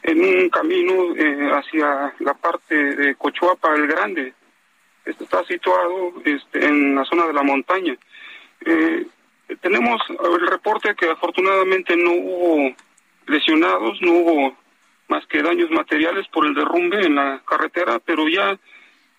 en 0.05 0.25
un 0.25 0.49
camino 0.51 1.17
eh, 1.17 1.51
hacia 1.53 2.15
la 2.21 2.35
parte 2.35 2.77
de 2.77 3.17
Cochuapa 3.17 3.75
el 3.75 3.89
Grande. 3.89 4.33
Este 5.05 5.25
está 5.25 5.45
situado 5.47 6.13
este, 6.25 6.65
en 6.65 6.95
la 6.95 7.05
zona 7.07 7.27
de 7.27 7.33
la 7.33 7.43
montaña. 7.43 7.97
Eh, 8.65 9.05
tenemos 9.61 10.01
el 10.09 10.47
reporte 10.47 10.95
que 10.95 11.11
afortunadamente 11.11 11.97
no 11.97 12.13
hubo 12.13 12.73
lesionados, 13.27 14.01
no 14.01 14.13
hubo 14.13 14.57
más 15.09 15.27
que 15.27 15.43
daños 15.43 15.73
materiales 15.73 16.29
por 16.29 16.47
el 16.47 16.55
derrumbe 16.55 17.05
en 17.05 17.17
la 17.17 17.43
carretera, 17.45 17.99
pero 17.99 18.29
ya 18.29 18.57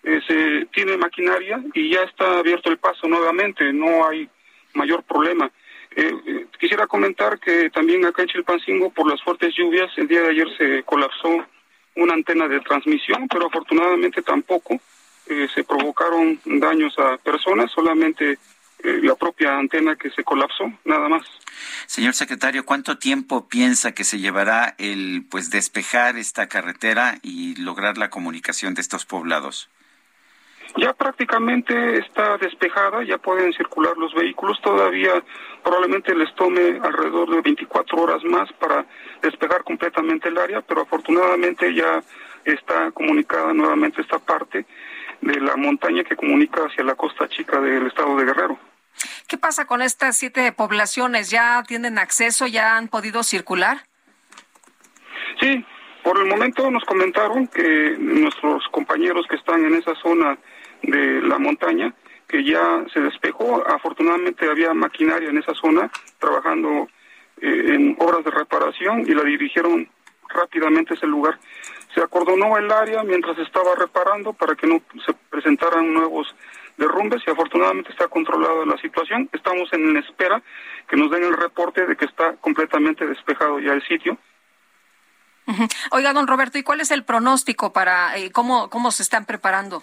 eh, 0.04 0.20
se 0.26 0.66
tiene 0.72 0.96
maquinaria 0.96 1.62
y 1.74 1.90
ya 1.90 2.00
está 2.00 2.38
abierto 2.38 2.70
el 2.70 2.78
paso 2.78 3.06
nuevamente, 3.08 3.74
no 3.74 4.08
hay 4.08 4.26
mayor 4.74 5.02
problema. 5.02 5.50
Eh, 5.94 6.14
eh, 6.26 6.46
quisiera 6.58 6.86
comentar 6.86 7.38
que 7.38 7.68
también 7.70 8.04
acá 8.04 8.22
en 8.22 8.28
Chilpancingo, 8.28 8.90
por 8.90 9.10
las 9.10 9.22
fuertes 9.22 9.54
lluvias, 9.54 9.90
el 9.96 10.08
día 10.08 10.22
de 10.22 10.30
ayer 10.30 10.48
se 10.56 10.82
colapsó 10.84 11.44
una 11.96 12.14
antena 12.14 12.48
de 12.48 12.60
transmisión, 12.60 13.28
pero 13.28 13.46
afortunadamente 13.46 14.22
tampoco 14.22 14.80
eh, 15.28 15.48
se 15.54 15.64
provocaron 15.64 16.40
daños 16.44 16.98
a 16.98 17.18
personas, 17.18 17.70
solamente 17.70 18.38
la 18.84 19.14
propia 19.14 19.56
antena 19.56 19.94
que 19.94 20.10
se 20.10 20.24
colapsó, 20.24 20.64
nada 20.84 21.08
más. 21.08 21.22
Señor 21.86 22.14
secretario, 22.14 22.64
¿cuánto 22.64 22.98
tiempo 22.98 23.46
piensa 23.48 23.92
que 23.92 24.02
se 24.02 24.18
llevará 24.18 24.74
el 24.76 25.24
pues 25.30 25.50
despejar 25.50 26.16
esta 26.16 26.48
carretera 26.48 27.20
y 27.22 27.54
lograr 27.54 27.96
la 27.96 28.10
comunicación 28.10 28.74
de 28.74 28.80
estos 28.80 29.04
poblados? 29.04 29.70
Ya 30.76 30.94
prácticamente 30.94 31.98
está 31.98 32.38
despejada, 32.38 33.04
ya 33.04 33.18
pueden 33.18 33.52
circular 33.52 33.96
los 33.98 34.14
vehículos, 34.14 34.58
todavía 34.62 35.22
probablemente 35.62 36.14
les 36.14 36.34
tome 36.34 36.80
alrededor 36.82 37.28
de 37.30 37.40
24 37.42 37.98
horas 37.98 38.24
más 38.24 38.50
para 38.54 38.86
despejar 39.20 39.64
completamente 39.64 40.28
el 40.28 40.38
área, 40.38 40.62
pero 40.62 40.82
afortunadamente 40.82 41.74
ya 41.74 42.02
está 42.44 42.90
comunicada 42.92 43.52
nuevamente 43.52 44.00
esta 44.00 44.18
parte 44.18 44.64
de 45.20 45.40
la 45.40 45.56
montaña 45.56 46.04
que 46.04 46.16
comunica 46.16 46.62
hacia 46.62 46.84
la 46.84 46.94
costa 46.94 47.28
chica 47.28 47.60
del 47.60 47.86
estado 47.86 48.16
de 48.16 48.24
Guerrero. 48.24 48.58
¿Qué 49.28 49.38
pasa 49.38 49.66
con 49.66 49.82
estas 49.82 50.16
siete 50.16 50.52
poblaciones? 50.52 51.30
¿Ya 51.30 51.62
tienen 51.66 51.98
acceso? 51.98 52.46
¿Ya 52.46 52.76
han 52.76 52.88
podido 52.88 53.22
circular? 53.22 53.82
Sí, 55.40 55.64
por 56.02 56.18
el 56.18 56.26
momento 56.26 56.70
nos 56.70 56.84
comentaron 56.84 57.46
que 57.46 57.96
nuestros 57.98 58.64
compañeros 58.70 59.26
que 59.28 59.36
están 59.36 59.64
en 59.64 59.74
esa 59.74 59.94
zona 59.96 60.38
de 60.82 61.22
la 61.22 61.38
montaña, 61.38 61.94
que 62.28 62.44
ya 62.44 62.84
se 62.92 63.00
despejó. 63.00 63.66
Afortunadamente 63.66 64.48
había 64.48 64.74
maquinaria 64.74 65.30
en 65.30 65.38
esa 65.38 65.54
zona 65.54 65.90
trabajando 66.18 66.88
eh, 67.40 67.74
en 67.74 67.96
obras 67.98 68.24
de 68.24 68.30
reparación 68.30 69.00
y 69.00 69.14
la 69.14 69.22
dirigieron 69.22 69.88
rápidamente 70.28 70.94
ese 70.94 71.06
lugar. 71.06 71.38
Se 71.94 72.00
acordonó 72.00 72.56
el 72.56 72.70
área 72.70 73.02
mientras 73.02 73.38
estaba 73.38 73.74
reparando 73.76 74.32
para 74.32 74.54
que 74.54 74.66
no 74.66 74.80
se 75.04 75.12
presentaran 75.30 75.92
nuevos 75.92 76.34
derrumbes 76.78 77.22
y 77.26 77.30
afortunadamente 77.30 77.90
está 77.90 78.08
controlada 78.08 78.64
la 78.64 78.78
situación. 78.78 79.28
Estamos 79.32 79.72
en 79.72 79.96
espera 79.98 80.42
que 80.88 80.96
nos 80.96 81.10
den 81.10 81.24
el 81.24 81.36
reporte 81.36 81.86
de 81.86 81.96
que 81.96 82.06
está 82.06 82.34
completamente 82.36 83.06
despejado 83.06 83.60
ya 83.60 83.72
el 83.72 83.82
sitio. 83.86 84.18
Oiga, 85.90 86.12
don 86.12 86.26
Roberto, 86.26 86.58
¿y 86.58 86.62
cuál 86.62 86.80
es 86.80 86.90
el 86.90 87.04
pronóstico 87.04 87.72
para 87.72 88.16
eh, 88.16 88.30
cómo, 88.30 88.70
cómo 88.70 88.90
se 88.90 89.02
están 89.02 89.26
preparando? 89.26 89.82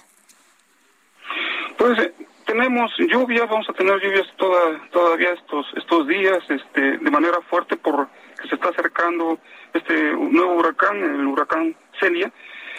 Pues 1.78 2.00
eh, 2.00 2.14
tenemos 2.46 2.92
lluvias, 2.98 3.50
vamos 3.50 3.70
a 3.70 3.74
tener 3.74 4.00
lluvias 4.02 4.28
toda, 4.38 4.80
todavía 4.92 5.32
estos 5.34 5.66
estos 5.76 6.08
días, 6.08 6.40
este, 6.50 6.98
de 6.98 7.12
manera 7.12 7.40
fuerte 7.50 7.78
porque 7.78 8.12
se 8.48 8.56
está 8.56 8.70
acercando 8.70 9.40
este 9.74 10.14
nuevo 10.14 10.56
huracán, 10.56 10.98
el 10.98 11.28
huracán 11.28 11.76
Celia. 12.00 12.32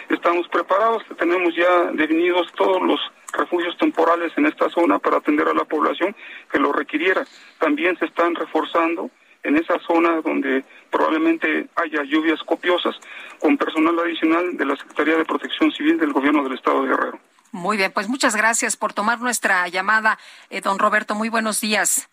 Estamos 0.09 0.47
preparados, 0.49 1.03
tenemos 1.17 1.55
ya 1.55 1.91
definidos 1.93 2.51
todos 2.53 2.81
los 2.81 2.99
refugios 3.33 3.77
temporales 3.77 4.33
en 4.35 4.45
esta 4.45 4.69
zona 4.69 4.99
para 4.99 5.17
atender 5.17 5.47
a 5.47 5.53
la 5.53 5.63
población 5.63 6.15
que 6.51 6.59
lo 6.59 6.73
requiriera. 6.73 7.23
También 7.59 7.97
se 7.97 8.05
están 8.05 8.35
reforzando 8.35 9.09
en 9.43 9.57
esa 9.57 9.79
zona 9.79 10.21
donde 10.21 10.63
probablemente 10.91 11.67
haya 11.75 12.03
lluvias 12.03 12.41
copiosas 12.43 12.95
con 13.39 13.57
personal 13.57 13.97
adicional 13.99 14.57
de 14.57 14.65
la 14.65 14.75
Secretaría 14.75 15.17
de 15.17 15.25
Protección 15.25 15.71
Civil 15.71 15.97
del 15.97 16.13
Gobierno 16.13 16.43
del 16.43 16.53
Estado 16.53 16.83
de 16.83 16.89
Guerrero. 16.89 17.19
Muy 17.51 17.77
bien, 17.77 17.91
pues 17.91 18.07
muchas 18.07 18.35
gracias 18.35 18.77
por 18.77 18.93
tomar 18.93 19.19
nuestra 19.19 19.67
llamada, 19.67 20.17
eh, 20.49 20.61
don 20.61 20.79
Roberto. 20.79 21.15
Muy 21.15 21.29
buenos 21.29 21.59
días. 21.59 22.09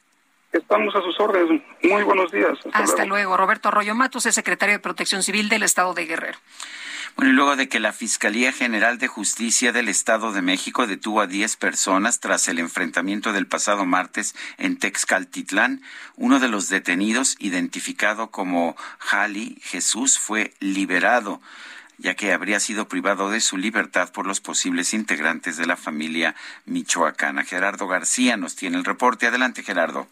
Estamos 0.52 0.94
a 0.97 1.02
sus 1.02 1.19
órdenes. 1.20 1.62
Muy 1.82 2.02
buenos 2.02 2.32
días. 2.32 2.59
Hasta, 2.73 3.05
luego. 3.05 3.36
Roberto 3.36 3.69
Arroyo 3.69 3.94
Matos 3.94 4.27
es 4.27 4.35
secretario 4.35 4.74
de 4.74 4.78
Protección 4.78 5.23
Civil 5.23 5.48
del 5.48 5.62
Estado 5.62 5.93
de 5.94 6.06
Guerrero. 6.06 6.39
Bueno, 7.16 7.32
y 7.32 7.35
luego 7.35 7.56
de 7.56 7.69
que 7.69 7.81
la 7.81 7.93
Fiscalía 7.93 8.52
General 8.52 8.98
de 8.98 9.09
Justicia 9.09 9.73
del 9.73 9.89
Estado 9.89 10.32
de 10.32 10.40
México 10.40 10.86
detuvo 10.86 11.20
a 11.20 11.27
10 11.27 11.56
personas 11.56 12.20
tras 12.20 12.48
el 12.48 12.59
enfrentamiento 12.59 13.32
del 13.32 13.47
pasado 13.47 13.85
martes 13.85 14.35
en 14.56 14.78
Texcaltitlán, 14.78 15.82
uno 16.16 16.39
de 16.39 16.48
los 16.48 16.69
detenidos, 16.69 17.36
identificado 17.40 18.31
como 18.31 18.77
Jali 18.98 19.59
Jesús, 19.62 20.19
fue 20.19 20.55
liberado 20.60 21.40
ya 21.98 22.14
que 22.14 22.32
habría 22.32 22.60
sido 22.60 22.88
privado 22.88 23.30
de 23.30 23.40
su 23.40 23.56
libertad 23.56 24.10
por 24.12 24.26
los 24.26 24.40
posibles 24.40 24.94
integrantes 24.94 25.56
de 25.56 25.66
la 25.66 25.76
familia 25.76 26.34
michoacana. 26.64 27.44
Gerardo 27.44 27.86
García 27.88 28.36
nos 28.36 28.56
tiene 28.56 28.78
el 28.78 28.84
reporte. 28.84 29.26
Adelante, 29.26 29.62
Gerardo. 29.62 30.06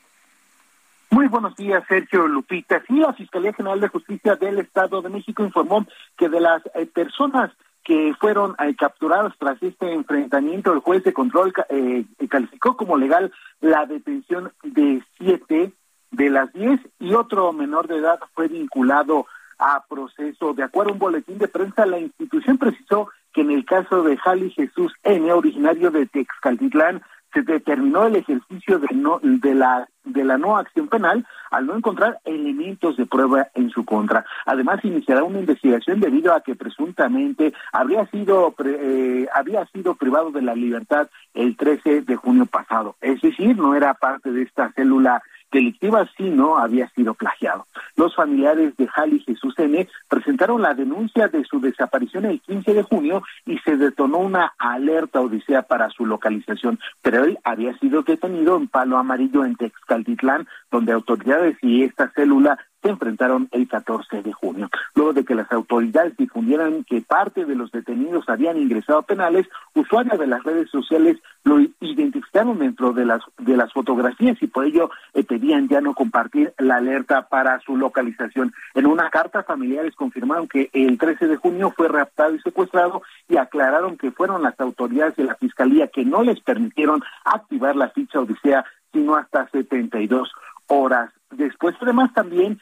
Muy 1.10 1.28
buenos 1.28 1.54
días, 1.56 1.84
Sergio 1.88 2.26
Lupita. 2.26 2.82
Sí, 2.86 2.94
la 2.94 3.12
Fiscalía 3.12 3.52
General 3.52 3.80
de 3.80 3.88
Justicia 3.88 4.34
del 4.34 4.58
Estado 4.58 5.02
de 5.02 5.08
México 5.08 5.44
informó 5.44 5.86
que 6.18 6.28
de 6.28 6.40
las 6.40 6.62
eh, 6.74 6.86
personas 6.86 7.52
que 7.84 8.12
fueron 8.18 8.56
eh, 8.58 8.74
capturadas 8.74 9.32
tras 9.38 9.62
este 9.62 9.92
enfrentamiento, 9.92 10.72
el 10.72 10.80
juez 10.80 11.04
de 11.04 11.12
control 11.12 11.52
eh, 11.68 12.04
calificó 12.28 12.76
como 12.76 12.96
legal 12.96 13.32
la 13.60 13.86
detención 13.86 14.52
de 14.64 15.00
siete 15.16 15.72
de 16.10 16.30
las 16.30 16.52
diez 16.52 16.80
y 16.98 17.14
otro 17.14 17.52
menor 17.52 17.86
de 17.86 17.98
edad 17.98 18.18
fue 18.34 18.48
vinculado 18.48 19.26
a 19.58 19.84
proceso. 19.88 20.54
De 20.54 20.62
acuerdo 20.62 20.90
a 20.90 20.92
un 20.94 20.98
boletín 20.98 21.38
de 21.38 21.48
prensa, 21.48 21.86
la 21.86 21.98
institución 21.98 22.58
precisó 22.58 23.08
que 23.32 23.42
en 23.42 23.50
el 23.50 23.64
caso 23.64 24.02
de 24.02 24.16
Jali 24.16 24.50
Jesús 24.50 24.92
N., 25.02 25.32
originario 25.32 25.90
de 25.90 26.06
Texcaltitlán, 26.06 27.02
se 27.36 27.42
determinó 27.42 28.06
el 28.06 28.16
ejercicio 28.16 28.78
de, 28.78 28.88
no, 28.94 29.20
de, 29.22 29.54
la, 29.54 29.86
de 30.04 30.24
la 30.24 30.38
no 30.38 30.56
acción 30.56 30.88
penal 30.88 31.26
al 31.50 31.66
no 31.66 31.76
encontrar 31.76 32.18
elementos 32.24 32.96
de 32.96 33.04
prueba 33.04 33.48
en 33.54 33.68
su 33.68 33.84
contra. 33.84 34.24
Además, 34.46 34.82
iniciará 34.84 35.22
una 35.22 35.40
investigación 35.40 36.00
debido 36.00 36.32
a 36.32 36.40
que 36.40 36.54
presuntamente 36.54 37.52
habría 37.72 38.06
sido, 38.06 38.54
eh, 38.64 39.26
había 39.34 39.66
sido 39.66 39.94
privado 39.96 40.30
de 40.30 40.42
la 40.42 40.54
libertad 40.54 41.08
el 41.34 41.56
13 41.56 42.02
de 42.02 42.16
junio 42.16 42.46
pasado. 42.46 42.96
Es 43.02 43.20
decir, 43.20 43.56
no 43.56 43.74
era 43.74 43.92
parte 43.94 44.32
de 44.32 44.42
esta 44.42 44.72
célula 44.72 45.22
delictiva 45.50 46.08
si 46.16 46.24
no 46.24 46.58
había 46.58 46.88
sido 46.90 47.14
plagiado. 47.14 47.66
Los 47.96 48.14
familiares 48.14 48.76
de 48.76 48.86
Jali 48.88 49.20
Jesús 49.20 49.54
N 49.58 49.88
presentaron 50.08 50.62
la 50.62 50.74
denuncia 50.74 51.28
de 51.28 51.44
su 51.44 51.60
desaparición 51.60 52.24
el 52.24 52.40
15 52.40 52.74
de 52.74 52.82
junio 52.82 53.22
y 53.44 53.58
se 53.58 53.76
detonó 53.76 54.18
una 54.18 54.52
alerta 54.58 55.20
odisea 55.20 55.62
para 55.62 55.90
su 55.90 56.06
localización, 56.06 56.78
pero 57.02 57.24
él 57.24 57.38
había 57.44 57.76
sido 57.78 58.02
detenido 58.02 58.56
en 58.56 58.68
Palo 58.68 58.98
Amarillo 58.98 59.44
en 59.44 59.56
Texcaltitlán, 59.56 60.46
donde 60.70 60.92
autoridades 60.92 61.56
y 61.62 61.84
esta 61.84 62.10
célula 62.10 62.58
se 62.86 62.92
enfrentaron 62.92 63.48
el 63.50 63.66
14 63.66 64.22
de 64.22 64.32
junio. 64.32 64.70
Luego 64.94 65.12
de 65.12 65.24
que 65.24 65.34
las 65.34 65.50
autoridades 65.50 66.16
difundieran 66.16 66.84
que 66.84 67.00
parte 67.00 67.44
de 67.44 67.56
los 67.56 67.72
detenidos 67.72 68.28
habían 68.28 68.58
ingresado 68.58 69.02
penales, 69.02 69.48
usuarios 69.74 70.16
de 70.20 70.28
las 70.28 70.44
redes 70.44 70.70
sociales 70.70 71.16
lo 71.42 71.58
identificaron 71.80 72.60
dentro 72.60 72.92
de 72.92 73.04
las 73.04 73.22
de 73.38 73.56
las 73.56 73.72
fotografías 73.72 74.40
y 74.40 74.46
por 74.46 74.66
ello 74.66 74.90
eh, 75.14 75.24
pedían 75.24 75.66
ya 75.66 75.80
no 75.80 75.94
compartir 75.94 76.54
la 76.58 76.76
alerta 76.76 77.28
para 77.28 77.58
su 77.60 77.76
localización. 77.76 78.54
En 78.74 78.86
una 78.86 79.10
carta, 79.10 79.42
familiares 79.42 79.96
confirmaron 79.96 80.46
que 80.46 80.70
el 80.72 80.96
13 80.96 81.26
de 81.26 81.36
junio 81.36 81.72
fue 81.76 81.88
raptado 81.88 82.36
y 82.36 82.40
secuestrado 82.40 83.02
y 83.28 83.36
aclararon 83.36 83.96
que 83.96 84.12
fueron 84.12 84.42
las 84.42 84.58
autoridades 84.60 85.16
de 85.16 85.24
la 85.24 85.34
Fiscalía 85.34 85.88
que 85.88 86.04
no 86.04 86.22
les 86.22 86.38
permitieron 86.40 87.02
activar 87.24 87.74
la 87.74 87.88
ficha 87.88 88.20
Odisea 88.20 88.64
sino 88.92 89.16
hasta 89.16 89.48
72 89.50 90.30
horas 90.68 91.10
después. 91.30 91.74
Además, 91.80 92.12
también 92.14 92.60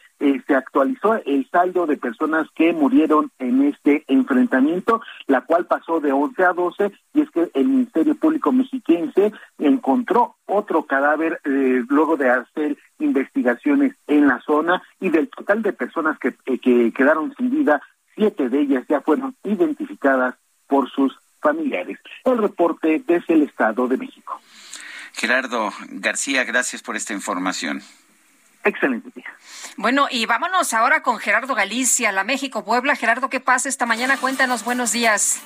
se 0.54 0.58
actualizó 0.58 1.14
el 1.14 1.48
saldo 1.50 1.84
de 1.84 1.96
personas 1.96 2.46
que 2.54 2.72
murieron 2.72 3.32
en 3.40 3.64
este 3.64 4.04
enfrentamiento, 4.06 5.02
la 5.26 5.40
cual 5.40 5.66
pasó 5.66 5.98
de 5.98 6.12
11 6.12 6.44
a 6.44 6.52
12, 6.52 6.92
y 7.12 7.22
es 7.22 7.30
que 7.30 7.50
el 7.54 7.66
Ministerio 7.66 8.14
Público 8.14 8.52
Mexiquense 8.52 9.32
encontró 9.58 10.36
otro 10.46 10.84
cadáver 10.84 11.40
eh, 11.44 11.82
luego 11.88 12.16
de 12.16 12.30
hacer 12.30 12.76
investigaciones 13.00 13.96
en 14.06 14.28
la 14.28 14.40
zona, 14.42 14.80
y 15.00 15.08
del 15.08 15.28
total 15.28 15.62
de 15.62 15.72
personas 15.72 16.20
que, 16.20 16.36
eh, 16.46 16.58
que 16.60 16.92
quedaron 16.92 17.34
sin 17.36 17.50
vida, 17.50 17.82
siete 18.14 18.48
de 18.48 18.60
ellas 18.60 18.84
ya 18.88 19.00
fueron 19.00 19.34
identificadas 19.42 20.36
por 20.68 20.88
sus 20.88 21.18
familiares. 21.42 21.98
El 22.24 22.38
reporte 22.38 23.02
desde 23.04 23.34
el 23.34 23.42
Estado 23.42 23.88
de 23.88 23.96
México. 23.96 24.40
Gerardo 25.14 25.72
García, 25.88 26.44
gracias 26.44 26.80
por 26.80 26.94
esta 26.94 27.12
información. 27.12 27.82
Excelente. 28.62 29.10
Bueno, 29.76 30.06
y 30.08 30.26
vámonos 30.26 30.72
ahora 30.72 31.02
con 31.02 31.18
Gerardo 31.18 31.54
Galicia, 31.54 32.12
la 32.12 32.22
México 32.22 32.64
Puebla. 32.64 32.94
Gerardo, 32.94 33.28
¿qué 33.28 33.40
pasa 33.40 33.68
esta 33.68 33.86
mañana? 33.86 34.16
Cuéntanos, 34.18 34.64
buenos 34.64 34.92
días. 34.92 35.42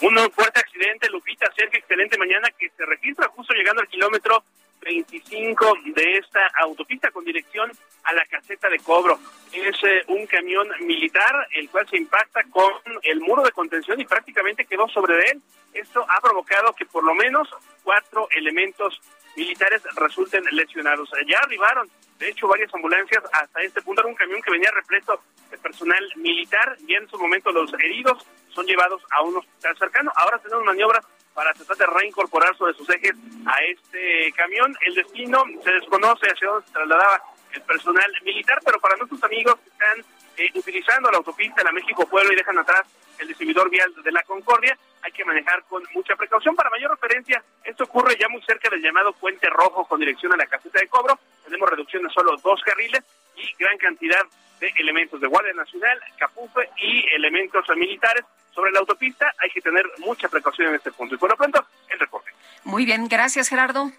Un 0.00 0.18
fuerte 0.32 0.58
accidente, 0.58 1.08
Lupita, 1.10 1.46
cerca 1.56 1.78
excelente 1.78 2.18
mañana 2.18 2.48
que 2.58 2.68
se 2.76 2.84
registra 2.84 3.28
justo 3.28 3.54
llegando 3.54 3.82
al 3.82 3.88
kilómetro 3.88 4.42
25 4.84 5.78
de 5.94 6.18
esta 6.18 6.40
autopista 6.60 7.10
con 7.10 7.24
dirección 7.24 7.70
a 8.04 8.12
la 8.12 8.24
caseta 8.26 8.68
de 8.68 8.78
cobro. 8.78 9.18
Es 9.52 9.76
eh, 9.84 10.02
un 10.08 10.26
camión 10.26 10.68
militar 10.80 11.48
el 11.52 11.68
cual 11.70 11.88
se 11.88 11.96
impacta 11.96 12.42
con 12.50 12.72
el 13.02 13.20
muro 13.20 13.42
de 13.42 13.52
contención 13.52 14.00
y 14.00 14.04
prácticamente 14.04 14.64
quedó 14.64 14.88
sobre 14.88 15.18
él. 15.30 15.40
Esto 15.72 16.04
ha 16.08 16.20
provocado 16.20 16.72
que 16.74 16.86
por 16.86 17.04
lo 17.04 17.14
menos 17.14 17.48
cuatro 17.82 18.28
elementos 18.32 19.00
militares 19.36 19.82
resulten 19.96 20.44
lesionados. 20.50 21.10
Ya 21.26 21.38
arribaron, 21.38 21.88
de 22.18 22.28
hecho, 22.28 22.46
varias 22.48 22.74
ambulancias 22.74 23.22
hasta 23.32 23.62
este 23.62 23.82
punto. 23.82 24.02
Era 24.02 24.10
un 24.10 24.14
camión 24.14 24.42
que 24.42 24.50
venía 24.50 24.70
repleto 24.70 25.20
de 25.50 25.58
personal 25.58 26.04
militar 26.16 26.76
y 26.86 26.94
en 26.94 27.08
su 27.08 27.18
momento 27.18 27.50
los 27.52 27.72
heridos 27.74 28.26
son 28.48 28.66
llevados 28.66 29.02
a 29.10 29.22
un 29.22 29.36
hospital 29.36 29.76
cercano. 29.78 30.12
Ahora 30.16 30.38
tenemos 30.38 30.64
maniobras 30.64 31.04
para 31.34 31.52
tratar 31.54 31.76
de 31.76 31.86
reincorporar 31.86 32.56
sobre 32.56 32.74
sus 32.74 32.88
ejes 32.90 33.14
a 33.46 33.56
este 33.64 34.32
camión. 34.32 34.74
El 34.86 34.94
destino 34.94 35.44
se 35.64 35.72
desconoce 35.72 36.26
hacia 36.26 36.48
dónde 36.48 36.66
se 36.66 36.72
trasladaba 36.72 37.22
el 37.52 37.62
personal 37.62 38.12
militar, 38.24 38.58
pero 38.64 38.80
para 38.80 38.96
nuestros 38.96 39.22
amigos 39.24 39.56
están 39.66 40.04
eh, 40.36 40.50
utilizando 40.54 41.10
la 41.10 41.18
autopista 41.18 41.62
la 41.62 41.72
México 41.72 42.06
Pueblo 42.06 42.32
y 42.32 42.36
dejan 42.36 42.58
atrás 42.58 42.82
el 43.18 43.28
distribuidor 43.28 43.70
vial 43.70 43.92
de 44.02 44.12
la 44.12 44.22
Concordia, 44.22 44.76
hay 45.02 45.12
que 45.12 45.24
manejar 45.24 45.62
con 45.64 45.82
mucha 45.94 46.16
precaución. 46.16 46.56
Para 46.56 46.70
mayor 46.70 46.90
referencia, 46.90 47.42
esto 47.64 47.84
ocurre 47.84 48.16
ya 48.18 48.28
muy 48.28 48.42
cerca 48.42 48.68
del 48.70 48.82
llamado 48.82 49.12
Puente 49.12 49.48
Rojo 49.48 49.86
con 49.86 50.00
dirección 50.00 50.32
a 50.32 50.36
la 50.36 50.46
caseta 50.46 50.80
de 50.80 50.88
cobro. 50.88 51.18
Tenemos 51.44 51.68
reducción 51.68 52.02
de 52.02 52.10
solo 52.10 52.36
dos 52.42 52.60
carriles 52.62 53.02
y 53.36 53.52
gran 53.58 53.76
cantidad 53.78 54.22
de 54.60 54.72
elementos 54.76 55.20
de 55.20 55.26
Guardia 55.26 55.52
Nacional, 55.54 56.00
Capufe 56.18 56.68
y 56.80 57.04
elementos 57.14 57.64
militares 57.76 58.24
sobre 58.54 58.70
la 58.70 58.80
autopista. 58.80 59.32
Hay 59.38 59.50
que 59.50 59.60
tener 59.60 59.84
mucha 59.98 60.28
precaución 60.28 60.68
en 60.68 60.76
este 60.76 60.92
punto. 60.92 61.14
Y 61.14 61.18
por 61.18 61.30
lo 61.30 61.36
pronto, 61.36 61.64
el 61.88 61.98
reporte. 61.98 62.32
Muy 62.64 62.84
bien, 62.84 63.08
gracias 63.08 63.48
Gerardo. 63.48 63.90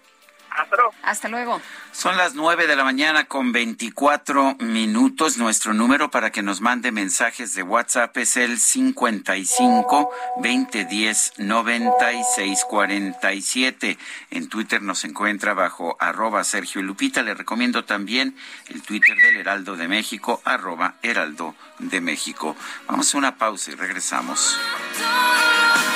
Hasta 0.54 0.76
luego. 0.76 0.94
Hasta 1.02 1.28
luego. 1.28 1.60
Son 1.90 2.16
las 2.16 2.34
nueve 2.34 2.66
de 2.66 2.76
la 2.76 2.84
mañana 2.84 3.24
con 3.24 3.52
24 3.52 4.56
minutos. 4.60 5.36
Nuestro 5.36 5.74
número 5.74 6.10
para 6.10 6.30
que 6.30 6.42
nos 6.42 6.60
mande 6.60 6.92
mensajes 6.92 7.54
de 7.54 7.62
WhatsApp 7.62 8.16
es 8.18 8.36
el 8.36 8.58
55 8.58 10.10
2010 10.36 11.32
96 11.38 12.64
47. 12.68 13.98
En 14.30 14.48
Twitter 14.48 14.80
nos 14.80 15.04
encuentra 15.04 15.54
bajo 15.54 15.96
arroba 15.98 16.44
Sergio 16.44 16.82
Lupita. 16.82 17.22
Le 17.22 17.34
recomiendo 17.34 17.84
también 17.84 18.36
el 18.68 18.82
Twitter 18.82 19.16
del 19.20 19.36
Heraldo 19.36 19.76
de 19.76 19.88
México, 19.88 20.40
arroba 20.44 20.94
Heraldo 21.02 21.54
de 21.78 22.00
México. 22.00 22.56
Vamos 22.86 23.14
a 23.14 23.18
una 23.18 23.36
pausa 23.36 23.72
y 23.72 23.74
regresamos. 23.74 24.56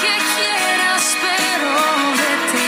que 0.00 0.06
quieras, 0.06 1.16
pero 1.20 2.12
vete 2.12 2.67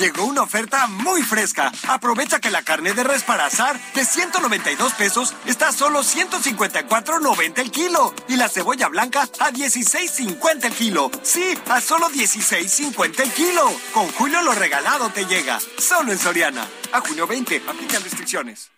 Llegó 0.00 0.24
una 0.24 0.40
oferta 0.40 0.86
muy 0.86 1.22
fresca. 1.22 1.70
Aprovecha 1.86 2.40
que 2.40 2.50
la 2.50 2.62
carne 2.62 2.94
de 2.94 3.04
res 3.04 3.22
para 3.22 3.44
asar 3.44 3.78
de 3.92 4.02
192 4.02 4.94
pesos 4.94 5.34
está 5.44 5.68
a 5.68 5.72
solo 5.72 6.00
154.90 6.00 7.58
el 7.58 7.70
kilo. 7.70 8.14
Y 8.26 8.36
la 8.36 8.48
cebolla 8.48 8.88
blanca 8.88 9.28
a 9.38 9.50
16.50 9.50 10.64
el 10.64 10.72
kilo. 10.72 11.10
Sí, 11.22 11.54
a 11.68 11.82
solo 11.82 12.08
16.50 12.08 13.20
el 13.20 13.30
kilo. 13.32 13.70
Con 13.92 14.10
Julio 14.12 14.40
lo 14.40 14.54
regalado 14.54 15.10
te 15.10 15.26
llega. 15.26 15.60
Solo 15.76 16.12
en 16.12 16.18
Soriana. 16.18 16.66
A 16.92 17.00
junio 17.00 17.26
20. 17.26 17.62
Aplican 17.68 18.02
restricciones. 18.02 18.70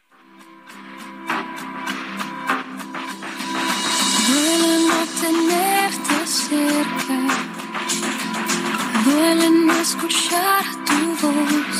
Duele 4.26 4.88
no 4.88 5.06
tenerte 5.20 6.26
cerca. 6.26 7.51
Duele 9.12 9.50
no 9.50 9.74
escuchar 9.74 10.64
tu 10.86 10.98
voz. 11.20 11.78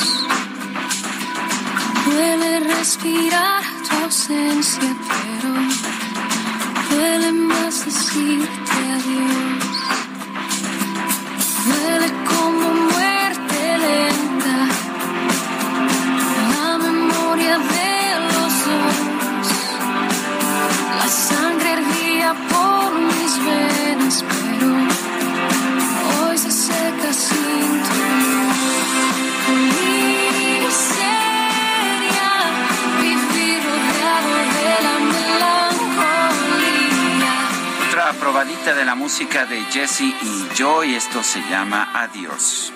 Duele 2.05 2.59
respirar 2.59 3.63
tu 3.89 4.03
ausencia, 4.03 4.95
pero 5.09 5.51
duele 6.91 7.31
más 7.31 7.85
decirte 7.85 8.77
adiós. 8.97 9.63
Duele 11.65 12.09
como 12.29 12.82
probadita 38.43 38.73
de 38.75 38.83
la 38.83 38.95
música 38.95 39.45
de 39.45 39.61
Jesse 39.71 40.01
y 40.01 40.49
Joy, 40.53 40.95
esto 40.95 41.23
se 41.23 41.39
llama 41.49 41.89
Adiós. 41.93 42.73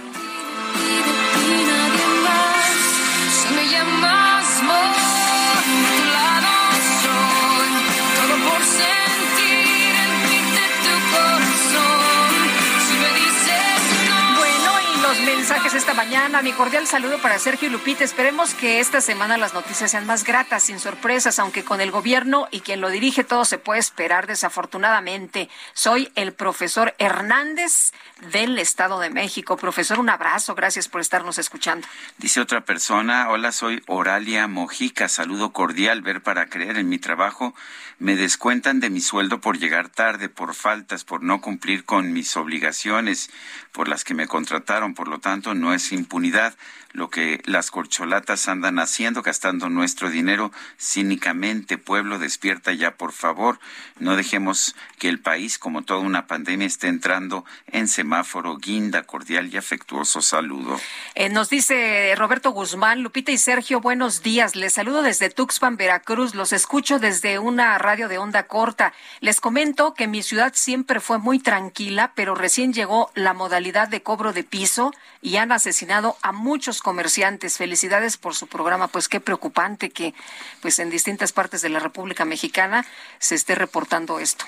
Mañana. 16.28 16.42
Mi 16.42 16.52
cordial 16.52 16.88
saludo 16.88 17.20
para 17.22 17.40
Sergio 17.40 17.70
Lupita. 17.70 18.04
Esperemos 18.04 18.54
que 18.54 18.80
esta 18.80 19.02
semana 19.02 19.38
las 19.38 19.54
noticias 19.54 19.92
sean 19.92 20.06
más 20.06 20.24
gratas, 20.24 20.64
sin 20.64 20.80
sorpresas, 20.80 21.40
aunque 21.40 21.64
con 21.64 21.80
el 21.80 21.90
gobierno 21.90 22.48
y 22.52 22.62
quien 22.62 22.82
lo 22.82 22.90
dirige 22.90 23.24
todo 23.24 23.46
se 23.46 23.58
puede 23.58 23.80
esperar 23.80 24.28
desafortunadamente. 24.28 25.50
Soy 25.74 26.12
el 26.16 26.34
profesor 26.34 26.94
Hernández 27.00 27.94
del 28.32 28.60
Estado 28.60 29.00
de 29.00 29.10
México. 29.10 29.58
Profesor, 29.58 30.00
un 30.00 30.10
abrazo. 30.10 30.54
Gracias 30.54 30.88
por 30.88 31.02
estarnos 31.02 31.38
escuchando. 31.38 31.88
Dice 32.18 32.42
otra 32.42 32.62
persona, 32.62 33.30
hola, 33.30 33.52
soy 33.52 33.82
Oralia 33.88 34.48
Mojica, 34.48 35.08
saludo 35.08 35.54
cordial, 35.54 36.02
ver 36.02 36.22
para 36.22 36.48
creer 36.48 36.78
en 36.78 36.90
mi 36.90 37.00
trabajo. 37.00 37.54
Me 38.00 38.16
descuentan 38.16 38.80
de 38.80 38.90
mi 38.90 39.02
sueldo 39.02 39.40
por 39.42 39.58
llegar 39.58 39.90
tarde, 39.90 40.30
por 40.30 40.54
faltas, 40.54 41.04
por 41.04 41.24
no 41.24 41.42
cumplir 41.42 41.84
con 41.84 42.14
mis 42.14 42.38
obligaciones, 42.38 43.32
por 43.78 43.90
las 43.90 44.04
que 44.04 44.16
me 44.16 44.26
contrataron, 44.26 44.96
por 44.96 45.08
lo 45.08 45.20
tanto 45.20 45.54
no 45.54 45.72
es 45.72 45.92
impunidad 45.92 46.56
lo 46.98 47.12
que 47.12 47.42
las 47.46 47.70
corcholatas 47.70 48.48
andan 48.48 48.80
haciendo, 48.80 49.22
gastando 49.22 49.70
nuestro 49.70 50.10
dinero 50.10 50.52
cínicamente. 50.80 51.78
Pueblo, 51.78 52.18
despierta 52.18 52.74
ya, 52.74 52.96
por 52.96 53.14
favor. 53.14 53.60
No 54.00 54.16
dejemos 54.16 54.76
que 54.98 55.08
el 55.08 55.20
país, 55.20 55.60
como 55.60 55.84
toda 55.84 56.00
una 56.00 56.26
pandemia, 56.26 56.66
esté 56.66 56.88
entrando 56.88 57.46
en 57.68 57.88
semáforo 57.88 58.58
guinda. 58.58 59.04
Cordial 59.04 59.54
y 59.54 59.58
afectuoso 59.58 60.24
saludo. 60.24 60.80
Eh, 61.14 61.30
nos 61.30 61.52
dice 61.52 62.16
Roberto 62.16 62.50
Guzmán, 62.50 63.04
Lupita 63.04 63.32
y 63.32 63.38
Sergio, 63.38 63.80
buenos 63.80 64.24
días. 64.24 64.56
Les 64.56 64.74
saludo 64.74 65.04
desde 65.04 65.30
Tuxpan, 65.30 65.78
Veracruz. 65.78 66.34
Los 66.34 66.52
escucho 66.52 66.98
desde 66.98 67.38
una 67.38 67.78
radio 67.78 68.08
de 68.08 68.18
onda 68.18 68.48
corta. 68.48 68.92
Les 69.20 69.40
comento 69.40 69.94
que 69.94 70.08
mi 70.08 70.24
ciudad 70.24 70.54
siempre 70.56 71.00
fue 71.00 71.20
muy 71.20 71.38
tranquila, 71.38 72.14
pero 72.16 72.34
recién 72.34 72.74
llegó 72.74 73.12
la 73.14 73.34
modalidad 73.34 73.88
de 73.88 74.02
cobro 74.02 74.34
de 74.34 74.44
piso 74.44 74.92
y 75.22 75.38
han 75.38 75.52
asesinado 75.52 76.18
a 76.24 76.32
muchos 76.32 76.82
comerciantes. 76.88 77.58
Felicidades 77.58 78.16
por 78.16 78.34
su 78.34 78.48
programa. 78.48 78.88
Pues 78.88 79.10
qué 79.10 79.20
preocupante 79.20 79.90
que 79.90 80.14
pues 80.62 80.80
en 80.80 80.90
distintas 80.90 81.34
partes 81.34 81.62
de 81.62 81.68
la 81.68 81.80
República 81.80 82.24
Mexicana 82.24 82.86
se 83.20 83.36
esté 83.36 83.56
reportando 83.56 84.20
esto. 84.20 84.46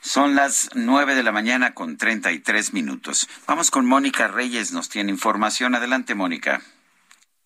Son 0.00 0.36
las 0.36 0.70
nueve 0.74 1.16
de 1.16 1.24
la 1.24 1.32
mañana 1.32 1.74
con 1.74 1.96
treinta 1.96 2.30
y 2.30 2.38
tres 2.38 2.72
minutos. 2.72 3.28
Vamos 3.48 3.72
con 3.72 3.86
Mónica 3.86 4.28
Reyes, 4.28 4.70
nos 4.70 4.88
tiene 4.88 5.10
información. 5.10 5.74
Adelante, 5.74 6.14
Mónica. 6.14 6.62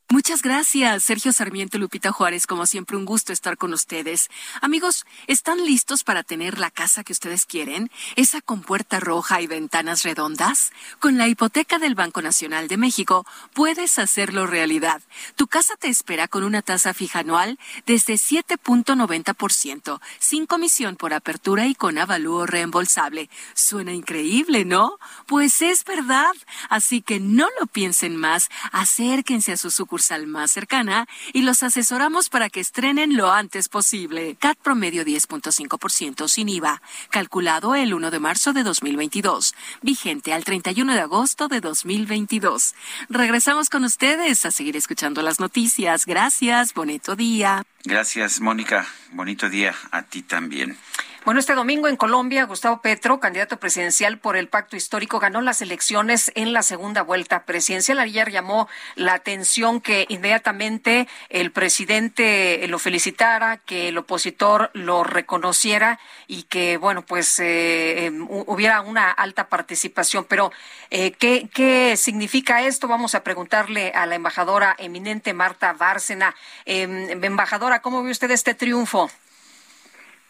Muchas 0.08 0.42
gracias, 0.42 1.04
Sergio 1.04 1.32
Sarmiento 1.32 1.78
Lupita 1.78 2.12
Juárez. 2.12 2.46
Como 2.46 2.66
siempre, 2.66 2.98
un 2.98 3.06
gusto 3.06 3.32
estar 3.32 3.56
con 3.56 3.72
ustedes. 3.72 4.28
Amigos, 4.60 5.06
¿están 5.26 5.64
listos 5.64 6.04
para 6.04 6.22
tener 6.22 6.58
la 6.58 6.70
casa 6.70 7.02
que 7.02 7.14
ustedes 7.14 7.46
quieren? 7.46 7.90
¿Esa 8.14 8.42
con 8.42 8.60
puerta 8.60 9.00
roja 9.00 9.40
y 9.40 9.46
ventanas 9.46 10.02
redondas? 10.02 10.70
Con 11.00 11.16
la 11.16 11.28
hipoteca 11.28 11.78
del 11.78 11.94
Banco 11.94 12.20
Nacional 12.20 12.68
de 12.68 12.76
México, 12.76 13.24
puedes 13.54 13.98
hacerlo 13.98 14.46
realidad. 14.46 15.00
Tu 15.36 15.46
casa 15.46 15.76
te 15.76 15.88
espera 15.88 16.28
con 16.28 16.44
una 16.44 16.60
tasa 16.60 16.92
fija 16.92 17.20
anual 17.20 17.58
desde 17.86 18.14
7.90%, 18.14 19.98
sin 20.18 20.44
comisión 20.44 20.96
por 20.96 21.14
apertura 21.14 21.66
y 21.66 21.74
con 21.74 21.96
avalúo 21.96 22.44
reembolsable. 22.44 23.30
Suena 23.54 23.94
increíble, 23.94 24.66
¿no? 24.66 24.98
Pues 25.26 25.62
es 25.62 25.84
verdad. 25.84 26.32
Así 26.68 27.00
que 27.00 27.18
no 27.18 27.48
lo 27.58 27.66
piensen 27.66 28.16
más. 28.16 28.50
Acérquense 28.72 29.52
a 29.52 29.56
su 29.56 29.70
sucursal 29.92 30.26
más 30.26 30.50
cercana 30.50 31.06
y 31.34 31.42
los 31.42 31.62
asesoramos 31.62 32.30
para 32.30 32.48
que 32.48 32.60
estrenen 32.60 33.14
lo 33.14 33.30
antes 33.30 33.68
posible. 33.68 34.36
CAT 34.40 34.56
promedio 34.56 35.04
10.5% 35.04 36.28
sin 36.28 36.48
IVA, 36.48 36.80
calculado 37.10 37.74
el 37.74 37.92
1 37.92 38.10
de 38.10 38.18
marzo 38.18 38.54
de 38.54 38.62
2022, 38.62 39.54
vigente 39.82 40.32
al 40.32 40.44
31 40.44 40.94
de 40.94 41.00
agosto 41.00 41.48
de 41.48 41.60
2022. 41.60 42.74
Regresamos 43.10 43.68
con 43.68 43.84
ustedes 43.84 44.46
a 44.46 44.50
seguir 44.50 44.78
escuchando 44.78 45.20
las 45.20 45.40
noticias. 45.40 46.06
Gracias, 46.06 46.72
bonito 46.72 47.14
día. 47.14 47.62
Gracias, 47.84 48.40
Mónica. 48.40 48.86
Bonito 49.12 49.50
día 49.50 49.74
a 49.90 50.04
ti 50.04 50.22
también. 50.22 50.78
Bueno, 51.24 51.38
este 51.38 51.54
domingo 51.54 51.86
en 51.86 51.96
Colombia, 51.96 52.46
Gustavo 52.46 52.82
Petro, 52.82 53.20
candidato 53.20 53.56
presidencial 53.60 54.18
por 54.18 54.36
el 54.36 54.48
pacto 54.48 54.74
histórico, 54.74 55.20
ganó 55.20 55.40
las 55.40 55.62
elecciones 55.62 56.32
en 56.34 56.52
la 56.52 56.64
segunda 56.64 57.02
vuelta 57.02 57.44
presidencial. 57.44 58.00
Ayer 58.00 58.32
llamó 58.32 58.66
la 58.96 59.14
atención 59.14 59.80
que 59.80 60.04
inmediatamente 60.08 61.06
el 61.28 61.52
presidente 61.52 62.66
lo 62.66 62.80
felicitara, 62.80 63.58
que 63.58 63.90
el 63.90 63.98
opositor 63.98 64.70
lo 64.74 65.04
reconociera 65.04 66.00
y 66.26 66.42
que, 66.42 66.76
bueno, 66.76 67.02
pues 67.02 67.38
eh, 67.38 68.06
eh, 68.06 68.10
hubiera 68.10 68.80
una 68.80 69.08
alta 69.08 69.48
participación. 69.48 70.24
Pero, 70.24 70.50
eh, 70.90 71.12
¿qué, 71.12 71.48
¿qué 71.54 71.96
significa 71.96 72.62
esto? 72.62 72.88
Vamos 72.88 73.14
a 73.14 73.22
preguntarle 73.22 73.92
a 73.94 74.06
la 74.06 74.16
embajadora 74.16 74.74
eminente 74.76 75.34
Marta 75.34 75.72
Bárcena. 75.72 76.34
embajadora, 76.66 77.80
¿cómo 77.80 78.02
ve 78.02 78.10
usted 78.10 78.32
este 78.32 78.54
triunfo? 78.54 79.08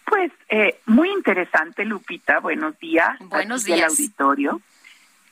Pues 0.04 0.32
eh, 0.48 0.78
muy 0.86 1.10
interesante, 1.10 1.84
Lupita. 1.84 2.40
Buenos 2.40 2.78
días. 2.78 3.18
Buenos 3.20 3.62
aquí 3.62 3.70
del 3.72 3.80
días. 3.80 3.92
auditorio. 3.92 4.60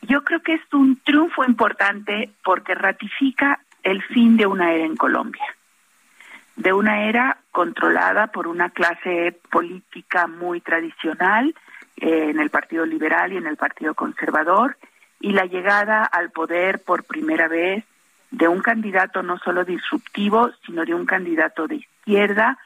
Yo 0.03 0.25
creo 0.25 0.41
que 0.41 0.55
es 0.55 0.63
un 0.73 0.97
triunfo 1.05 1.45
importante 1.45 2.31
porque 2.43 2.75
ratifica 2.75 3.61
el 3.83 4.03
fin 4.03 4.37
de 4.37 4.47
una 4.47 4.73
era 4.73 4.85
en 4.85 4.97
Colombia. 4.97 5.45
de 6.57 6.73
una 6.75 7.09
era 7.09 7.39
controlada 7.53 8.27
por 8.27 8.47
una 8.47 8.69
clase 8.69 9.39
política 9.51 10.27
muy 10.27 10.61
tradicional 10.61 11.55
eh, 11.97 12.29
en 12.31 12.39
el 12.39 12.51
Partido 12.51 12.85
Liberal 12.85 13.33
y 13.33 13.39
en 13.39 13.47
el 13.47 13.57
Partido 13.57 13.95
Conservador, 13.95 14.77
y 15.21 15.33
la 15.33 15.47
llegada 15.47 16.05
al 16.05 16.31
poder 16.31 16.83
por 16.83 17.05
primera 17.05 17.49
vez 17.49 17.85
de 18.31 18.47
un 18.47 18.61
candidato 18.61 19.23
no 19.23 19.39
solo 19.39 19.65
disruptivo, 19.65 20.51
sino 20.67 20.85
de 20.85 20.95
un 20.95 21.07
candidato 21.07 21.67
de 21.67 21.77
izquierda 21.77 22.59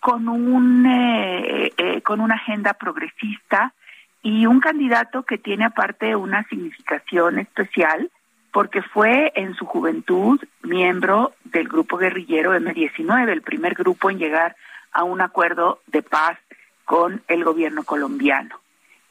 con 0.00 0.28
un 0.28 0.86
eh, 0.86 1.72
eh, 1.76 2.00
con 2.02 2.20
una 2.20 2.34
agenda 2.34 2.74
progresista 2.74 3.74
y 4.22 4.46
un 4.46 4.60
candidato 4.60 5.22
que 5.22 5.38
tiene 5.38 5.66
aparte 5.66 6.16
una 6.16 6.44
significación 6.48 7.38
especial 7.38 8.10
porque 8.52 8.82
fue 8.82 9.32
en 9.36 9.54
su 9.54 9.64
juventud 9.64 10.40
miembro 10.62 11.32
del 11.44 11.68
grupo 11.68 11.96
guerrillero 11.96 12.54
M19, 12.54 13.28
el 13.28 13.42
primer 13.42 13.74
grupo 13.74 14.10
en 14.10 14.18
llegar 14.18 14.56
a 14.92 15.04
un 15.04 15.20
acuerdo 15.20 15.80
de 15.86 16.02
paz 16.02 16.38
con 16.84 17.22
el 17.28 17.44
gobierno 17.44 17.84
colombiano. 17.84 18.58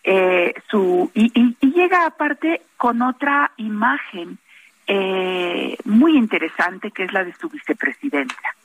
Eh, 0.03 0.53
su, 0.69 1.11
y, 1.13 1.55
llega 1.61 2.05
aparte 2.05 2.61
con 2.77 3.01
otra 3.01 3.51
imagen 3.57 4.37
eh, 4.87 5.77
muy 5.85 6.17
interesante 6.17 6.91
que 6.91 7.03
es 7.03 7.13
la 7.13 7.23
de 7.23 7.33
su 7.33 7.49
vicepresidenta, 7.49 8.55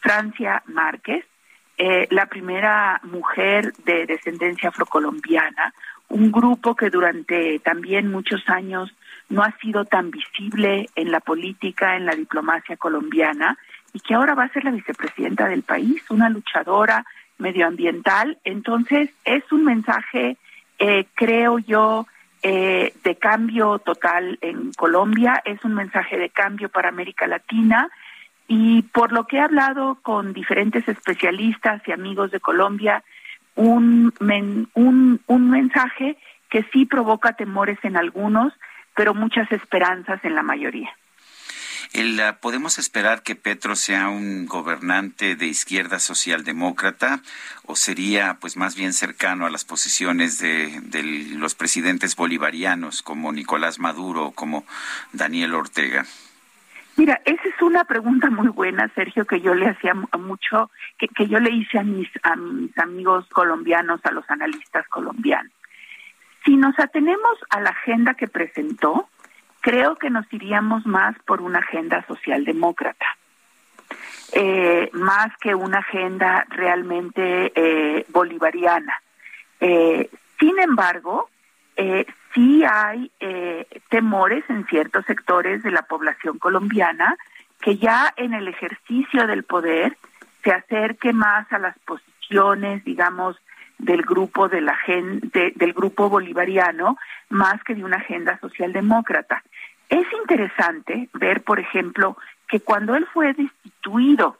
Francia 0.00 0.62
Márquez, 0.66 1.24
eh, 1.78 2.06
la 2.10 2.26
primera 2.26 3.00
mujer 3.04 3.72
de 3.84 4.06
descendencia 4.06 4.70
afrocolombiana, 4.70 5.74
un 6.08 6.30
grupo 6.30 6.74
que 6.74 6.90
durante 6.90 7.58
también 7.58 8.10
muchos 8.10 8.48
años 8.48 8.94
no 9.28 9.42
ha 9.42 9.52
sido 9.58 9.84
tan 9.84 10.10
visible 10.10 10.88
en 10.94 11.10
la 11.10 11.20
política, 11.20 11.96
en 11.96 12.06
la 12.06 12.14
diplomacia 12.14 12.76
colombiana, 12.76 13.58
y 13.92 14.00
que 14.00 14.14
ahora 14.14 14.34
va 14.34 14.44
a 14.44 14.52
ser 14.52 14.64
la 14.64 14.70
vicepresidenta 14.70 15.48
del 15.48 15.62
país, 15.62 16.02
una 16.10 16.28
luchadora 16.28 17.04
medioambiental. 17.38 18.38
Entonces, 18.44 19.10
es 19.24 19.50
un 19.52 19.64
mensaje, 19.64 20.36
eh, 20.78 21.06
creo 21.14 21.58
yo, 21.58 22.06
eh, 22.42 22.92
de 23.02 23.16
cambio 23.16 23.78
total 23.78 24.38
en 24.40 24.72
Colombia, 24.72 25.42
es 25.44 25.64
un 25.64 25.74
mensaje 25.74 26.16
de 26.16 26.30
cambio 26.30 26.68
para 26.68 26.90
América 26.90 27.26
Latina. 27.26 27.88
Y 28.48 28.82
por 28.82 29.12
lo 29.12 29.26
que 29.26 29.36
he 29.36 29.40
hablado 29.40 29.98
con 30.02 30.32
diferentes 30.32 30.86
especialistas 30.88 31.82
y 31.86 31.92
amigos 31.92 32.30
de 32.30 32.40
Colombia, 32.40 33.02
un, 33.54 34.12
un, 34.74 35.20
un 35.26 35.50
mensaje 35.50 36.16
que 36.50 36.64
sí 36.72 36.86
provoca 36.86 37.32
temores 37.32 37.78
en 37.82 37.96
algunos, 37.96 38.52
pero 38.94 39.14
muchas 39.14 39.50
esperanzas 39.50 40.24
en 40.24 40.34
la 40.34 40.42
mayoría. 40.42 40.90
Ah, 41.94 42.38
¿Podemos 42.40 42.78
esperar 42.78 43.22
que 43.22 43.36
Petro 43.36 43.76
sea 43.76 44.08
un 44.08 44.46
gobernante 44.46 45.36
de 45.36 45.46
izquierda 45.46 45.98
socialdemócrata 45.98 47.22
o 47.64 47.76
sería 47.76 48.38
pues 48.40 48.56
más 48.56 48.74
bien 48.74 48.92
cercano 48.92 49.46
a 49.46 49.50
las 49.50 49.64
posiciones 49.64 50.38
de, 50.38 50.82
los 51.36 51.54
presidentes 51.54 52.16
bolivarianos 52.16 53.02
como 53.02 53.32
Nicolás 53.32 53.78
Maduro 53.78 54.26
o 54.26 54.32
como 54.32 54.66
Daniel 55.12 55.54
Ortega? 55.54 56.04
Mira, 56.96 57.20
esa 57.26 57.48
es 57.48 57.60
una 57.60 57.84
pregunta 57.84 58.30
muy 58.30 58.48
buena, 58.48 58.90
Sergio, 58.94 59.26
que 59.26 59.40
yo 59.40 59.54
le 59.54 59.68
hacía 59.68 59.92
mucho, 59.94 60.70
que, 60.98 61.08
que 61.08 61.26
yo 61.28 61.38
le 61.40 61.50
hice 61.50 61.78
a 61.78 61.82
mis, 61.82 62.08
a 62.22 62.36
mis 62.36 62.76
amigos 62.78 63.28
colombianos, 63.28 64.00
a 64.04 64.12
los 64.12 64.28
analistas 64.30 64.88
colombianos. 64.88 65.52
Si 66.46 66.56
nos 66.56 66.78
atenemos 66.78 67.38
a 67.50 67.60
la 67.60 67.70
agenda 67.70 68.14
que 68.14 68.28
presentó, 68.28 69.08
creo 69.60 69.96
que 69.96 70.08
nos 70.08 70.32
iríamos 70.32 70.86
más 70.86 71.18
por 71.26 71.42
una 71.42 71.58
agenda 71.58 72.02
socialdemócrata, 72.06 73.06
eh, 74.32 74.88
más 74.92 75.36
que 75.38 75.54
una 75.54 75.78
agenda 75.78 76.46
realmente 76.48 77.52
eh, 77.54 78.06
bolivariana. 78.08 78.94
Eh, 79.60 80.08
sin 80.38 80.58
embargo, 80.60 81.28
sí 82.36 82.62
hay 82.70 83.10
temores 83.88 84.44
en 84.48 84.66
ciertos 84.66 85.04
sectores 85.06 85.62
de 85.62 85.70
la 85.70 85.82
población 85.82 86.38
colombiana 86.38 87.16
que 87.60 87.78
ya 87.78 88.12
en 88.16 88.34
el 88.34 88.46
ejercicio 88.46 89.26
del 89.26 89.42
poder 89.42 89.96
se 90.44 90.52
acerque 90.52 91.12
más 91.14 91.50
a 91.50 91.58
las 91.58 91.76
posiciones, 91.80 92.84
digamos, 92.84 93.36
del 93.78 94.02
grupo 94.02 94.48
de 94.48 94.60
la 94.60 94.76
gente, 94.76 95.52
del 95.56 95.72
grupo 95.72 96.08
bolivariano 96.10 96.98
más 97.30 97.64
que 97.64 97.74
de 97.74 97.82
una 97.82 97.96
agenda 97.96 98.38
socialdemócrata. 98.38 99.42
Es 99.88 100.06
interesante 100.20 101.08
ver, 101.14 101.42
por 101.42 101.58
ejemplo, 101.58 102.16
que 102.48 102.60
cuando 102.60 102.94
él 102.94 103.06
fue 103.12 103.32
destituido 103.32 104.38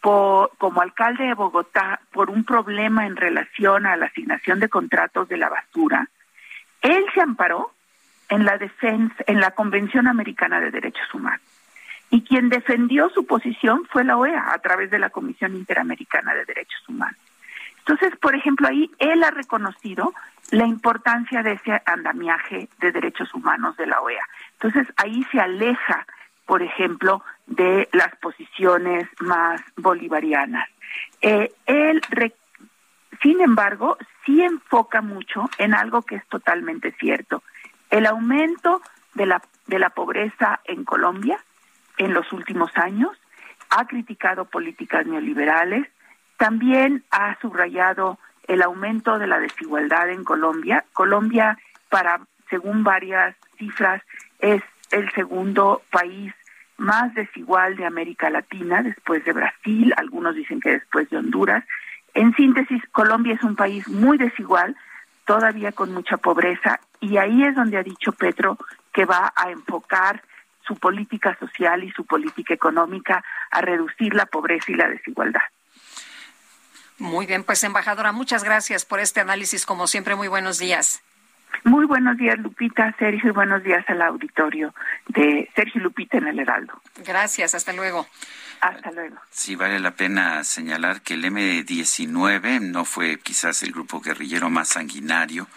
como 0.00 0.80
alcalde 0.80 1.24
de 1.24 1.34
Bogotá 1.34 2.00
por 2.12 2.30
un 2.30 2.44
problema 2.44 3.06
en 3.06 3.16
relación 3.16 3.86
a 3.86 3.96
la 3.96 4.06
asignación 4.06 4.58
de 4.60 4.68
contratos 4.68 5.28
de 5.28 5.36
la 5.36 5.48
basura, 5.48 6.08
él 6.82 7.04
se 7.14 7.20
amparó 7.20 7.72
en 8.28 8.44
la 8.44 8.58
defensa, 8.58 9.16
en 9.26 9.40
la 9.40 9.52
Convención 9.52 10.06
Americana 10.06 10.60
de 10.60 10.70
Derechos 10.70 11.12
Humanos. 11.14 11.40
Y 12.10 12.22
quien 12.22 12.48
defendió 12.48 13.10
su 13.10 13.26
posición 13.26 13.84
fue 13.90 14.04
la 14.04 14.16
OEA 14.16 14.52
a 14.52 14.58
través 14.58 14.90
de 14.90 14.98
la 14.98 15.10
Comisión 15.10 15.54
Interamericana 15.54 16.34
de 16.34 16.44
Derechos 16.44 16.88
Humanos. 16.88 17.18
Entonces, 17.80 18.18
por 18.18 18.34
ejemplo, 18.34 18.68
ahí 18.68 18.90
él 18.98 19.24
ha 19.24 19.30
reconocido 19.30 20.12
la 20.50 20.66
importancia 20.66 21.42
de 21.42 21.52
ese 21.52 21.82
andamiaje 21.86 22.68
de 22.80 22.92
derechos 22.92 23.32
humanos 23.34 23.76
de 23.76 23.86
la 23.86 24.00
OEA. 24.00 24.26
Entonces, 24.60 24.86
ahí 24.96 25.24
se 25.32 25.40
aleja, 25.40 26.06
por 26.46 26.62
ejemplo, 26.62 27.22
de 27.46 27.88
las 27.92 28.14
posiciones 28.16 29.08
más 29.20 29.60
bolivarianas. 29.76 30.68
Eh, 31.22 31.50
él, 31.66 32.02
sin 33.22 33.40
embargo, 33.40 33.96
sí 34.28 34.42
enfoca 34.42 35.00
mucho 35.00 35.48
en 35.56 35.74
algo 35.74 36.02
que 36.02 36.16
es 36.16 36.26
totalmente 36.26 36.92
cierto. 37.00 37.42
El 37.88 38.04
aumento 38.04 38.82
de 39.14 39.24
la, 39.24 39.42
de 39.66 39.78
la 39.78 39.88
pobreza 39.88 40.60
en 40.64 40.84
Colombia 40.84 41.38
en 41.96 42.12
los 42.12 42.30
últimos 42.32 42.70
años 42.76 43.10
ha 43.70 43.86
criticado 43.86 44.44
políticas 44.44 45.06
neoliberales, 45.06 45.88
también 46.36 47.04
ha 47.10 47.38
subrayado 47.40 48.18
el 48.46 48.60
aumento 48.62 49.18
de 49.18 49.26
la 49.26 49.40
desigualdad 49.40 50.10
en 50.10 50.24
Colombia. 50.24 50.84
Colombia, 50.92 51.58
para 51.88 52.20
según 52.50 52.84
varias 52.84 53.34
cifras, 53.56 54.02
es 54.40 54.62
el 54.90 55.10
segundo 55.12 55.82
país 55.90 56.34
más 56.76 57.14
desigual 57.14 57.76
de 57.76 57.86
América 57.86 58.28
Latina, 58.28 58.82
después 58.82 59.24
de 59.24 59.32
Brasil, 59.32 59.92
algunos 59.96 60.34
dicen 60.34 60.60
que 60.60 60.72
después 60.72 61.08
de 61.08 61.16
Honduras. 61.16 61.64
En 62.14 62.34
síntesis, 62.34 62.82
Colombia 62.92 63.34
es 63.34 63.42
un 63.42 63.56
país 63.56 63.86
muy 63.88 64.18
desigual, 64.18 64.76
todavía 65.24 65.72
con 65.72 65.92
mucha 65.92 66.16
pobreza, 66.16 66.80
y 67.00 67.16
ahí 67.18 67.44
es 67.44 67.54
donde 67.54 67.78
ha 67.78 67.82
dicho 67.82 68.12
Petro 68.12 68.58
que 68.92 69.04
va 69.04 69.32
a 69.36 69.50
enfocar 69.50 70.22
su 70.66 70.76
política 70.76 71.36
social 71.38 71.84
y 71.84 71.90
su 71.92 72.04
política 72.04 72.54
económica 72.54 73.24
a 73.50 73.60
reducir 73.60 74.14
la 74.14 74.26
pobreza 74.26 74.72
y 74.72 74.74
la 74.74 74.88
desigualdad. 74.88 75.42
Muy 76.98 77.26
bien, 77.26 77.44
pues 77.44 77.62
embajadora, 77.64 78.12
muchas 78.12 78.42
gracias 78.42 78.84
por 78.84 79.00
este 79.00 79.20
análisis. 79.20 79.64
Como 79.64 79.86
siempre, 79.86 80.16
muy 80.16 80.28
buenos 80.28 80.58
días. 80.58 81.00
Muy 81.64 81.86
buenos 81.86 82.16
días, 82.16 82.38
Lupita, 82.38 82.94
Sergio, 82.98 83.30
y 83.30 83.32
buenos 83.32 83.62
días 83.62 83.84
al 83.88 84.02
auditorio 84.02 84.74
de 85.08 85.48
Sergio 85.54 85.80
Lupita 85.80 86.18
en 86.18 86.28
el 86.28 86.38
Heraldo. 86.38 86.80
Gracias, 87.04 87.54
hasta 87.54 87.72
luego. 87.72 88.06
Hasta 88.60 88.90
luego. 88.90 89.16
Sí, 89.30 89.54
vale 89.54 89.78
la 89.80 89.94
pena 89.94 90.42
señalar 90.44 91.02
que 91.02 91.14
el 91.14 91.24
M-19 91.24 92.60
no 92.60 92.84
fue 92.84 93.18
quizás 93.20 93.62
el 93.62 93.72
grupo 93.72 94.00
guerrillero 94.00 94.50
más 94.50 94.68
sanguinario 94.70 95.48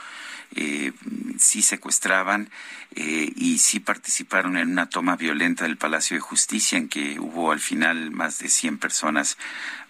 eh, 0.53 0.91
sí 1.39 1.61
secuestraban 1.61 2.49
eh, 2.93 3.31
y 3.37 3.59
sí 3.59 3.79
participaron 3.79 4.57
en 4.57 4.69
una 4.69 4.89
toma 4.89 5.15
violenta 5.15 5.63
del 5.63 5.77
Palacio 5.77 6.17
de 6.17 6.21
Justicia 6.21 6.77
en 6.77 6.89
que 6.89 7.21
hubo 7.21 7.53
al 7.53 7.61
final 7.61 8.11
más 8.11 8.39
de 8.39 8.49
100 8.49 8.77
personas 8.77 9.37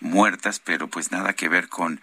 muertas, 0.01 0.59
pero 0.59 0.87
pues 0.87 1.11
nada 1.11 1.33
que 1.33 1.49
ver 1.49 1.67
con 1.67 1.99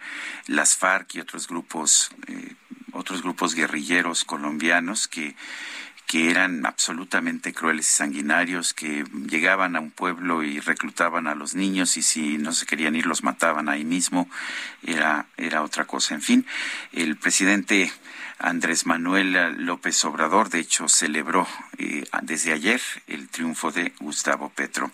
las 0.47 0.75
FARC 0.75 1.15
y 1.15 1.19
otros 1.21 1.47
grupos, 1.47 2.11
eh, 2.27 2.55
otros 2.91 3.21
grupos 3.21 3.55
guerrilleros 3.55 4.25
colombianos 4.25 5.07
que 5.07 5.37
que 6.09 6.31
eran 6.31 6.65
absolutamente 6.65 7.53
crueles 7.53 7.87
y 7.87 7.95
sanguinarios, 7.97 8.73
que 8.73 9.03
llegaban 9.29 9.75
a 9.75 9.79
un 9.79 9.91
pueblo 9.91 10.41
y 10.41 10.59
reclutaban 10.59 11.27
a 11.27 11.35
los 11.35 11.53
niños 11.53 11.97
y 11.97 12.01
si 12.01 12.39
no 12.39 12.51
se 12.51 12.65
querían 12.65 12.95
ir 12.95 13.05
los 13.05 13.23
mataban 13.23 13.69
ahí 13.69 13.85
mismo, 13.85 14.27
era, 14.81 15.27
era 15.37 15.61
otra 15.61 15.85
cosa. 15.85 16.15
En 16.15 16.23
fin, 16.23 16.47
el 16.93 17.15
presidente 17.15 17.91
Andrés 18.39 18.85
Manuel 18.85 19.65
López 19.65 20.03
Obrador, 20.05 20.49
de 20.49 20.59
hecho, 20.59 20.87
celebró 20.87 21.45
eh, 21.77 22.05
desde 22.21 22.53
ayer 22.53 22.81
el 23.07 23.27
triunfo 23.27 23.71
de 23.71 23.91
Gustavo 23.99 24.49
Petro. 24.49 24.91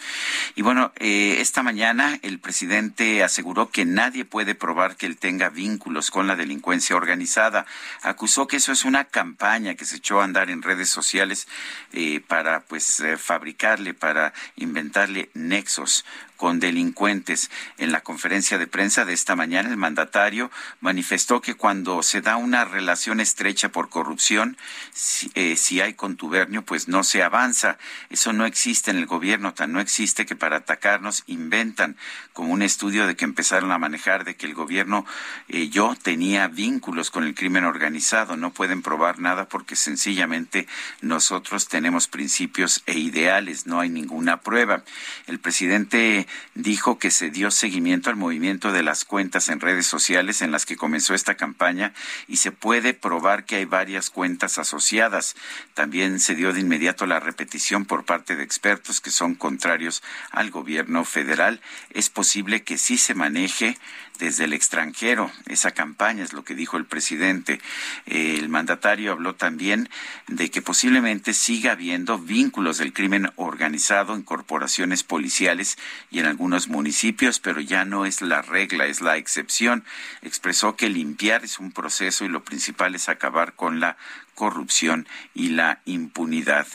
Y 0.56 0.64
bueno, 0.64 0.92
eh, 0.96 1.38
esta 1.40 1.62
mañana 1.62 2.18
el 2.24 2.40
presidente 2.40 3.24
aseguró 3.24 3.70
que 3.70 3.86
nadie 3.86 4.26
puede 4.26 4.56
probar 4.56 4.96
que 4.96 5.06
él 5.06 5.18
tenga 5.18 5.50
vínculos 5.50 6.10
con 6.10 6.26
la 6.26 6.36
delincuencia 6.36 6.96
organizada. 6.96 7.68
Acusó 8.02 8.48
que 8.48 8.58
eso 8.58 8.72
es 8.72 8.84
una 8.84 9.06
campaña 9.06 9.76
que 9.76 9.86
se 9.86 9.98
echó 9.98 10.22
a 10.22 10.24
andar 10.24 10.50
en 10.50 10.64
redes 10.64 10.90
sociales 10.90 11.48
eh, 11.94 12.22
para 12.28 12.62
pues 12.62 13.04
fabricarle, 13.20 13.94
para 13.94 14.34
inventarle 14.56 15.30
nexos 15.36 16.04
con 16.36 16.60
delincuentes. 16.60 17.50
En 17.78 17.92
la 17.92 18.02
conferencia 18.02 18.58
de 18.58 18.68
prensa 18.68 19.06
de 19.06 19.14
esta 19.14 19.36
mañana, 19.36 19.70
el 19.70 19.78
mandatario 19.78 20.52
manifestó 20.82 21.42
que 21.42 21.56
cuando 21.56 22.04
se 22.04 22.22
da 22.22 22.38
una 22.38 22.66
relación 22.66 23.20
estrecha 23.20 23.70
por 23.70 23.90
corrupción, 23.90 24.58
si, 24.94 25.32
eh, 25.36 25.56
si, 25.56 25.82
hay 25.82 25.94
contubernio, 25.94 26.64
pues 26.64 26.88
no 26.88 27.04
se 27.04 27.24
avanza. 27.24 27.78
Eso 28.10 28.34
no 28.34 28.46
existe 28.46 28.92
en 28.92 28.98
el 28.98 29.06
gobierno, 29.06 29.54
tan 29.54 29.72
no 29.72 29.80
existe 29.80 30.26
que 30.26 30.36
para 30.36 30.58
atacarnos 30.58 31.24
inventan, 31.28 31.98
como 32.34 32.52
un 32.52 32.62
estudio 32.62 33.08
de 33.08 33.16
que 33.16 33.26
empezaron 33.26 33.72
a 33.72 33.78
manejar 33.78 34.26
de 34.26 34.36
que 34.36 34.46
el 34.46 34.54
gobierno, 34.54 35.06
eh, 35.48 35.70
yo 35.70 35.96
tenía 36.02 36.48
vínculos 36.48 37.12
con 37.12 37.24
el 37.24 37.36
crimen 37.36 37.64
organizado. 37.64 38.38
No 38.38 38.52
pueden 38.52 38.82
probar 38.82 39.20
nada 39.20 39.48
porque 39.48 39.76
sencillamente 39.76 40.68
nosotros 41.02 41.68
tenemos 41.68 42.08
principios 42.08 42.84
e 42.86 43.00
ideales, 43.00 43.68
no 43.68 43.80
hay 43.80 43.90
ninguna 43.90 44.42
prueba. 44.42 44.84
El 45.28 45.40
presidente 45.40 46.25
dijo 46.54 47.00
que 47.00 47.12
se 47.12 47.30
dio 47.30 47.52
seguimiento 47.52 48.10
al 48.10 48.16
movimiento 48.16 48.72
de 48.72 48.84
las 48.84 49.06
cuentas 49.06 49.50
en 49.50 49.60
redes 49.60 49.86
sociales 49.86 50.42
en 50.42 50.52
las 50.52 50.66
que 50.66 50.78
comenzó 50.78 51.14
esta 51.14 51.36
campaña 51.36 51.94
y 52.28 52.38
se 52.38 52.52
puede 52.52 52.94
probar 52.94 53.46
que 53.46 53.58
hay 53.58 53.66
varias 53.66 54.10
cuentas 54.10 54.58
asociadas. 54.58 55.36
También 55.74 56.20
se 56.20 56.36
dio 56.36 56.54
de 56.54 56.62
inmediato 56.62 57.06
la 57.06 57.20
repetición 57.20 57.86
por 57.86 58.06
parte 58.06 58.36
de 58.36 58.44
expertos 58.44 59.02
que 59.02 59.12
son 59.12 59.36
contrarios 59.36 60.04
al 60.32 60.52
gobierno 60.52 61.06
federal. 61.06 61.62
Es 61.92 62.10
posible 62.10 62.64
que 62.64 62.78
sí 62.78 62.98
se 62.98 63.16
maneje 63.16 63.78
desde 64.18 64.46
el 64.46 64.54
extranjero. 64.54 65.32
Esa 65.48 65.72
campaña 65.72 66.24
es 66.24 66.34
lo 66.34 66.44
que 66.44 66.56
dijo 66.56 66.78
el 66.78 66.86
presidente. 66.86 67.60
El 68.06 68.50
mandatario 68.50 69.12
habló 69.12 69.36
también 69.36 69.90
de 70.28 70.50
que 70.52 70.62
posiblemente 70.62 71.34
siga 71.34 71.74
habiendo 71.74 72.18
vínculos 72.18 72.78
del 72.78 72.94
crimen 72.94 73.32
organizado 73.36 74.16
en 74.16 74.24
corporaciones 74.24 75.04
policiales 75.04 75.78
y 76.12 76.20
en 76.20 76.26
algunos 76.26 76.68
municipios, 76.68 77.40
pero 77.40 77.62
ya 77.62 77.86
no 77.86 78.06
es 78.06 78.22
la 78.22 78.42
regla, 78.42 78.86
es 78.86 79.02
la 79.02 79.18
excepción. 79.18 79.84
Expresó 80.22 80.76
que 80.76 80.90
limpiar 80.90 81.44
es 81.44 81.60
un 81.60 81.72
proceso 81.72 82.26
y 82.26 82.30
lo 82.30 82.44
principal 82.44 82.96
es 82.96 83.10
acabar 83.10 83.54
con 83.54 83.80
la 83.80 83.98
corrupción 84.36 85.08
y 85.34 85.50
la 85.50 85.82
impunidad. 85.86 86.68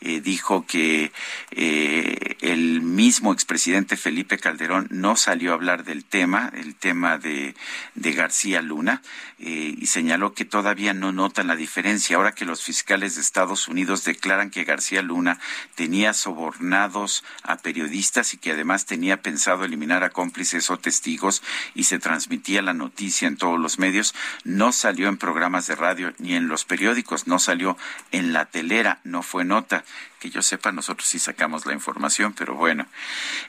Eh, 0.00 0.20
dijo 0.20 0.64
que 0.66 1.12
eh, 1.50 2.36
el 2.40 2.80
mismo 2.80 3.32
expresidente 3.32 3.96
Felipe 3.96 4.38
Calderón 4.38 4.86
no 4.90 5.16
salió 5.16 5.50
a 5.50 5.54
hablar 5.54 5.84
del 5.84 6.04
tema, 6.04 6.50
el 6.56 6.74
tema 6.76 7.18
de, 7.18 7.54
de 7.94 8.12
García 8.12 8.62
Luna, 8.62 9.02
eh, 9.40 9.74
y 9.78 9.86
señaló 9.86 10.34
que 10.34 10.44
todavía 10.44 10.94
no 10.94 11.12
notan 11.12 11.46
la 11.46 11.56
diferencia. 11.56 12.16
Ahora 12.16 12.34
que 12.34 12.44
los 12.44 12.62
fiscales 12.62 13.14
de 13.14 13.20
Estados 13.20 13.68
Unidos 13.68 14.04
declaran 14.04 14.50
que 14.50 14.64
García 14.64 15.02
Luna 15.02 15.38
tenía 15.74 16.12
sobornados 16.12 17.24
a 17.42 17.56
periodistas 17.56 18.34
y 18.34 18.38
que 18.38 18.52
además 18.52 18.86
tenía 18.86 19.22
pensado 19.22 19.64
eliminar 19.64 20.04
a 20.04 20.10
cómplices 20.10 20.70
o 20.70 20.78
testigos 20.78 21.42
y 21.74 21.84
se 21.84 21.98
transmitía 21.98 22.62
la 22.62 22.74
noticia 22.74 23.28
en 23.28 23.36
todos 23.36 23.58
los 23.58 23.78
medios, 23.78 24.14
no 24.44 24.72
salió 24.72 25.08
en 25.08 25.18
programas 25.18 25.66
de 25.66 25.76
radio 25.76 26.12
ni 26.18 26.34
en 26.34 26.48
los 26.48 26.64
periódicos 26.64 27.26
no 27.26 27.38
salió 27.38 27.76
en 28.12 28.32
la 28.32 28.46
telera, 28.46 29.00
no 29.04 29.22
fue 29.22 29.44
nota. 29.44 29.84
Que 30.18 30.30
yo 30.30 30.42
sepa, 30.42 30.72
nosotros 30.72 31.08
sí 31.08 31.18
sacamos 31.18 31.66
la 31.66 31.72
información, 31.72 32.32
pero 32.32 32.54
bueno. 32.54 32.86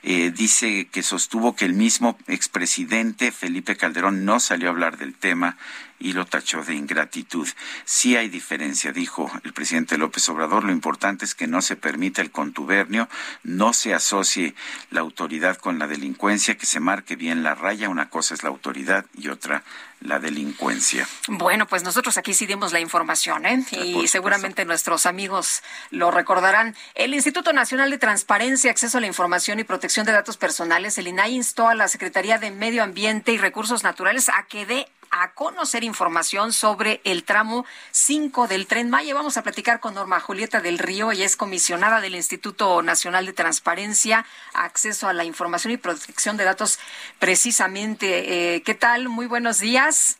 Eh, 0.02 0.30
dice 0.30 0.88
que 0.90 1.02
sostuvo 1.02 1.56
que 1.56 1.64
el 1.64 1.74
mismo 1.74 2.18
expresidente 2.26 3.32
Felipe 3.32 3.76
Calderón 3.76 4.24
no 4.24 4.40
salió 4.40 4.68
a 4.68 4.72
hablar 4.72 4.96
del 4.98 5.14
tema 5.14 5.56
y 6.00 6.14
lo 6.14 6.26
tachó 6.26 6.64
de 6.64 6.74
ingratitud. 6.74 7.46
Sí 7.84 8.16
hay 8.16 8.28
diferencia, 8.28 8.90
dijo 8.90 9.30
el 9.44 9.52
presidente 9.52 9.98
López 9.98 10.28
Obrador. 10.28 10.64
Lo 10.64 10.72
importante 10.72 11.24
es 11.24 11.34
que 11.34 11.46
no 11.46 11.62
se 11.62 11.76
permita 11.76 12.22
el 12.22 12.30
contubernio, 12.30 13.08
no 13.44 13.72
se 13.72 13.94
asocie 13.94 14.54
la 14.90 15.00
autoridad 15.00 15.58
con 15.58 15.78
la 15.78 15.86
delincuencia, 15.86 16.56
que 16.56 16.66
se 16.66 16.80
marque 16.80 17.16
bien 17.16 17.42
la 17.42 17.54
raya. 17.54 17.88
Una 17.88 18.08
cosa 18.08 18.34
es 18.34 18.42
la 18.42 18.48
autoridad 18.48 19.04
y 19.16 19.28
otra 19.28 19.62
la 20.00 20.18
delincuencia. 20.18 21.06
Bueno, 21.28 21.66
pues 21.66 21.82
nosotros 21.82 22.16
aquí 22.16 22.32
sí 22.32 22.46
dimos 22.46 22.72
la 22.72 22.80
información, 22.80 23.44
¿eh? 23.44 23.62
Y 23.72 24.08
seguramente 24.08 24.64
nuestros 24.64 25.04
amigos 25.04 25.62
lo 25.90 26.10
recordarán. 26.10 26.74
El 26.94 27.12
Instituto 27.12 27.52
Nacional 27.52 27.90
de 27.90 27.98
Transparencia, 27.98 28.70
Acceso 28.70 28.96
a 28.96 29.00
la 29.02 29.06
Información 29.06 29.60
y 29.60 29.64
Protección 29.64 30.06
de 30.06 30.12
Datos 30.12 30.38
Personales, 30.38 30.96
el 30.96 31.08
INAI, 31.08 31.34
instó 31.34 31.68
a 31.68 31.74
la 31.74 31.88
Secretaría 31.88 32.38
de 32.38 32.50
Medio 32.50 32.82
Ambiente 32.82 33.32
y 33.32 33.38
Recursos 33.38 33.82
Naturales 33.82 34.30
a 34.30 34.46
que 34.48 34.64
dé 34.64 34.88
a 35.10 35.32
conocer 35.32 35.84
información 35.84 36.52
sobre 36.52 37.00
el 37.04 37.24
tramo 37.24 37.64
5 37.90 38.46
del 38.46 38.66
tren 38.66 38.90
Maya. 38.90 39.14
Vamos 39.14 39.36
a 39.36 39.42
platicar 39.42 39.80
con 39.80 39.94
Norma 39.94 40.20
Julieta 40.20 40.60
del 40.60 40.78
Río, 40.78 41.10
ella 41.10 41.24
es 41.24 41.36
comisionada 41.36 42.00
del 42.00 42.14
Instituto 42.14 42.82
Nacional 42.82 43.26
de 43.26 43.32
Transparencia, 43.32 44.24
Acceso 44.54 45.08
a 45.08 45.12
la 45.12 45.24
Información 45.24 45.72
y 45.72 45.76
Protección 45.76 46.36
de 46.36 46.44
Datos, 46.44 46.78
precisamente. 47.18 48.54
Eh, 48.54 48.62
¿Qué 48.62 48.74
tal? 48.74 49.08
Muy 49.08 49.26
buenos 49.26 49.58
días. 49.58 50.18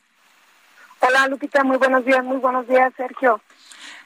Hola, 1.01 1.29
Lupita, 1.29 1.65
muy 1.65 1.79
buenos 1.79 2.05
días, 2.05 2.23
muy 2.25 2.37
buenos 2.39 2.69
días, 2.69 2.93
Sergio 2.97 3.41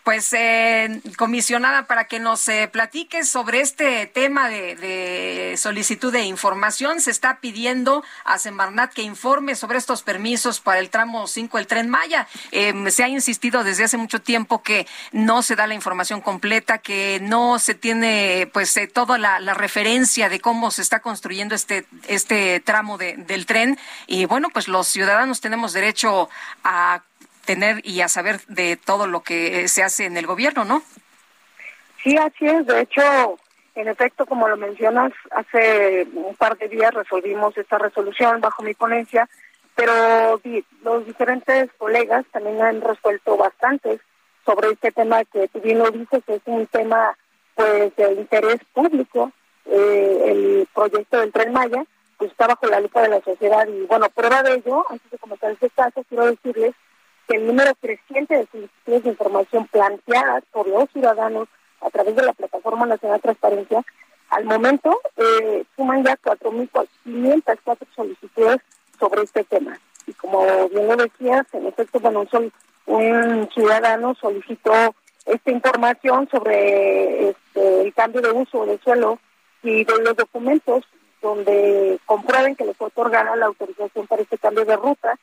pues 0.05 0.35
eh, 0.35 1.01
comisionada 1.17 1.87
para 1.87 2.05
que 2.05 2.21
nos 2.21 2.47
eh, 2.49 2.69
platique 2.71 3.25
sobre 3.25 3.63
este 3.63 4.07
tema 4.07 4.51
de, 4.51 5.55
solicitud 5.57 6.13
de 6.13 6.25
información. 6.25 7.01
Se 7.01 7.11
está 7.11 7.41
pidiendo 7.41 8.05
a 8.25 8.39
Semarnat 8.39 8.93
que 8.93 9.03
informe 9.03 9.55
sobre 9.55 9.79
estos 9.79 10.03
permisos 10.03 10.61
para 10.61 10.79
el 10.81 10.91
tramo 10.91 11.27
5 11.27 11.57
del 11.57 11.67
tren 11.67 11.89
Maya. 11.89 12.29
Em, 12.53 12.91
se 12.91 13.03
ha 13.03 13.09
insistido 13.09 13.65
desde 13.65 13.85
hace 13.85 13.97
mucho 13.97 14.21
tiempo 14.21 14.63
que 14.63 14.87
no 15.13 15.43
se 15.43 15.57
da 15.57 15.67
la 15.67 15.75
información 15.75 16.21
completa, 16.21 16.79
que 16.79 17.19
no 17.23 17.59
se 17.59 17.75
tiene 17.75 18.51
pues 18.53 18.77
eh, 18.77 18.87
toda 18.87 19.17
la, 19.17 19.55
referencia 19.55 20.29
de 20.29 20.41
cómo 20.41 20.71
se 20.71 20.83
está 20.83 21.01
construyendo 21.01 21.55
este, 21.55 21.87
este 22.09 22.61
tramo 22.61 22.99
del 22.99 23.47
tren. 23.47 23.79
Y 24.07 24.27
bueno, 24.27 24.51
pues 24.53 24.69
los 24.69 24.87
ciudadanos 24.87 25.41
tenemos 25.41 25.73
derecho 25.73 26.29
a 26.63 27.03
tener 27.45 27.81
y 27.85 28.01
a 28.01 28.09
saber 28.09 28.41
de 28.49 28.77
todo 28.77 29.07
lo 29.07 29.23
que 29.23 29.69
se 29.69 29.83
hace 29.83 30.07
en 30.07 30.17
el 30.17 30.27
gobierno, 30.27 30.65
¿no? 30.65 30.83
Sí, 32.03 32.17
así 32.17 32.47
es. 32.47 32.67
De 32.67 32.81
hecho, 32.83 33.39
en 33.75 33.89
efecto, 33.89 34.27
como 34.27 34.49
lo 34.49 34.57
mencionas, 34.57 35.13
hace 35.31 36.07
un 36.15 36.35
par 36.37 36.57
de 36.59 36.69
días 36.69 36.93
resolvimos 36.95 37.57
esta 37.57 37.79
resolución 37.79 38.41
bajo 38.41 38.63
mi 38.63 38.75
ponencia, 38.75 39.29
pero 39.75 40.41
los 40.83 41.07
diferentes 41.07 41.71
colegas 41.79 42.25
también 42.31 42.61
han 42.63 42.81
resuelto 42.81 43.37
bastante 43.37 43.99
sobre 44.45 44.71
este 44.71 44.93
tema 44.93 45.25
que 45.25 45.49
tú 45.49 45.61
bien 45.61 45.79
lo 45.79 45.91
dices, 45.91 46.23
que 46.25 46.35
es 46.35 46.43
un 46.45 46.67
tema 46.67 47.17
pues 47.55 47.95
de 47.97 48.13
interés 48.13 48.61
público, 48.73 49.33
eh, 49.67 50.23
el 50.27 50.69
proyecto 50.75 51.19
del 51.21 51.33
Tren 51.33 51.53
Maya, 51.53 51.85
pues 52.19 52.31
está 52.31 52.47
bajo 52.47 52.67
la 52.67 52.81
lupa 52.81 53.03
de 53.03 53.09
la 53.09 53.21
sociedad 53.23 53.67
y 53.67 53.87
bueno, 53.87 54.09
prueba 54.11 54.43
de 54.43 54.55
ello, 54.55 54.85
antes 54.91 55.11
de 55.11 55.19
comenzar 55.19 55.51
este 55.53 55.71
caso, 55.71 56.05
quiero 56.09 56.27
decirles 56.27 56.75
que 57.29 57.37
el 57.37 57.47
número 57.47 57.75
creciente 57.77 58.37
de 58.37 58.47
solicitudes 58.47 59.03
de 59.05 59.11
información 59.11 59.67
planteadas 59.69 60.45
por 60.53 60.67
los 60.69 60.91
ciudadanos 60.91 61.49
a 61.81 61.91
través 61.91 62.17
de 62.17 62.23
la 62.23 62.33
Plataforma 62.33 62.87
Nacional 62.87 63.21
Transparencia, 63.21 63.85
al 64.31 64.45
momento 64.45 64.99
eh, 65.17 65.65
suman 65.77 66.05
ya 66.05 66.17
4.504 66.17 67.77
solicitudes 67.95 68.59
sobre 68.99 69.23
este 69.23 69.45
tema. 69.45 69.79
Y 70.07 70.13
como 70.15 70.69
bien 70.69 70.89
lo 70.89 70.97
decías, 70.97 71.47
en 71.53 71.67
efecto, 71.67 72.01
bueno, 72.01 72.27
un, 72.33 72.53
un 72.87 73.49
ciudadano 73.53 74.15
solicitó 74.15 74.73
esta 75.27 75.51
información 75.51 76.29
sobre 76.31 77.31
este, 77.31 77.83
el 77.83 77.95
cambio 77.95 78.21
de 78.21 78.33
uso 78.33 78.67
del 78.67 78.81
suelo 78.81 79.19
y 79.63 79.85
de 79.85 80.03
los 80.03 80.17
documentos 80.17 80.85
donde 81.23 81.99
comprueben 82.05 82.55
que 82.55 82.67
les 82.67 82.77
fue 82.77 82.89
otorgada 82.89 83.35
la 83.37 83.47
autorización 83.47 84.07
para 84.07 84.23
este 84.23 84.37
cambio 84.37 84.65
de 84.67 84.77
ruta. 84.77 85.19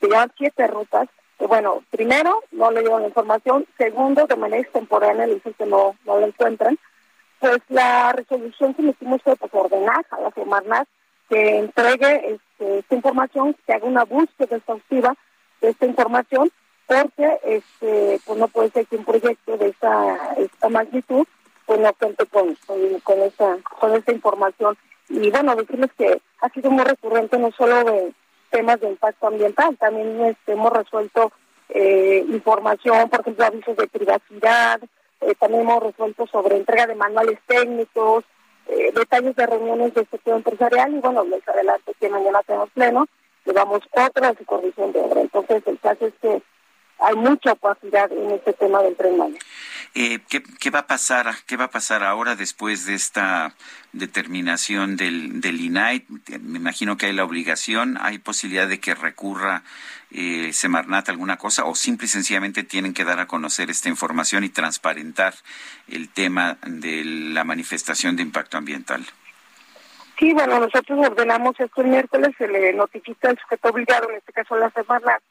Se 0.00 0.08
llevan 0.08 0.32
siete 0.36 0.66
rutas 0.66 1.08
bueno, 1.38 1.82
primero, 1.90 2.42
no 2.52 2.70
le 2.70 2.80
dieron 2.80 3.02
la 3.02 3.08
información. 3.08 3.66
Segundo, 3.76 4.26
de 4.26 4.36
manera 4.36 4.62
extemporánea 4.62 5.26
le 5.26 5.34
dicen 5.34 5.54
que 5.54 5.66
no, 5.66 5.96
no 6.04 6.18
la 6.18 6.26
encuentran. 6.26 6.78
Pues 7.40 7.58
la 7.68 8.12
resolución 8.12 8.74
que 8.74 8.82
metimos 8.82 9.22
fue 9.22 9.36
pues, 9.36 9.52
ordenar 9.52 10.06
a 10.10 10.20
la 10.20 10.30
Semarnat 10.30 10.88
que 11.28 11.58
entregue 11.58 12.34
este, 12.34 12.78
esta 12.78 12.94
información, 12.94 13.56
que 13.66 13.72
haga 13.72 13.86
una 13.86 14.04
búsqueda 14.04 14.56
exhaustiva 14.56 15.14
de 15.60 15.70
esta 15.70 15.86
información, 15.86 16.50
porque 16.86 17.38
este, 17.44 18.20
pues 18.24 18.38
no 18.38 18.48
puede 18.48 18.70
ser 18.70 18.86
que 18.86 18.96
un 18.96 19.04
proyecto 19.04 19.56
de 19.56 19.68
esta, 19.68 20.34
esta 20.36 20.68
magnitud 20.68 21.26
pues 21.66 21.80
no 21.80 21.92
cuente 21.94 22.26
con, 22.26 22.54
con, 23.02 23.22
esta, 23.22 23.56
con 23.80 23.94
esta 23.94 24.12
información. 24.12 24.76
Y 25.08 25.30
bueno, 25.30 25.56
decirles 25.56 25.90
que 25.96 26.20
ha 26.40 26.48
sido 26.50 26.70
muy 26.70 26.84
recurrente 26.84 27.38
no 27.38 27.50
solo 27.52 27.84
de 27.84 28.12
temas 28.54 28.80
de 28.80 28.88
impacto 28.88 29.26
ambiental. 29.26 29.76
También 29.76 30.20
este, 30.26 30.52
hemos 30.52 30.72
resuelto 30.72 31.32
eh, 31.70 32.24
información, 32.28 33.10
por 33.10 33.20
ejemplo, 33.20 33.44
avisos 33.44 33.76
de 33.76 33.88
privacidad, 33.88 34.80
eh, 35.20 35.34
también 35.40 35.62
hemos 35.62 35.82
resuelto 35.82 36.26
sobre 36.28 36.56
entrega 36.56 36.86
de 36.86 36.94
manuales 36.94 37.38
técnicos, 37.46 38.24
eh, 38.68 38.92
detalles 38.94 39.34
de 39.34 39.46
reuniones 39.46 39.92
del 39.94 40.08
sector 40.08 40.36
empresarial 40.36 40.94
y 40.94 41.00
bueno, 41.00 41.24
les 41.24 41.46
adelanto 41.48 41.92
que 41.98 42.08
mañana 42.08 42.40
tenemos 42.46 42.70
pleno, 42.70 43.08
llevamos 43.44 43.80
otra 43.90 44.32
supervisión 44.38 44.92
de 44.92 45.00
obra. 45.00 45.20
Entonces, 45.22 45.62
el 45.66 45.80
caso 45.80 46.06
es 46.06 46.14
que 46.22 46.40
hay 47.00 47.16
mucha 47.16 47.52
opacidad 47.52 48.12
en 48.12 48.30
este 48.30 48.52
tema 48.52 48.82
del 48.82 48.94
tren 48.94 49.18
Maya. 49.18 49.38
Eh, 49.96 50.18
¿qué, 50.28 50.70
va 50.70 50.80
a 50.80 50.86
pasar? 50.88 51.32
¿Qué 51.46 51.56
va 51.56 51.66
a 51.66 51.70
pasar 51.70 52.02
ahora 52.02 52.34
después 52.34 52.84
de 52.84 52.94
esta 52.94 53.54
determinación 53.92 54.96
del, 54.96 55.40
del 55.40 55.60
INAI? 55.60 56.04
Me 56.40 56.58
imagino 56.58 56.96
que 56.96 57.06
hay 57.06 57.12
la 57.12 57.24
obligación, 57.24 57.96
hay 58.00 58.18
posibilidad 58.18 58.66
de 58.66 58.80
que 58.80 58.96
recurra 58.96 59.62
eh, 60.10 60.52
Semarnat 60.52 61.08
alguna 61.10 61.36
cosa 61.36 61.64
o 61.64 61.76
simple 61.76 62.06
y 62.06 62.08
sencillamente 62.08 62.64
tienen 62.64 62.92
que 62.92 63.04
dar 63.04 63.20
a 63.20 63.26
conocer 63.26 63.70
esta 63.70 63.88
información 63.88 64.42
y 64.42 64.48
transparentar 64.48 65.34
el 65.86 66.08
tema 66.08 66.58
de 66.66 67.04
la 67.04 67.44
manifestación 67.44 68.16
de 68.16 68.22
impacto 68.22 68.58
ambiental. 68.58 69.06
Sí, 70.18 70.32
bueno, 70.32 70.58
nosotros 70.58 71.06
ordenamos 71.06 71.58
esto 71.60 71.82
el 71.82 71.88
miércoles, 71.88 72.34
se 72.36 72.48
le 72.48 72.72
notifica 72.72 73.30
al 73.30 73.38
sujeto 73.38 73.68
obligado, 73.68 74.10
en 74.10 74.16
este 74.16 74.32
caso 74.32 74.56
la 74.56 74.70
Semarnat, 74.70 75.22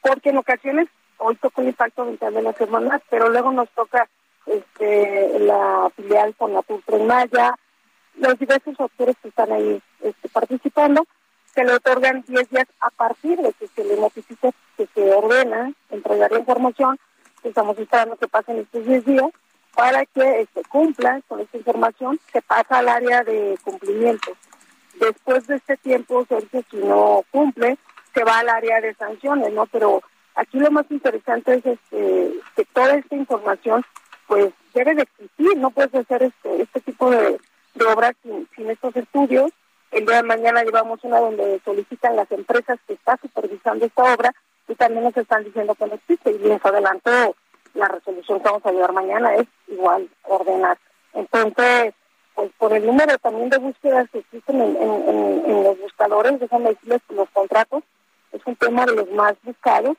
porque 0.00 0.30
en 0.30 0.38
ocasiones 0.38 0.88
hoy 1.18 1.36
toca 1.36 1.62
el 1.62 1.68
impacto 1.68 2.02
ambiental 2.02 2.34
de 2.34 2.42
la 2.42 2.52
semana, 2.52 3.00
pero 3.10 3.28
luego 3.28 3.52
nos 3.52 3.68
toca 3.70 4.08
este, 4.46 5.38
la 5.40 5.90
filial 5.94 6.34
con 6.36 6.52
la 6.52 6.62
Tren 6.62 7.06
Maya, 7.06 7.54
los 8.16 8.38
diversos 8.38 8.78
actores 8.80 9.16
que 9.22 9.28
están 9.28 9.52
ahí 9.52 9.80
este, 10.02 10.28
participando, 10.28 11.06
se 11.54 11.64
le 11.64 11.74
otorgan 11.74 12.24
10 12.26 12.50
días 12.50 12.66
a 12.80 12.90
partir 12.90 13.38
de 13.40 13.52
que 13.52 13.68
se 13.68 13.84
le 13.84 13.96
notifique 13.96 14.50
que 14.76 14.86
se 14.94 15.12
ordena 15.12 15.72
entregar 15.90 16.30
la 16.32 16.38
información, 16.38 16.98
estamos 17.42 17.78
esperando 17.78 18.16
que 18.16 18.28
pasen 18.28 18.58
estos 18.58 18.84
10 18.84 19.04
días, 19.04 19.26
para 19.74 20.04
que 20.06 20.40
este, 20.40 20.62
cumpla 20.64 21.20
con 21.28 21.40
esta 21.40 21.56
información, 21.56 22.18
se 22.32 22.42
pasa 22.42 22.78
al 22.78 22.88
área 22.88 23.22
de 23.22 23.56
cumplimiento. 23.62 24.32
Después 24.98 25.46
de 25.46 25.56
este 25.56 25.76
tiempo, 25.76 26.26
si 26.70 26.76
no 26.78 27.22
cumple, 27.30 27.78
se 28.12 28.24
va 28.24 28.40
al 28.40 28.48
área 28.48 28.80
de 28.80 28.94
sanciones, 28.94 29.52
¿no? 29.52 29.66
Pero 29.66 30.02
Aquí 30.38 30.60
lo 30.60 30.70
más 30.70 30.86
interesante 30.88 31.54
es 31.54 31.66
este, 31.66 32.32
que 32.54 32.64
toda 32.66 32.94
esta 32.94 33.16
información 33.16 33.84
pues 34.28 34.52
debe 34.72 34.94
de 34.94 35.02
existir, 35.02 35.56
no 35.56 35.70
puedes 35.70 35.92
hacer 35.92 36.22
este, 36.22 36.62
este 36.62 36.80
tipo 36.80 37.10
de, 37.10 37.40
obras 37.92 38.14
sin, 38.22 38.70
estos 38.70 38.94
estudios. 38.94 39.50
El 39.90 40.06
día 40.06 40.18
de 40.18 40.22
mañana 40.22 40.62
llevamos 40.62 41.00
una 41.02 41.18
donde 41.18 41.60
solicitan 41.64 42.14
las 42.14 42.30
empresas 42.30 42.78
que 42.86 42.92
están 42.92 43.18
supervisando 43.20 43.84
esta 43.84 44.14
obra 44.14 44.32
y 44.68 44.76
también 44.76 45.02
nos 45.02 45.16
están 45.16 45.42
diciendo 45.42 45.74
que 45.74 45.86
no 45.86 45.94
existe. 45.94 46.30
Y 46.30 46.38
les 46.38 46.64
adelanto, 46.64 47.34
la 47.74 47.88
resolución 47.88 48.38
que 48.38 48.44
vamos 48.44 48.64
a 48.64 48.70
llevar 48.70 48.92
mañana 48.92 49.34
es 49.34 49.48
igual 49.66 50.08
ordenar. 50.22 50.78
Entonces, 51.14 51.94
pues 52.36 52.52
por 52.58 52.72
el 52.72 52.86
número 52.86 53.18
también 53.18 53.50
de 53.50 53.58
búsquedas 53.58 54.08
que 54.10 54.18
existen 54.18 54.60
en, 54.60 54.76
en 54.76 55.64
los 55.64 55.80
buscadores, 55.80 56.38
déjame 56.38 56.70
decirles 56.70 57.02
que 57.08 57.16
los 57.16 57.28
contratos 57.30 57.82
es 58.30 58.40
un 58.46 58.54
tema 58.54 58.86
de 58.86 58.94
los 58.94 59.10
más 59.10 59.34
buscados 59.42 59.96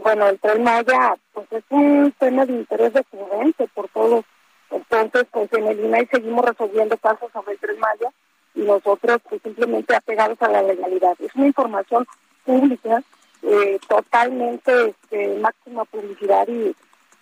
bueno, 0.00 0.28
el 0.28 0.38
Tren 0.38 0.62
Maya, 0.62 1.16
pues 1.32 1.46
es 1.52 1.64
un 1.70 2.12
tema 2.18 2.46
de 2.46 2.54
interés 2.54 2.92
recurrente 2.92 3.68
por 3.74 3.88
todos. 3.88 4.24
Entonces, 4.70 5.26
pues 5.30 5.52
en 5.52 5.66
el 5.66 5.80
INAI 5.80 6.06
seguimos 6.06 6.44
resolviendo 6.44 6.96
casos 6.96 7.30
sobre 7.32 7.52
el 7.52 7.58
Tren 7.58 7.78
Maya 7.78 8.10
y 8.54 8.60
nosotros 8.60 9.18
pues 9.28 9.42
simplemente 9.42 9.94
apegados 9.94 10.40
a 10.40 10.48
la 10.48 10.62
legalidad. 10.62 11.14
Es 11.18 11.34
una 11.34 11.46
información 11.46 12.06
pública, 12.44 13.02
eh, 13.42 13.78
totalmente 13.86 14.90
este, 14.90 15.38
máxima 15.38 15.84
publicidad 15.84 16.46
y 16.48 16.74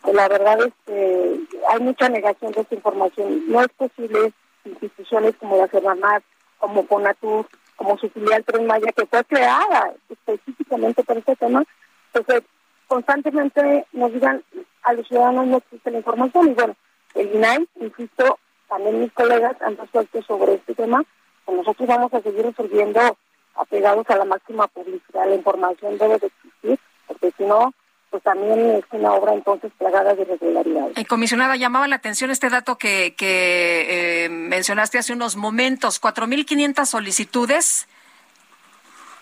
pues, 0.02 0.14
la 0.14 0.28
verdad 0.28 0.60
es 0.66 0.72
que 0.86 1.40
hay 1.68 1.80
mucha 1.80 2.08
negación 2.08 2.52
de 2.52 2.60
esta 2.60 2.74
información. 2.74 3.50
No 3.50 3.62
es 3.62 3.68
posible 3.68 4.32
instituciones 4.64 5.34
como 5.36 5.56
la 5.56 5.68
Cervanat, 5.68 6.22
como 6.58 6.86
Conatur, 6.86 7.46
como 7.76 7.98
su 7.98 8.08
filial 8.10 8.44
Tren 8.44 8.66
Maya, 8.66 8.92
que 8.92 9.06
fue 9.06 9.24
creada 9.24 9.92
específicamente 10.08 11.02
para 11.02 11.18
este 11.18 11.34
tema, 11.36 11.64
pues 12.12 12.42
constantemente 12.90 13.86
nos 13.92 14.12
digan 14.12 14.42
a 14.82 14.92
los 14.94 15.06
ciudadanos 15.06 15.46
no 15.46 15.58
existe 15.58 15.92
la 15.92 15.98
información 15.98 16.48
y 16.48 16.54
bueno, 16.54 16.74
el 17.14 17.32
INAI, 17.36 17.68
insisto, 17.80 18.40
también 18.68 19.00
mis 19.00 19.12
colegas 19.12 19.56
han 19.62 19.76
resuelto 19.76 20.20
sobre 20.22 20.54
este 20.54 20.74
tema, 20.74 21.04
pues 21.44 21.56
nosotros 21.56 21.88
vamos 21.88 22.12
a 22.12 22.20
seguir 22.20 22.44
resolviendo 22.44 23.16
apegados 23.54 24.10
a 24.10 24.16
la 24.16 24.24
máxima 24.24 24.66
publicidad, 24.66 25.28
la 25.28 25.36
información 25.36 25.98
debe 25.98 26.18
de 26.18 26.26
existir, 26.26 26.80
porque 27.06 27.32
si 27.36 27.44
no, 27.44 27.72
pues 28.10 28.24
también 28.24 28.58
es 28.58 28.84
una 28.90 29.12
obra 29.12 29.34
entonces 29.34 29.70
plagada 29.78 30.16
de 30.16 30.22
irregularidades. 30.22 30.98
Eh, 30.98 31.04
comisionada, 31.04 31.54
llamaba 31.54 31.86
la 31.86 31.96
atención 31.96 32.32
este 32.32 32.50
dato 32.50 32.76
que, 32.76 33.14
que 33.16 34.24
eh, 34.24 34.28
mencionaste 34.30 34.98
hace 34.98 35.12
unos 35.12 35.36
momentos, 35.36 36.02
4.500 36.02 36.86
solicitudes. 36.86 37.86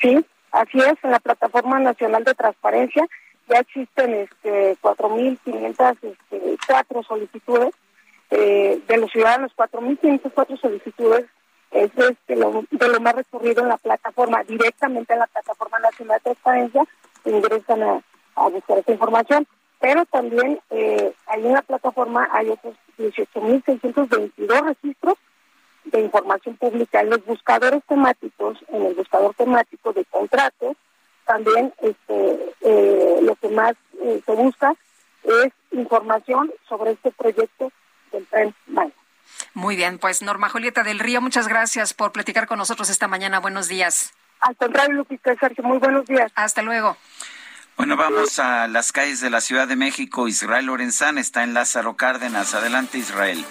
Sí, 0.00 0.24
así 0.52 0.78
es, 0.78 0.94
en 1.02 1.10
la 1.10 1.20
Plataforma 1.20 1.78
Nacional 1.80 2.24
de 2.24 2.34
Transparencia 2.34 3.06
ya 3.48 3.60
existen 3.60 4.14
este 4.14 4.76
4.504 4.82 5.96
este, 6.02 7.02
solicitudes 7.06 7.74
eh, 8.30 8.80
de 8.86 8.96
los 8.98 9.10
ciudadanos, 9.10 9.52
4.504 9.56 10.60
solicitudes 10.60 11.26
es 11.70 11.90
este, 11.96 12.34
de 12.34 12.88
lo 12.88 13.00
más 13.00 13.14
recurrido 13.14 13.62
en 13.62 13.68
la 13.68 13.76
plataforma, 13.76 14.42
directamente 14.44 15.12
en 15.12 15.18
la 15.18 15.26
plataforma 15.26 15.78
nacional 15.78 16.16
de 16.18 16.22
transparencia, 16.22 16.84
ingresan 17.24 17.82
a, 17.82 18.02
buscar 18.48 18.78
esa 18.78 18.92
información, 18.92 19.46
pero 19.80 20.06
también 20.06 20.60
eh, 20.70 21.12
ahí 21.26 21.46
en 21.46 21.52
la 21.52 21.62
plataforma 21.62 22.28
hay 22.32 22.48
otros 22.48 22.74
18.622 22.98 24.64
registros 24.64 25.14
de 25.84 26.00
información 26.00 26.56
pública. 26.56 27.00
En 27.00 27.10
los 27.10 27.24
buscadores 27.24 27.82
temáticos, 27.86 28.58
en 28.68 28.86
el 28.86 28.94
buscador 28.94 29.34
temático 29.34 29.92
de 29.92 30.04
contratos, 30.04 30.76
también 31.28 31.72
este, 31.82 32.54
eh, 32.62 33.18
lo 33.22 33.36
que 33.36 33.48
más 33.50 33.74
eh, 34.02 34.20
se 34.24 34.32
busca 34.32 34.74
es 35.22 35.52
información 35.70 36.50
sobre 36.66 36.92
este 36.92 37.12
proyecto 37.12 37.70
del 38.10 38.26
tren 38.26 38.54
Maya. 38.66 38.92
Muy 39.52 39.76
bien, 39.76 39.98
pues 39.98 40.22
Norma 40.22 40.48
Julieta 40.48 40.82
del 40.82 40.98
Río, 40.98 41.20
muchas 41.20 41.46
gracias 41.46 41.92
por 41.92 42.12
platicar 42.12 42.46
con 42.46 42.58
nosotros 42.58 42.88
esta 42.88 43.08
mañana. 43.08 43.40
Buenos 43.40 43.68
días. 43.68 44.14
Al 44.40 44.56
contrario, 44.56 44.94
Lupita 44.94 45.36
Sergio, 45.36 45.62
muy 45.64 45.78
buenos 45.78 46.06
días. 46.06 46.32
Hasta 46.34 46.62
luego. 46.62 46.96
Bueno, 47.76 47.96
vamos 47.96 48.38
a 48.38 48.66
las 48.66 48.90
calles 48.90 49.20
de 49.20 49.28
la 49.28 49.40
Ciudad 49.40 49.68
de 49.68 49.76
México. 49.76 50.28
Israel 50.28 50.66
Lorenzán 50.66 51.18
está 51.18 51.44
en 51.44 51.52
Lázaro 51.54 51.96
Cárdenas. 51.96 52.54
Adelante, 52.54 52.98
Israel. 52.98 53.44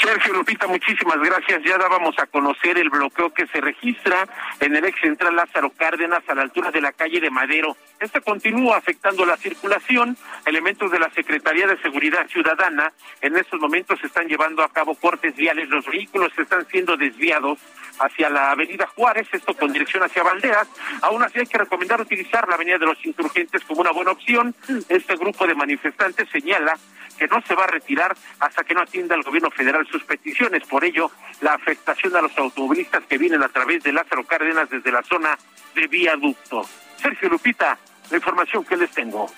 Sergio 0.00 0.34
Lupita, 0.34 0.66
muchísimas 0.66 1.18
gracias. 1.18 1.62
Ya 1.64 1.78
dábamos 1.78 2.18
a 2.18 2.26
conocer 2.26 2.78
el 2.78 2.90
bloqueo 2.90 3.32
que 3.32 3.46
se 3.46 3.60
registra 3.60 4.28
en 4.60 4.76
el 4.76 4.84
ex 4.84 5.00
central 5.00 5.36
Lázaro 5.36 5.70
Cárdenas 5.70 6.22
a 6.28 6.34
la 6.34 6.42
altura 6.42 6.70
de 6.70 6.80
la 6.80 6.92
calle 6.92 7.20
de 7.20 7.30
Madero. 7.30 7.76
Este 7.98 8.20
continúa 8.20 8.76
afectando 8.76 9.24
la 9.24 9.36
circulación. 9.36 10.16
Elementos 10.44 10.90
de 10.90 10.98
la 10.98 11.10
Secretaría 11.10 11.66
de 11.66 11.80
Seguridad 11.80 12.26
Ciudadana 12.28 12.92
en 13.20 13.36
estos 13.36 13.58
momentos 13.60 14.02
están 14.04 14.28
llevando 14.28 14.62
a 14.62 14.68
cabo 14.68 14.94
cortes 14.94 15.34
viales. 15.34 15.68
Los 15.68 15.86
vehículos 15.86 16.32
están 16.38 16.66
siendo 16.66 16.96
desviados 16.96 17.58
hacia 17.98 18.30
la 18.30 18.50
avenida 18.50 18.86
Juárez, 18.86 19.28
esto 19.32 19.54
con 19.54 19.72
dirección 19.72 20.02
hacia 20.02 20.22
Valderas. 20.22 20.68
Aún 21.02 21.22
así 21.22 21.40
hay 21.40 21.46
que 21.46 21.58
recomendar 21.58 22.00
utilizar 22.00 22.46
la 22.48 22.54
avenida 22.54 22.78
de 22.78 22.86
los 22.86 23.04
insurgentes 23.04 23.62
como 23.64 23.80
una 23.80 23.92
buena 23.92 24.12
opción. 24.12 24.54
Este 24.88 25.16
grupo 25.16 25.46
de 25.46 25.54
manifestantes 25.54 26.28
señala 26.30 26.78
que 27.16 27.26
no 27.26 27.40
se 27.42 27.54
va 27.54 27.64
a 27.64 27.68
retirar 27.68 28.16
hasta 28.40 28.64
que 28.64 28.74
no 28.74 28.82
atienda 28.82 29.14
el 29.14 29.22
gobierno 29.22 29.50
federal 29.50 29.86
sus 29.86 30.04
peticiones. 30.04 30.64
Por 30.64 30.84
ello, 30.84 31.10
la 31.40 31.54
afectación 31.54 32.14
a 32.16 32.20
los 32.20 32.36
automovilistas 32.36 33.04
que 33.04 33.18
vienen 33.18 33.42
a 33.42 33.48
través 33.48 33.82
de 33.82 33.92
Lázaro 33.92 34.24
Cárdenas 34.24 34.68
desde 34.68 34.92
la 34.92 35.02
zona 35.02 35.38
de 35.74 35.86
viaducto. 35.86 36.68
Sergio 37.00 37.28
Lupita, 37.28 37.78
la 38.10 38.16
información 38.16 38.64
que 38.64 38.76
les 38.76 38.90
tengo. 38.90 39.30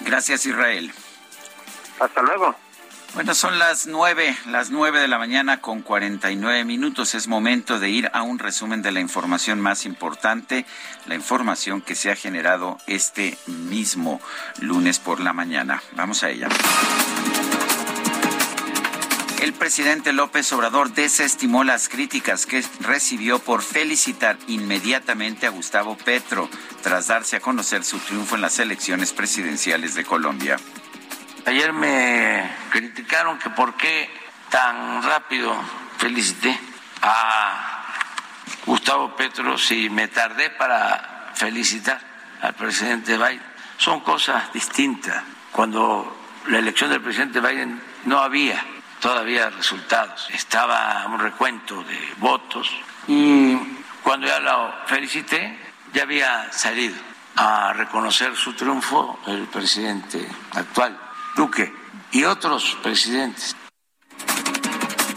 Gracias, 0.00 0.46
Israel. 0.46 0.92
Hasta 1.98 2.22
luego. 2.22 2.54
Bueno, 3.16 3.34
son 3.34 3.58
las 3.58 3.86
nueve, 3.86 4.36
las 4.44 4.68
nueve 4.68 5.00
de 5.00 5.08
la 5.08 5.16
mañana 5.16 5.62
con 5.62 5.80
cuarenta 5.80 6.30
y 6.30 6.36
nueve 6.36 6.66
minutos. 6.66 7.14
Es 7.14 7.28
momento 7.28 7.78
de 7.78 7.88
ir 7.88 8.10
a 8.12 8.20
un 8.20 8.38
resumen 8.38 8.82
de 8.82 8.92
la 8.92 9.00
información 9.00 9.58
más 9.58 9.86
importante, 9.86 10.66
la 11.06 11.14
información 11.14 11.80
que 11.80 11.94
se 11.94 12.10
ha 12.10 12.14
generado 12.14 12.76
este 12.86 13.38
mismo 13.46 14.20
lunes 14.60 14.98
por 14.98 15.20
la 15.20 15.32
mañana. 15.32 15.82
Vamos 15.92 16.22
a 16.24 16.28
ella. 16.28 16.50
El 19.40 19.54
presidente 19.54 20.12
López 20.12 20.52
Obrador 20.52 20.92
desestimó 20.92 21.64
las 21.64 21.88
críticas 21.88 22.44
que 22.44 22.62
recibió 22.80 23.38
por 23.38 23.62
felicitar 23.62 24.36
inmediatamente 24.46 25.46
a 25.46 25.50
Gustavo 25.50 25.96
Petro 25.96 26.50
tras 26.82 27.06
darse 27.06 27.36
a 27.36 27.40
conocer 27.40 27.82
su 27.82 27.98
triunfo 27.98 28.34
en 28.34 28.42
las 28.42 28.58
elecciones 28.58 29.14
presidenciales 29.14 29.94
de 29.94 30.04
Colombia. 30.04 30.58
Ayer 31.46 31.72
me 31.72 32.50
criticaron 32.70 33.38
que 33.38 33.50
por 33.50 33.74
qué 33.74 34.10
tan 34.50 35.00
rápido 35.04 35.54
felicité 35.96 36.58
a 37.02 37.84
Gustavo 38.66 39.14
Petro 39.14 39.56
si 39.56 39.88
me 39.88 40.08
tardé 40.08 40.50
para 40.50 41.30
felicitar 41.34 42.00
al 42.42 42.52
presidente 42.54 43.16
Biden. 43.16 43.42
son 43.78 44.00
cosas 44.00 44.52
distintas. 44.52 45.22
Cuando 45.52 46.18
la 46.48 46.58
elección 46.58 46.90
del 46.90 47.00
presidente 47.00 47.40
Biden 47.40 47.80
no 48.06 48.18
había 48.18 48.60
todavía 48.98 49.48
resultados, 49.48 50.28
estaba 50.30 51.06
un 51.06 51.20
recuento 51.20 51.80
de 51.84 52.14
votos 52.16 52.68
y 53.06 53.56
cuando 54.02 54.26
ya 54.26 54.40
lo 54.40 54.74
felicité 54.86 55.56
ya 55.92 56.02
había 56.02 56.52
salido 56.52 56.96
a 57.36 57.72
reconocer 57.72 58.34
su 58.34 58.52
triunfo 58.54 59.20
el 59.28 59.46
presidente 59.46 60.26
actual, 60.52 61.05
Duque, 61.36 61.70
y 62.12 62.24
otros 62.24 62.78
presidentes. 62.82 63.54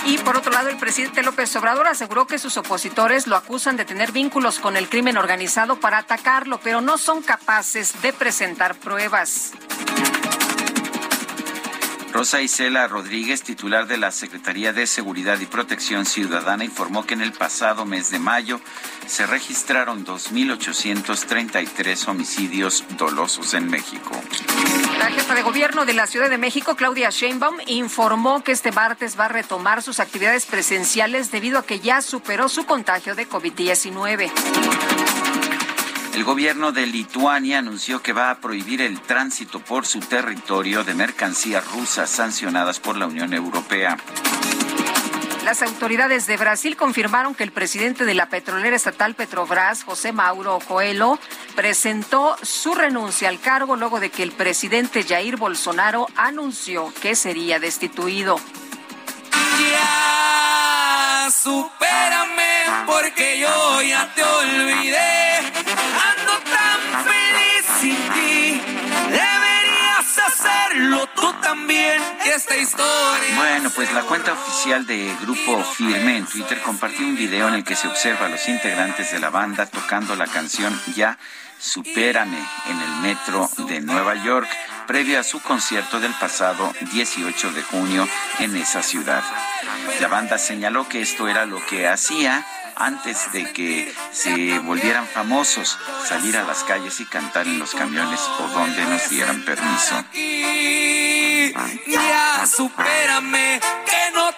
Y 0.06 0.18
por 0.18 0.36
otro 0.36 0.52
lado, 0.52 0.70
el 0.70 0.78
presidente 0.78 1.24
López 1.24 1.56
Obrador 1.56 1.88
aseguró 1.88 2.28
que 2.28 2.40
sus 2.40 2.58
opositores 2.58 3.26
lo 3.28 3.38
acusan 3.38 3.78
de 3.78 3.86
tener 3.86 4.12
vínculos 4.12 4.60
con 4.60 4.76
el 4.76 4.90
crimen 4.90 5.18
organizado 5.18 5.80
para 5.80 6.00
atacarlo, 6.00 6.60
pero 6.62 6.82
no 6.82 6.98
son 6.98 7.22
capaces 7.22 8.02
de 8.02 8.12
presentar 8.12 8.76
pruebas. 8.76 9.54
Rosa 12.20 12.42
Isela 12.42 12.86
Rodríguez, 12.86 13.44
titular 13.44 13.88
de 13.88 13.96
la 13.96 14.12
Secretaría 14.12 14.74
de 14.74 14.88
Seguridad 14.88 15.40
y 15.40 15.46
Protección 15.46 16.06
Ciudadana, 16.06 16.66
informó 16.66 17.06
que 17.06 17.14
en 17.14 17.22
el 17.22 17.32
pasado 17.32 17.86
mes 17.86 18.12
de 18.12 18.20
mayo 18.20 18.60
se 19.08 19.26
registraron 19.26 20.06
2.833 20.06 22.10
homicidios 22.10 22.84
dolosos 22.98 23.54
en 23.54 23.70
México. 23.70 24.12
La 24.98 25.06
jefa 25.06 25.34
de 25.34 25.44
gobierno 25.44 25.86
de 25.86 25.94
la 25.94 26.08
Ciudad 26.08 26.30
de 26.30 26.38
México, 26.38 26.76
Claudia 26.76 27.10
Sheinbaum, 27.10 27.56
informó 27.68 28.44
que 28.44 28.52
este 28.52 28.74
martes 28.74 29.18
va 29.18 29.28
a 29.28 29.30
retomar 29.30 29.82
sus 29.82 30.02
actividades 30.02 30.46
presenciales 30.46 31.32
debido 31.32 31.58
a 31.58 31.66
que 31.66 31.80
ya 31.80 32.02
superó 32.02 32.50
su 32.50 32.66
contagio 32.66 33.16
de 33.16 33.30
COVID-19. 33.30 35.49
El 36.20 36.26
gobierno 36.26 36.74
de 36.74 36.86
Lituania 36.86 37.60
anunció 37.60 38.02
que 38.02 38.12
va 38.12 38.30
a 38.30 38.42
prohibir 38.42 38.82
el 38.82 39.00
tránsito 39.00 39.62
por 39.62 39.86
su 39.86 40.02
territorio 40.02 40.84
de 40.84 40.94
mercancías 40.94 41.66
rusas 41.72 42.10
sancionadas 42.10 42.82
por 42.82 42.98
la 42.98 43.08
Unión 43.08 43.34
Europea. 43.34 43.96
Las 45.46 45.62
autoridades 45.62 46.28
de 46.28 46.36
Brasil 46.36 46.76
confirmaron 46.76 47.36
que 47.36 47.46
el 47.46 47.54
presidente 47.54 48.04
de 48.04 48.16
la 48.16 48.28
petrolera 48.28 48.76
estatal 48.76 49.16
Petrobras, 49.16 49.86
José 49.86 50.12
Mauro 50.12 50.60
Coelho, 50.68 51.18
presentó 51.56 52.36
su 52.42 52.76
renuncia 52.76 53.30
al 53.30 53.40
cargo 53.40 53.78
luego 53.78 54.02
de 54.02 54.10
que 54.10 54.24
el 54.24 54.34
presidente 54.34 55.04
Jair 55.04 55.38
Bolsonaro 55.38 56.06
anunció 56.18 56.94
que 57.02 57.16
sería 57.16 57.62
destituido. 57.62 58.42
Ya, 59.72 61.30
supérame 61.32 62.86
porque 62.86 63.40
yo 63.40 63.82
ya 63.82 64.14
te 64.14 64.24
olvidé. 64.24 65.38
Ando 66.10 66.34
tan 66.56 67.04
feliz 67.04 67.66
sin 67.80 67.96
ti. 68.14 68.62
Deberías 69.10 70.18
hacerlo 70.28 71.08
tú 71.16 71.34
también. 71.42 72.02
Esta 72.26 72.56
historia. 72.58 73.36
Bueno, 73.36 73.70
pues 73.76 73.92
la 73.94 74.04
cuenta 74.04 74.34
oficial 74.34 74.86
de 74.86 75.16
Grupo 75.22 75.64
Firme 75.64 76.18
en 76.18 76.26
Twitter 76.26 76.62
compartió 76.62 77.06
un 77.06 77.16
video 77.16 77.48
en 77.48 77.56
el 77.56 77.64
que 77.64 77.76
se 77.76 77.88
observa 77.88 78.28
a 78.28 78.30
los 78.30 78.48
integrantes 78.48 79.12
de 79.12 79.20
la 79.20 79.30
banda 79.30 79.66
tocando 79.66 80.16
la 80.16 80.28
canción 80.28 80.80
Ya 80.96 81.18
Supérame 81.60 82.38
en 82.70 82.82
el 82.82 82.96
metro 83.02 83.50
de 83.68 83.82
Nueva 83.82 84.16
York, 84.24 84.48
previo 84.90 85.20
a 85.20 85.24
su 85.24 85.40
concierto 85.40 86.00
del 86.00 86.16
pasado 86.16 86.74
18 86.92 87.52
de 87.52 87.62
junio 87.62 88.08
en 88.40 88.56
esa 88.58 88.82
ciudad. 88.82 89.24
La 90.02 90.08
banda 90.08 90.40
señaló 90.40 90.90
que 90.90 91.02
esto 91.02 91.28
era 91.28 91.46
lo 91.46 91.64
que 91.68 91.88
hacía 91.88 92.44
antes 92.76 93.32
de 93.32 93.54
que 93.54 93.94
se 94.12 94.58
volvieran 94.58 95.06
famosos, 95.06 95.78
salir 96.08 96.36
a 96.38 96.44
las 96.44 96.64
calles 96.64 97.00
y 97.02 97.06
cantar 97.06 97.46
en 97.46 97.60
los 97.60 97.76
camiones 97.76 98.20
o 98.40 98.48
donde 98.48 98.84
nos 98.86 99.08
dieran 99.12 99.46
permiso. 99.46 100.04
Ya 101.86 102.48
supérame, 102.48 103.60
que 103.86 104.12
no 104.16 104.30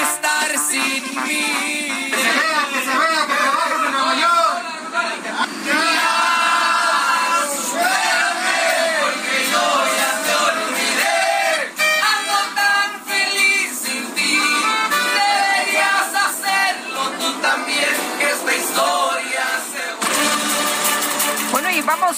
estar 0.00 0.58
sin 0.68 1.22
mí. 1.28 1.79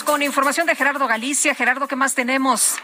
Con 0.01 0.23
información 0.23 0.67
de 0.67 0.75
Gerardo 0.75 1.07
Galicia. 1.07 1.55
Gerardo, 1.55 1.87
¿qué 1.87 1.97
más 1.97 2.15
tenemos? 2.15 2.79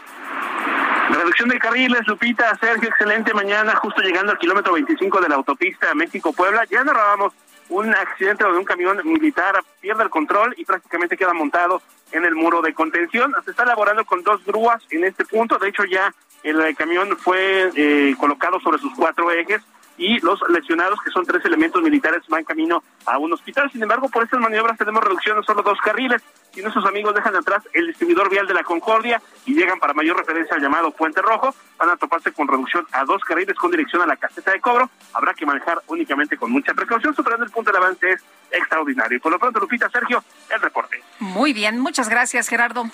Reducción 1.09 1.49
de 1.49 1.57
carriles, 1.57 2.05
Lupita, 2.05 2.55
Sergio, 2.61 2.87
excelente 2.87 3.33
mañana, 3.33 3.75
justo 3.77 4.01
llegando 4.01 4.31
al 4.31 4.37
kilómetro 4.37 4.73
25 4.73 5.19
de 5.19 5.29
la 5.29 5.35
autopista 5.35 5.95
México-Puebla. 5.95 6.65
Ya 6.69 6.83
narrábamos 6.83 7.33
un 7.69 7.95
accidente 7.95 8.43
donde 8.43 8.59
un 8.59 8.65
camión 8.65 9.01
militar 9.03 9.59
pierde 9.81 10.03
el 10.03 10.11
control 10.11 10.53
y 10.57 10.65
prácticamente 10.65 11.17
queda 11.17 11.33
montado 11.33 11.81
en 12.11 12.25
el 12.25 12.35
muro 12.35 12.61
de 12.61 12.75
contención. 12.75 13.33
Se 13.43 13.51
está 13.51 13.63
elaborando 13.63 14.05
con 14.05 14.21
dos 14.21 14.45
grúas 14.45 14.83
en 14.91 15.03
este 15.03 15.25
punto. 15.25 15.57
De 15.57 15.69
hecho, 15.69 15.85
ya 15.85 16.13
el 16.43 16.61
eh, 16.61 16.75
camión 16.75 17.17
fue 17.17 17.71
eh, 17.75 18.15
colocado 18.19 18.59
sobre 18.59 18.77
sus 18.77 18.93
cuatro 18.93 19.31
ejes 19.31 19.63
y 19.99 20.17
los 20.21 20.39
lesionados, 20.49 20.97
que 21.01 21.11
son 21.11 21.25
tres 21.25 21.43
elementos 21.43 21.81
militares, 21.83 22.23
van 22.29 22.45
camino 22.45 22.81
a 23.05 23.17
un 23.17 23.33
hospital. 23.33 23.69
Sin 23.69 23.83
embargo, 23.83 24.07
por 24.09 24.23
estas 24.23 24.39
maniobras 24.39 24.77
tenemos 24.77 25.03
reducción 25.03 25.37
de 25.37 25.43
solo 25.43 25.61
dos 25.61 25.77
carriles 25.83 26.21
y 26.55 26.61
nuestros 26.61 26.85
amigos 26.85 27.13
dejan 27.13 27.35
atrás 27.35 27.63
el 27.73 27.87
distribuidor 27.87 28.29
vial 28.29 28.47
de 28.47 28.53
la 28.53 28.63
Concordia 28.63 29.21
y 29.45 29.53
llegan 29.53 29.77
para 29.77 29.93
mayor 29.93 30.17
referencia 30.17 30.55
al 30.55 30.61
llamado 30.61 30.91
Puente 30.91 31.21
Rojo. 31.21 31.53
Van 31.77 31.89
a 31.89 31.97
toparse 31.97 32.31
con 32.31 32.47
reducción 32.47 32.87
a 32.93 33.03
dos 33.03 33.21
carriles 33.25 33.57
con 33.57 33.71
dirección 33.71 34.01
a 34.01 34.07
la 34.07 34.15
caseta 34.15 34.51
de 34.51 34.61
cobro. 34.61 34.89
Habrá 35.13 35.33
que 35.33 35.45
manejar 35.45 35.81
únicamente 35.87 36.37
con 36.37 36.49
mucha 36.49 36.73
precaución, 36.73 37.13
superando 37.13 37.45
el 37.45 37.51
punto 37.51 37.71
de 37.71 37.77
avance 37.77 38.09
es 38.09 38.23
extraordinario. 38.51 39.17
Y 39.17 39.19
por 39.19 39.33
lo 39.33 39.37
pronto, 39.37 39.59
Lupita, 39.59 39.89
Sergio, 39.89 40.23
el 40.49 40.61
reporte. 40.61 41.03
Muy 41.19 41.51
bien, 41.51 41.77
muchas 41.77 42.07
gracias, 42.07 42.47
Gerardo. 42.47 42.85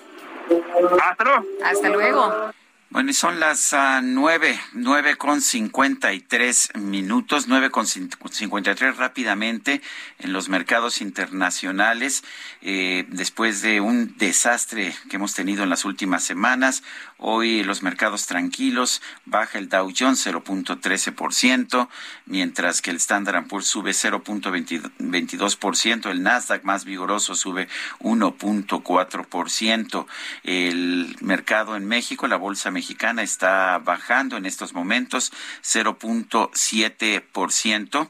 Hasta 1.02 1.24
luego. 1.24 1.46
Hasta 1.64 1.90
luego. 1.90 2.52
Bueno, 2.96 3.12
son 3.12 3.42
las 3.42 3.74
ah, 3.74 4.00
nueve, 4.02 4.58
nueve 4.72 5.18
con 5.18 5.42
cincuenta 5.42 6.14
y 6.14 6.22
tres 6.22 6.70
minutos, 6.76 7.50
nueve 7.50 7.70
con 7.70 7.86
cincuenta 7.88 8.72
y 8.72 8.76
tres 8.76 8.96
rápidamente 8.96 9.82
en 10.20 10.32
los 10.32 10.48
mercados 10.48 11.02
internacionales, 11.02 12.24
eh, 12.62 13.06
después 13.10 13.62
de 13.62 13.82
un 13.82 14.18
desastre 14.18 14.96
que 15.10 15.18
hemos 15.18 15.34
tenido 15.34 15.64
en 15.64 15.70
las 15.70 15.84
últimas 15.84 16.24
semanas. 16.24 16.84
Hoy 17.18 17.64
los 17.64 17.84
mercados 17.84 18.28
tranquilos, 18.28 19.02
baja 19.26 19.58
el 19.58 19.68
Dow 19.68 19.92
Jones 19.98 20.26
0.13%, 20.26 21.90
mientras 22.28 22.82
que 22.82 22.92
el 22.92 22.98
Standard 22.98 23.48
Poor's 23.48 23.68
sube 23.68 23.92
0.22%, 23.92 26.10
el 26.10 26.24
Nasdaq 26.24 26.64
más 26.64 26.86
vigoroso 26.86 27.36
sube 27.36 27.68
1.4%. 28.00 30.06
El 30.44 31.18
mercado 31.20 31.76
en 31.76 31.86
México, 31.88 32.28
la 32.28 32.38
bolsa 32.38 32.72
mexicana 32.72 32.85
está 33.24 33.80
bajando 33.80 34.38
en 34.38 34.46
estos 34.46 34.74
momentos 34.74 35.34
0.7%, 35.64 38.10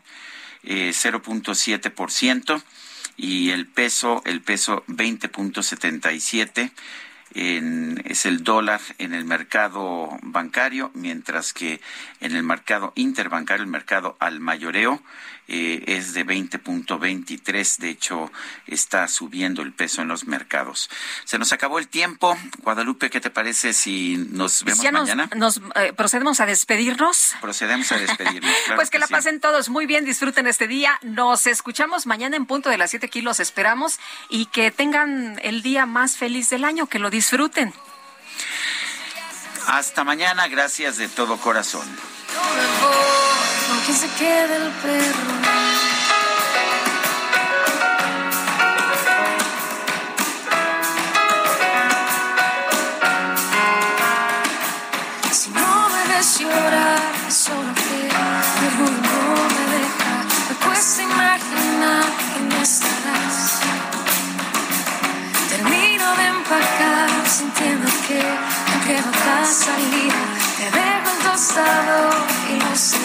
eh, 0.64 0.92
0.7% 0.94 2.62
y 3.18 3.52
el 3.52 3.68
peso, 3.68 4.22
el 4.26 4.42
peso 4.42 4.84
20.77 4.88 6.72
en, 7.36 8.02
es 8.06 8.26
el 8.26 8.44
dólar 8.44 8.80
en 8.98 9.14
el 9.14 9.26
mercado 9.26 10.18
bancario, 10.22 10.90
mientras 10.94 11.54
que 11.54 11.82
en 12.22 12.36
el 12.36 12.44
mercado 12.44 12.94
interbancario, 12.95 13.64
el 13.64 13.70
mercado 13.70 14.16
al 14.20 14.40
mayoreo, 14.40 15.02
eh, 15.48 15.83
es 15.88 16.14
de 16.14 16.25
20.23. 16.25 17.77
De 17.77 17.90
hecho, 17.90 18.32
está 18.67 19.07
subiendo 19.07 19.61
el 19.61 19.74
peso 19.74 20.01
en 20.01 20.07
los 20.07 20.25
mercados. 20.25 20.90
Se 21.24 21.38
nos 21.38 21.53
acabó 21.53 21.80
el 21.80 21.88
tiempo. 21.88 22.38
Guadalupe, 22.59 23.09
¿qué 23.09 23.22
te 23.22 23.30
parece 23.30 23.74
si 23.74 24.17
nos 24.32 24.64
vemos 24.64 24.82
Ya 24.82 24.91
mañana? 24.91 25.30
nos, 25.35 25.61
eh, 25.75 25.93
procedemos 25.95 26.40
a 26.40 26.45
despedirnos. 26.45 27.35
Procedemos 27.41 27.91
a 27.91 27.98
despedirnos. 27.98 28.51
claro 28.65 28.77
pues 28.77 28.90
que, 28.90 28.99
la 28.99 29.07
sí. 29.07 29.14
pasen 29.14 29.40
todos 29.40 29.69
muy 29.69 29.85
bien, 29.85 30.06
disfruten 30.06 30.48
este 30.48 30.67
día. 30.67 30.99
Nos 31.03 31.48
escuchamos 31.48 32.06
mañana 32.06 32.38
en 32.38 32.45
punto 32.45 32.69
de 32.69 32.77
las 32.77 32.90
7 32.90 33.09
kilos, 33.09 33.40
esperamos, 33.40 33.99
y 34.30 34.48
que 34.48 34.72
tengan 34.72 35.40
el 35.43 35.61
día 35.61 35.85
más 35.85 36.17
feliz 36.17 36.49
del 36.49 36.64
año, 36.64 36.88
que 36.88 36.99
lo 36.99 37.09
disfruten. 37.09 37.74
Hasta 39.67 40.03
mañana, 40.03 40.48
gracias 40.48 40.98
de 40.98 41.07
todo 41.07 41.38
corazón 41.38 41.88
que 43.85 43.93
se 43.93 44.07
quede 44.17 44.55
el 44.55 44.72
perro. 44.81 45.31
Si 55.31 55.49
no 55.51 55.89
me 55.89 56.15
ves 56.15 56.39
llorar, 56.39 56.99
solo 57.30 57.72
que 57.75 58.09
mi 58.59 58.67
orgullo 58.69 59.01
no 59.01 59.35
me 59.55 59.64
deja. 59.75 60.14
Me 60.49 60.55
cuesta 60.65 61.03
imaginar 61.03 62.05
que 62.33 62.39
no 62.49 62.61
estarás. 62.64 63.59
Termino 65.49 66.15
de 66.15 66.25
empacar, 66.25 67.09
sintiendo 67.27 67.88
que 68.07 68.23
no 68.23 68.85
queda 68.88 69.09
otra 69.09 69.45
salida. 69.45 70.22
Te 70.57 70.72
dejo 70.72 71.09
en 71.11 71.23
tostado 71.23 72.09
y 72.49 72.57
no 72.57 72.75
sé. 72.75 73.05